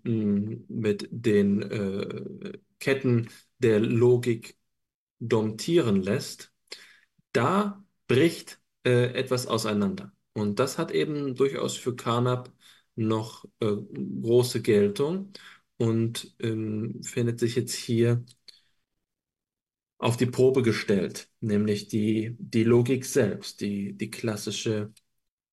mit 0.67 1.07
den 1.11 1.61
äh, 1.63 2.53
Ketten 2.79 3.29
der 3.59 3.79
Logik 3.79 4.57
domptieren 5.19 6.01
lässt. 6.01 6.53
Da 7.31 7.83
bricht 8.07 8.61
äh, 8.85 9.13
etwas 9.13 9.47
auseinander. 9.47 10.13
Und 10.33 10.59
das 10.59 10.77
hat 10.77 10.91
eben 10.91 11.35
durchaus 11.35 11.77
für 11.77 11.95
Carnap 11.95 12.51
noch 12.95 13.45
äh, 13.59 13.67
große 14.21 14.61
Geltung 14.61 15.33
und 15.77 16.35
ähm, 16.39 17.01
findet 17.03 17.39
sich 17.39 17.55
jetzt 17.55 17.73
hier 17.75 18.23
auf 19.97 20.17
die 20.17 20.25
Probe 20.25 20.61
gestellt, 20.63 21.29
nämlich 21.39 21.87
die, 21.87 22.35
die 22.39 22.63
Logik 22.63 23.05
selbst, 23.05 23.61
die, 23.61 23.93
die 23.97 24.09
klassische 24.11 24.93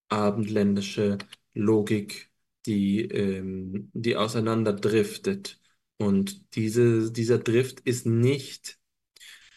abendländische 0.08 1.18
Logik, 1.54 2.29
die, 2.70 3.02
ähm, 3.02 3.90
die 3.94 4.16
auseinanderdriftet. 4.16 5.60
Und 5.98 6.54
diese, 6.54 7.10
dieser 7.12 7.38
Drift 7.38 7.80
ist 7.80 8.06
nicht, 8.06 8.78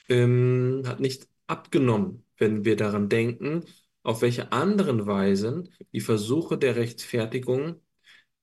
ähm, 0.10 0.84
hat 0.86 1.00
nicht 1.00 1.28
abgenommen, 1.48 2.26
wenn 2.38 2.66
wir 2.66 2.76
daran 2.76 3.10
denken, 3.10 3.66
auf 4.02 4.22
welche 4.24 4.52
anderen 4.52 5.06
Weisen 5.06 5.70
die 5.94 6.02
Versuche 6.02 6.58
der 6.58 6.76
Rechtfertigung 6.76 7.82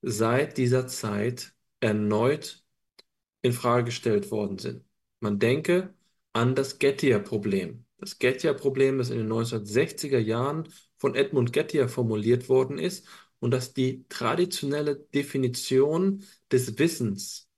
seit 0.03 0.57
dieser 0.57 0.87
Zeit 0.87 1.53
erneut 1.81 2.65
in 3.43 3.53
Frage 3.53 3.87
gestellt 3.87 4.31
worden 4.31 4.59
sind. 4.59 4.85
Man 5.21 5.39
denke 5.39 5.95
an 6.33 6.55
das 6.55 6.79
Gettier-Problem. 6.79 7.85
Das 7.99 8.19
Gettier-Problem, 8.19 8.99
das 8.99 9.11
in 9.11 9.19
den 9.19 9.33
1960er 9.33 10.19
Jahren 10.19 10.69
von 10.97 11.15
Edmund 11.17 11.53
Gettier 11.53 11.89
formuliert 11.89 12.49
worden 12.49 12.79
ist 12.79 13.07
und 13.41 13.51
das 13.51 13.73
die 13.73 14.05
traditionelle 14.09 14.97
Definition 14.97 16.25
des 16.53 16.79
Wissens 16.79 17.49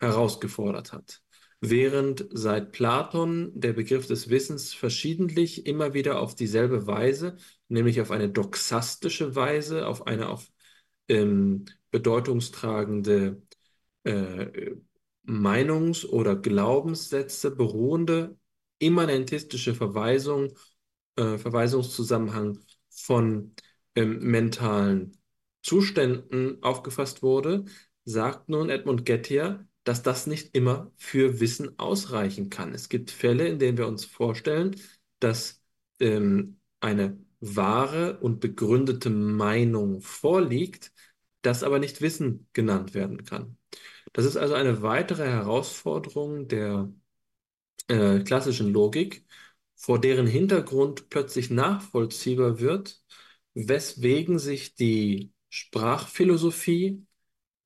herausgefordert 0.00 0.92
hat. 0.92 1.22
Während 1.60 2.26
seit 2.32 2.72
Platon 2.72 3.52
der 3.54 3.72
Begriff 3.72 4.08
des 4.08 4.30
Wissens 4.30 4.74
verschiedentlich 4.74 5.66
immer 5.66 5.94
wieder 5.94 6.20
auf 6.20 6.34
dieselbe 6.34 6.88
Weise, 6.88 7.36
nämlich 7.68 8.00
auf 8.00 8.10
eine 8.10 8.28
doxastische 8.30 9.36
Weise, 9.36 9.86
auf 9.86 10.06
eine 10.08 10.28
auf 10.28 10.48
ähm, 11.08 11.66
bedeutungstragende 11.92 13.42
äh, 14.02 14.72
Meinungs- 15.24 16.04
oder 16.04 16.34
Glaubenssätze 16.34 17.52
beruhende 17.54 18.36
immanentistische 18.80 19.74
Verweisung, 19.74 20.52
äh, 21.14 21.38
Verweisungszusammenhang 21.38 22.58
von 22.90 23.54
ähm, 23.94 24.18
mentalen 24.20 25.16
Zuständen 25.62 26.62
aufgefasst 26.62 27.22
wurde, 27.22 27.64
sagt 28.04 28.48
nun 28.48 28.70
Edmund 28.70 29.04
Gettier, 29.04 29.66
dass 29.84 30.02
das 30.02 30.26
nicht 30.26 30.54
immer 30.56 30.92
für 30.96 31.40
Wissen 31.40 31.78
ausreichen 31.78 32.50
kann. 32.50 32.72
Es 32.74 32.88
gibt 32.88 33.10
Fälle, 33.10 33.46
in 33.48 33.58
denen 33.58 33.78
wir 33.78 33.86
uns 33.88 34.04
vorstellen, 34.04 34.76
dass 35.20 35.62
ähm, 36.00 36.60
eine 36.80 37.18
wahre 37.40 38.18
und 38.20 38.40
begründete 38.40 39.10
Meinung 39.10 40.00
vorliegt, 40.00 40.92
das 41.42 41.62
aber 41.64 41.78
nicht 41.78 42.00
Wissen 42.00 42.48
genannt 42.52 42.94
werden 42.94 43.24
kann. 43.24 43.56
Das 44.12 44.24
ist 44.24 44.36
also 44.36 44.54
eine 44.54 44.82
weitere 44.82 45.26
Herausforderung 45.26 46.48
der 46.48 46.92
äh, 47.88 48.20
klassischen 48.20 48.72
Logik, 48.72 49.24
vor 49.76 50.00
deren 50.00 50.26
Hintergrund 50.26 51.08
plötzlich 51.10 51.50
nachvollziehbar 51.50 52.60
wird, 52.60 53.01
weswegen 53.54 54.38
sich 54.38 54.74
die 54.74 55.32
Sprachphilosophie 55.48 57.06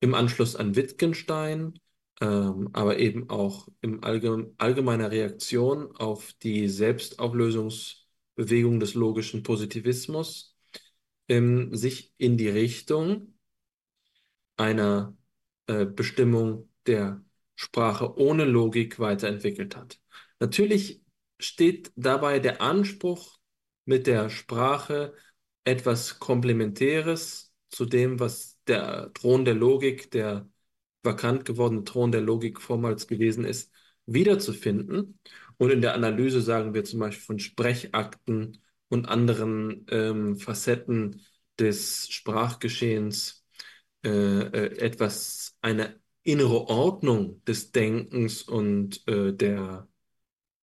im 0.00 0.14
Anschluss 0.14 0.56
an 0.56 0.76
Wittgenstein, 0.76 1.78
ähm, 2.20 2.70
aber 2.72 2.98
eben 2.98 3.30
auch 3.30 3.68
in 3.80 4.02
allgeme 4.02 4.52
allgemeiner 4.58 5.10
Reaktion 5.10 5.96
auf 5.96 6.32
die 6.42 6.68
Selbstauflösungsbewegung 6.68 8.80
des 8.80 8.94
logischen 8.94 9.42
Positivismus, 9.42 10.56
ähm, 11.28 11.74
sich 11.74 12.12
in 12.18 12.36
die 12.36 12.48
Richtung 12.48 13.34
einer 14.56 15.16
äh, 15.66 15.86
Bestimmung 15.86 16.68
der 16.86 17.22
Sprache 17.54 18.18
ohne 18.18 18.44
Logik 18.44 18.98
weiterentwickelt 18.98 19.76
hat. 19.76 19.98
Natürlich 20.40 21.02
steht 21.38 21.92
dabei 21.96 22.38
der 22.38 22.60
Anspruch, 22.60 23.36
mit 23.88 24.06
der 24.06 24.30
Sprache 24.30 25.14
etwas 25.66 26.18
Komplementäres 26.20 27.52
zu 27.70 27.86
dem, 27.86 28.20
was 28.20 28.58
der 28.66 29.12
Thron 29.14 29.44
der 29.44 29.54
Logik, 29.54 30.10
der 30.12 30.48
vakant 31.02 31.44
gewordene 31.44 31.84
Thron 31.84 32.12
der 32.12 32.20
Logik 32.20 32.60
vormals 32.60 33.06
gewesen 33.08 33.44
ist, 33.44 33.72
wiederzufinden. 34.06 35.18
Und 35.58 35.70
in 35.70 35.80
der 35.80 35.94
Analyse 35.94 36.40
sagen 36.40 36.74
wir 36.74 36.84
zum 36.84 37.00
Beispiel 37.00 37.24
von 37.24 37.38
Sprechakten 37.40 38.62
und 38.88 39.08
anderen 39.08 39.86
ähm, 39.90 40.36
Facetten 40.36 41.22
des 41.58 42.08
Sprachgeschehens 42.10 43.44
äh, 44.04 44.08
äh, 44.10 44.78
etwas, 44.78 45.56
eine 45.62 46.00
innere 46.22 46.68
Ordnung 46.68 47.42
des 47.44 47.72
Denkens 47.72 48.42
und 48.42 49.06
äh, 49.08 49.32
der, 49.32 49.88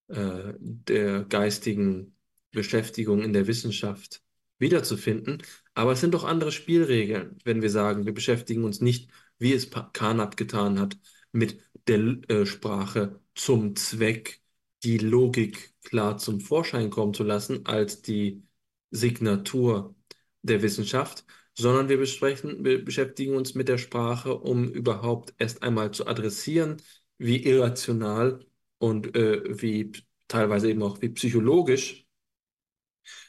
äh, 0.07 0.53
der 0.59 1.23
geistigen 1.25 2.15
Beschäftigung 2.51 3.21
in 3.21 3.33
der 3.33 3.47
Wissenschaft 3.47 4.23
wiederzufinden. 4.59 5.41
Aber 5.73 5.93
es 5.93 6.01
sind 6.01 6.13
doch 6.13 6.23
andere 6.23 6.51
Spielregeln, 6.51 7.37
wenn 7.43 7.61
wir 7.61 7.69
sagen, 7.69 8.05
wir 8.05 8.13
beschäftigen 8.13 8.63
uns 8.63 8.81
nicht, 8.81 9.09
wie 9.39 9.53
es 9.53 9.69
Carnap 9.93 10.37
getan 10.37 10.79
hat, 10.79 10.97
mit 11.31 11.59
der 11.87 11.99
äh, 12.29 12.45
Sprache 12.45 13.19
zum 13.35 13.75
Zweck, 13.75 14.41
die 14.83 14.97
Logik 14.97 15.73
klar 15.83 16.17
zum 16.17 16.39
Vorschein 16.41 16.89
kommen 16.89 17.13
zu 17.13 17.23
lassen, 17.23 17.65
als 17.65 18.01
die 18.01 18.43
Signatur 18.91 19.95
der 20.41 20.61
Wissenschaft, 20.61 21.25
sondern 21.55 21.89
wir, 21.89 21.97
besprechen, 21.97 22.63
wir 22.65 22.83
beschäftigen 22.83 23.35
uns 23.35 23.55
mit 23.55 23.67
der 23.67 23.77
Sprache, 23.77 24.35
um 24.37 24.69
überhaupt 24.71 25.33
erst 25.37 25.63
einmal 25.63 25.91
zu 25.91 26.07
adressieren, 26.07 26.81
wie 27.17 27.43
irrational 27.45 28.45
und 28.77 29.15
äh, 29.15 29.61
wie 29.61 29.91
teilweise 30.27 30.69
eben 30.69 30.83
auch 30.83 31.01
wie 31.01 31.09
psychologisch, 31.09 32.02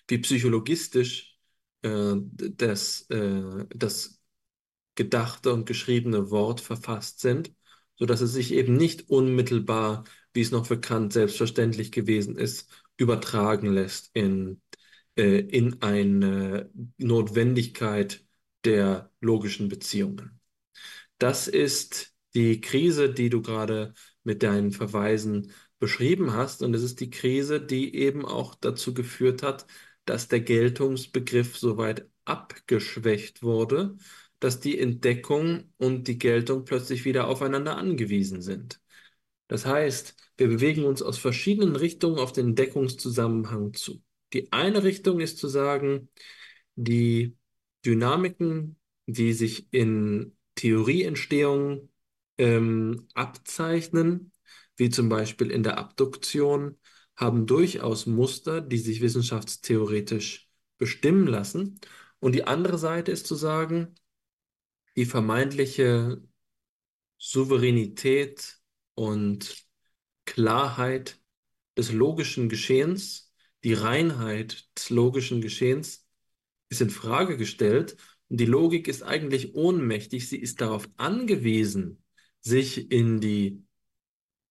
wie 0.09 0.19
psychologistisch 0.19 1.39
äh, 1.83 2.15
das, 2.17 3.03
äh, 3.11 3.67
das 3.75 4.21
gedachte 4.95 5.53
und 5.53 5.67
geschriebene 5.67 6.31
Wort 6.31 6.61
verfasst 6.61 7.21
sind, 7.21 7.53
so 7.97 8.07
dass 8.07 8.21
es 8.21 8.33
sich 8.33 8.53
eben 8.53 8.77
nicht 8.77 9.09
unmittelbar, 9.11 10.05
wie 10.33 10.41
es 10.41 10.51
noch 10.51 10.67
für 10.67 10.81
Kant 10.81 11.13
selbstverständlich 11.13 11.93
gewesen 11.93 12.37
ist, 12.37 12.71
übertragen 12.97 13.73
lässt 13.73 14.11
in 14.15 14.61
äh, 15.17 15.41
in 15.41 15.83
eine 15.83 16.71
Notwendigkeit 16.99 18.25
der 18.65 19.11
logischen 19.21 19.69
Beziehungen. 19.69 20.41
Das 21.19 21.49
ist 21.49 22.15
die 22.35 22.61
Krise, 22.61 23.13
die 23.13 23.31
du 23.31 23.43
gerade 23.43 23.95
mit 24.25 24.43
deinen 24.43 24.73
Verweisen 24.73 25.53
beschrieben 25.79 26.33
hast. 26.33 26.63
Und 26.63 26.75
es 26.75 26.83
ist 26.83 27.01
die 27.01 27.11
Krise, 27.11 27.61
die 27.61 27.95
eben 27.97 28.25
auch 28.25 28.55
dazu 28.55 28.95
geführt 28.95 29.43
hat, 29.43 29.67
dass 30.05 30.29
der 30.29 30.41
Geltungsbegriff 30.41 31.57
so 31.57 31.77
weit 31.77 32.09
abgeschwächt 32.25 33.43
wurde, 33.43 33.97
dass 34.41 34.61
die 34.61 34.79
Entdeckung 34.79 35.73
und 35.79 36.09
die 36.09 36.19
Geltung 36.19 36.65
plötzlich 36.65 37.05
wieder 37.05 37.29
aufeinander 37.29 37.77
angewiesen 37.77 38.43
sind. 38.43 38.81
Das 39.49 39.67
heißt, 39.67 40.17
wir 40.37 40.49
bewegen 40.49 40.85
uns 40.85 41.03
aus 41.03 41.19
verschiedenen 41.19 41.77
Richtungen 41.77 42.19
auf 42.19 42.33
den 42.33 42.49
Entdeckungszusammenhang 42.49 43.75
zu. 43.75 44.03
Die 44.33 44.53
eine 44.53 44.83
Richtung 44.83 45.21
ist 45.21 45.39
zu 45.39 45.49
sagen, 45.49 46.09
die 46.75 47.37
Dynamiken, 47.85 48.77
die 49.07 49.33
sich 49.33 49.73
in 49.73 50.37
Theorieentstehung 50.57 51.91
ähm, 52.39 53.07
abzeichnen, 53.15 54.33
wie 54.77 54.91
zum 54.91 55.09
Beispiel 55.09 55.51
in 55.51 55.63
der 55.63 55.79
Abduktion, 55.79 56.79
haben 57.17 57.47
durchaus 57.47 58.07
Muster, 58.07 58.61
die 58.61 58.79
sich 58.79 59.01
wissenschaftstheoretisch 59.01 60.49
bestimmen 60.79 61.27
lassen. 61.27 61.81
Und 62.21 62.33
die 62.35 62.45
andere 62.45 62.79
Seite 62.79 63.13
ist 63.13 63.27
zu 63.27 63.35
sagen, 63.35 63.95
die 64.97 65.05
vermeintliche 65.05 66.23
Souveränität 67.19 68.59
und 68.95 69.67
Klarheit 70.25 71.21
des 71.77 71.93
logischen 71.93 72.49
Geschehens 72.49 73.25
die 73.65 73.73
Reinheit 73.73 74.69
des 74.77 74.91
logischen 74.91 75.41
Geschehens 75.41 76.07
ist 76.69 76.83
in 76.83 76.91
Frage 76.91 77.39
gestellt 77.39 77.97
und 78.29 78.39
die 78.39 78.47
Logik 78.47 78.89
ist 78.89 79.03
eigentlich 79.03 79.55
ohnmächtig. 79.55 80.29
Sie 80.29 80.39
ist 80.39 80.61
darauf 80.61 80.89
angewiesen, 80.99 82.03
sich 82.41 82.91
in 82.91 83.21
die 83.21 83.65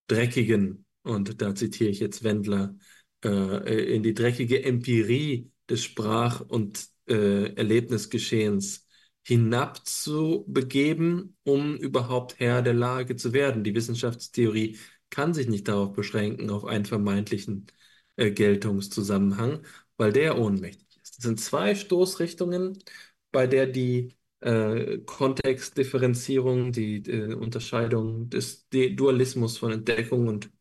dreckigen, 0.07 0.85
und 1.03 1.41
da 1.41 1.55
zitiere 1.55 1.89
ich 1.89 1.99
jetzt 1.99 2.23
Wendler, 2.23 2.75
äh, 3.23 3.95
in 3.95 4.03
die 4.03 4.13
dreckige 4.13 4.63
Empirie 4.63 5.51
des 5.69 5.83
Sprach- 5.83 6.41
und 6.41 6.87
äh, 7.07 7.53
Erlebnisgeschehens 7.55 8.87
hinabzubegeben, 9.25 11.37
um 11.43 11.77
überhaupt 11.77 12.39
Herr 12.39 12.61
der 12.61 12.73
Lage 12.73 13.15
zu 13.15 13.33
werden. 13.33 13.63
Die 13.63 13.73
Wissenschaftstheorie 13.75 14.77
kann 15.09 15.33
sich 15.33 15.47
nicht 15.47 15.67
darauf 15.67 15.93
beschränken, 15.93 16.49
auf 16.49 16.65
einen 16.65 16.85
vermeintlichen 16.85 17.67
äh, 18.17 18.31
Geltungszusammenhang, 18.31 19.65
weil 19.97 20.11
der 20.11 20.37
ohnmächtig 20.37 20.97
ist. 21.01 21.17
Es 21.19 21.23
sind 21.23 21.39
zwei 21.39 21.75
Stoßrichtungen, 21.75 22.79
bei 23.31 23.47
der 23.47 23.67
die 23.67 24.15
äh, 24.41 24.99
Kontextdifferenzierung, 25.05 26.71
die 26.71 26.97
äh, 27.09 27.33
Unterscheidung 27.33 28.29
des 28.29 28.67
De 28.69 28.93
Dualismus 28.93 29.57
von 29.57 29.71
Entdeckung 29.71 30.27
und 30.27 30.51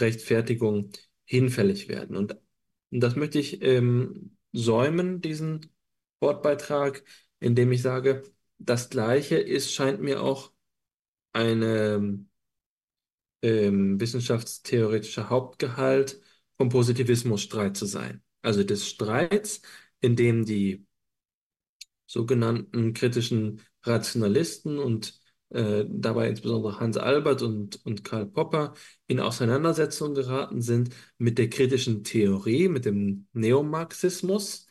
Rechtfertigung 0.00 0.90
hinfällig 1.24 1.88
werden. 1.88 2.16
Und, 2.16 2.36
das 2.96 3.16
möchte 3.16 3.40
ich 3.40 3.60
ähm, 3.62 4.36
säumen, 4.52 5.20
diesen 5.20 5.72
Wortbeitrag, 6.20 7.02
indem 7.40 7.72
ich 7.72 7.82
sage, 7.82 8.22
das 8.58 8.88
Gleiche 8.88 9.36
ist, 9.36 9.72
scheint 9.72 10.00
mir 10.00 10.22
auch 10.22 10.52
eine 11.32 12.24
ähm, 13.42 14.00
wissenschaftstheoretischer 14.00 15.28
Hauptgehalt 15.28 16.20
vom 16.56 16.68
Positivismusstreit 16.68 17.76
zu 17.76 17.86
sein. 17.86 18.22
Also 18.42 18.62
des 18.62 18.88
Streits, 18.88 19.62
in 20.00 20.16
dem 20.16 20.44
die 20.44 20.86
sogenannten 22.06 22.92
kritischen 22.94 23.60
Rationalisten 23.82 24.78
und 24.78 25.20
äh, 25.54 25.86
dabei 25.88 26.28
insbesondere 26.28 26.80
Hans 26.80 26.96
Albert 26.96 27.42
und, 27.42 27.84
und 27.86 28.04
Karl 28.04 28.26
Popper 28.26 28.74
in 29.06 29.20
Auseinandersetzung 29.20 30.14
geraten 30.14 30.60
sind 30.62 30.90
mit 31.18 31.38
der 31.38 31.48
kritischen 31.50 32.04
Theorie, 32.04 32.68
mit 32.68 32.84
dem 32.84 33.26
Neomarxismus, 33.32 34.66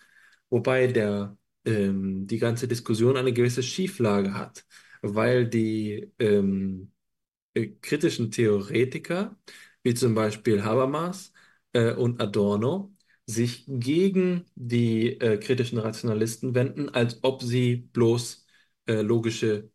wobei 0.49 0.87
der, 0.87 1.37
ähm, 1.65 2.27
die 2.27 2.37
ganze 2.39 2.67
Diskussion 2.67 3.17
eine 3.17 3.33
gewisse 3.33 3.63
Schieflage 3.63 4.33
hat, 4.33 4.65
weil 5.01 5.47
die 5.47 6.11
ähm, 6.19 6.91
äh, 7.53 7.67
kritischen 7.81 8.31
Theoretiker, 8.31 9.37
wie 9.83 9.93
zum 9.93 10.15
Beispiel 10.15 10.63
Habermas 10.63 11.33
äh, 11.73 11.93
und 11.93 12.21
Adorno, 12.21 12.93
sich 13.25 13.65
gegen 13.67 14.45
die 14.55 15.19
äh, 15.21 15.37
kritischen 15.37 15.77
Rationalisten 15.79 16.55
wenden, 16.55 16.89
als 16.89 17.23
ob 17.23 17.41
sie 17.41 17.75
bloß 17.93 18.45
äh, 18.87 19.01
logische 19.01 19.71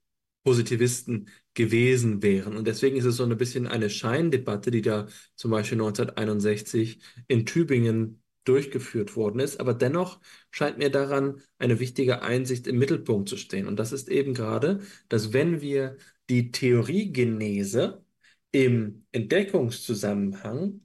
Positivisten 0.48 1.28
gewesen 1.52 2.22
wären. 2.22 2.56
Und 2.56 2.66
deswegen 2.66 2.96
ist 2.96 3.04
es 3.04 3.16
so 3.16 3.22
ein 3.24 3.36
bisschen 3.36 3.66
eine 3.66 3.90
Scheindebatte, 3.90 4.70
die 4.70 4.80
da 4.80 5.06
zum 5.36 5.50
Beispiel 5.50 5.76
1961 5.76 7.00
in 7.26 7.44
Tübingen 7.44 8.22
durchgeführt 8.44 9.14
worden 9.14 9.40
ist. 9.40 9.60
Aber 9.60 9.74
dennoch 9.74 10.20
scheint 10.50 10.78
mir 10.78 10.88
daran 10.88 11.42
eine 11.58 11.80
wichtige 11.80 12.22
Einsicht 12.22 12.66
im 12.66 12.78
Mittelpunkt 12.78 13.28
zu 13.28 13.36
stehen. 13.36 13.66
Und 13.66 13.78
das 13.78 13.92
ist 13.92 14.08
eben 14.08 14.32
gerade, 14.32 14.80
dass 15.10 15.34
wenn 15.34 15.60
wir 15.60 15.98
die 16.30 16.50
Theoriegenese 16.50 18.02
im 18.50 19.04
Entdeckungszusammenhang 19.12 20.80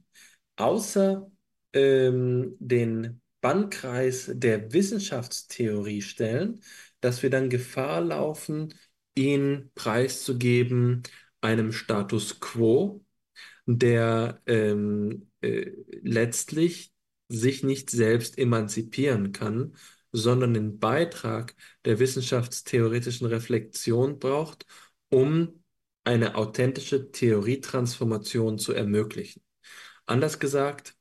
außer 0.56 1.30
ähm, 1.72 2.54
den 2.58 3.22
Bannkreis 3.40 4.30
der 4.34 4.74
Wissenschaftstheorie 4.74 6.02
stellen, 6.02 6.60
dass 7.00 7.22
wir 7.22 7.30
dann 7.30 7.48
Gefahr 7.48 8.02
laufen, 8.02 8.74
ihn 9.14 9.70
preiszugeben 9.74 11.02
einem 11.40 11.72
Status 11.72 12.40
quo, 12.40 13.04
der 13.66 14.42
ähm, 14.46 15.30
äh, 15.40 15.70
letztlich 16.02 16.92
sich 17.28 17.62
nicht 17.62 17.90
selbst 17.90 18.38
emanzipieren 18.38 19.32
kann, 19.32 19.76
sondern 20.12 20.54
den 20.54 20.78
Beitrag 20.78 21.54
der 21.84 21.98
wissenschaftstheoretischen 21.98 23.26
Reflexion 23.26 24.18
braucht, 24.18 24.66
um 25.08 25.64
eine 26.04 26.36
authentische 26.36 27.10
Theorietransformation 27.10 28.58
zu 28.58 28.72
ermöglichen. 28.72 29.42
Anders 30.06 30.38
gesagt, 30.38 30.96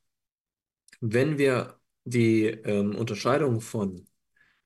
wenn 1.01 1.37
wir 1.37 1.79
die 2.05 2.45
ähm, 2.47 2.95
Unterscheidung 2.95 3.61
von 3.61 4.05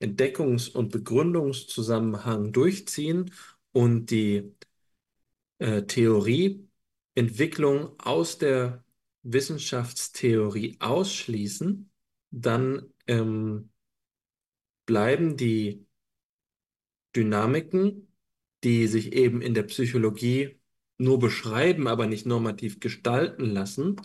Entdeckungs- 0.00 0.70
und 0.70 0.90
Begründungszusammenhang 0.92 2.52
durchziehen 2.52 3.32
und 3.72 4.10
die 4.10 4.54
äh, 5.58 5.82
Theorieentwicklung 5.82 7.98
aus 8.00 8.38
der 8.38 8.84
Wissenschaftstheorie 9.22 10.76
ausschließen, 10.80 11.90
dann 12.30 12.92
ähm, 13.06 13.70
bleiben 14.86 15.36
die 15.36 15.86
Dynamiken, 17.16 18.12
die 18.64 18.86
sich 18.86 19.12
eben 19.12 19.40
in 19.42 19.54
der 19.54 19.62
Psychologie 19.64 20.60
nur 20.98 21.18
beschreiben, 21.18 21.86
aber 21.88 22.06
nicht 22.06 22.26
normativ 22.26 22.80
gestalten 22.80 23.44
lassen, 23.46 23.96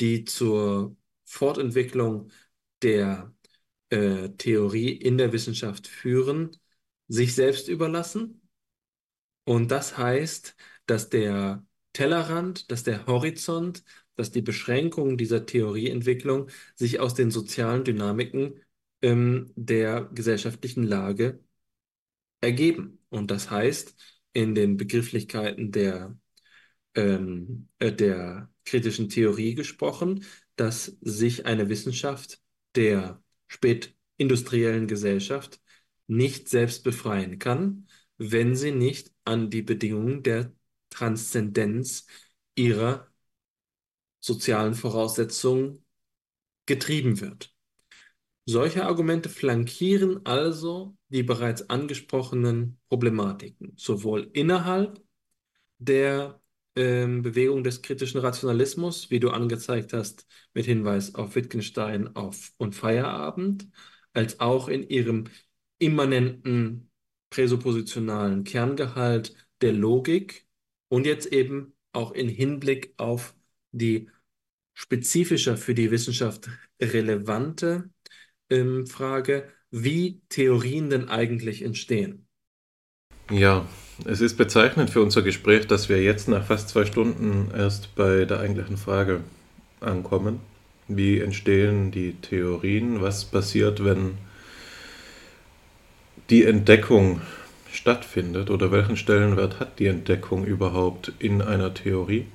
die 0.00 0.24
zur 0.24 0.96
Fortentwicklung 1.24 2.30
der 2.82 3.34
äh, 3.90 4.30
Theorie 4.30 4.90
in 4.90 5.18
der 5.18 5.32
Wissenschaft 5.32 5.86
führen, 5.86 6.56
sich 7.08 7.34
selbst 7.34 7.68
überlassen. 7.68 8.42
Und 9.44 9.70
das 9.70 9.98
heißt, 9.98 10.56
dass 10.86 11.10
der 11.10 11.64
Tellerrand, 11.92 12.70
dass 12.70 12.84
der 12.84 13.06
Horizont, 13.06 13.84
dass 14.16 14.30
die 14.30 14.42
Beschränkungen 14.42 15.16
dieser 15.16 15.46
Theorieentwicklung 15.46 16.50
sich 16.76 17.00
aus 17.00 17.14
den 17.14 17.30
sozialen 17.30 17.84
Dynamiken 17.84 18.60
ähm, 19.02 19.52
der 19.56 20.04
gesellschaftlichen 20.04 20.84
Lage 20.84 21.40
ergeben. 22.40 22.98
Und 23.08 23.30
das 23.30 23.50
heißt, 23.50 23.96
in 24.32 24.54
den 24.54 24.76
Begrifflichkeiten 24.76 25.72
der, 25.72 26.16
ähm, 26.94 27.68
äh, 27.78 27.92
der 27.92 28.50
kritischen 28.64 29.08
Theorie 29.08 29.54
gesprochen, 29.54 30.24
dass 30.56 30.84
sich 31.00 31.46
eine 31.46 31.68
Wissenschaft 31.68 32.40
der 32.76 33.22
spätindustriellen 33.50 34.86
Gesellschaft 34.86 35.60
nicht 36.06 36.48
selbst 36.48 36.84
befreien 36.84 37.38
kann, 37.38 37.88
wenn 38.16 38.54
sie 38.54 38.72
nicht 38.72 39.12
an 39.24 39.50
die 39.50 39.62
Bedingungen 39.62 40.22
der 40.22 40.52
Transzendenz 40.88 42.06
ihrer 42.54 43.08
sozialen 44.20 44.74
Voraussetzungen 44.74 45.84
getrieben 46.66 47.20
wird. 47.20 47.54
Solche 48.46 48.84
Argumente 48.84 49.28
flankieren 49.28 50.24
also 50.26 50.96
die 51.08 51.22
bereits 51.22 51.68
angesprochenen 51.70 52.78
Problematiken, 52.88 53.72
sowohl 53.76 54.30
innerhalb 54.32 55.02
der 55.78 56.39
ähm, 56.76 57.22
Bewegung 57.22 57.64
des 57.64 57.82
kritischen 57.82 58.20
Rationalismus, 58.20 59.10
wie 59.10 59.20
du 59.20 59.30
angezeigt 59.30 59.92
hast, 59.92 60.26
mit 60.54 60.66
Hinweis 60.66 61.14
auf 61.14 61.34
Wittgenstein 61.34 62.14
auf 62.16 62.52
und 62.58 62.74
Feierabend, 62.74 63.68
als 64.12 64.40
auch 64.40 64.68
in 64.68 64.88
ihrem 64.88 65.24
immanenten 65.78 66.90
präsuppositionalen 67.30 68.44
Kerngehalt 68.44 69.34
der 69.60 69.72
Logik 69.72 70.46
und 70.88 71.06
jetzt 71.06 71.26
eben 71.32 71.74
auch 71.92 72.12
in 72.12 72.28
Hinblick 72.28 72.94
auf 72.96 73.34
die 73.72 74.08
spezifischer 74.74 75.56
für 75.56 75.74
die 75.74 75.90
Wissenschaft 75.90 76.48
relevante 76.80 77.90
ähm, 78.50 78.86
Frage, 78.86 79.48
wie 79.70 80.22
Theorien 80.30 80.90
denn 80.90 81.08
eigentlich 81.08 81.62
entstehen. 81.62 82.28
Ja, 83.30 83.64
es 84.06 84.20
ist 84.20 84.36
bezeichnend 84.36 84.90
für 84.90 85.02
unser 85.02 85.22
Gespräch, 85.22 85.68
dass 85.68 85.88
wir 85.88 86.02
jetzt 86.02 86.26
nach 86.26 86.44
fast 86.44 86.68
zwei 86.68 86.84
Stunden 86.84 87.52
erst 87.56 87.94
bei 87.94 88.24
der 88.24 88.40
eigentlichen 88.40 88.76
Frage 88.76 89.20
ankommen. 89.80 90.40
Wie 90.88 91.20
entstehen 91.20 91.92
die 91.92 92.14
Theorien? 92.14 93.00
Was 93.02 93.24
passiert, 93.24 93.84
wenn 93.84 94.18
die 96.28 96.42
Entdeckung 96.42 97.20
stattfindet? 97.72 98.50
Oder 98.50 98.72
welchen 98.72 98.96
Stellenwert 98.96 99.60
hat 99.60 99.78
die 99.78 99.86
Entdeckung 99.86 100.44
überhaupt 100.44 101.12
in 101.20 101.40
einer 101.40 101.72
Theorie? 101.72 102.26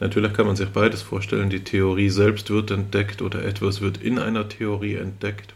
Natürlich 0.00 0.34
kann 0.34 0.46
man 0.46 0.56
sich 0.56 0.68
beides 0.68 1.00
vorstellen. 1.00 1.48
Die 1.48 1.64
Theorie 1.64 2.10
selbst 2.10 2.50
wird 2.50 2.70
entdeckt 2.70 3.22
oder 3.22 3.42
etwas 3.42 3.80
wird 3.80 4.02
in 4.02 4.18
einer 4.18 4.46
Theorie 4.50 4.96
entdeckt. 4.96 5.54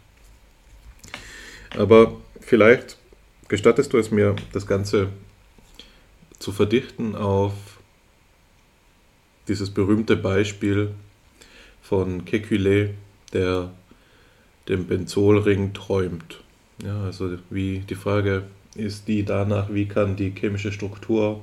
Aber 1.77 2.17
vielleicht 2.41 2.97
gestattest 3.51 3.93
du 3.93 3.99
es 3.99 4.11
mir, 4.11 4.37
das 4.53 4.67
Ganze 4.67 5.09
zu 6.39 6.53
verdichten 6.53 7.17
auf 7.17 7.53
dieses 9.49 9.71
berühmte 9.71 10.17
Beispiel 10.17 10.93
von 11.83 12.25
Kekulé, 12.25 12.91
der 13.33 13.73
dem 14.69 14.87
Benzolring 14.87 15.73
träumt. 15.75 16.41
Ja, 16.85 17.03
also 17.03 17.39
wie 17.51 17.81
die 17.81 17.97
Frage 17.97 18.45
ist 18.77 19.09
die 19.09 19.25
danach, 19.25 19.75
wie 19.75 19.87
kann 19.87 20.15
die 20.15 20.31
chemische 20.31 20.71
Struktur 20.71 21.43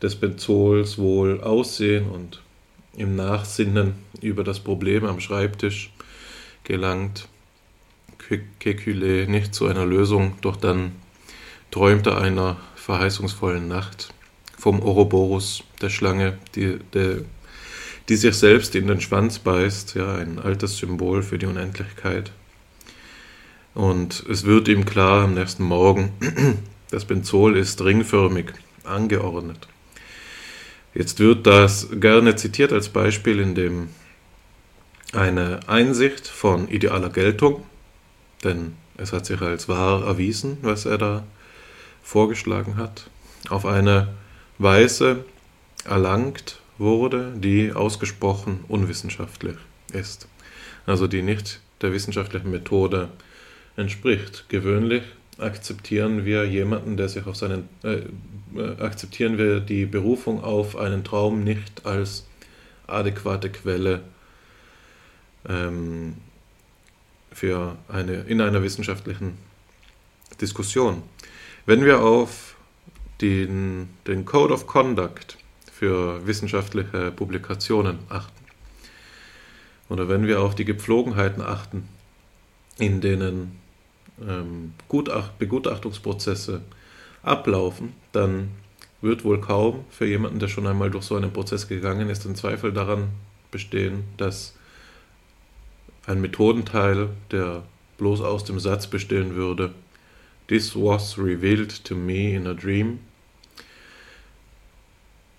des 0.00 0.16
Benzols 0.16 0.96
wohl 0.96 1.42
aussehen 1.42 2.08
und 2.08 2.40
im 2.96 3.16
Nachsinnen 3.16 3.94
über 4.22 4.44
das 4.44 4.60
Problem 4.60 5.04
am 5.04 5.20
Schreibtisch 5.20 5.92
gelangt 6.64 7.28
Kekulé 8.60 9.26
nicht 9.28 9.54
zu 9.54 9.66
einer 9.66 9.86
Lösung, 9.86 10.34
doch 10.40 10.56
dann 10.56 10.92
träumt 11.70 12.06
er 12.06 12.18
einer 12.18 12.58
verheißungsvollen 12.76 13.68
Nacht 13.68 14.12
vom 14.58 14.82
Ouroboros, 14.82 15.64
der 15.80 15.90
Schlange, 15.90 16.38
die, 16.54 16.78
der, 16.94 17.22
die 18.08 18.16
sich 18.16 18.34
selbst 18.34 18.74
in 18.74 18.86
den 18.86 19.00
Schwanz 19.00 19.38
beißt, 19.38 19.94
ja, 19.94 20.16
ein 20.16 20.38
altes 20.38 20.76
Symbol 20.76 21.22
für 21.22 21.38
die 21.38 21.46
Unendlichkeit. 21.46 22.30
Und 23.74 24.24
es 24.28 24.44
wird 24.44 24.68
ihm 24.68 24.84
klar 24.84 25.24
am 25.24 25.34
nächsten 25.34 25.64
Morgen, 25.64 26.12
das 26.90 27.04
Benzol 27.06 27.56
ist 27.56 27.82
ringförmig 27.82 28.52
angeordnet. 28.84 29.66
Jetzt 30.94 31.20
wird 31.20 31.46
das 31.46 31.88
gerne 31.92 32.36
zitiert 32.36 32.72
als 32.72 32.90
Beispiel, 32.90 33.40
in 33.40 33.54
dem 33.54 33.88
eine 35.14 35.60
Einsicht 35.66 36.26
von 36.28 36.68
idealer 36.68 37.10
Geltung, 37.10 37.64
denn 38.44 38.76
es 38.96 39.12
hat 39.12 39.26
sich 39.26 39.40
als 39.40 39.68
wahr 39.68 40.04
erwiesen, 40.04 40.58
was 40.62 40.84
er 40.84 40.98
da 40.98 41.24
vorgeschlagen 42.02 42.76
hat, 42.76 43.08
auf 43.48 43.66
eine 43.66 44.08
Weise 44.58 45.24
erlangt 45.84 46.60
wurde, 46.78 47.32
die 47.36 47.72
ausgesprochen 47.72 48.64
unwissenschaftlich 48.68 49.56
ist. 49.92 50.28
Also 50.86 51.06
die 51.06 51.22
nicht 51.22 51.60
der 51.80 51.92
wissenschaftlichen 51.92 52.50
Methode 52.50 53.08
entspricht. 53.76 54.46
Gewöhnlich 54.48 55.02
akzeptieren 55.38 56.24
wir 56.24 56.44
jemanden, 56.44 56.96
der 56.96 57.08
sich 57.08 57.26
auf 57.26 57.36
seinen, 57.36 57.68
äh, 57.82 58.02
äh, 58.56 58.80
akzeptieren 58.80 59.38
wir 59.38 59.60
die 59.60 59.86
Berufung 59.86 60.42
auf 60.42 60.76
einen 60.76 61.04
Traum 61.04 61.42
nicht 61.44 61.86
als 61.86 62.26
adäquate 62.86 63.50
Quelle 63.50 64.02
ähm, 65.48 66.16
für 67.34 67.76
eine, 67.88 68.22
in 68.22 68.40
einer 68.40 68.62
wissenschaftlichen 68.62 69.38
Diskussion. 70.40 71.02
Wenn 71.66 71.84
wir 71.84 72.02
auf 72.02 72.56
den, 73.20 73.88
den 74.06 74.24
Code 74.24 74.54
of 74.54 74.66
Conduct 74.66 75.38
für 75.72 76.26
wissenschaftliche 76.26 77.12
Publikationen 77.12 77.98
achten, 78.08 78.42
oder 79.88 80.08
wenn 80.08 80.26
wir 80.26 80.40
auf 80.40 80.54
die 80.54 80.64
Gepflogenheiten 80.64 81.42
achten, 81.42 81.88
in 82.78 83.00
denen 83.00 83.58
ähm, 84.26 84.74
Gutacht, 84.88 85.38
Begutachtungsprozesse 85.38 86.62
ablaufen, 87.22 87.92
dann 88.12 88.50
wird 89.02 89.24
wohl 89.24 89.40
kaum 89.40 89.84
für 89.90 90.06
jemanden, 90.06 90.38
der 90.38 90.48
schon 90.48 90.66
einmal 90.66 90.90
durch 90.90 91.04
so 91.04 91.16
einen 91.16 91.32
Prozess 91.32 91.68
gegangen 91.68 92.08
ist, 92.08 92.24
ein 92.24 92.36
Zweifel 92.36 92.72
daran 92.72 93.08
bestehen, 93.50 94.04
dass 94.16 94.54
ein 96.06 96.20
Methodenteil, 96.20 97.10
der 97.30 97.62
bloß 97.98 98.20
aus 98.20 98.44
dem 98.44 98.58
Satz 98.60 98.86
bestehen 98.86 99.34
würde, 99.34 99.72
This 100.48 100.74
was 100.74 101.16
revealed 101.16 101.84
to 101.84 101.94
me 101.94 102.34
in 102.34 102.46
a 102.46 102.52
dream, 102.52 102.98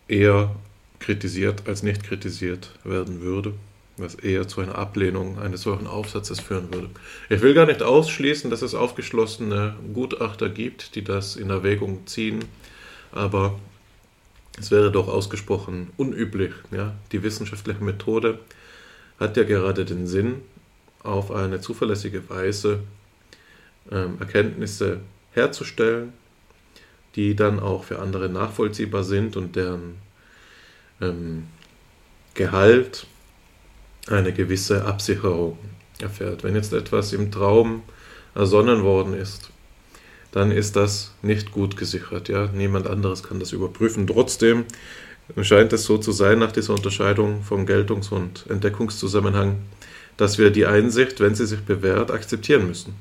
eher 0.07 0.55
kritisiert 0.99 1.67
als 1.67 1.83
nicht 1.83 2.03
kritisiert 2.03 2.71
werden 2.83 3.21
würde 3.21 3.53
was 3.97 4.15
eher 4.15 4.47
zu 4.47 4.61
einer 4.61 4.77
Ablehnung 4.77 5.39
eines 5.39 5.61
solchen 5.61 5.87
Aufsatzes 5.87 6.39
führen 6.39 6.73
würde. 6.73 6.89
Ich 7.29 7.41
will 7.41 7.53
gar 7.53 7.65
nicht 7.65 7.83
ausschließen, 7.83 8.49
dass 8.49 8.61
es 8.61 8.73
aufgeschlossene 8.73 9.75
Gutachter 9.93 10.49
gibt, 10.49 10.95
die 10.95 11.03
das 11.03 11.35
in 11.35 11.49
Erwägung 11.49 12.07
ziehen, 12.07 12.43
aber 13.11 13.59
es 14.59 14.71
wäre 14.71 14.91
doch 14.91 15.07
ausgesprochen 15.07 15.91
unüblich. 15.97 16.53
Ja? 16.71 16.95
Die 17.11 17.23
wissenschaftliche 17.23 17.83
Methode 17.83 18.39
hat 19.19 19.37
ja 19.37 19.43
gerade 19.43 19.85
den 19.85 20.07
Sinn, 20.07 20.41
auf 21.03 21.31
eine 21.31 21.61
zuverlässige 21.61 22.29
Weise 22.29 22.79
ähm, 23.91 24.17
Erkenntnisse 24.19 25.01
herzustellen, 25.31 26.13
die 27.15 27.35
dann 27.35 27.59
auch 27.59 27.83
für 27.83 27.99
andere 27.99 28.29
nachvollziehbar 28.29 29.03
sind 29.03 29.35
und 29.37 29.55
deren 29.55 29.95
ähm, 31.01 31.47
Gehalt 32.33 33.05
eine 34.07 34.33
gewisse 34.33 34.85
Absicherung 34.85 35.57
erfährt. 35.99 36.43
Wenn 36.43 36.55
jetzt 36.55 36.73
etwas 36.73 37.13
im 37.13 37.31
Traum 37.31 37.83
ersonnen 38.35 38.83
worden 38.83 39.13
ist, 39.13 39.51
dann 40.31 40.51
ist 40.51 40.75
das 40.75 41.13
nicht 41.21 41.51
gut 41.51 41.77
gesichert. 41.77 42.27
Ja? 42.27 42.47
Niemand 42.47 42.87
anderes 42.87 43.21
kann 43.21 43.39
das 43.39 43.51
überprüfen. 43.51 44.07
Trotzdem 44.07 44.65
scheint 45.41 45.71
es 45.73 45.85
so 45.85 45.97
zu 45.99 46.11
sein 46.11 46.39
nach 46.39 46.51
dieser 46.51 46.73
Unterscheidung 46.73 47.43
vom 47.43 47.65
Geltungs- 47.65 48.11
und 48.11 48.45
Entdeckungszusammenhang, 48.49 49.57
dass 50.17 50.37
wir 50.37 50.49
die 50.51 50.65
Einsicht, 50.65 51.19
wenn 51.19 51.35
sie 51.35 51.45
sich 51.45 51.61
bewährt, 51.61 52.11
akzeptieren 52.11 52.67
müssen. 52.67 52.95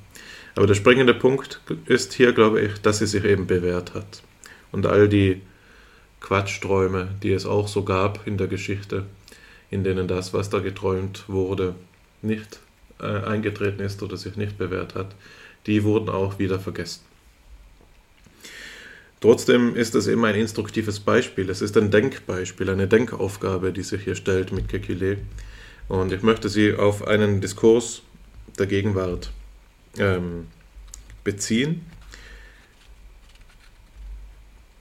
Aber 0.54 0.66
der 0.66 0.74
springende 0.74 1.14
Punkt 1.14 1.60
ist 1.86 2.12
hier, 2.12 2.32
glaube 2.32 2.60
ich, 2.60 2.78
dass 2.82 2.98
sie 2.98 3.06
sich 3.06 3.24
eben 3.24 3.46
bewährt 3.46 3.94
hat. 3.94 4.22
Und 4.70 4.86
all 4.86 5.08
die 5.08 5.42
Quatschträume, 6.20 7.08
die 7.22 7.32
es 7.32 7.46
auch 7.46 7.68
so 7.68 7.84
gab 7.84 8.26
in 8.26 8.38
der 8.38 8.46
Geschichte, 8.46 9.04
in 9.70 9.84
denen 9.84 10.08
das, 10.08 10.32
was 10.34 10.50
da 10.50 10.60
geträumt 10.60 11.24
wurde, 11.28 11.74
nicht 12.20 12.60
äh, 13.00 13.06
eingetreten 13.06 13.80
ist 13.80 14.02
oder 14.02 14.16
sich 14.16 14.36
nicht 14.36 14.58
bewährt 14.58 14.94
hat, 14.94 15.14
die 15.66 15.84
wurden 15.84 16.08
auch 16.08 16.38
wieder 16.38 16.60
vergessen. 16.60 17.00
Trotzdem 19.20 19.76
ist 19.76 19.94
es 19.94 20.08
immer 20.08 20.28
ein 20.28 20.34
instruktives 20.34 20.98
Beispiel. 20.98 21.48
Es 21.48 21.62
ist 21.62 21.76
ein 21.76 21.92
Denkbeispiel, 21.92 22.68
eine 22.68 22.88
Denkaufgabe, 22.88 23.72
die 23.72 23.82
sich 23.82 24.02
hier 24.02 24.16
stellt 24.16 24.52
mit 24.52 24.68
Kekile. 24.68 25.18
Und 25.88 26.12
ich 26.12 26.22
möchte 26.22 26.48
Sie 26.48 26.74
auf 26.74 27.06
einen 27.06 27.40
Diskurs 27.40 28.02
der 28.58 28.66
Gegenwart 28.66 29.30
ähm, 29.98 30.48
beziehen, 31.24 31.86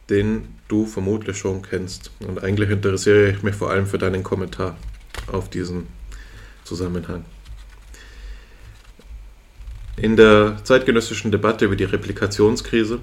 den 0.09 0.55
du 0.67 0.85
vermutlich 0.85 1.37
schon 1.37 1.61
kennst. 1.61 2.11
Und 2.19 2.43
eigentlich 2.43 2.69
interessiere 2.69 3.29
ich 3.29 3.43
mich 3.43 3.55
vor 3.55 3.69
allem 3.69 3.87
für 3.87 3.97
deinen 3.97 4.23
Kommentar 4.23 4.77
auf 5.27 5.49
diesen 5.49 5.87
Zusammenhang. 6.63 7.25
In 9.97 10.15
der 10.15 10.63
zeitgenössischen 10.63 11.31
Debatte 11.31 11.65
über 11.65 11.75
die 11.75 11.83
Replikationskrise 11.83 12.99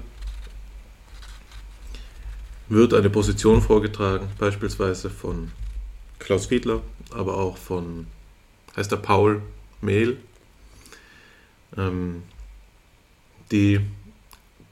wird 2.67 2.93
eine 2.93 3.09
Position 3.09 3.61
vorgetragen, 3.61 4.27
beispielsweise 4.37 5.09
von 5.09 5.51
Klaus 6.19 6.47
Fiedler, 6.47 6.81
aber 7.11 7.37
auch 7.37 7.57
von, 7.57 8.07
heißt 8.75 8.91
er 8.91 8.97
Paul 8.97 9.41
Mehl, 9.81 10.17
ähm, 11.77 12.23
die 13.51 13.81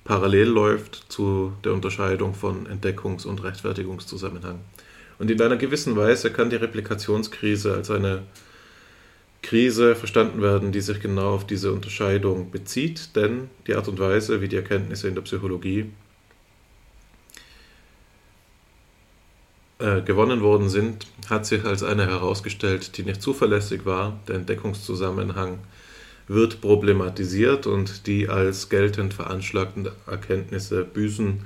parallel 0.03 0.47
läuft 0.47 1.05
zu 1.09 1.53
der 1.63 1.73
Unterscheidung 1.73 2.33
von 2.33 2.67
Entdeckungs- 2.67 3.25
und 3.25 3.43
Rechtfertigungszusammenhang. 3.43 4.59
Und 5.19 5.31
in 5.31 5.41
einer 5.41 5.57
gewissen 5.57 5.95
Weise 5.95 6.31
kann 6.31 6.49
die 6.49 6.55
Replikationskrise 6.55 7.73
als 7.73 7.89
eine 7.89 8.23
Krise 9.41 9.95
verstanden 9.95 10.41
werden, 10.41 10.71
die 10.71 10.81
sich 10.81 10.99
genau 10.99 11.33
auf 11.33 11.47
diese 11.47 11.71
Unterscheidung 11.71 12.51
bezieht, 12.51 13.15
denn 13.15 13.49
die 13.65 13.75
Art 13.75 13.87
und 13.87 13.99
Weise, 13.99 14.41
wie 14.41 14.47
die 14.47 14.55
Erkenntnisse 14.55 15.07
in 15.07 15.15
der 15.15 15.21
Psychologie 15.21 15.91
äh, 19.79 20.01
gewonnen 20.01 20.41
worden 20.41 20.69
sind, 20.69 21.05
hat 21.29 21.45
sich 21.45 21.63
als 21.63 21.83
eine 21.83 22.07
herausgestellt, 22.07 22.97
die 22.97 23.03
nicht 23.03 23.21
zuverlässig 23.21 23.85
war. 23.85 24.19
Der 24.27 24.35
Entdeckungszusammenhang 24.35 25.59
wird 26.27 26.61
problematisiert 26.61 27.67
und 27.67 28.07
die 28.07 28.27
als 28.27 28.69
geltend 28.69 29.13
veranschlagten 29.13 29.87
Erkenntnisse 30.07 30.83
büßen 30.83 31.41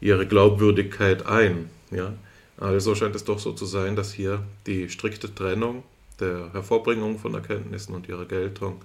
ihre 0.00 0.26
Glaubwürdigkeit 0.26 1.26
ein. 1.26 1.70
Ja? 1.90 2.12
Also 2.58 2.94
scheint 2.94 3.14
es 3.14 3.24
doch 3.24 3.38
so 3.38 3.52
zu 3.52 3.66
sein, 3.66 3.96
dass 3.96 4.12
hier 4.12 4.42
die 4.66 4.88
strikte 4.88 5.34
Trennung 5.34 5.82
der 6.20 6.52
Hervorbringung 6.52 7.18
von 7.18 7.34
Erkenntnissen 7.34 7.94
und 7.94 8.08
ihrer 8.08 8.24
Geltung 8.24 8.80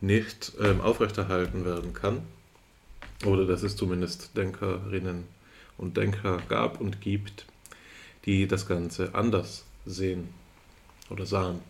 nicht 0.00 0.52
ähm, 0.60 0.80
aufrechterhalten 0.80 1.64
werden 1.64 1.92
kann. 1.92 2.22
Oder 3.24 3.46
dass 3.46 3.62
es 3.62 3.76
zumindest 3.76 4.36
Denkerinnen 4.36 5.24
und 5.76 5.96
Denker 5.96 6.38
gab 6.48 6.80
und 6.80 7.00
gibt, 7.00 7.46
die 8.24 8.46
das 8.46 8.66
Ganze 8.66 9.14
anders 9.14 9.64
sehen 9.86 10.28
oder 11.10 11.26
sahen. 11.26 11.60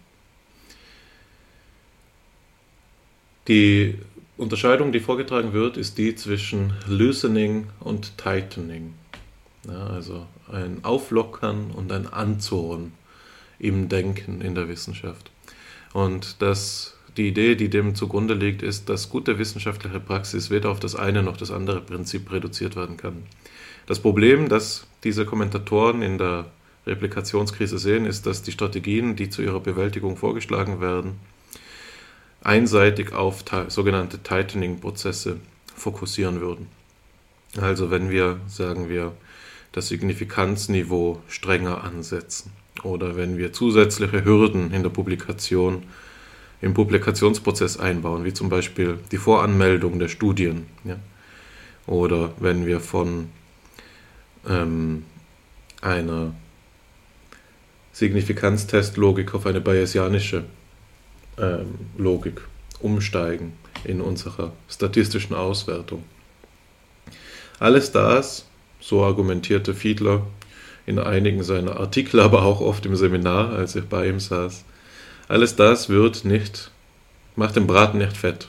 Die 3.48 3.98
Unterscheidung, 4.36 4.92
die 4.92 5.00
vorgetragen 5.00 5.52
wird, 5.52 5.76
ist 5.76 5.98
die 5.98 6.14
zwischen 6.14 6.72
Loosening 6.88 7.66
und 7.80 8.16
Tightening. 8.16 8.94
Ja, 9.68 9.86
also 9.86 10.26
ein 10.50 10.84
Auflockern 10.84 11.70
und 11.70 11.92
ein 11.92 12.06
Anzoren 12.06 12.92
im 13.58 13.88
Denken 13.88 14.40
in 14.40 14.54
der 14.54 14.68
Wissenschaft. 14.68 15.30
Und 15.92 16.42
das, 16.42 16.96
die 17.16 17.28
Idee, 17.28 17.54
die 17.54 17.68
dem 17.68 17.94
zugrunde 17.94 18.34
liegt, 18.34 18.62
ist, 18.62 18.88
dass 18.88 19.10
gute 19.10 19.38
wissenschaftliche 19.38 20.00
Praxis 20.00 20.50
weder 20.50 20.70
auf 20.70 20.80
das 20.80 20.96
eine 20.96 21.22
noch 21.22 21.36
das 21.36 21.50
andere 21.50 21.80
Prinzip 21.80 22.32
reduziert 22.32 22.76
werden 22.76 22.96
kann. 22.96 23.22
Das 23.86 24.00
Problem, 24.00 24.48
das 24.48 24.86
diese 25.04 25.26
Kommentatoren 25.26 26.02
in 26.02 26.18
der 26.18 26.46
Replikationskrise 26.86 27.78
sehen, 27.78 28.04
ist, 28.06 28.26
dass 28.26 28.42
die 28.42 28.52
Strategien, 28.52 29.16
die 29.16 29.30
zu 29.30 29.42
ihrer 29.42 29.60
Bewältigung 29.60 30.16
vorgeschlagen 30.16 30.80
werden, 30.80 31.18
einseitig 32.42 33.12
auf 33.12 33.44
sogenannte 33.68 34.22
Tightening-Prozesse 34.22 35.38
fokussieren 35.74 36.40
würden. 36.40 36.68
Also 37.56 37.90
wenn 37.90 38.10
wir, 38.10 38.40
sagen 38.48 38.88
wir, 38.88 39.12
das 39.72 39.88
Signifikanzniveau 39.88 41.20
strenger 41.28 41.82
ansetzen 41.82 42.52
oder 42.82 43.16
wenn 43.16 43.38
wir 43.38 43.52
zusätzliche 43.52 44.24
Hürden 44.24 44.72
in 44.72 44.82
der 44.82 44.90
Publikation 44.90 45.84
im 46.60 46.74
Publikationsprozess 46.74 47.78
einbauen, 47.78 48.24
wie 48.24 48.32
zum 48.32 48.48
Beispiel 48.48 48.98
die 49.10 49.18
Voranmeldung 49.18 49.98
der 49.98 50.08
Studien, 50.08 50.66
ja? 50.84 50.96
oder 51.86 52.32
wenn 52.38 52.66
wir 52.66 52.80
von 52.80 53.28
ähm, 54.48 55.04
einer 55.80 56.34
Signifikanztestlogik 57.92 59.34
auf 59.34 59.46
eine 59.46 59.60
bayesianische 59.60 60.44
ähm, 61.38 61.78
Logik 61.96 62.40
umsteigen, 62.80 63.52
in 63.84 64.00
unserer 64.00 64.52
statistischen 64.68 65.34
Auswertung. 65.34 66.04
Alles 67.58 67.92
das, 67.92 68.46
so 68.80 69.04
argumentierte 69.04 69.74
Fiedler 69.74 70.26
in 70.86 70.98
einigen 70.98 71.42
seiner 71.42 71.78
Artikel, 71.78 72.20
aber 72.20 72.42
auch 72.42 72.60
oft 72.60 72.84
im 72.86 72.96
Seminar, 72.96 73.50
als 73.50 73.76
ich 73.76 73.84
bei 73.84 74.08
ihm 74.08 74.20
saß, 74.20 74.64
alles 75.28 75.56
das 75.56 75.88
wird 75.88 76.24
nicht, 76.24 76.70
macht 77.36 77.56
den 77.56 77.66
Braten 77.66 77.98
nicht 77.98 78.16
fett. 78.16 78.48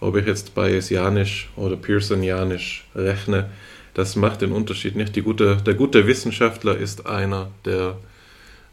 Ob 0.00 0.16
ich 0.16 0.26
jetzt 0.26 0.54
Bayesianisch 0.54 1.48
oder 1.56 1.76
Pearsonianisch 1.76 2.86
rechne, 2.94 3.50
das 3.96 4.14
macht 4.14 4.42
den 4.42 4.52
Unterschied 4.52 4.94
nicht. 4.94 5.14
Gute, 5.24 5.56
der 5.56 5.72
gute 5.72 6.06
Wissenschaftler 6.06 6.76
ist 6.76 7.06
einer, 7.06 7.50
der 7.64 7.96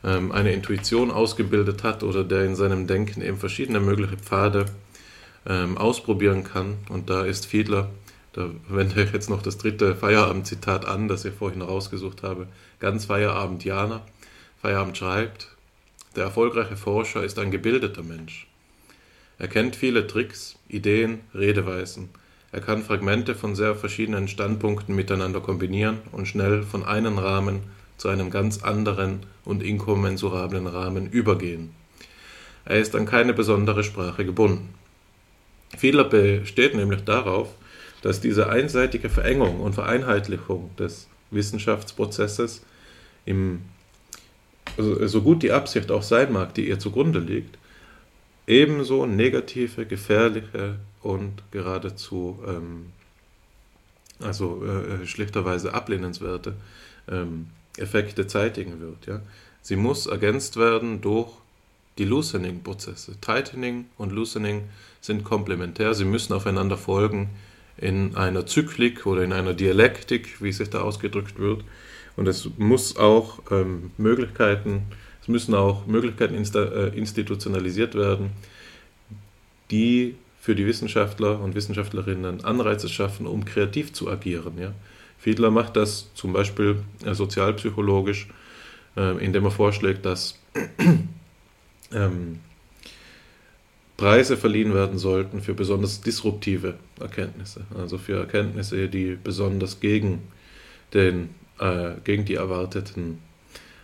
ähm, 0.04 0.34
eine 0.34 0.52
Intuition 0.52 1.12
ausgebildet 1.12 1.82
hat 1.84 2.04
oder 2.04 2.26
der 2.26 2.44
in 2.44 2.58
seinem 2.58 2.88
Denken 2.88 3.22
eben 3.22 3.38
verschiedene 3.38 3.80
mögliche 3.80 4.18
Pfade 4.18 4.66
ähm, 5.48 5.78
ausprobieren 5.78 6.44
kann. 6.44 6.76
Und 6.90 7.10
da 7.10 7.24
ist 7.24 7.46
Fiedler, 7.46 7.90
da 8.34 8.50
wende 8.68 9.02
ich 9.02 9.14
jetzt 9.14 9.30
noch 9.30 9.42
das 9.42 9.58
dritte 9.58 9.96
Feierabend-Zitat 9.96 10.86
an, 10.86 11.08
das 11.08 11.24
ich 11.24 11.34
vorhin 11.34 11.62
rausgesucht 11.62 12.22
habe, 12.22 12.48
ganz 12.82 13.06
Feierabendianer. 13.06 14.06
Feierabend 14.62 14.98
schreibt, 14.98 15.56
der 16.18 16.26
erfolgreiche 16.26 16.76
Forscher 16.76 17.24
ist 17.24 17.40
ein 17.40 17.50
gebildeter 17.50 18.04
Mensch. 18.04 18.48
Er 19.40 19.48
kennt 19.48 19.78
viele 19.78 20.06
Tricks, 20.06 20.58
Ideen, 20.68 21.22
Redeweisen. 21.34 22.10
Er 22.54 22.62
kann 22.62 22.84
Fragmente 22.84 23.34
von 23.34 23.56
sehr 23.56 23.74
verschiedenen 23.74 24.28
Standpunkten 24.28 24.96
miteinander 24.96 25.42
kombinieren 25.42 25.98
und 26.12 26.28
schnell 26.28 26.62
von 26.62 26.86
einem 26.86 27.18
Rahmen 27.18 27.62
zu 27.98 28.10
einem 28.10 28.30
ganz 28.30 28.62
anderen 28.62 29.22
und 29.44 29.64
inkommensurablen 29.64 30.68
Rahmen 30.68 31.10
übergehen. 31.10 31.72
Er 32.66 32.78
ist 32.78 32.96
an 32.96 33.08
keine 33.08 33.34
besondere 33.34 33.84
Sprache 33.84 34.24
gebunden. 34.24 34.76
Fehler 35.76 36.04
besteht 36.04 36.76
nämlich 36.76 37.04
darauf, 37.04 37.50
dass 38.04 38.22
diese 38.22 38.48
einseitige 38.50 39.10
Verengung 39.10 39.60
und 39.60 39.74
Vereinheitlichung 39.74 40.70
des 40.78 41.08
Wissenschaftsprozesses 41.32 42.64
im, 43.26 43.64
also 44.78 45.08
so 45.08 45.24
gut 45.24 45.42
die 45.42 45.52
Absicht 45.52 45.90
auch 45.90 46.04
sein 46.04 46.32
mag, 46.32 46.54
die 46.54 46.68
ihr 46.68 46.78
zugrunde 46.78 47.18
liegt, 47.18 47.58
ebenso 48.46 49.08
negative, 49.08 49.88
gefährliche 49.88 50.76
und 51.04 51.44
geradezu 51.52 52.40
ähm, 52.48 52.88
also 54.20 54.64
äh, 54.66 55.06
schlichterweise 55.06 55.74
ablehnenswerte 55.74 56.56
ähm, 57.10 57.48
Effekte 57.78 58.28
zeitigen 58.28 58.80
wird. 58.80 59.06
Ja. 59.06 59.22
Sie 59.62 59.76
muss 59.76 60.06
ergänzt 60.06 60.58
werden 60.58 61.02
durch 61.02 61.32
die 61.98 62.06
Loosening-Prozesse. 62.06 63.20
Tightening 63.22 63.86
und 63.98 64.12
Loosening 64.12 64.64
sind 65.02 65.24
komplementär, 65.24 65.94
sie 65.94 66.06
müssen 66.06 66.34
aufeinander 66.34 66.78
folgen 66.78 67.30
in 67.78 68.16
einer 68.16 68.46
Zyklik 68.46 69.06
oder 69.06 69.24
in 69.24 69.34
einer 69.34 69.54
Dialektik, 69.54 70.42
wie 70.42 70.52
sich 70.52 70.70
da 70.70 70.82
ausgedrückt 70.82 71.40
wird. 71.40 71.64
Und 72.16 72.28
es 72.28 72.50
muss 72.58 72.96
auch 72.98 73.40
ähm, 73.52 73.92
Möglichkeiten, 73.98 74.84
es 75.22 75.28
müssen 75.28 75.56
auch 75.56 75.86
Möglichkeiten 75.88 76.36
insta, 76.36 76.64
äh, 76.64 76.98
institutionalisiert 76.98 77.96
werden, 77.96 78.32
die 79.72 80.16
für 80.44 80.56
die 80.56 80.66
Wissenschaftler 80.66 81.40
und 81.40 81.56
Wissenschaftlerinnen 81.56 82.44
Anreize 82.44 82.90
schaffen, 82.90 83.28
um 83.28 83.46
kreativ 83.46 83.94
zu 83.94 84.10
agieren. 84.10 84.60
Ja? 84.60 84.74
Fiedler 85.18 85.52
macht 85.52 85.78
das 85.78 86.14
zum 86.16 86.34
Beispiel 86.34 86.84
äh, 87.06 87.14
sozialpsychologisch, 87.14 88.28
äh, 88.98 89.24
indem 89.24 89.46
er 89.46 89.52
vorschlägt, 89.52 90.06
dass 90.06 90.38
ähm, 91.94 92.40
Preise 93.96 94.36
verliehen 94.36 94.74
werden 94.74 94.98
sollten 94.98 95.42
für 95.42 95.54
besonders 95.54 96.02
disruptive 96.02 96.74
Erkenntnisse, 97.00 97.62
also 97.78 97.98
für 97.98 98.20
Erkenntnisse, 98.20 98.90
die 98.90 99.16
besonders 99.24 99.80
gegen, 99.80 100.24
den, 100.94 101.30
äh, 101.60 101.92
gegen 102.04 102.26
die 102.26 102.36
erwarteten 102.36 103.20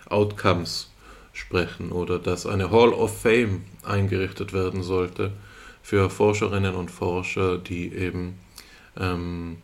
Outcomes 0.10 0.92
sprechen 1.32 1.94
oder 1.94 2.20
dass 2.20 2.46
eine 2.46 2.70
Hall 2.70 2.90
of 2.90 3.22
Fame 3.22 3.62
eingerichtet 3.86 4.52
werden 4.52 4.84
sollte 4.84 5.32
für 5.90 6.12
Forscherinnen 6.12 6.76
und 6.76 6.92
Forscher, 6.92 7.58
die 7.58 7.92
eben 7.92 8.38
ähm, 8.96 9.58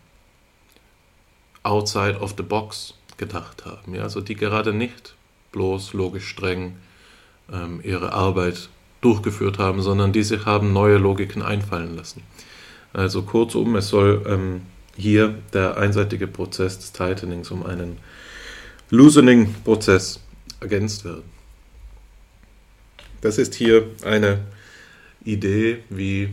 outside 1.61 2.17
of 2.19 2.33
the 2.35 2.41
box 2.41 2.95
gedacht 3.17 3.63
haben. 3.63 3.93
Ja? 3.93 4.01
Also 4.01 4.21
die 4.21 4.33
gerade 4.33 4.73
nicht 4.73 5.13
bloß 5.51 5.93
logisch 5.93 6.27
streng 6.27 6.77
ähm, 7.53 7.79
ihre 7.83 8.13
Arbeit 8.13 8.69
durchgeführt 9.01 9.59
haben, 9.59 9.83
sondern 9.83 10.13
die 10.13 10.23
sich 10.23 10.47
haben 10.47 10.73
neue 10.73 10.97
Logiken 10.97 11.43
einfallen 11.43 11.95
lassen. 11.95 12.23
Also 12.91 13.21
kurzum, 13.21 13.75
es 13.75 13.89
soll 13.89 14.25
ähm, 14.27 14.63
hier 14.97 15.35
der 15.53 15.77
einseitige 15.77 16.25
Prozess 16.25 16.79
des 16.79 16.91
Tightenings 16.91 17.51
um 17.51 17.63
einen 17.63 17.99
Loosening-Prozess 18.89 20.21
ergänzt 20.59 21.05
werden. 21.05 21.29
Das 23.21 23.37
ist 23.37 23.53
hier 23.53 23.85
eine 24.03 24.39
Idee, 25.25 25.79
wie 25.89 26.29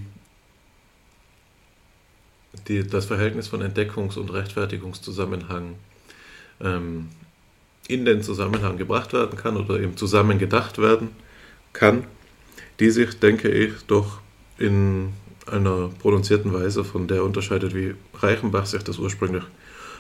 die, 2.69 2.87
das 2.87 3.07
Verhältnis 3.07 3.49
von 3.49 3.63
Entdeckungs- 3.63 4.19
und 4.19 4.33
Rechtfertigungszusammenhang 4.33 5.75
ähm, 6.61 7.09
in 7.89 8.05
den 8.05 8.23
Zusammenhang 8.23 8.77
gebracht 8.77 9.13
werden 9.13 9.37
kann 9.37 9.57
oder 9.57 9.81
eben 9.81 9.97
zusammen 9.97 10.39
gedacht 10.39 10.79
werden 10.79 11.11
kann, 11.73 12.05
die 12.79 12.91
sich, 12.91 13.19
denke 13.19 13.49
ich, 13.49 13.73
doch 13.87 14.21
in 14.59 15.13
einer 15.47 15.89
prononzierten 15.89 16.53
Weise 16.53 16.85
von 16.85 17.09
der 17.09 17.25
unterscheidet, 17.25 17.75
wie 17.75 17.95
Reichenbach 18.15 18.67
sich 18.67 18.83
das 18.85 18.99
ursprünglich 18.99 19.43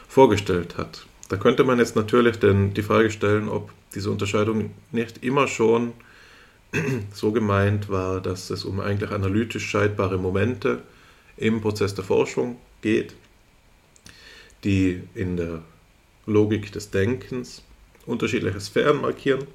vorgestellt 0.09 0.77
hat. 0.79 1.07
Da 1.29 1.37
könnte 1.37 1.65
man 1.65 1.79
jetzt 1.79 1.97
natürlich 1.97 2.37
denn 2.39 2.75
die 2.75 2.83
Frage 2.83 3.11
stellen, 3.11 3.49
ob 3.49 3.71
diese 3.95 4.11
Unterscheidung 4.11 4.71
nicht 4.93 5.25
immer 5.25 5.49
schon 5.49 5.93
so 7.13 7.33
gemeint 7.33 7.89
war, 7.89 8.21
dass 8.21 8.51
es 8.51 8.65
um 8.65 8.81
eigentlich 8.81 9.11
analytisch 9.11 9.67
scheidbare 9.67 10.19
Momente 10.19 10.83
im 11.37 11.61
Prozess 11.61 11.95
der 11.95 12.05
Forschung 12.05 12.57
geht, 12.81 13.15
die 14.65 15.03
in 15.15 15.37
der 15.37 15.63
Logik 16.27 16.73
des 16.73 16.91
Denkens 16.91 17.63
unterschiedliche 18.07 18.61
Sphären 18.61 19.01
markieren, 19.01 19.47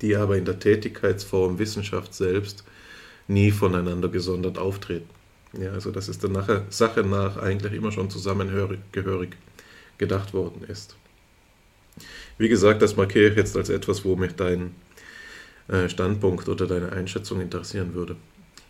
die 0.00 0.16
aber 0.16 0.36
in 0.36 0.44
der 0.44 0.58
Tätigkeitsform 0.58 1.58
Wissenschaft 1.58 2.14
selbst 2.14 2.64
nie 3.28 3.50
voneinander 3.50 4.08
gesondert 4.08 4.58
auftreten. 4.58 5.08
Ja, 5.58 5.70
also 5.72 5.90
dass 5.92 6.08
es 6.08 6.18
der 6.18 6.64
Sache 6.70 7.04
nach 7.04 7.36
eigentlich 7.36 7.72
immer 7.72 7.92
schon 7.92 8.10
zusammengehörig 8.10 8.80
gedacht 9.98 10.34
worden 10.34 10.64
ist. 10.68 10.96
Wie 12.38 12.48
gesagt, 12.48 12.82
das 12.82 12.96
markiere 12.96 13.30
ich 13.30 13.36
jetzt 13.36 13.56
als 13.56 13.68
etwas, 13.68 14.04
wo 14.04 14.16
mich 14.16 14.34
dein 14.34 14.74
Standpunkt 15.88 16.48
oder 16.48 16.66
deine 16.66 16.92
Einschätzung 16.92 17.40
interessieren 17.40 17.94
würde. 17.94 18.16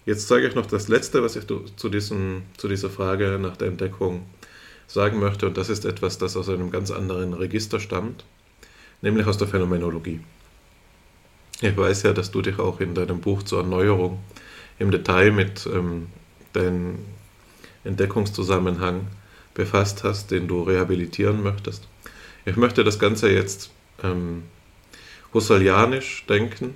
Jetzt 0.06 0.28
zeige 0.28 0.46
ich 0.46 0.54
noch 0.54 0.66
das 0.66 0.88
Letzte, 0.88 1.22
was 1.22 1.34
ich 1.34 1.44
zu, 1.46 1.88
diesem, 1.88 2.42
zu 2.56 2.68
dieser 2.68 2.90
Frage 2.90 3.38
nach 3.40 3.56
der 3.56 3.68
Entdeckung 3.68 4.26
sagen 4.86 5.18
möchte, 5.18 5.46
und 5.46 5.56
das 5.56 5.70
ist 5.70 5.84
etwas, 5.86 6.18
das 6.18 6.36
aus 6.36 6.48
einem 6.48 6.70
ganz 6.70 6.90
anderen 6.90 7.32
Register 7.32 7.80
stammt, 7.80 8.24
nämlich 9.00 9.26
aus 9.26 9.38
der 9.38 9.48
Phänomenologie. 9.48 10.20
Ich 11.60 11.76
weiß 11.76 12.02
ja, 12.02 12.12
dass 12.12 12.30
du 12.30 12.42
dich 12.42 12.58
auch 12.58 12.80
in 12.80 12.94
deinem 12.94 13.20
Buch 13.20 13.42
zur 13.42 13.60
Erneuerung 13.60 14.18
im 14.78 14.90
Detail 14.90 15.30
mit 15.30 15.66
ähm, 15.66 16.08
deinem 16.52 16.98
Entdeckungszusammenhang 17.84 19.06
befasst 19.54 20.04
hast, 20.04 20.30
den 20.30 20.48
du 20.48 20.62
rehabilitieren 20.62 21.42
möchtest. 21.42 21.88
Ich 22.44 22.56
möchte 22.56 22.84
das 22.84 22.98
Ganze 22.98 23.30
jetzt 23.30 23.70
ähm, 24.02 24.42
husserlianisch 25.34 26.24
denken. 26.26 26.74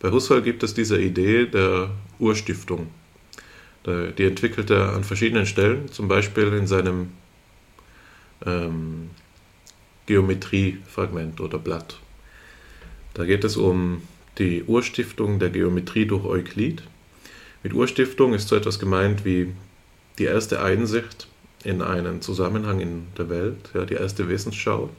Bei 0.00 0.10
Husserl 0.10 0.42
gibt 0.42 0.62
es 0.62 0.74
diese 0.74 1.00
Idee 1.00 1.46
der 1.46 1.90
Urstiftung. 2.18 2.88
Die 3.86 4.24
entwickelt 4.24 4.70
er 4.70 4.94
an 4.94 5.04
verschiedenen 5.04 5.46
Stellen, 5.46 5.90
zum 5.90 6.08
Beispiel 6.08 6.52
in 6.52 6.66
seinem 6.66 7.10
ähm, 8.44 9.10
Geometriefragment 10.06 11.40
oder 11.40 11.58
Blatt. 11.58 11.98
Da 13.14 13.24
geht 13.24 13.44
es 13.44 13.56
um 13.56 14.02
die 14.38 14.64
Urstiftung 14.64 15.38
der 15.38 15.50
Geometrie 15.50 16.06
durch 16.06 16.24
Euklid. 16.24 16.82
Mit 17.62 17.72
Urstiftung 17.72 18.34
ist 18.34 18.48
so 18.48 18.56
etwas 18.56 18.78
gemeint 18.78 19.24
wie 19.24 19.52
die 20.18 20.24
erste 20.24 20.62
Einsicht 20.62 21.28
in 21.64 21.82
einen 21.82 22.22
Zusammenhang 22.22 22.80
in 22.80 23.06
der 23.16 23.28
Welt, 23.28 23.70
ja, 23.74 23.84
die 23.84 23.94
erste 23.94 24.28
Wesensschau, 24.28 24.90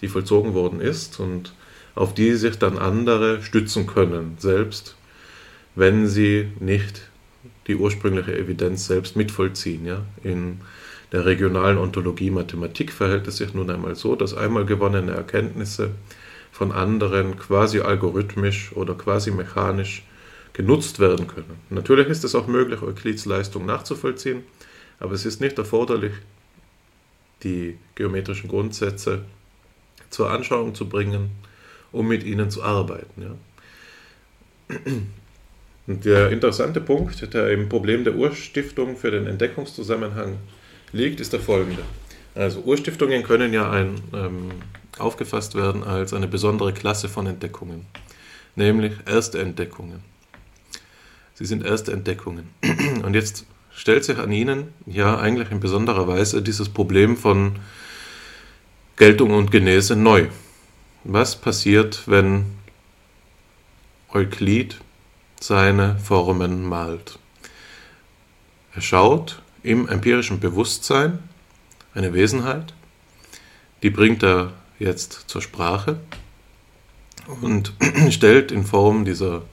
die 0.00 0.08
vollzogen 0.08 0.54
worden 0.54 0.80
ist 0.80 1.20
und 1.20 1.52
auf 1.98 2.14
die 2.14 2.34
sich 2.34 2.56
dann 2.56 2.78
andere 2.78 3.42
stützen 3.42 3.88
können, 3.88 4.36
selbst 4.38 4.94
wenn 5.74 6.06
sie 6.06 6.52
nicht 6.60 7.02
die 7.66 7.74
ursprüngliche 7.74 8.38
Evidenz 8.38 8.86
selbst 8.86 9.16
mitvollziehen. 9.16 9.84
Ja? 9.84 10.04
In 10.22 10.60
der 11.10 11.26
regionalen 11.26 11.76
Ontologie 11.76 12.30
Mathematik 12.30 12.92
verhält 12.92 13.26
es 13.26 13.38
sich 13.38 13.52
nun 13.52 13.68
einmal 13.68 13.96
so, 13.96 14.14
dass 14.14 14.32
einmal 14.32 14.64
gewonnene 14.64 15.10
Erkenntnisse 15.10 15.90
von 16.52 16.70
anderen 16.70 17.36
quasi 17.36 17.80
algorithmisch 17.80 18.70
oder 18.76 18.94
quasi 18.94 19.32
mechanisch 19.32 20.04
genutzt 20.52 21.00
werden 21.00 21.26
können. 21.26 21.58
Natürlich 21.68 22.06
ist 22.06 22.22
es 22.22 22.36
auch 22.36 22.46
möglich, 22.46 22.80
Euklids 22.80 23.24
Leistung 23.24 23.66
nachzuvollziehen, 23.66 24.44
aber 25.00 25.14
es 25.14 25.26
ist 25.26 25.40
nicht 25.40 25.58
erforderlich, 25.58 26.12
die 27.42 27.76
geometrischen 27.96 28.48
Grundsätze 28.48 29.24
zur 30.10 30.30
Anschauung 30.30 30.76
zu 30.76 30.88
bringen, 30.88 31.30
um 31.92 32.08
mit 32.08 32.24
ihnen 32.24 32.50
zu 32.50 32.62
arbeiten. 32.62 33.22
Ja. 33.22 34.76
Und 35.86 36.04
der 36.04 36.30
interessante 36.30 36.80
Punkt, 36.82 37.32
der 37.32 37.50
im 37.50 37.68
Problem 37.68 38.04
der 38.04 38.14
Urstiftung 38.14 38.96
für 38.96 39.10
den 39.10 39.26
Entdeckungszusammenhang 39.26 40.36
liegt, 40.92 41.20
ist 41.20 41.32
der 41.32 41.40
folgende. 41.40 41.82
Also 42.34 42.60
Urstiftungen 42.60 43.22
können 43.22 43.52
ja 43.52 43.70
ein, 43.70 44.00
ähm, 44.14 44.50
aufgefasst 44.98 45.54
werden 45.54 45.82
als 45.82 46.12
eine 46.12 46.28
besondere 46.28 46.72
Klasse 46.72 47.08
von 47.08 47.26
Entdeckungen, 47.26 47.86
nämlich 48.54 48.92
erste 49.06 49.38
Entdeckungen. 49.38 50.02
Sie 51.34 51.46
sind 51.46 51.64
erste 51.64 51.92
Entdeckungen. 51.92 52.48
Und 53.04 53.14
jetzt 53.14 53.46
stellt 53.72 54.04
sich 54.04 54.18
an 54.18 54.32
Ihnen 54.32 54.68
ja 54.86 55.18
eigentlich 55.18 55.50
in 55.50 55.60
besonderer 55.60 56.06
Weise 56.08 56.42
dieses 56.42 56.68
Problem 56.68 57.16
von 57.16 57.56
Geltung 58.96 59.30
und 59.30 59.50
Genese 59.50 59.94
neu. 59.94 60.26
Was 61.10 61.36
passiert, 61.36 62.02
wenn 62.04 62.44
Euklid 64.12 64.76
seine 65.40 65.96
Formen 65.96 66.68
malt? 66.68 67.18
Er 68.74 68.82
schaut 68.82 69.40
im 69.62 69.88
empirischen 69.88 70.38
Bewusstsein 70.38 71.20
eine 71.94 72.12
Wesenheit, 72.12 72.74
die 73.82 73.88
bringt 73.88 74.22
er 74.22 74.52
jetzt 74.78 75.24
zur 75.28 75.40
Sprache 75.40 75.98
und 77.40 77.72
stellt 78.10 78.52
in 78.52 78.66
Form 78.66 79.06
dieser 79.06 79.44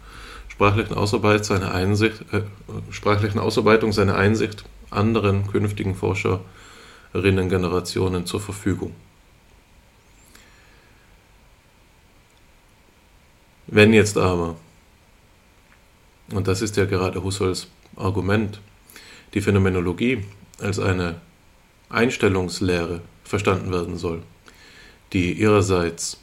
sprachlichen, 0.50 0.94
Ausarbeit 0.94 1.46
seine 1.46 1.72
Einsicht, 1.72 2.20
äh, 2.34 2.42
sprachlichen 2.92 3.40
Ausarbeitung 3.40 3.94
seine 3.94 4.16
Einsicht 4.16 4.66
anderen 4.92 5.48
künftigen 5.48 5.96
Forscherinnen-Generationen 5.96 8.26
zur 8.26 8.42
Verfügung. 8.42 8.94
Wenn 13.68 13.94
jetzt 13.94 14.18
aber, 14.18 14.56
und 16.32 16.48
das 16.48 16.62
ist 16.62 16.78
ja 16.78 16.86
gerade 16.86 17.24
Husserls 17.24 17.68
Argument, 17.96 18.60
die 19.34 19.42
Phänomenologie 19.42 20.24
als 20.60 20.80
eine 20.80 21.22
Einstellungslehre 21.90 23.02
verstanden 23.24 23.72
werden 23.72 23.98
soll, 23.98 24.22
die 25.14 25.34
ihrerseits 25.34 26.20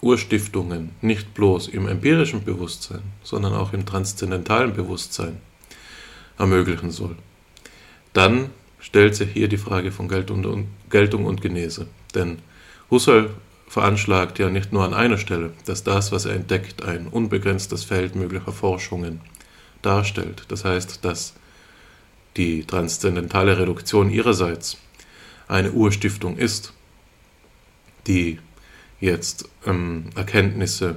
Urstiftungen 0.00 0.90
nicht 1.00 1.34
bloß 1.34 1.68
im 1.68 1.88
empirischen 1.88 2.44
Bewusstsein, 2.44 3.02
sondern 3.22 3.54
auch 3.54 3.72
im 3.72 3.86
transzendentalen 3.86 4.72
Bewusstsein 4.72 5.40
ermöglichen 6.38 6.90
soll, 6.90 7.16
dann 8.12 8.50
stellt 8.78 9.14
sich 9.14 9.30
hier 9.30 9.48
die 9.48 9.56
Frage 9.56 9.90
von 9.90 10.08
Geltung 10.08 11.24
und 11.24 11.40
Genese. 11.40 11.86
Denn 12.14 12.38
Husserl 12.90 13.30
veranschlagt 13.68 14.38
ja 14.38 14.48
nicht 14.48 14.72
nur 14.72 14.84
an 14.84 14.94
einer 14.94 15.18
Stelle, 15.18 15.52
dass 15.64 15.84
das, 15.84 16.12
was 16.12 16.24
er 16.24 16.34
entdeckt, 16.34 16.84
ein 16.84 17.06
unbegrenztes 17.08 17.84
Feld 17.84 18.14
möglicher 18.14 18.52
Forschungen 18.52 19.20
darstellt. 19.82 20.44
Das 20.48 20.64
heißt, 20.64 21.04
dass 21.04 21.34
die 22.36 22.64
transzendentale 22.64 23.58
Reduktion 23.58 24.10
ihrerseits 24.10 24.78
eine 25.48 25.72
Urstiftung 25.72 26.36
ist, 26.36 26.72
die 28.06 28.38
jetzt 29.00 29.48
ähm, 29.66 30.10
Erkenntnisse 30.14 30.96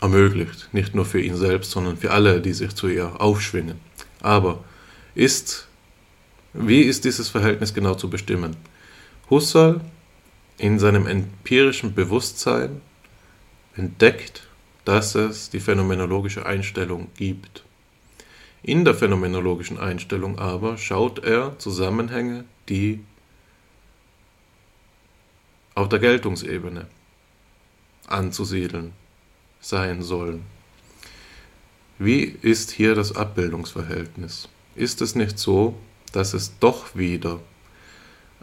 ermöglicht, 0.00 0.68
nicht 0.72 0.94
nur 0.94 1.04
für 1.04 1.20
ihn 1.20 1.36
selbst, 1.36 1.70
sondern 1.70 1.96
für 1.96 2.10
alle, 2.10 2.40
die 2.40 2.52
sich 2.52 2.74
zu 2.74 2.88
ihr 2.88 3.20
aufschwingen. 3.20 3.78
Aber 4.20 4.64
ist, 5.14 5.68
wie 6.52 6.82
ist 6.82 7.04
dieses 7.04 7.28
Verhältnis 7.28 7.74
genau 7.74 7.94
zu 7.94 8.08
bestimmen? 8.08 8.56
Husserl 9.28 9.80
in 10.60 10.78
seinem 10.78 11.06
empirischen 11.06 11.94
Bewusstsein 11.94 12.82
entdeckt, 13.76 14.46
dass 14.84 15.14
es 15.14 15.48
die 15.48 15.60
phänomenologische 15.60 16.44
Einstellung 16.44 17.08
gibt. 17.16 17.64
In 18.62 18.84
der 18.84 18.94
phänomenologischen 18.94 19.78
Einstellung 19.78 20.38
aber 20.38 20.76
schaut 20.76 21.24
er 21.24 21.58
Zusammenhänge, 21.58 22.44
die 22.68 23.00
auf 25.74 25.88
der 25.88 25.98
Geltungsebene 25.98 26.86
anzusiedeln 28.06 28.92
sein 29.60 30.02
sollen. 30.02 30.44
Wie 31.98 32.22
ist 32.22 32.70
hier 32.70 32.94
das 32.94 33.16
Abbildungsverhältnis? 33.16 34.48
Ist 34.74 35.00
es 35.00 35.14
nicht 35.14 35.38
so, 35.38 35.78
dass 36.12 36.34
es 36.34 36.58
doch 36.58 36.94
wieder 36.96 37.40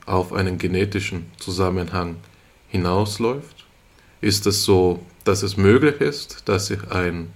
auf 0.07 0.33
einen 0.33 0.57
genetischen 0.57 1.31
Zusammenhang 1.37 2.15
hinausläuft? 2.69 3.65
Ist 4.21 4.47
es 4.47 4.63
so, 4.63 5.05
dass 5.23 5.43
es 5.43 5.57
möglich 5.57 6.01
ist, 6.01 6.43
dass 6.45 6.67
sich 6.67 6.89
ein 6.89 7.31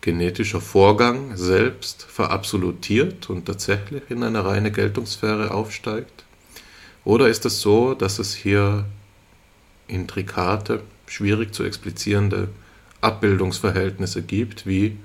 genetischer 0.00 0.60
Vorgang 0.60 1.36
selbst 1.36 2.02
verabsolutiert 2.02 3.30
und 3.30 3.46
tatsächlich 3.46 4.02
in 4.08 4.24
eine 4.24 4.44
reine 4.44 4.72
Geltungssphäre 4.72 5.52
aufsteigt? 5.52 6.24
Oder 7.04 7.28
ist 7.28 7.44
es 7.46 7.60
so, 7.60 7.94
dass 7.94 8.18
es 8.18 8.34
hier 8.34 8.86
intrikate, 9.86 10.82
schwierig 11.06 11.54
zu 11.54 11.64
explizierende 11.64 12.48
Abbildungsverhältnisse 13.00 14.22
gibt, 14.22 14.66
wie 14.66 14.96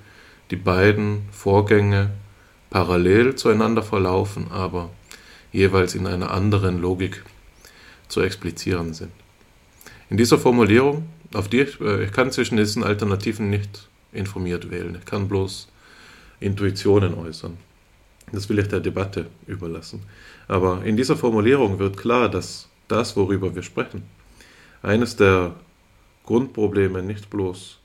die 0.50 0.56
beiden 0.56 1.28
Vorgänge 1.32 2.10
parallel 2.70 3.34
zueinander 3.34 3.82
verlaufen, 3.82 4.50
aber 4.50 4.90
jeweils 5.56 5.94
in 5.94 6.06
einer 6.06 6.30
anderen 6.30 6.80
Logik 6.80 7.24
zu 8.08 8.20
explizieren 8.20 8.92
sind. 8.92 9.10
In 10.10 10.18
dieser 10.18 10.38
Formulierung, 10.38 11.08
auf 11.34 11.48
die 11.48 11.60
ich, 11.60 11.80
äh, 11.80 12.04
ich 12.04 12.12
kann 12.12 12.30
zwischen 12.30 12.58
diesen 12.58 12.84
Alternativen 12.84 13.48
nicht 13.48 13.88
informiert 14.12 14.70
wählen, 14.70 14.96
ich 14.98 15.06
kann 15.06 15.28
bloß 15.28 15.68
Intuitionen 16.40 17.14
äußern. 17.14 17.56
Das 18.32 18.48
will 18.48 18.58
ich 18.58 18.68
der 18.68 18.80
Debatte 18.80 19.26
überlassen. 19.46 20.02
Aber 20.46 20.84
in 20.84 20.96
dieser 20.96 21.16
Formulierung 21.16 21.78
wird 21.78 21.96
klar, 21.96 22.28
dass 22.28 22.68
das, 22.88 23.16
worüber 23.16 23.54
wir 23.54 23.62
sprechen, 23.62 24.02
eines 24.82 25.16
der 25.16 25.54
Grundprobleme 26.24 27.02
nicht 27.02 27.30
bloß 27.30 27.78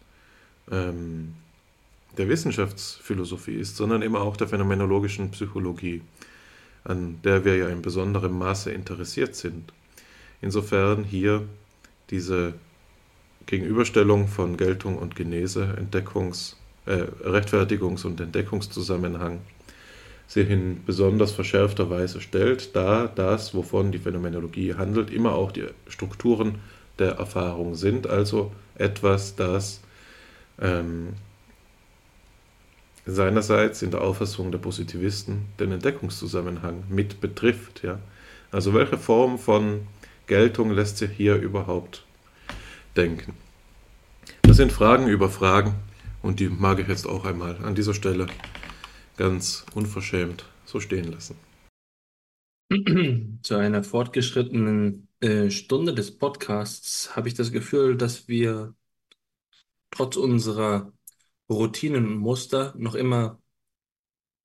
ähm, 0.72 1.36
der 2.18 2.28
Wissenschaftsphilosophie 2.28 3.56
ist, 3.56 3.78
sondern 3.78 4.02
immer 4.02 4.22
auch 4.22 4.36
der 4.36 4.48
phänomenologischen 4.48 5.32
Psychologie, 5.32 6.02
an 6.84 7.20
der 7.24 7.46
wir 7.46 7.58
ja 7.58 7.70
in 7.70 7.82
besonderem 7.82 8.38
Maße 8.38 8.72
interessiert 8.72 9.36
sind. 9.36 9.72
Insofern 10.42 11.04
hier 11.04 11.44
diese 12.10 12.54
Gegenüberstellung 13.46 14.28
von 14.28 14.58
Geltung 14.58 14.98
und 14.98 15.16
Genese, 15.16 15.76
Entdeckungs-, 15.78 16.56
äh, 16.86 17.04
Rechtfertigungs- 17.24 18.06
und 18.06 18.20
Entdeckungszusammenhang 18.20 19.40
sich 20.28 20.50
in 20.50 20.84
besonders 20.86 21.32
verschärfter 21.34 21.90
Weise 21.90 22.22
stellt, 22.22 22.76
da 22.76 23.08
das, 23.08 23.54
wovon 23.54 23.92
die 23.92 24.00
Phänomenologie 24.00 24.76
handelt, 24.76 25.12
immer 25.12 25.36
auch 25.36 25.52
die 25.52 25.66
Strukturen 25.90 26.60
der 27.00 27.14
Erfahrung 27.14 27.76
sind, 27.76 28.08
also 28.08 28.52
etwas, 28.76 29.36
das 29.36 29.82
ähm, 30.62 31.10
seinerseits 33.06 33.82
in 33.82 33.92
der 33.92 34.02
Auffassung 34.02 34.52
der 34.52 34.60
Positivisten 34.60 35.48
den 35.60 35.72
Entdeckungszusammenhang 35.72 36.84
mit 36.90 37.22
betrifft. 37.22 37.84
Ja? 37.84 38.00
Also 38.52 38.74
welche 38.74 38.98
Form 38.98 39.40
von 39.40 39.88
Geltung 40.28 40.72
lässt 40.72 40.98
sich 40.98 41.12
hier 41.12 41.36
überhaupt 41.36 42.06
denken? 42.96 43.34
Das 44.44 44.58
sind 44.58 44.72
Fragen 44.72 45.08
über 45.08 45.30
Fragen 45.30 45.76
und 46.22 46.40
die 46.40 46.50
mag 46.50 46.80
ich 46.80 46.88
jetzt 46.88 47.08
auch 47.08 47.26
einmal 47.26 47.58
an 47.64 47.76
dieser 47.76 47.94
Stelle 47.94 48.28
ganz 49.18 49.66
unverschämt 49.74 50.46
so 50.66 50.80
stehen 50.80 51.12
lassen. 51.12 51.36
Zu 53.42 53.56
einer 53.56 53.84
fortgeschrittenen 53.84 55.08
äh, 55.20 55.50
Stunde 55.50 55.94
des 55.94 56.18
Podcasts 56.18 57.16
habe 57.16 57.28
ich 57.28 57.34
das 57.34 57.52
Gefühl, 57.52 57.98
dass 57.98 58.28
wir 58.28 58.74
trotz 59.90 60.16
unserer 60.16 60.94
Routinen 61.52 62.06
und 62.06 62.18
Muster 62.18 62.74
noch 62.78 62.96
immer 62.96 63.42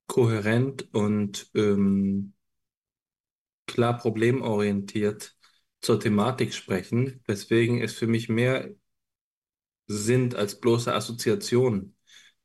kohärent 0.07 0.93
und 0.93 1.49
ähm, 1.53 2.33
klar 3.65 3.97
problemorientiert 3.97 5.35
zur 5.81 5.99
Thematik 5.99 6.53
sprechen, 6.53 7.21
weswegen 7.27 7.81
es 7.81 7.93
für 7.93 8.07
mich 8.07 8.29
mehr 8.29 8.69
sind 9.87 10.35
als 10.35 10.59
bloße 10.59 10.93
Assoziationen 10.93 11.97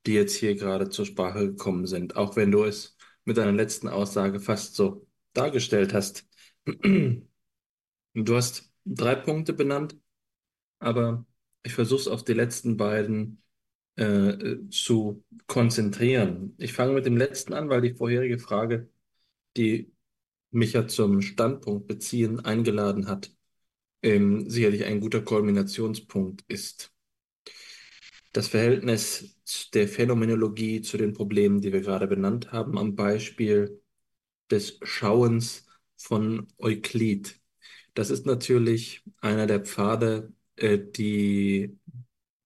die 0.06 0.14
jetzt 0.14 0.34
hier 0.34 0.54
gerade 0.54 0.88
zur 0.90 1.06
Sprache 1.06 1.48
gekommen 1.48 1.86
sind, 1.86 2.16
auch 2.16 2.36
wenn 2.36 2.50
du 2.50 2.64
es 2.64 2.96
mit 3.24 3.36
deiner 3.36 3.52
letzten 3.52 3.88
Aussage 3.88 4.40
fast 4.40 4.74
so 4.74 5.06
dargestellt 5.32 5.94
hast. 5.94 6.26
Du 8.14 8.36
hast 8.36 8.70
drei 8.84 9.14
Punkte 9.14 9.54
benannt, 9.54 9.96
aber 10.80 11.24
ich 11.62 11.72
versuche 11.72 12.02
es 12.02 12.08
auf 12.08 12.24
die 12.24 12.34
letzten 12.34 12.76
beiden 12.76 13.42
äh, 14.02 14.68
zu 14.70 15.24
konzentrieren. 15.46 16.54
Ich 16.58 16.72
fange 16.72 16.92
mit 16.94 17.06
dem 17.06 17.16
letzten 17.16 17.52
an, 17.54 17.68
weil 17.68 17.80
die 17.82 17.94
vorherige 17.94 18.38
Frage, 18.38 18.88
die 19.56 19.92
mich 20.50 20.74
ja 20.74 20.86
zum 20.88 21.22
Standpunkt 21.22 21.86
beziehen 21.88 22.40
eingeladen 22.40 23.08
hat, 23.08 23.32
ähm, 24.02 24.50
sicherlich 24.50 24.84
ein 24.84 25.00
guter 25.00 25.22
Kulminationspunkt 25.22 26.44
ist. 26.48 26.92
Das 28.32 28.48
Verhältnis 28.48 29.36
der 29.74 29.88
Phänomenologie 29.88 30.80
zu 30.82 30.96
den 30.96 31.12
Problemen, 31.12 31.60
die 31.60 31.72
wir 31.72 31.80
gerade 31.82 32.06
benannt 32.06 32.52
haben, 32.52 32.78
am 32.78 32.96
Beispiel 32.96 33.82
des 34.50 34.78
Schauens 34.82 35.66
von 35.96 36.48
Euklid. 36.58 37.40
Das 37.94 38.10
ist 38.10 38.26
natürlich 38.26 39.02
einer 39.20 39.46
der 39.46 39.60
Pfade, 39.60 40.32
äh, 40.56 40.78
die 40.78 41.78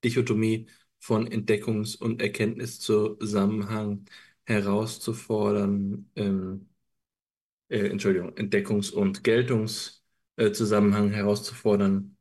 Dichotomie 0.05 0.69
von 1.07 1.29
Entdeckungs- 1.29 1.97
und 1.97 2.21
Erkenntniszusammenhang 2.21 4.07
herauszufordern, 4.45 6.11
ähm, 6.17 6.69
äh, 7.69 7.87
Entschuldigung, 7.89 8.31
Entdeckungs- 8.35 8.93
und 8.93 9.25
Geltungszusammenhang 9.25 11.11
herauszufordern, 11.11 12.17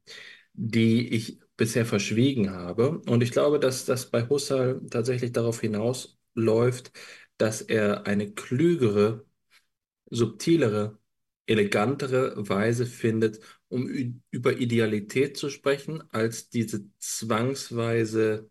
die 0.53 1.07
ich 1.09 1.39
bisher 1.57 1.85
verschwiegen 1.85 2.51
habe. 2.51 2.99
Und 3.07 3.23
ich 3.23 3.31
glaube, 3.31 3.59
dass 3.59 3.85
das 3.85 4.11
bei 4.11 4.27
Husserl 4.29 4.81
tatsächlich 4.89 5.31
darauf 5.31 5.61
hinausläuft, 5.61 6.91
dass 7.37 7.61
er 7.61 8.07
eine 8.07 8.33
klügere, 8.33 9.25
subtilere, 10.09 10.99
elegantere 11.47 12.33
Weise 12.49 12.85
findet, 12.85 13.39
um 13.69 13.87
über 14.31 14.57
Idealität 14.57 15.37
zu 15.37 15.49
sprechen, 15.49 16.03
als 16.11 16.49
diese 16.49 16.85
zwangsweise 16.99 18.49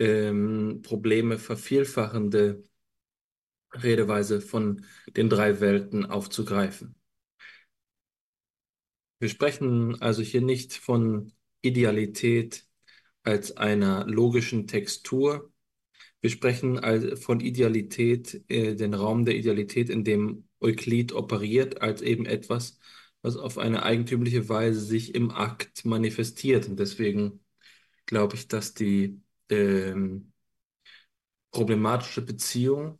ähm, 0.00 0.80
Probleme 0.82 1.38
vervielfachende 1.38 2.64
Redeweise 3.72 4.40
von 4.40 4.84
den 5.16 5.28
drei 5.28 5.60
Welten 5.60 6.06
aufzugreifen. 6.06 6.96
Wir 9.20 9.28
sprechen 9.28 10.00
also 10.00 10.22
hier 10.22 10.40
nicht 10.40 10.72
von 10.72 11.32
Idealität 11.60 12.66
als 13.22 13.56
einer 13.56 14.06
logischen 14.06 14.66
Textur. 14.66 15.52
Wir 16.22 16.30
sprechen 16.30 16.80
von 17.18 17.40
Idealität, 17.40 18.42
äh, 18.48 18.74
den 18.74 18.94
Raum 18.94 19.26
der 19.26 19.36
Idealität, 19.36 19.90
in 19.90 20.04
dem 20.04 20.48
Euklid 20.60 21.12
operiert, 21.12 21.82
als 21.82 22.00
eben 22.02 22.24
etwas, 22.26 22.78
was 23.22 23.36
auf 23.36 23.58
eine 23.58 23.82
eigentümliche 23.82 24.48
Weise 24.48 24.80
sich 24.80 25.14
im 25.14 25.30
Akt 25.30 25.84
manifestiert. 25.84 26.66
Und 26.66 26.78
deswegen 26.78 27.44
glaube 28.06 28.36
ich, 28.36 28.48
dass 28.48 28.72
die 28.72 29.20
ähm, 29.50 30.32
problematische 31.50 32.22
Beziehung 32.22 32.98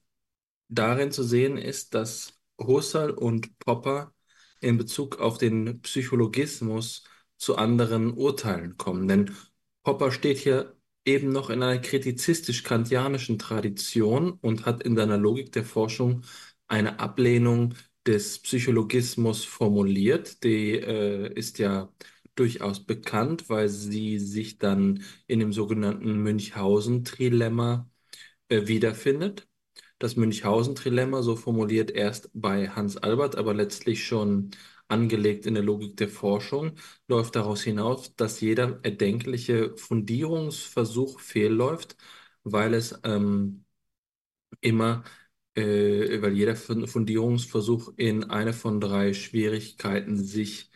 darin 0.68 1.12
zu 1.12 1.22
sehen 1.24 1.56
ist, 1.58 1.94
dass 1.94 2.34
Husserl 2.60 3.10
und 3.10 3.58
Popper 3.58 4.14
in 4.60 4.76
Bezug 4.76 5.18
auf 5.20 5.38
den 5.38 5.80
Psychologismus 5.82 7.04
zu 7.36 7.56
anderen 7.56 8.12
Urteilen 8.12 8.76
kommen. 8.76 9.08
Denn 9.08 9.34
Popper 9.82 10.12
steht 10.12 10.38
hier 10.38 10.76
eben 11.04 11.30
noch 11.32 11.50
in 11.50 11.62
einer 11.62 11.80
kritizistisch-kantianischen 11.80 13.38
Tradition 13.38 14.32
und 14.32 14.66
hat 14.66 14.82
in 14.82 14.96
seiner 14.96 15.16
Logik 15.16 15.52
der 15.52 15.64
Forschung 15.64 16.22
eine 16.68 17.00
Ablehnung 17.00 17.74
des 18.06 18.38
Psychologismus 18.40 19.44
formuliert. 19.44 20.44
Die 20.44 20.72
äh, 20.74 21.32
ist 21.34 21.58
ja 21.58 21.90
durchaus 22.34 22.84
bekannt, 22.84 23.48
weil 23.48 23.68
sie 23.68 24.18
sich 24.18 24.58
dann 24.58 25.02
in 25.26 25.40
dem 25.40 25.52
sogenannten 25.52 26.22
Münchhausen-Trilemma 26.22 27.88
äh, 28.48 28.66
wiederfindet. 28.66 29.48
Das 29.98 30.16
Münchhausen-Trilemma, 30.16 31.22
so 31.22 31.36
formuliert 31.36 31.90
erst 31.90 32.30
bei 32.34 32.68
Hans 32.70 32.96
Albert, 32.96 33.36
aber 33.36 33.54
letztlich 33.54 34.04
schon 34.06 34.50
angelegt 34.88 35.46
in 35.46 35.54
der 35.54 35.62
Logik 35.62 35.96
der 35.96 36.08
Forschung, 36.08 36.72
läuft 37.08 37.36
daraus 37.36 37.62
hinaus, 37.62 38.14
dass 38.16 38.40
jeder 38.40 38.80
erdenkliche 38.82 39.76
Fundierungsversuch 39.76 41.20
fehlläuft, 41.20 41.96
weil 42.44 42.74
es 42.74 42.98
ähm, 43.04 43.64
immer, 44.60 45.04
äh, 45.54 46.20
weil 46.22 46.32
jeder 46.34 46.56
Fundierungsversuch 46.56 47.92
in 47.96 48.24
eine 48.24 48.52
von 48.52 48.80
drei 48.80 49.14
Schwierigkeiten 49.14 50.16
sich 50.22 50.69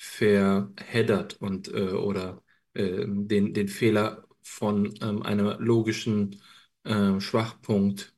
verheddert 0.00 1.40
und 1.42 1.68
äh, 1.68 1.90
oder 1.92 2.42
äh, 2.74 3.04
den, 3.06 3.52
den 3.54 3.68
Fehler 3.68 4.26
von 4.42 4.94
ähm, 5.02 5.22
einem 5.22 5.58
logischen 5.60 6.40
äh, 6.84 7.20
Schwachpunkt 7.20 8.14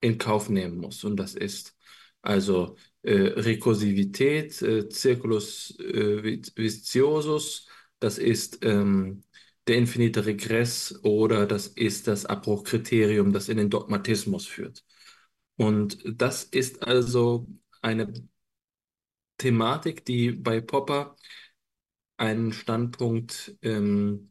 in 0.00 0.18
Kauf 0.18 0.48
nehmen 0.48 0.78
muss. 0.78 1.04
Und 1.04 1.16
das 1.16 1.34
ist 1.34 1.76
also 2.22 2.76
äh, 3.02 3.12
Rekursivität, 3.14 4.60
äh, 4.62 4.90
Circulus 4.90 5.78
äh, 5.78 6.40
viciosus, 6.56 7.68
das 8.00 8.18
ist 8.18 8.64
ähm, 8.64 9.22
der 9.66 9.76
infinite 9.76 10.24
Regress 10.26 10.98
oder 11.02 11.46
das 11.46 11.68
ist 11.68 12.08
das 12.08 12.26
Abbruchkriterium, 12.26 13.32
das 13.32 13.48
in 13.48 13.58
den 13.58 13.70
Dogmatismus 13.70 14.46
führt. 14.46 14.84
Und 15.56 15.98
das 16.04 16.44
ist 16.44 16.82
also 16.82 17.46
eine 17.82 18.12
Thematik, 19.38 20.04
die 20.04 20.32
bei 20.32 20.60
Popper 20.60 21.16
einen 22.16 22.52
Standpunkt 22.52 23.56
ähm, 23.62 24.30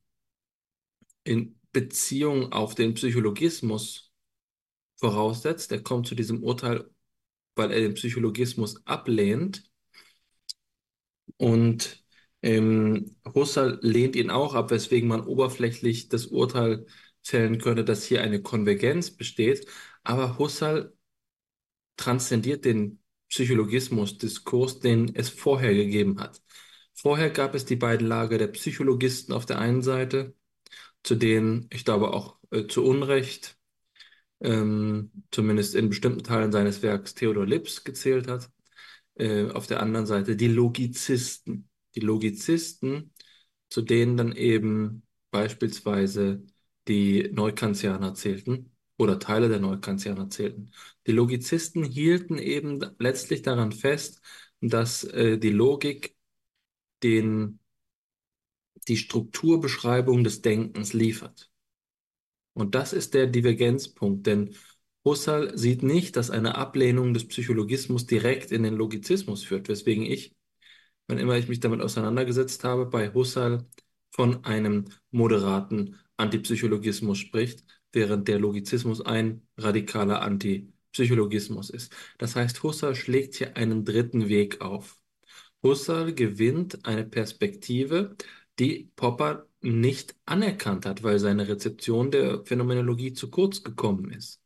in 1.23 1.59
Beziehung 1.71 2.51
auf 2.53 2.75
den 2.75 2.93
Psychologismus 2.95 4.11
voraussetzt. 4.97 5.71
Er 5.71 5.83
kommt 5.83 6.07
zu 6.07 6.15
diesem 6.15 6.43
Urteil, 6.43 6.89
weil 7.55 7.71
er 7.71 7.81
den 7.81 7.95
Psychologismus 7.95 8.85
ablehnt. 8.85 9.63
Und 11.37 12.03
ähm, 12.41 13.15
Husserl 13.33 13.79
lehnt 13.81 14.15
ihn 14.15 14.29
auch 14.29 14.53
ab, 14.55 14.71
weswegen 14.71 15.07
man 15.09 15.25
oberflächlich 15.25 16.09
das 16.09 16.27
Urteil 16.27 16.85
fällen 17.23 17.59
könnte, 17.59 17.83
dass 17.83 18.05
hier 18.05 18.21
eine 18.21 18.41
Konvergenz 18.41 19.11
besteht. 19.11 19.67
Aber 20.03 20.37
Husserl 20.39 20.93
transzendiert 21.97 22.65
den 22.65 22.99
Psychologismus-Diskurs, 23.29 24.79
den 24.79 25.13
es 25.15 25.29
vorher 25.29 25.73
gegeben 25.73 26.19
hat. 26.19 26.41
Vorher 26.93 27.29
gab 27.29 27.55
es 27.55 27.65
die 27.65 27.75
beiden 27.75 28.07
Lager 28.07 28.37
der 28.37 28.47
Psychologisten 28.47 29.33
auf 29.33 29.45
der 29.45 29.59
einen 29.59 29.81
Seite, 29.81 30.35
zu 31.03 31.15
denen 31.15 31.67
ich 31.71 31.85
glaube 31.85 32.13
auch 32.13 32.39
äh, 32.51 32.67
zu 32.67 32.83
Unrecht 32.85 33.57
ähm, 34.41 35.11
zumindest 35.31 35.75
in 35.75 35.89
bestimmten 35.89 36.23
Teilen 36.23 36.51
seines 36.51 36.81
Werks 36.81 37.15
Theodor 37.15 37.45
Lips 37.45 37.83
gezählt 37.83 38.27
hat. 38.27 38.49
Äh, 39.15 39.49
auf 39.51 39.67
der 39.67 39.81
anderen 39.81 40.05
Seite 40.05 40.35
die 40.35 40.47
Logizisten. 40.47 41.69
Die 41.95 42.01
Logizisten, 42.01 43.13
zu 43.69 43.81
denen 43.81 44.17
dann 44.17 44.31
eben 44.33 45.03
beispielsweise 45.31 46.45
die 46.87 47.29
Neukantianer 47.33 48.13
zählten 48.13 48.76
oder 48.97 49.19
Teile 49.19 49.49
der 49.49 49.59
Neukantianer 49.59 50.29
zählten. 50.29 50.71
Die 51.05 51.11
Logizisten 51.11 51.83
hielten 51.83 52.37
eben 52.37 52.83
letztlich 52.99 53.41
daran 53.43 53.71
fest, 53.71 54.21
dass 54.61 55.03
äh, 55.03 55.37
die 55.37 55.51
Logik 55.51 56.15
den, 57.03 57.59
die 58.87 58.97
Strukturbeschreibung 58.97 60.23
des 60.23 60.41
Denkens 60.41 60.93
liefert. 60.93 61.51
Und 62.53 62.73
das 62.73 62.91
ist 62.91 63.13
der 63.13 63.27
Divergenzpunkt, 63.27 64.25
denn 64.25 64.55
Husserl 65.05 65.57
sieht 65.57 65.83
nicht, 65.83 66.15
dass 66.15 66.31
eine 66.31 66.55
Ablehnung 66.55 67.13
des 67.13 67.27
Psychologismus 67.27 68.07
direkt 68.07 68.51
in 68.51 68.63
den 68.63 68.73
Logizismus 68.73 69.43
führt, 69.43 69.69
weswegen 69.69 70.05
ich, 70.05 70.35
wann 71.07 71.19
immer 71.19 71.37
ich 71.37 71.47
mich 71.47 71.59
damit 71.59 71.81
auseinandergesetzt 71.81 72.63
habe, 72.63 72.87
bei 72.87 73.13
Husserl 73.13 73.67
von 74.11 74.43
einem 74.43 74.85
moderaten 75.11 75.97
Antipsychologismus 76.17 77.19
spricht, 77.19 77.63
während 77.91 78.27
der 78.27 78.39
Logizismus 78.39 79.01
ein 79.01 79.47
radikaler 79.57 80.21
Antipsychologismus 80.21 81.69
ist. 81.69 81.93
Das 82.17 82.35
heißt, 82.35 82.63
Husserl 82.63 82.95
schlägt 82.95 83.35
hier 83.35 83.57
einen 83.57 83.85
dritten 83.85 84.29
Weg 84.29 84.61
auf. 84.61 84.99
Husserl 85.63 86.13
gewinnt 86.13 86.85
eine 86.85 87.05
Perspektive, 87.05 88.15
die 88.59 88.91
Popper 88.95 89.47
nicht 89.61 90.15
anerkannt 90.25 90.85
hat, 90.85 91.03
weil 91.03 91.19
seine 91.19 91.47
Rezeption 91.47 92.11
der 92.11 92.43
Phänomenologie 92.45 93.13
zu 93.13 93.29
kurz 93.29 93.63
gekommen 93.63 94.11
ist. 94.11 94.41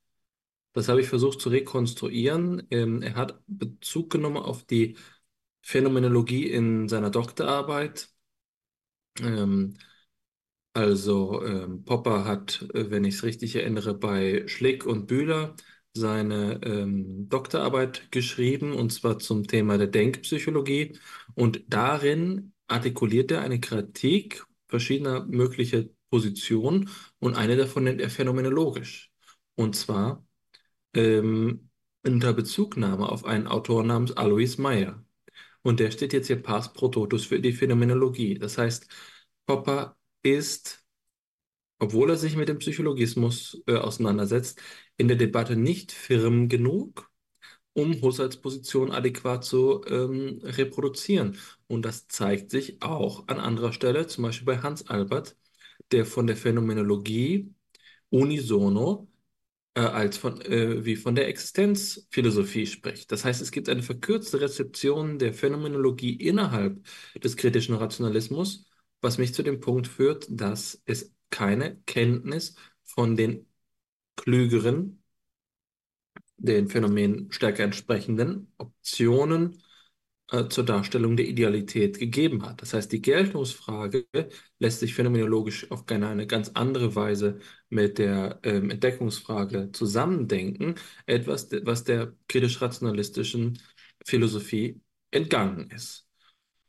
Das 0.73 0.87
habe 0.87 1.01
ich 1.01 1.07
versucht 1.09 1.41
zu 1.41 1.49
rekonstruieren. 1.49 2.65
Ähm, 2.71 3.01
er 3.01 3.15
hat 3.15 3.41
Bezug 3.47 4.09
genommen 4.11 4.37
auf 4.37 4.63
die 4.63 4.97
Phänomenologie 5.61 6.49
in 6.49 6.87
seiner 6.89 7.09
Doktorarbeit. 7.09 8.09
Ähm, 9.19 9.77
also 10.73 11.43
ähm, 11.45 11.83
Popper 11.85 12.25
hat, 12.25 12.67
äh, 12.73 12.89
wenn 12.91 13.03
ich 13.05 13.15
es 13.15 13.23
richtig 13.23 13.55
erinnere, 13.55 13.93
bei 13.93 14.47
Schlick 14.47 14.85
und 14.85 15.07
Bühler 15.07 15.55
seine 15.93 16.61
ähm, 16.63 17.27
Doktorarbeit 17.29 18.11
geschrieben, 18.11 18.73
und 18.73 18.91
zwar 18.93 19.19
zum 19.19 19.47
Thema 19.47 19.77
der 19.77 19.87
Denkpsychologie. 19.87 20.97
Und 21.35 21.63
darin 21.67 22.53
artikuliert 22.67 23.31
er 23.31 23.41
eine 23.41 23.59
Kritik 23.59 24.45
verschiedener 24.67 25.25
möglicher 25.25 25.83
Positionen 26.09 26.89
und 27.19 27.35
eine 27.35 27.57
davon 27.57 27.83
nennt 27.85 28.01
er 28.01 28.09
phänomenologisch. 28.09 29.11
Und 29.55 29.75
zwar 29.75 30.25
ähm, 30.93 31.69
unter 32.05 32.33
Bezugnahme 32.33 33.09
auf 33.09 33.25
einen 33.25 33.47
Autor 33.47 33.83
namens 33.83 34.13
Alois 34.13 34.57
Meyer. 34.57 35.03
Und 35.63 35.79
der 35.79 35.91
steht 35.91 36.13
jetzt 36.13 36.27
hier 36.27 36.41
pars 36.41 36.73
pro 36.73 36.89
totus 36.89 37.25
für 37.25 37.39
die 37.41 37.53
Phänomenologie. 37.53 38.35
Das 38.35 38.57
heißt, 38.57 38.87
Popper 39.45 39.97
ist, 40.23 40.83
obwohl 41.79 42.09
er 42.11 42.17
sich 42.17 42.35
mit 42.35 42.49
dem 42.49 42.59
Psychologismus 42.59 43.61
äh, 43.67 43.75
auseinandersetzt, 43.75 44.61
in 44.97 45.07
der 45.07 45.17
Debatte 45.17 45.55
nicht 45.55 45.91
firm 45.91 46.47
genug, 46.49 47.09
um 47.73 48.01
Husserls 48.01 48.37
Position 48.41 48.91
adäquat 48.91 49.45
zu 49.45 49.83
ähm, 49.87 50.41
reproduzieren. 50.43 51.37
Und 51.67 51.83
das 51.85 52.07
zeigt 52.07 52.51
sich 52.51 52.81
auch 52.81 53.27
an 53.27 53.39
anderer 53.39 53.73
Stelle, 53.73 54.07
zum 54.07 54.23
Beispiel 54.23 54.45
bei 54.45 54.59
Hans 54.59 54.87
Albert, 54.89 55.37
der 55.91 56.05
von 56.05 56.27
der 56.27 56.37
Phänomenologie 56.37 57.53
unisono 58.09 59.09
äh, 59.75 59.81
als 59.81 60.17
von, 60.17 60.41
äh, 60.41 60.85
wie 60.85 60.95
von 60.95 61.15
der 61.15 61.27
Existenzphilosophie 61.27 62.67
spricht. 62.67 63.11
Das 63.11 63.25
heißt, 63.25 63.41
es 63.41 63.51
gibt 63.51 63.69
eine 63.69 63.83
verkürzte 63.83 64.41
Rezeption 64.41 65.19
der 65.19 65.33
Phänomenologie 65.33 66.13
innerhalb 66.15 66.85
des 67.23 67.37
kritischen 67.37 67.75
Rationalismus, 67.75 68.65
was 69.01 69.17
mich 69.17 69.33
zu 69.33 69.43
dem 69.43 69.59
Punkt 69.59 69.87
führt, 69.87 70.27
dass 70.29 70.81
es 70.85 71.13
keine 71.29 71.77
Kenntnis 71.85 72.55
von 72.83 73.15
den 73.15 73.47
klügeren, 74.15 75.03
den 76.37 76.69
Phänomenen 76.69 77.31
stärker 77.31 77.63
entsprechenden 77.63 78.51
Optionen 78.57 79.61
äh, 80.31 80.47
zur 80.49 80.65
Darstellung 80.65 81.17
der 81.17 81.27
Idealität 81.27 81.99
gegeben 81.99 82.45
hat. 82.45 82.61
Das 82.61 82.73
heißt, 82.73 82.91
die 82.91 83.01
Geltungsfrage 83.01 84.07
lässt 84.59 84.79
sich 84.79 84.93
phänomenologisch 84.93 85.69
auf 85.71 85.87
eine, 85.89 86.27
ganz 86.27 86.49
andere 86.53 86.95
Weise 86.95 87.39
mit 87.69 87.97
der 87.97 88.39
ähm, 88.43 88.69
Entdeckungsfrage 88.69 89.71
zusammendenken, 89.73 90.75
etwas, 91.05 91.49
was 91.63 91.83
der 91.83 92.15
kritisch-rationalistischen 92.27 93.59
Philosophie 94.05 94.81
entgangen 95.11 95.69
ist. 95.69 96.07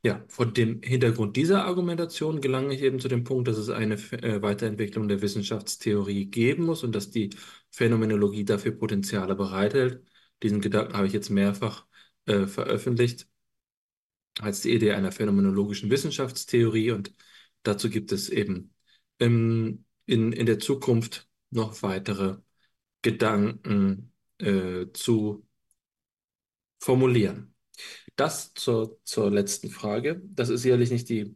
Ja, 0.05 0.21
vor 0.27 0.45
dem 0.51 0.81
Hintergrund 0.81 1.37
dieser 1.37 1.63
Argumentation 1.65 2.41
gelange 2.41 2.73
ich 2.75 2.81
eben 2.81 2.99
zu 2.99 3.07
dem 3.07 3.23
Punkt, 3.23 3.47
dass 3.47 3.57
es 3.57 3.69
eine 3.69 3.93
äh, 3.95 4.41
Weiterentwicklung 4.41 5.07
der 5.07 5.21
Wissenschaftstheorie 5.21 6.25
geben 6.25 6.65
muss 6.65 6.83
und 6.83 6.93
dass 6.93 7.09
die 7.09 7.29
Phänomenologie 7.71 8.43
dafür 8.43 8.73
Potenziale 8.73 9.33
bereithält. 9.35 10.03
Diesen 10.43 10.59
Gedanken 10.59 10.93
habe 10.97 11.07
ich 11.07 11.13
jetzt 11.13 11.29
mehrfach 11.29 11.85
äh, 12.25 12.47
veröffentlicht 12.47 13.27
als 14.39 14.61
die 14.61 14.71
Idee 14.73 14.93
einer 14.93 15.11
phänomenologischen 15.11 15.89
Wissenschaftstheorie 15.89 16.91
und 16.91 17.13
dazu 17.63 17.89
gibt 17.89 18.11
es 18.11 18.29
eben 18.29 18.73
ähm, 19.19 19.85
in, 20.05 20.31
in 20.33 20.45
der 20.45 20.59
Zukunft 20.59 21.29
noch 21.51 21.81
weitere 21.83 22.37
Gedanken 23.01 24.13
äh, 24.39 24.87
zu 24.93 25.45
formulieren. 26.79 27.52
Das 28.15 28.53
zur, 28.53 28.99
zur 29.03 29.31
letzten 29.31 29.69
Frage. 29.69 30.21
Das 30.25 30.49
ist 30.49 30.61
sicherlich 30.61 30.91
nicht 30.91 31.09
die 31.09 31.35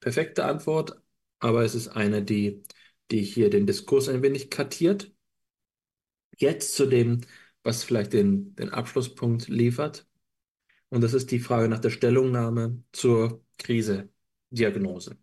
perfekte 0.00 0.44
Antwort, 0.44 1.00
aber 1.40 1.64
es 1.64 1.74
ist 1.74 1.88
eine, 1.88 2.22
die, 2.22 2.62
die 3.10 3.22
hier 3.22 3.50
den 3.50 3.66
Diskurs 3.66 4.08
ein 4.08 4.22
wenig 4.22 4.50
kartiert. 4.50 5.12
Jetzt 6.36 6.74
zu 6.74 6.86
dem, 6.86 7.22
was 7.62 7.84
vielleicht 7.84 8.12
den, 8.12 8.54
den 8.56 8.70
Abschlusspunkt 8.70 9.48
liefert. 9.48 10.06
Und 10.88 11.00
das 11.02 11.14
ist 11.14 11.30
die 11.30 11.40
Frage 11.40 11.68
nach 11.68 11.80
der 11.80 11.90
Stellungnahme 11.90 12.82
zur 12.92 13.44
Krise-Diagnose. 13.58 15.18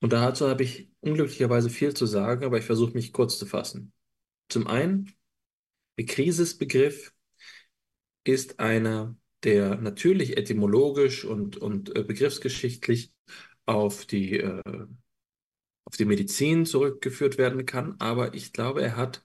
Und 0.00 0.12
dazu 0.12 0.48
habe 0.48 0.62
ich 0.64 0.90
unglücklicherweise 1.00 1.70
viel 1.70 1.94
zu 1.94 2.06
sagen, 2.06 2.44
aber 2.44 2.58
ich 2.58 2.64
versuche 2.64 2.92
mich 2.92 3.12
kurz 3.12 3.38
zu 3.38 3.46
fassen. 3.46 3.92
Zum 4.48 4.66
einen, 4.66 5.12
der 5.98 6.06
Krisisbegriff 6.06 7.14
ist 8.24 8.60
einer, 8.60 9.16
der 9.44 9.76
natürlich 9.76 10.36
etymologisch 10.36 11.24
und, 11.24 11.56
und 11.56 11.94
äh, 11.96 12.02
begriffsgeschichtlich 12.02 13.12
auf 13.66 14.06
die, 14.06 14.40
äh, 14.40 14.62
auf 15.84 15.96
die 15.96 16.04
Medizin 16.04 16.66
zurückgeführt 16.66 17.38
werden 17.38 17.66
kann, 17.66 17.96
aber 17.98 18.34
ich 18.34 18.52
glaube, 18.52 18.82
er 18.82 18.96
hat 18.96 19.24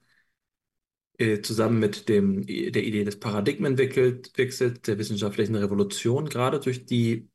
äh, 1.17 1.41
zusammen 1.41 1.79
mit 1.79 2.09
dem, 2.09 2.45
der 2.45 2.83
Idee 2.83 3.03
des 3.03 3.19
Paradigmenwechsels, 3.19 4.81
der 4.81 4.97
wissenschaftlichen 4.97 5.55
Revolution, 5.55 6.27
gerade 6.29 6.59
durch 6.59 6.85
die 6.85 7.29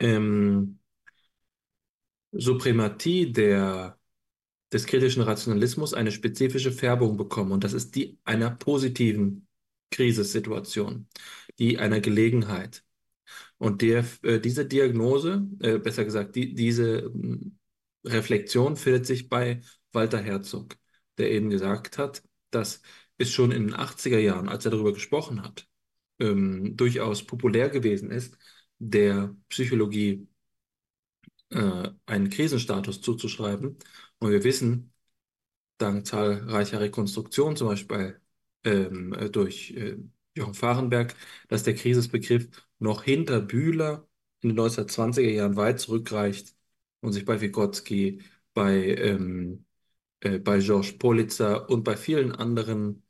ähm, 0.00 0.78
Suprematie 2.32 3.32
der, 3.32 3.98
des 4.72 4.86
kritischen 4.86 5.22
Rationalismus 5.24 5.94
eine 5.94 6.12
spezifische 6.12 6.72
Färbung 6.72 7.18
bekommen. 7.18 7.52
Und 7.52 7.64
das 7.64 7.74
ist 7.74 7.96
die 7.96 8.18
einer 8.24 8.50
positiven 8.52 9.47
Krisissituation, 9.90 11.08
die 11.58 11.78
einer 11.78 12.00
Gelegenheit. 12.00 12.84
Und 13.58 13.82
der, 13.82 14.04
äh, 14.22 14.40
diese 14.40 14.66
Diagnose, 14.66 15.48
äh, 15.60 15.78
besser 15.78 16.04
gesagt, 16.04 16.36
die, 16.36 16.54
diese 16.54 16.98
äh, 17.04 17.08
Reflexion 18.08 18.76
findet 18.76 19.06
sich 19.06 19.28
bei 19.28 19.60
Walter 19.92 20.20
Herzog, 20.20 20.76
der 21.18 21.30
eben 21.30 21.50
gesagt 21.50 21.98
hat, 21.98 22.22
das 22.50 22.82
ist 23.18 23.32
schon 23.32 23.50
in 23.52 23.68
den 23.68 23.74
80er 23.74 24.18
Jahren, 24.18 24.48
als 24.48 24.64
er 24.64 24.70
darüber 24.70 24.92
gesprochen 24.92 25.42
hat, 25.42 25.66
ähm, 26.20 26.76
durchaus 26.76 27.24
populär 27.26 27.68
gewesen 27.70 28.10
ist, 28.10 28.36
der 28.78 29.34
Psychologie 29.48 30.28
äh, 31.50 31.90
einen 32.06 32.30
Krisenstatus 32.30 33.00
zuzuschreiben. 33.00 33.78
Und 34.18 34.30
wir 34.30 34.44
wissen, 34.44 34.92
dank 35.78 36.06
zahlreicher 36.06 36.80
Rekonstruktionen, 36.80 37.56
zum 37.56 37.68
Beispiel 37.68 38.20
ähm, 38.68 39.12
äh, 39.14 39.30
durch 39.30 39.72
äh, 39.72 39.96
Jochen 40.34 40.54
Fahrenberg, 40.54 41.14
dass 41.48 41.64
der 41.64 41.74
Krisisbegriff 41.74 42.48
noch 42.78 43.02
hinter 43.02 43.40
Bühler 43.40 44.08
in 44.40 44.50
den 44.50 44.58
1920er 44.58 45.30
Jahren 45.30 45.56
weit 45.56 45.80
zurückreicht 45.80 46.54
und 47.00 47.12
sich 47.12 47.24
bei 47.24 47.40
Vygotsky, 47.40 48.22
bei 48.54 48.94
ähm, 48.96 49.64
äh, 50.20 50.38
bei 50.38 50.58
Georges 50.60 50.98
Politzer 50.98 51.68
und 51.70 51.84
bei 51.84 51.96
vielen 51.96 52.32
anderen 52.32 53.02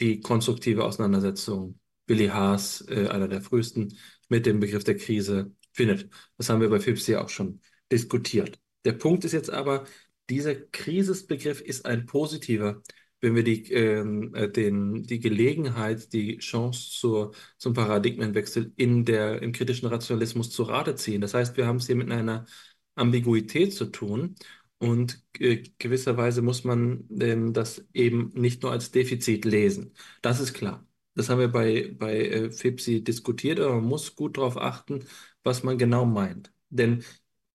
die 0.00 0.20
konstruktive 0.20 0.84
Auseinandersetzung, 0.84 1.78
Willi 2.06 2.28
Haas, 2.28 2.82
äh, 2.88 3.08
einer 3.08 3.28
der 3.28 3.42
frühesten, 3.42 3.96
mit 4.28 4.46
dem 4.46 4.60
Begriff 4.60 4.84
der 4.84 4.96
Krise 4.96 5.54
findet. 5.72 6.08
Das 6.36 6.48
haben 6.48 6.60
wir 6.60 6.70
bei 6.70 6.80
FIPSI 6.80 7.16
auch 7.16 7.28
schon 7.28 7.60
diskutiert. 7.92 8.58
Der 8.84 8.92
Punkt 8.92 9.24
ist 9.24 9.32
jetzt 9.32 9.50
aber, 9.50 9.84
dieser 10.28 10.54
Krisisbegriff 10.54 11.60
ist 11.60 11.86
ein 11.86 12.06
positiver, 12.06 12.82
wenn 13.20 13.34
wir 13.34 13.44
die, 13.44 13.72
ähm, 13.72 14.34
äh, 14.34 14.48
den, 14.48 15.02
die 15.02 15.20
Gelegenheit, 15.20 16.12
die 16.12 16.38
Chance 16.38 16.90
zur, 16.90 17.32
zum 17.58 17.74
Paradigmenwechsel 17.74 18.72
in 18.76 19.04
der, 19.04 19.42
im 19.42 19.52
kritischen 19.52 19.88
Rationalismus 19.88 20.50
zu 20.50 20.62
Rate 20.64 20.94
ziehen. 20.94 21.20
Das 21.20 21.34
heißt, 21.34 21.56
wir 21.56 21.66
haben 21.66 21.76
es 21.76 21.86
hier 21.86 21.96
mit 21.96 22.10
einer 22.10 22.46
Ambiguität 22.94 23.74
zu 23.74 23.86
tun 23.86 24.36
und 24.78 25.22
äh, 25.38 25.62
gewisserweise 25.78 26.42
muss 26.42 26.64
man 26.64 27.06
ähm, 27.20 27.52
das 27.52 27.84
eben 27.92 28.30
nicht 28.34 28.62
nur 28.62 28.72
als 28.72 28.90
Defizit 28.90 29.44
lesen. 29.44 29.94
Das 30.22 30.40
ist 30.40 30.54
klar. 30.54 30.86
Das 31.14 31.28
haben 31.28 31.38
wir 31.40 31.48
bei, 31.48 31.94
bei 31.98 32.18
äh, 32.20 32.50
FIPSI 32.50 33.02
diskutiert, 33.04 33.60
aber 33.60 33.74
man 33.76 33.84
muss 33.84 34.14
gut 34.16 34.38
darauf 34.38 34.56
achten, 34.56 35.04
was 35.42 35.62
man 35.62 35.76
genau 35.78 36.06
meint. 36.06 36.52
Denn 36.70 37.04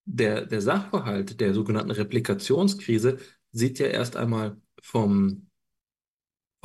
der, 0.06 0.46
der 0.46 0.62
Sachverhalt 0.62 1.40
der 1.40 1.54
sogenannten 1.54 1.92
Replikationskrise 1.92 3.18
sieht 3.52 3.80
ja 3.80 3.88
erst 3.88 4.18
einmal 4.18 4.62
vom, 4.82 5.48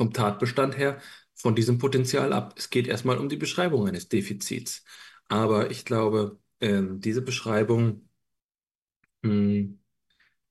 vom 0.01 0.13
Tatbestand 0.13 0.77
her 0.79 0.99
von 1.35 1.55
diesem 1.55 1.77
Potenzial 1.77 2.33
ab. 2.33 2.55
Es 2.57 2.71
geht 2.71 2.87
erstmal 2.87 3.19
um 3.19 3.29
die 3.29 3.37
Beschreibung 3.37 3.87
eines 3.87 4.07
Defizits. 4.09 4.83
Aber 5.27 5.69
ich 5.69 5.85
glaube, 5.85 6.39
ähm, 6.59 6.99
diese 7.01 7.21
Beschreibung 7.21 8.09
mh, 9.21 9.31
hm, 9.31 9.79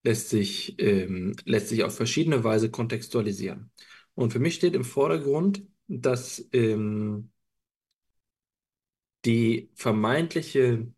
lässt 0.05 0.31
sich, 0.31 0.77
ähm, 0.81 1.35
lässt 1.45 1.69
sich 1.69 1.83
auf 1.85 1.97
verschiedene 1.97 2.45
Weise 2.45 2.71
kontextualisieren. 2.71 3.73
Und 4.15 4.33
für 4.33 4.39
mich 4.39 4.55
steht 4.55 4.75
im 4.75 4.85
Vordergrund, 4.85 5.65
dass 5.89 6.49
ähm, 6.53 7.33
die 9.25 9.71
vermeintliche 9.75 10.93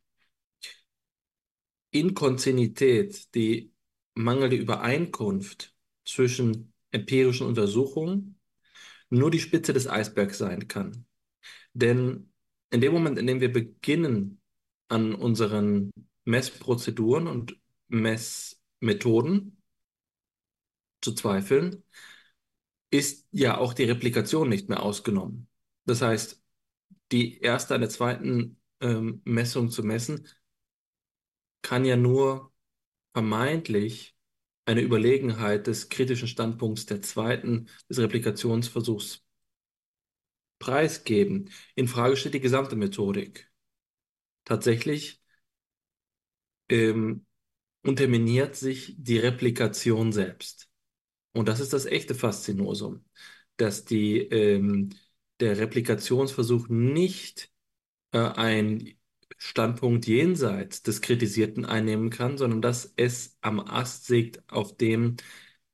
Inkontinuität, 1.90 3.34
die 3.34 3.72
mangelnde 4.14 4.56
Übereinkunft 4.56 5.74
zwischen 6.04 6.72
empirischen 6.90 7.46
Untersuchungen 7.46 8.38
nur 9.12 9.30
die 9.30 9.40
Spitze 9.40 9.72
des 9.72 9.86
Eisbergs 9.88 10.38
sein 10.38 10.68
kann. 10.68 11.04
Denn 11.74 12.32
in 12.70 12.80
dem 12.80 12.92
Moment, 12.92 13.18
in 13.18 13.26
dem 13.26 13.40
wir 13.40 13.52
beginnen, 13.52 14.40
an 14.88 15.14
unseren 15.14 15.90
Messprozeduren 16.24 17.26
und 17.26 17.58
Mess 17.88 18.60
Methoden 18.80 19.62
zu 21.00 21.14
zweifeln, 21.14 21.84
ist 22.90 23.26
ja 23.30 23.58
auch 23.58 23.74
die 23.74 23.84
Replikation 23.84 24.48
nicht 24.48 24.68
mehr 24.68 24.82
ausgenommen. 24.82 25.48
Das 25.84 26.02
heißt, 26.02 26.42
die 27.12 27.38
erste 27.40 27.74
an 27.74 27.80
der 27.82 27.90
zweiten 27.90 28.60
ähm, 28.80 29.20
Messung 29.24 29.70
zu 29.70 29.82
messen, 29.82 30.26
kann 31.62 31.84
ja 31.84 31.96
nur 31.96 32.52
vermeintlich 33.12 34.16
eine 34.64 34.80
Überlegenheit 34.82 35.66
des 35.66 35.88
kritischen 35.88 36.28
Standpunkts 36.28 36.86
der 36.86 37.02
zweiten, 37.02 37.68
des 37.88 37.98
Replikationsversuchs 37.98 39.24
preisgeben. 40.58 41.50
In 41.74 41.88
Frage 41.88 42.16
steht 42.16 42.34
die 42.34 42.40
gesamte 42.40 42.76
Methodik. 42.76 43.50
Tatsächlich 44.44 45.20
ähm, 46.68 47.26
unterminiert 47.82 48.56
sich 48.56 48.94
die 48.98 49.18
Replikation 49.18 50.12
selbst. 50.12 50.68
Und 51.32 51.48
das 51.48 51.60
ist 51.60 51.72
das 51.72 51.86
echte 51.86 52.14
Faszinosum, 52.14 53.04
dass 53.56 53.84
die, 53.84 54.18
ähm, 54.18 54.90
der 55.40 55.58
Replikationsversuch 55.58 56.68
nicht 56.68 57.50
äh, 58.12 58.18
ein 58.20 58.94
Standpunkt 59.44 60.06
jenseits 60.06 60.82
des 60.82 61.00
Kritisierten 61.00 61.64
einnehmen 61.64 62.10
kann, 62.10 62.38
sondern 62.38 62.62
dass 62.62 62.92
es 62.96 63.36
am 63.40 63.60
Ast 63.60 64.06
sägt, 64.06 64.42
auf 64.50 64.76
dem 64.76 65.16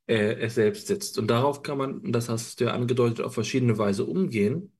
äh, 0.06 0.34
es 0.40 0.54
selbst 0.54 0.86
sitzt. 0.86 1.18
Und 1.18 1.28
darauf 1.28 1.62
kann 1.62 1.78
man, 1.78 2.12
das 2.12 2.28
hast 2.30 2.60
du 2.60 2.64
ja 2.64 2.72
angedeutet, 2.72 3.20
auf 3.20 3.34
verschiedene 3.34 3.76
Weise 3.78 4.04
umgehen. 4.06 4.72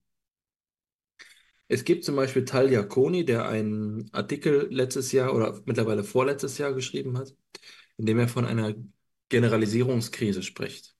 Es 1.67 1.83
gibt 1.85 2.03
zum 2.03 2.15
Beispiel 2.15 2.45
Tal 2.45 2.71
Yaconi, 2.71 3.25
der 3.25 3.47
einen 3.47 4.09
Artikel 4.11 4.67
letztes 4.71 5.11
Jahr 5.11 5.35
oder 5.35 5.61
mittlerweile 5.65 6.03
vorletztes 6.03 6.57
Jahr 6.57 6.73
geschrieben 6.73 7.17
hat, 7.17 7.35
in 7.97 8.05
dem 8.07 8.17
er 8.19 8.27
von 8.27 8.45
einer 8.45 8.73
Generalisierungskrise 9.29 10.41
spricht. 10.43 10.95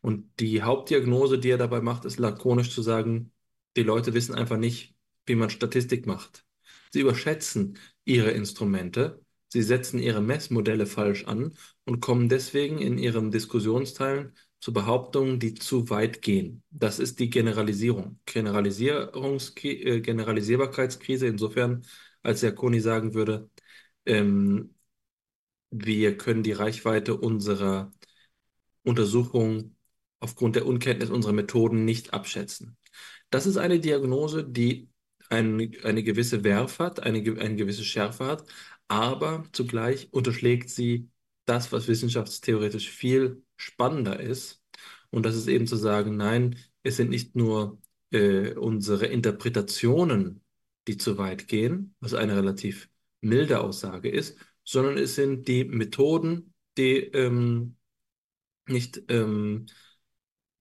Und 0.00 0.30
die 0.40 0.62
Hauptdiagnose, 0.62 1.38
die 1.38 1.50
er 1.50 1.58
dabei 1.58 1.80
macht, 1.82 2.04
ist 2.06 2.18
lakonisch 2.18 2.70
zu 2.74 2.82
sagen, 2.82 3.32
die 3.76 3.82
Leute 3.82 4.14
wissen 4.14 4.34
einfach 4.34 4.56
nicht, 4.56 4.94
wie 5.26 5.34
man 5.34 5.50
Statistik 5.50 6.06
macht. 6.06 6.47
Sie 6.92 7.00
überschätzen 7.00 7.78
ihre 8.04 8.30
Instrumente, 8.30 9.20
sie 9.48 9.62
setzen 9.62 9.98
ihre 9.98 10.20
Messmodelle 10.20 10.86
falsch 10.86 11.24
an 11.24 11.54
und 11.84 12.00
kommen 12.00 12.28
deswegen 12.28 12.78
in 12.78 12.98
ihren 12.98 13.30
Diskussionsteilen 13.30 14.34
zu 14.60 14.72
Behauptungen, 14.72 15.38
die 15.38 15.54
zu 15.54 15.88
weit 15.90 16.22
gehen. 16.22 16.62
Das 16.70 16.98
ist 16.98 17.20
die 17.20 17.30
Generalisierung. 17.30 18.18
Generalisierungs 18.26 19.54
äh, 19.62 20.00
Generalisierbarkeitskrise 20.00 21.26
insofern, 21.26 21.84
als 22.22 22.42
Herr 22.42 22.52
Koni 22.52 22.80
sagen 22.80 23.14
würde, 23.14 23.50
ähm, 24.06 24.74
wir 25.70 26.16
können 26.16 26.42
die 26.42 26.52
Reichweite 26.52 27.16
unserer 27.16 27.92
Untersuchung 28.82 29.76
aufgrund 30.20 30.56
der 30.56 30.66
Unkenntnis 30.66 31.10
unserer 31.10 31.32
Methoden 31.32 31.84
nicht 31.84 32.12
abschätzen. 32.12 32.76
Das 33.30 33.46
ist 33.46 33.58
eine 33.58 33.78
Diagnose, 33.78 34.44
die 34.44 34.87
ein, 35.28 35.76
eine 35.84 36.02
gewisse 36.02 36.44
Werf 36.44 36.78
hat, 36.78 37.00
eine, 37.00 37.18
eine 37.40 37.56
gewisse 37.56 37.84
Schärfe 37.84 38.26
hat, 38.26 38.44
aber 38.88 39.44
zugleich 39.52 40.12
unterschlägt 40.12 40.70
sie 40.70 41.10
das, 41.44 41.72
was 41.72 41.88
wissenschaftstheoretisch 41.88 42.90
viel 42.90 43.42
spannender 43.56 44.20
ist. 44.20 44.62
Und 45.10 45.24
das 45.24 45.36
ist 45.36 45.48
eben 45.48 45.66
zu 45.66 45.76
sagen, 45.76 46.16
nein, 46.16 46.58
es 46.82 46.96
sind 46.96 47.10
nicht 47.10 47.34
nur 47.36 47.80
äh, 48.10 48.52
unsere 48.54 49.06
Interpretationen, 49.06 50.42
die 50.86 50.96
zu 50.96 51.18
weit 51.18 51.48
gehen, 51.48 51.94
was 52.00 52.14
eine 52.14 52.36
relativ 52.36 52.88
milde 53.20 53.60
Aussage 53.60 54.08
ist, 54.10 54.38
sondern 54.64 54.96
es 54.98 55.14
sind 55.14 55.48
die 55.48 55.64
Methoden, 55.64 56.54
die 56.76 56.96
ähm, 56.98 57.76
nicht, 58.66 59.02
ähm, 59.08 59.66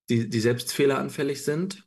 die, 0.10 0.30
die 0.30 0.40
selbst 0.40 0.74
fehleranfällig 0.74 1.44
sind. 1.44 1.87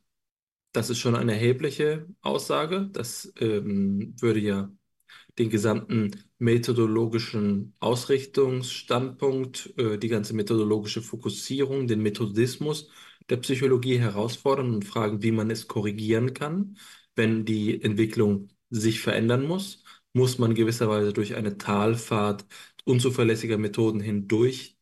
Das 0.73 0.89
ist 0.89 0.99
schon 0.99 1.15
eine 1.15 1.33
erhebliche 1.33 2.07
Aussage. 2.21 2.89
Das 2.93 3.31
ähm, 3.39 4.15
würde 4.21 4.39
ja 4.39 4.71
den 5.39 5.49
gesamten 5.49 6.11
methodologischen 6.39 7.75
Ausrichtungsstandpunkt, 7.79 9.73
äh, 9.77 9.97
die 9.99 10.09
ganze 10.09 10.35
methodologische 10.35 11.01
Fokussierung, 11.01 11.87
den 11.87 12.01
Methodismus 12.03 12.89
der 13.29 13.37
Psychologie 13.37 13.99
herausfordern 13.99 14.73
und 14.75 14.85
fragen, 14.85 15.23
wie 15.23 15.31
man 15.33 15.51
es 15.51 15.67
korrigieren 15.67 16.33
kann, 16.33 16.77
wenn 17.15 17.45
die 17.45 17.81
Entwicklung 17.83 18.49
sich 18.69 19.01
verändern 19.01 19.45
muss. 19.47 19.83
Muss 20.13 20.39
man 20.39 20.55
gewisserweise 20.55 21.13
durch 21.13 21.35
eine 21.35 21.57
Talfahrt 21.57 22.45
unzuverlässiger 22.85 23.57
Methoden 23.57 24.01
hindurch 24.01 24.77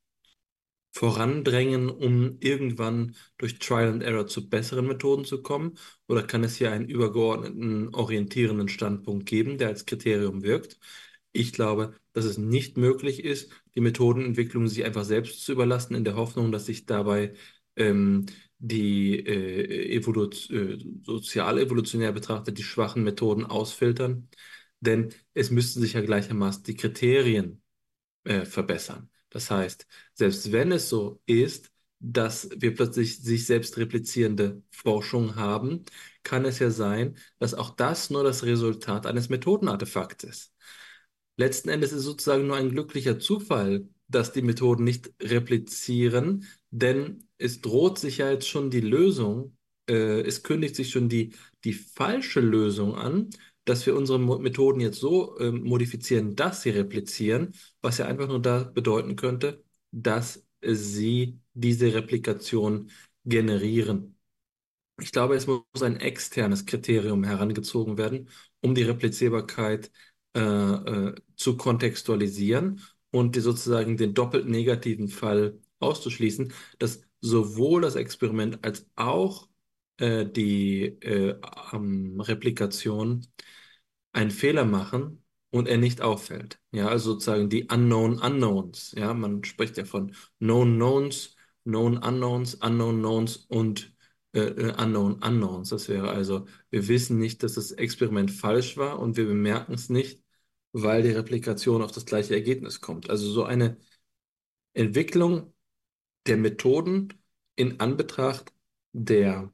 vorandrängen, 0.92 1.90
um 1.90 2.38
irgendwann 2.40 3.16
durch 3.38 3.60
Trial 3.60 3.90
and 3.90 4.04
Error 4.04 4.28
zu 4.28 4.50
besseren 4.50 4.88
Methoden 4.88 5.26
zu 5.26 5.42
kommen? 5.42 5.78
Oder 6.08 6.24
kann 6.24 6.44
es 6.44 6.58
hier 6.58 6.72
einen 6.72 6.90
übergeordneten, 6.90 7.94
orientierenden 7.94 8.70
Standpunkt 8.70 9.26
geben, 9.26 9.58
der 9.58 9.70
als 9.70 9.86
Kriterium 9.86 10.44
wirkt? 10.44 10.80
Ich 11.32 11.54
glaube, 11.54 11.94
dass 12.14 12.26
es 12.26 12.38
nicht 12.38 12.78
möglich 12.78 13.24
ist, 13.24 13.52
die 13.76 13.82
Methodenentwicklung 13.82 14.68
sich 14.68 14.84
einfach 14.84 15.06
selbst 15.06 15.44
zu 15.46 15.52
überlassen, 15.54 15.96
in 15.96 16.04
der 16.04 16.16
Hoffnung, 16.16 16.52
dass 16.52 16.66
sich 16.66 16.86
dabei 16.86 17.34
ähm, 17.76 18.26
die 18.58 19.20
äh, 19.20 19.96
Evolu 19.96 20.30
äh, 20.50 20.78
sozial-evolutionär 21.04 22.12
betrachtet 22.12 22.58
die 22.58 22.64
schwachen 22.64 23.04
Methoden 23.04 23.46
ausfiltern. 23.46 24.30
Denn 24.82 25.14
es 25.34 25.52
müssten 25.52 25.82
sich 25.82 25.94
ja 25.94 26.02
gleichermaßen 26.02 26.64
die 26.64 26.76
Kriterien 26.76 27.62
äh, 28.26 28.46
verbessern. 28.46 29.10
Das 29.30 29.52
heißt, 29.52 29.86
selbst 30.14 30.52
wenn 30.52 30.72
es 30.72 30.90
so 30.90 31.22
ist, 31.26 31.72
dass 32.00 32.50
wir 32.56 32.74
plötzlich 32.74 33.22
sich 33.22 33.46
selbst 33.46 33.78
replizierende 33.78 34.64
Forschung 34.72 35.36
haben, 35.36 35.84
kann 36.24 36.46
es 36.46 36.60
ja 36.60 36.70
sein, 36.72 37.18
dass 37.40 37.54
auch 37.54 37.72
das 37.76 38.10
nur 38.10 38.24
das 38.24 38.44
Resultat 38.44 39.06
eines 39.06 39.30
Methodenartefakts 39.30 40.24
ist. 40.24 40.54
Letzten 41.38 41.70
Endes 41.70 41.92
ist 41.92 42.00
es 42.00 42.04
sozusagen 42.06 42.48
nur 42.48 42.58
ein 42.58 42.70
glücklicher 42.72 43.20
Zufall, 43.20 43.88
dass 44.08 44.34
die 44.34 44.42
Methoden 44.42 44.84
nicht 44.84 45.12
replizieren, 45.22 46.46
denn 46.72 47.28
es 47.38 47.62
droht 47.62 48.00
sich 48.00 48.18
ja 48.18 48.30
jetzt 48.32 48.48
schon 48.50 48.70
die 48.70 48.82
Lösung, 48.82 49.56
äh, 49.90 50.22
es 50.22 50.44
kündigt 50.44 50.76
sich 50.76 50.90
schon 50.92 51.08
die, 51.10 51.34
die 51.64 51.74
falsche 51.74 52.42
Lösung 52.42 52.96
an, 52.96 53.30
dass 53.70 53.86
wir 53.86 53.96
unsere 53.96 54.20
Methoden 54.20 54.82
jetzt 54.82 55.00
so 55.00 55.38
äh, 55.40 55.52
modifizieren, 55.52 56.36
dass 56.36 56.62
sie 56.64 56.72
replizieren, 56.72 57.54
was 57.82 57.98
ja 58.00 58.06
einfach 58.08 58.28
nur 58.28 58.42
da 58.42 58.64
bedeuten 58.64 59.16
könnte, 59.16 59.64
dass 59.92 60.46
sie 60.62 61.40
diese 61.54 61.94
Replikation 61.94 62.92
generieren. 63.26 64.18
Ich 65.02 65.12
glaube, 65.12 65.36
es 65.36 65.48
muss 65.48 65.64
ein 65.82 65.98
externes 65.98 66.66
Kriterium 66.66 67.24
herangezogen 67.24 67.98
werden, 67.98 68.30
um 68.62 68.76
die 68.76 68.84
Replizierbarkeit 68.84 69.92
äh, 70.36 70.40
äh, 70.42 71.16
zu 71.36 71.56
kontextualisieren 71.58 72.82
und 73.12 73.36
die 73.36 73.40
sozusagen 73.40 73.96
den 73.98 74.14
doppelt 74.14 74.48
negativen 74.48 75.08
Fall 75.08 75.60
auszuschließen, 75.80 76.54
dass 76.80 77.02
sowohl 77.22 77.82
das 77.82 77.96
Experiment 77.96 78.64
als 78.64 78.88
auch 78.96 79.48
äh, 79.98 80.26
die 80.26 80.84
äh, 81.02 81.36
Replikation 81.74 83.26
einen 84.12 84.32
Fehler 84.32 84.66
machen 84.66 85.24
und 85.52 85.68
er 85.68 85.78
nicht 85.78 86.02
auffällt. 86.02 86.60
Ja, 86.72 86.88
also 86.88 87.14
sozusagen 87.14 87.50
die 87.50 87.68
Unknown 87.72 88.20
Unknowns. 88.20 88.94
Ja, 88.98 89.14
man 89.14 89.44
spricht 89.44 89.78
ja 89.78 89.86
von 89.86 90.16
Known 90.40 90.76
Knowns, 90.76 91.36
Known 91.64 91.98
Unknowns, 91.98 92.56
Unknown 92.56 93.00
Knowns 93.00 93.38
und 93.48 93.94
äh, 94.34 94.42
äh, 94.42 94.74
Unknown 94.82 95.14
Unknowns. 95.24 95.70
Das 95.70 95.90
wäre 95.90 96.10
also, 96.12 96.46
wir 96.70 96.88
wissen 96.88 97.18
nicht, 97.18 97.44
dass 97.44 97.54
das 97.56 97.72
Experiment 97.72 98.32
falsch 98.32 98.78
war 98.78 99.00
und 99.00 99.18
wir 99.18 99.26
bemerken 99.26 99.74
es 99.74 99.90
nicht, 99.90 100.24
weil 100.72 101.02
die 101.04 101.12
Replikation 101.12 101.82
auf 101.82 101.92
das 101.92 102.06
gleiche 102.06 102.36
Ergebnis 102.36 102.82
kommt. 102.82 103.10
Also 103.10 103.30
so 103.32 103.44
eine 103.44 103.78
Entwicklung 104.74 105.54
der 106.28 106.38
Methoden 106.38 107.14
in 107.56 107.80
Anbetracht 107.80 108.54
der 108.94 109.54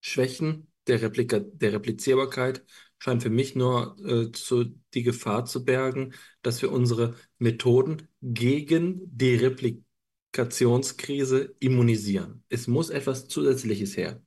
Schwächen 0.00 0.72
der, 0.86 1.02
Replika 1.02 1.38
der 1.40 1.72
Replizierbarkeit 1.72 2.64
scheint 2.98 3.22
für 3.22 3.30
mich 3.30 3.54
nur 3.54 3.96
äh, 4.04 4.32
zu, 4.32 4.64
die 4.94 5.02
Gefahr 5.02 5.44
zu 5.44 5.64
bergen, 5.64 6.14
dass 6.42 6.62
wir 6.62 6.72
unsere 6.72 7.14
Methoden 7.38 8.08
gegen 8.22 9.00
die 9.16 9.34
Replikationskrise 9.36 11.54
immunisieren. 11.60 12.44
Es 12.48 12.66
muss 12.66 12.90
etwas 12.90 13.28
Zusätzliches 13.28 13.96
her. 13.96 14.20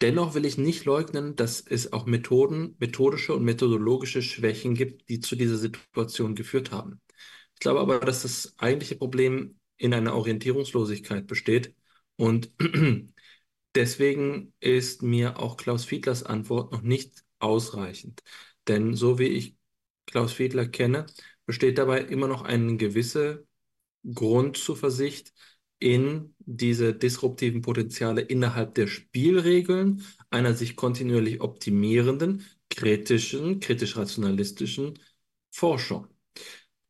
Dennoch 0.00 0.34
will 0.34 0.44
ich 0.44 0.58
nicht 0.58 0.84
leugnen, 0.84 1.34
dass 1.34 1.60
es 1.60 1.92
auch 1.92 2.06
Methoden, 2.06 2.76
methodische 2.78 3.34
und 3.34 3.44
methodologische 3.44 4.22
Schwächen 4.22 4.74
gibt, 4.74 5.08
die 5.08 5.18
zu 5.20 5.34
dieser 5.34 5.56
Situation 5.56 6.36
geführt 6.36 6.70
haben. 6.70 7.00
Ich 7.54 7.60
glaube 7.60 7.80
aber, 7.80 7.98
dass 7.98 8.22
das 8.22 8.54
eigentliche 8.58 8.94
Problem 8.96 9.58
in 9.76 9.92
einer 9.92 10.14
Orientierungslosigkeit 10.14 11.26
besteht 11.26 11.74
und 12.16 12.52
deswegen 13.74 14.52
ist 14.60 15.02
mir 15.02 15.40
auch 15.40 15.56
Klaus 15.56 15.84
Fiedlers 15.84 16.22
Antwort 16.22 16.72
noch 16.72 16.82
nicht 16.82 17.24
ausreichend. 17.38 18.22
Denn 18.66 18.94
so 18.94 19.18
wie 19.18 19.26
ich 19.26 19.56
Klaus 20.06 20.32
Fiedler 20.32 20.66
kenne, 20.66 21.06
besteht 21.46 21.78
dabei 21.78 22.02
immer 22.02 22.28
noch 22.28 22.42
eine 22.42 22.76
gewisse 22.76 23.46
Grundzuversicht 24.14 25.32
in 25.78 26.34
diese 26.38 26.94
disruptiven 26.94 27.62
Potenziale 27.62 28.20
innerhalb 28.20 28.74
der 28.74 28.86
Spielregeln 28.86 30.04
einer 30.30 30.54
sich 30.54 30.76
kontinuierlich 30.76 31.40
optimierenden, 31.40 32.44
kritischen, 32.70 33.60
kritisch-rationalistischen 33.60 34.98
Forschung. 35.50 36.08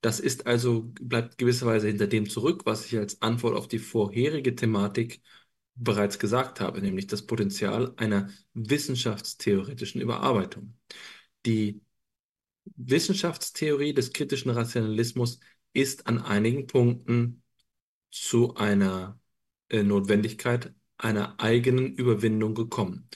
Das 0.00 0.20
ist 0.20 0.46
also, 0.46 0.92
bleibt 1.00 1.38
gewisserweise 1.38 1.88
hinter 1.88 2.06
dem 2.06 2.28
zurück, 2.30 2.62
was 2.66 2.86
ich 2.86 2.96
als 2.98 3.20
Antwort 3.20 3.56
auf 3.56 3.68
die 3.68 3.78
vorherige 3.80 4.54
Thematik 4.54 5.20
bereits 5.78 6.18
gesagt 6.18 6.60
habe, 6.60 6.80
nämlich 6.80 7.06
das 7.06 7.26
Potenzial 7.26 7.94
einer 7.96 8.30
wissenschaftstheoretischen 8.54 10.00
Überarbeitung. 10.00 10.76
Die 11.46 11.80
Wissenschaftstheorie 12.76 13.94
des 13.94 14.12
kritischen 14.12 14.50
Rationalismus 14.50 15.40
ist 15.72 16.06
an 16.06 16.18
einigen 16.22 16.66
Punkten 16.66 17.42
zu 18.10 18.54
einer 18.56 19.20
äh, 19.68 19.82
Notwendigkeit 19.82 20.74
einer 20.98 21.38
eigenen 21.40 21.94
Überwindung 21.94 22.54
gekommen. 22.54 23.08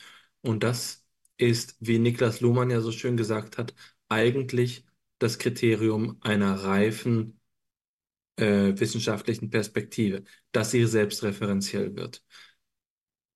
Und 0.43 0.63
das 0.63 1.05
ist, 1.37 1.77
wie 1.81 1.99
Niklas 1.99 2.41
Luhmann 2.41 2.71
ja 2.71 2.81
so 2.81 2.93
schön 2.93 3.17
gesagt 3.17 3.59
hat, 3.59 3.75
eigentlich 4.09 4.87
das 5.19 5.39
Kriterium 5.39 6.19
einer 6.21 6.55
reifen 6.65 7.41
äh, 8.37 8.79
wissenschaftlichen 8.79 9.51
Perspektive, 9.51 10.25
dass 10.53 10.71
sie 10.71 10.87
selbstreferenziell 10.87 11.97
wird. 11.97 12.25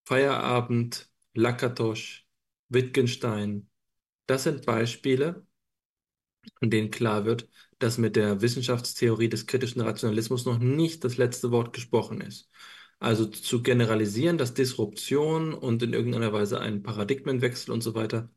Feierabend, 0.06 1.10
Lakatosch, 1.34 2.26
Wittgenstein, 2.68 3.68
das 4.26 4.44
sind 4.44 4.64
Beispiele, 4.66 5.46
in 6.60 6.70
denen 6.70 6.90
klar 6.90 7.24
wird, 7.24 7.48
dass 7.78 7.98
mit 7.98 8.16
der 8.16 8.40
Wissenschaftstheorie 8.40 9.28
des 9.28 9.46
kritischen 9.46 9.82
Rationalismus 9.82 10.44
noch 10.46 10.58
nicht 10.58 11.04
das 11.04 11.16
letzte 11.16 11.50
Wort 11.50 11.72
gesprochen 11.72 12.20
ist. 12.20 12.48
Also 12.98 13.26
zu 13.26 13.62
generalisieren, 13.62 14.38
dass 14.38 14.54
Disruption 14.54 15.52
und 15.52 15.82
in 15.82 15.92
irgendeiner 15.92 16.32
Weise 16.32 16.60
ein 16.60 16.82
Paradigmenwechsel 16.82 17.72
und 17.72 17.82
so 17.82 17.94
weiter 17.94 18.30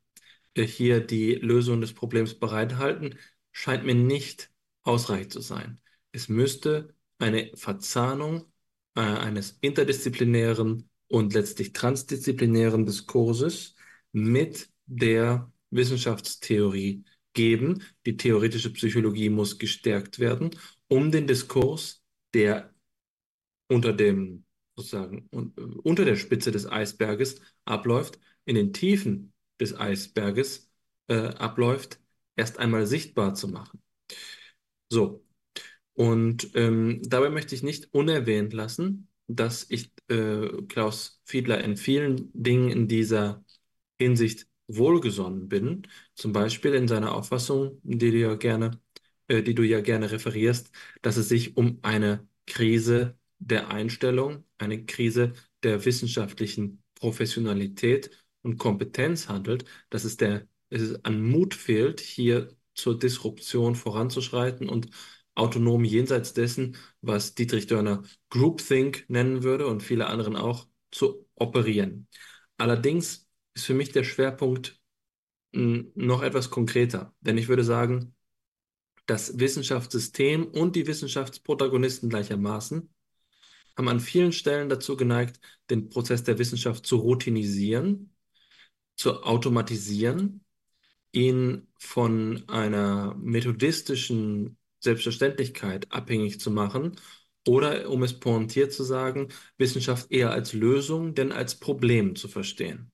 äh, 0.56 0.64
hier 0.64 1.00
die 1.02 1.36
Lösung 1.36 1.82
des 1.82 1.94
Problems 1.94 2.36
bereithalten, 2.36 3.18
scheint 3.52 3.86
mir 3.86 3.96
nicht 3.96 4.52
ausreichend 4.84 5.34
zu 5.34 5.42
sein. 5.42 5.80
Es 6.12 6.30
müsste 6.30 6.96
eine 7.20 7.52
Verzahnung 7.56 8.52
äh, 8.96 9.02
eines 9.02 9.58
interdisziplinären 9.62 10.89
und 11.10 11.34
letztlich 11.34 11.74
transdisziplinären 11.74 12.86
Diskurses 12.86 13.76
mit 14.12 14.70
der 14.86 15.52
Wissenschaftstheorie 15.72 17.04
geben. 17.34 17.84
Die 18.06 18.18
theoretische 18.18 18.72
Psychologie 18.74 19.30
muss 19.30 19.58
gestärkt 19.60 20.20
werden, 20.20 20.52
um 20.88 21.12
den 21.12 21.28
Diskurs, 21.28 22.04
der 22.34 22.74
unter 23.68 23.94
dem 23.94 24.46
sozusagen 24.76 25.28
unter 25.84 26.06
der 26.06 26.16
Spitze 26.16 26.52
des 26.52 26.66
Eisberges 26.72 27.42
abläuft, 27.66 28.20
in 28.46 28.56
den 28.56 28.74
Tiefen 28.74 29.34
des 29.60 29.78
Eisberges 29.78 30.70
äh, 31.08 31.16
abläuft, 31.16 32.00
erst 32.36 32.60
einmal 32.60 32.88
sichtbar 32.88 33.34
zu 33.36 33.50
machen. 33.50 33.82
So, 34.90 35.24
und 35.94 36.52
ähm, 36.56 37.02
dabei 37.04 37.30
möchte 37.30 37.54
ich 37.56 37.62
nicht 37.62 37.94
unerwähnt 37.94 38.54
lassen, 38.54 39.09
dass 39.30 39.66
ich 39.70 39.92
äh, 40.10 40.48
Klaus 40.68 41.22
Fiedler 41.26 41.64
in 41.64 41.78
vielen 41.78 42.32
Dingen 42.34 42.70
in 42.72 42.88
dieser 42.88 43.44
Hinsicht 44.00 44.48
wohlgesonnen 44.68 45.50
bin, 45.50 45.88
zum 46.16 46.32
Beispiel 46.34 46.74
in 46.74 46.88
seiner 46.88 47.14
Auffassung, 47.16 47.80
die 47.84 48.12
du 48.12 48.18
ja 48.18 48.36
gerne, 48.36 48.80
äh, 49.28 49.42
die 49.44 49.56
du 49.56 49.64
ja 49.64 49.82
gerne 49.82 50.12
referierst, 50.12 50.72
dass 51.02 51.18
es 51.18 51.30
sich 51.30 51.58
um 51.58 51.80
eine 51.82 52.28
Krise 52.46 53.18
der 53.40 53.70
Einstellung, 53.70 54.44
eine 54.58 54.86
Krise 54.86 55.34
der 55.64 55.86
wissenschaftlichen 55.86 56.84
Professionalität 56.96 58.12
und 58.42 58.58
Kompetenz 58.58 59.28
handelt, 59.30 59.66
dass 59.90 60.04
es 60.04 60.18
der 60.18 60.48
es 60.70 61.04
an 61.04 61.22
Mut 61.24 61.56
fehlt, 61.56 62.00
hier 62.00 62.50
zur 62.76 62.98
Disruption 63.00 63.76
voranzuschreiten 63.76 64.70
und 64.70 64.90
autonom 65.36 65.84
jenseits 65.84 66.34
dessen, 66.34 66.78
was 67.02 67.36
Dietrich 67.36 67.68
Dörner 67.68 68.04
Groupthink 68.30 69.06
nennen 69.08 69.44
würde 69.44 69.68
und 69.68 69.84
viele 69.84 70.08
anderen 70.08 70.36
auch, 70.36 70.68
zu 70.92 71.28
operieren. 71.36 72.08
Allerdings 72.58 73.28
ist 73.54 73.66
für 73.66 73.74
mich 73.74 73.92
der 73.92 74.04
Schwerpunkt 74.04 74.80
hm, 75.54 75.92
noch 75.96 76.22
etwas 76.22 76.50
konkreter, 76.50 77.14
denn 77.22 77.38
ich 77.38 77.48
würde 77.48 77.64
sagen, 77.64 78.16
das 79.06 79.40
Wissenschaftssystem 79.40 80.46
und 80.46 80.76
die 80.76 80.88
Wissenschaftsprotagonisten 80.88 82.10
gleichermaßen 82.10 82.90
haben 83.78 83.88
an 83.88 84.00
vielen 84.00 84.34
Stellen 84.34 84.70
dazu 84.70 84.98
geneigt, 84.98 85.40
den 85.70 85.90
Prozess 85.90 86.24
der 86.24 86.38
Wissenschaft 86.38 86.86
zu 86.86 86.98
routinisieren, 86.98 88.14
zu 88.96 89.24
automatisieren 89.24 90.44
ihn 91.12 91.68
von 91.80 92.44
einer 92.48 93.16
methodistischen 93.16 94.59
Selbstverständlichkeit 94.80 95.92
abhängig 95.92 96.40
zu 96.40 96.52
machen 96.52 96.96
oder, 97.48 97.90
um 97.90 98.04
es 98.04 98.20
pointiert 98.20 98.74
zu 98.74 98.84
sagen, 98.84 99.30
Wissenschaft 99.58 100.12
eher 100.12 100.32
als 100.32 100.54
Lösung 100.54 101.16
denn 101.16 101.32
als 101.32 101.56
Problem 101.56 102.16
zu 102.16 102.28
verstehen. 102.28 102.92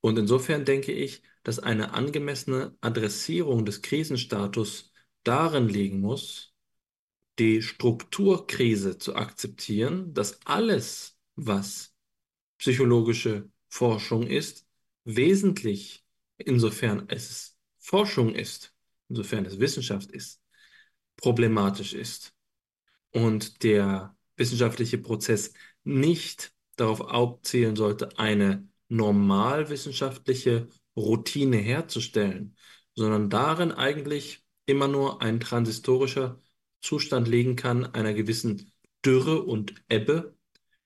Und 0.00 0.18
insofern 0.18 0.64
denke 0.64 0.92
ich, 0.92 1.22
dass 1.42 1.58
eine 1.58 1.94
angemessene 1.94 2.76
Adressierung 2.80 3.64
des 3.64 3.82
Krisenstatus 3.82 4.92
darin 5.24 5.68
liegen 5.68 6.00
muss, 6.00 6.54
die 7.38 7.62
Strukturkrise 7.62 8.98
zu 8.98 9.14
akzeptieren, 9.16 10.12
dass 10.14 10.44
alles, 10.46 11.16
was 11.36 11.94
psychologische 12.58 13.50
Forschung 13.68 14.26
ist, 14.26 14.66
wesentlich 15.04 16.04
insofern 16.36 17.08
es 17.08 17.56
Forschung 17.78 18.34
ist, 18.34 18.74
insofern 19.08 19.46
es 19.46 19.58
Wissenschaft 19.58 20.10
ist, 20.10 20.39
problematisch 21.20 21.94
ist 21.94 22.34
und 23.12 23.62
der 23.62 24.16
wissenschaftliche 24.36 24.98
Prozess 24.98 25.52
nicht 25.84 26.52
darauf 26.76 27.08
abzielen 27.08 27.76
sollte, 27.76 28.18
eine 28.18 28.68
normalwissenschaftliche 28.88 30.68
Routine 30.96 31.58
herzustellen, 31.58 32.56
sondern 32.94 33.30
darin 33.30 33.72
eigentlich 33.72 34.44
immer 34.66 34.88
nur 34.88 35.22
ein 35.22 35.40
transistorischer 35.40 36.38
Zustand 36.80 37.28
liegen 37.28 37.56
kann, 37.56 37.84
einer 37.86 38.14
gewissen 38.14 38.72
Dürre 39.04 39.42
und 39.42 39.74
Ebbe, 39.88 40.36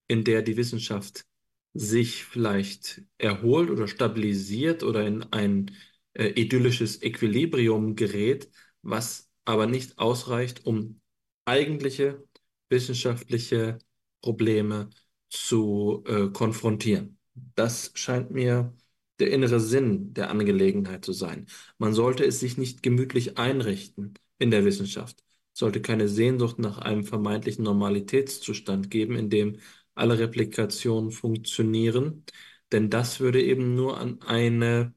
in 0.08 0.24
der 0.24 0.42
die 0.42 0.56
Wissenschaft 0.56 1.26
sich 1.74 2.24
vielleicht 2.24 3.02
erholt 3.18 3.70
oder 3.70 3.88
stabilisiert 3.88 4.82
oder 4.82 5.06
in 5.06 5.24
ein 5.32 5.76
äh, 6.14 6.28
idyllisches 6.28 7.02
Equilibrium 7.02 7.96
gerät, 7.96 8.48
was 8.82 9.30
aber 9.44 9.66
nicht 9.66 9.98
ausreicht, 9.98 10.64
um 10.66 11.00
eigentliche 11.44 12.24
wissenschaftliche 12.68 13.78
Probleme 14.22 14.90
zu 15.28 16.02
äh, 16.06 16.28
konfrontieren. 16.30 17.18
Das 17.34 17.92
scheint 17.94 18.30
mir 18.30 18.74
der 19.18 19.30
innere 19.30 19.60
Sinn 19.60 20.14
der 20.14 20.30
Angelegenheit 20.30 21.04
zu 21.04 21.12
sein. 21.12 21.46
Man 21.78 21.92
sollte 21.94 22.24
es 22.24 22.40
sich 22.40 22.56
nicht 22.58 22.82
gemütlich 22.82 23.38
einrichten 23.38 24.14
in 24.38 24.50
der 24.50 24.64
Wissenschaft, 24.64 25.22
sollte 25.52 25.80
keine 25.82 26.08
Sehnsucht 26.08 26.58
nach 26.58 26.78
einem 26.78 27.04
vermeintlichen 27.04 27.64
Normalitätszustand 27.64 28.90
geben, 28.90 29.16
in 29.16 29.30
dem 29.30 29.58
alle 29.94 30.18
Replikationen 30.18 31.10
funktionieren, 31.12 32.24
denn 32.72 32.90
das 32.90 33.20
würde 33.20 33.42
eben 33.42 33.74
nur 33.74 33.98
an 33.98 34.20
eine, 34.22 34.94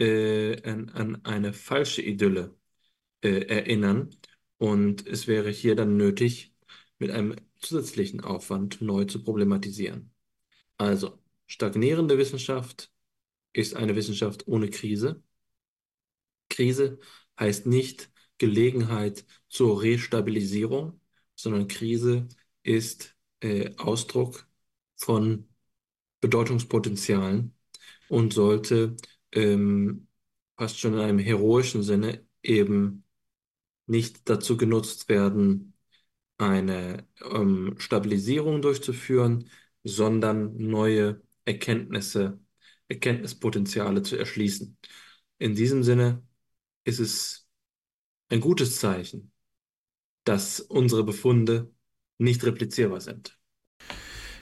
äh, 0.00 0.62
an, 0.68 0.90
an 0.90 1.24
eine 1.24 1.54
falsche 1.54 2.02
Idylle 2.02 2.55
äh, 3.26 3.46
erinnern 3.48 4.10
und 4.58 5.06
es 5.06 5.26
wäre 5.26 5.50
hier 5.50 5.74
dann 5.76 5.96
nötig, 5.96 6.54
mit 6.98 7.10
einem 7.10 7.36
zusätzlichen 7.60 8.20
Aufwand 8.22 8.80
neu 8.80 9.04
zu 9.04 9.22
problematisieren. 9.22 10.12
Also, 10.78 11.18
stagnierende 11.46 12.18
Wissenschaft 12.18 12.92
ist 13.52 13.74
eine 13.74 13.96
Wissenschaft 13.96 14.46
ohne 14.48 14.70
Krise. 14.70 15.22
Krise 16.48 17.00
heißt 17.38 17.66
nicht 17.66 18.10
Gelegenheit 18.38 19.24
zur 19.48 19.82
Restabilisierung, 19.82 21.00
sondern 21.34 21.68
Krise 21.68 22.28
ist 22.62 23.16
äh, 23.40 23.74
Ausdruck 23.76 24.48
von 24.96 25.48
Bedeutungspotenzialen 26.20 27.54
und 28.08 28.32
sollte 28.32 28.96
ähm, 29.32 30.08
fast 30.56 30.78
schon 30.78 30.94
in 30.94 31.00
einem 31.00 31.18
heroischen 31.18 31.82
Sinne 31.82 32.26
eben 32.42 33.05
nicht 33.86 34.28
dazu 34.28 34.56
genutzt 34.56 35.08
werden, 35.08 35.74
eine 36.38 37.06
ähm, 37.22 37.74
Stabilisierung 37.78 38.62
durchzuführen, 38.62 39.48
sondern 39.84 40.56
neue 40.56 41.22
Erkenntnisse, 41.44 42.40
Erkenntnispotenziale 42.88 44.02
zu 44.02 44.16
erschließen. 44.16 44.76
In 45.38 45.54
diesem 45.54 45.82
Sinne 45.82 46.22
ist 46.84 47.00
es 47.00 47.46
ein 48.28 48.40
gutes 48.40 48.78
Zeichen, 48.78 49.32
dass 50.24 50.60
unsere 50.60 51.04
Befunde 51.04 51.72
nicht 52.18 52.44
replizierbar 52.44 53.00
sind. 53.00 53.38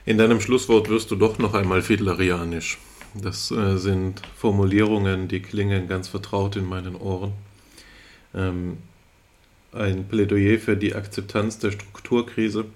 In 0.06 0.18
deinem 0.18 0.40
Schlusswort 0.40 0.88
wirst 0.88 1.10
du 1.10 1.16
doch 1.16 1.38
noch 1.38 1.54
einmal 1.54 1.82
fiedlerianisch. 1.82 2.78
Das 3.14 3.50
äh, 3.50 3.76
sind 3.76 4.22
Formulierungen, 4.34 5.28
die 5.28 5.40
klingen 5.40 5.86
ganz 5.86 6.08
vertraut 6.08 6.56
in 6.56 6.64
meinen 6.64 6.96
Ohren. 6.96 7.32
Ähm, 8.34 8.78
ein 9.74 10.06
Plädoyer 10.08 10.58
für 10.58 10.76
die 10.76 10.94
Akzeptanz 10.94 11.58
der 11.58 11.72
Strukturkrise. 11.72 12.66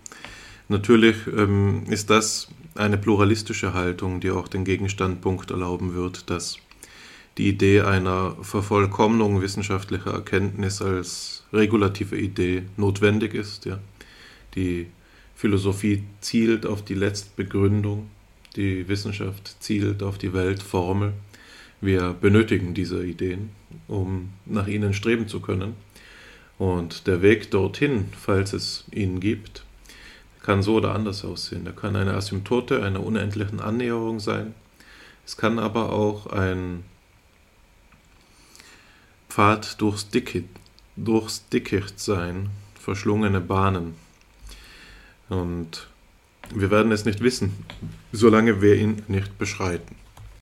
Natürlich 0.68 1.17
ähm, 1.27 1.85
ist 1.89 2.10
das 2.10 2.49
eine 2.75 2.99
pluralistische 2.99 3.75
Haltung, 3.75 4.20
die 4.20 4.31
auch 4.31 4.49
den 4.49 4.65
Gegenstandpunkt 4.65 5.51
erlauben 5.51 5.94
wird, 5.94 6.31
dass 6.31 6.59
die 7.39 7.49
Idee 7.49 7.83
einer 7.83 8.36
Vervollkommnung 8.43 9.41
wissenschaftlicher 9.41 10.12
Erkenntnis 10.12 10.83
als 10.83 11.44
regulative 11.52 12.17
Idee 12.17 12.65
notwendig 12.77 13.35
ist. 13.35 13.65
Ja. 13.65 13.78
Die 14.55 14.86
Philosophie 15.35 16.02
zielt 16.20 16.67
auf 16.67 16.85
die 16.85 16.94
Letztbegründung, 16.94 18.10
die 18.57 18.89
Wissenschaft 18.89 19.57
zielt 19.60 20.02
auf 20.02 20.18
die 20.18 20.33
Weltformel. 20.33 21.12
Wir 21.81 22.12
benötigen 22.20 22.75
diese 22.75 23.05
Ideen, 23.05 23.51
um 23.86 24.31
nach 24.47 24.67
ihnen 24.67 24.94
streben 24.94 25.28
zu 25.28 25.41
können. 25.41 25.75
Und 26.58 27.06
der 27.06 27.22
Weg 27.22 27.50
dorthin, 27.50 28.08
falls 28.18 28.52
es 28.52 28.84
ihn 28.90 29.20
gibt, 29.20 29.64
kann 30.42 30.62
so 30.62 30.76
oder 30.76 30.94
anders 30.94 31.24
aussehen. 31.24 31.66
Er 31.66 31.72
kann 31.72 31.94
eine 31.94 32.14
Asymptote 32.14 32.82
einer 32.82 33.04
unendlichen 33.04 33.60
Annäherung 33.60 34.18
sein. 34.18 34.54
Es 35.24 35.36
kann 35.36 35.58
aber 35.58 35.92
auch 35.92 36.26
ein 36.26 36.84
Pfad 39.28 39.80
durchs 39.80 40.08
Dickicht, 40.08 40.48
durchs 40.96 41.48
Dickicht 41.50 42.00
sein, 42.00 42.48
verschlungene 42.80 43.40
Bahnen. 43.40 43.94
Und 45.28 45.86
wir 46.54 46.70
werden 46.70 46.92
es 46.92 47.04
nicht 47.04 47.20
wissen, 47.20 47.54
solange 48.10 48.62
wir 48.62 48.76
ihn 48.76 49.02
nicht 49.06 49.38
beschreiten. 49.38 49.98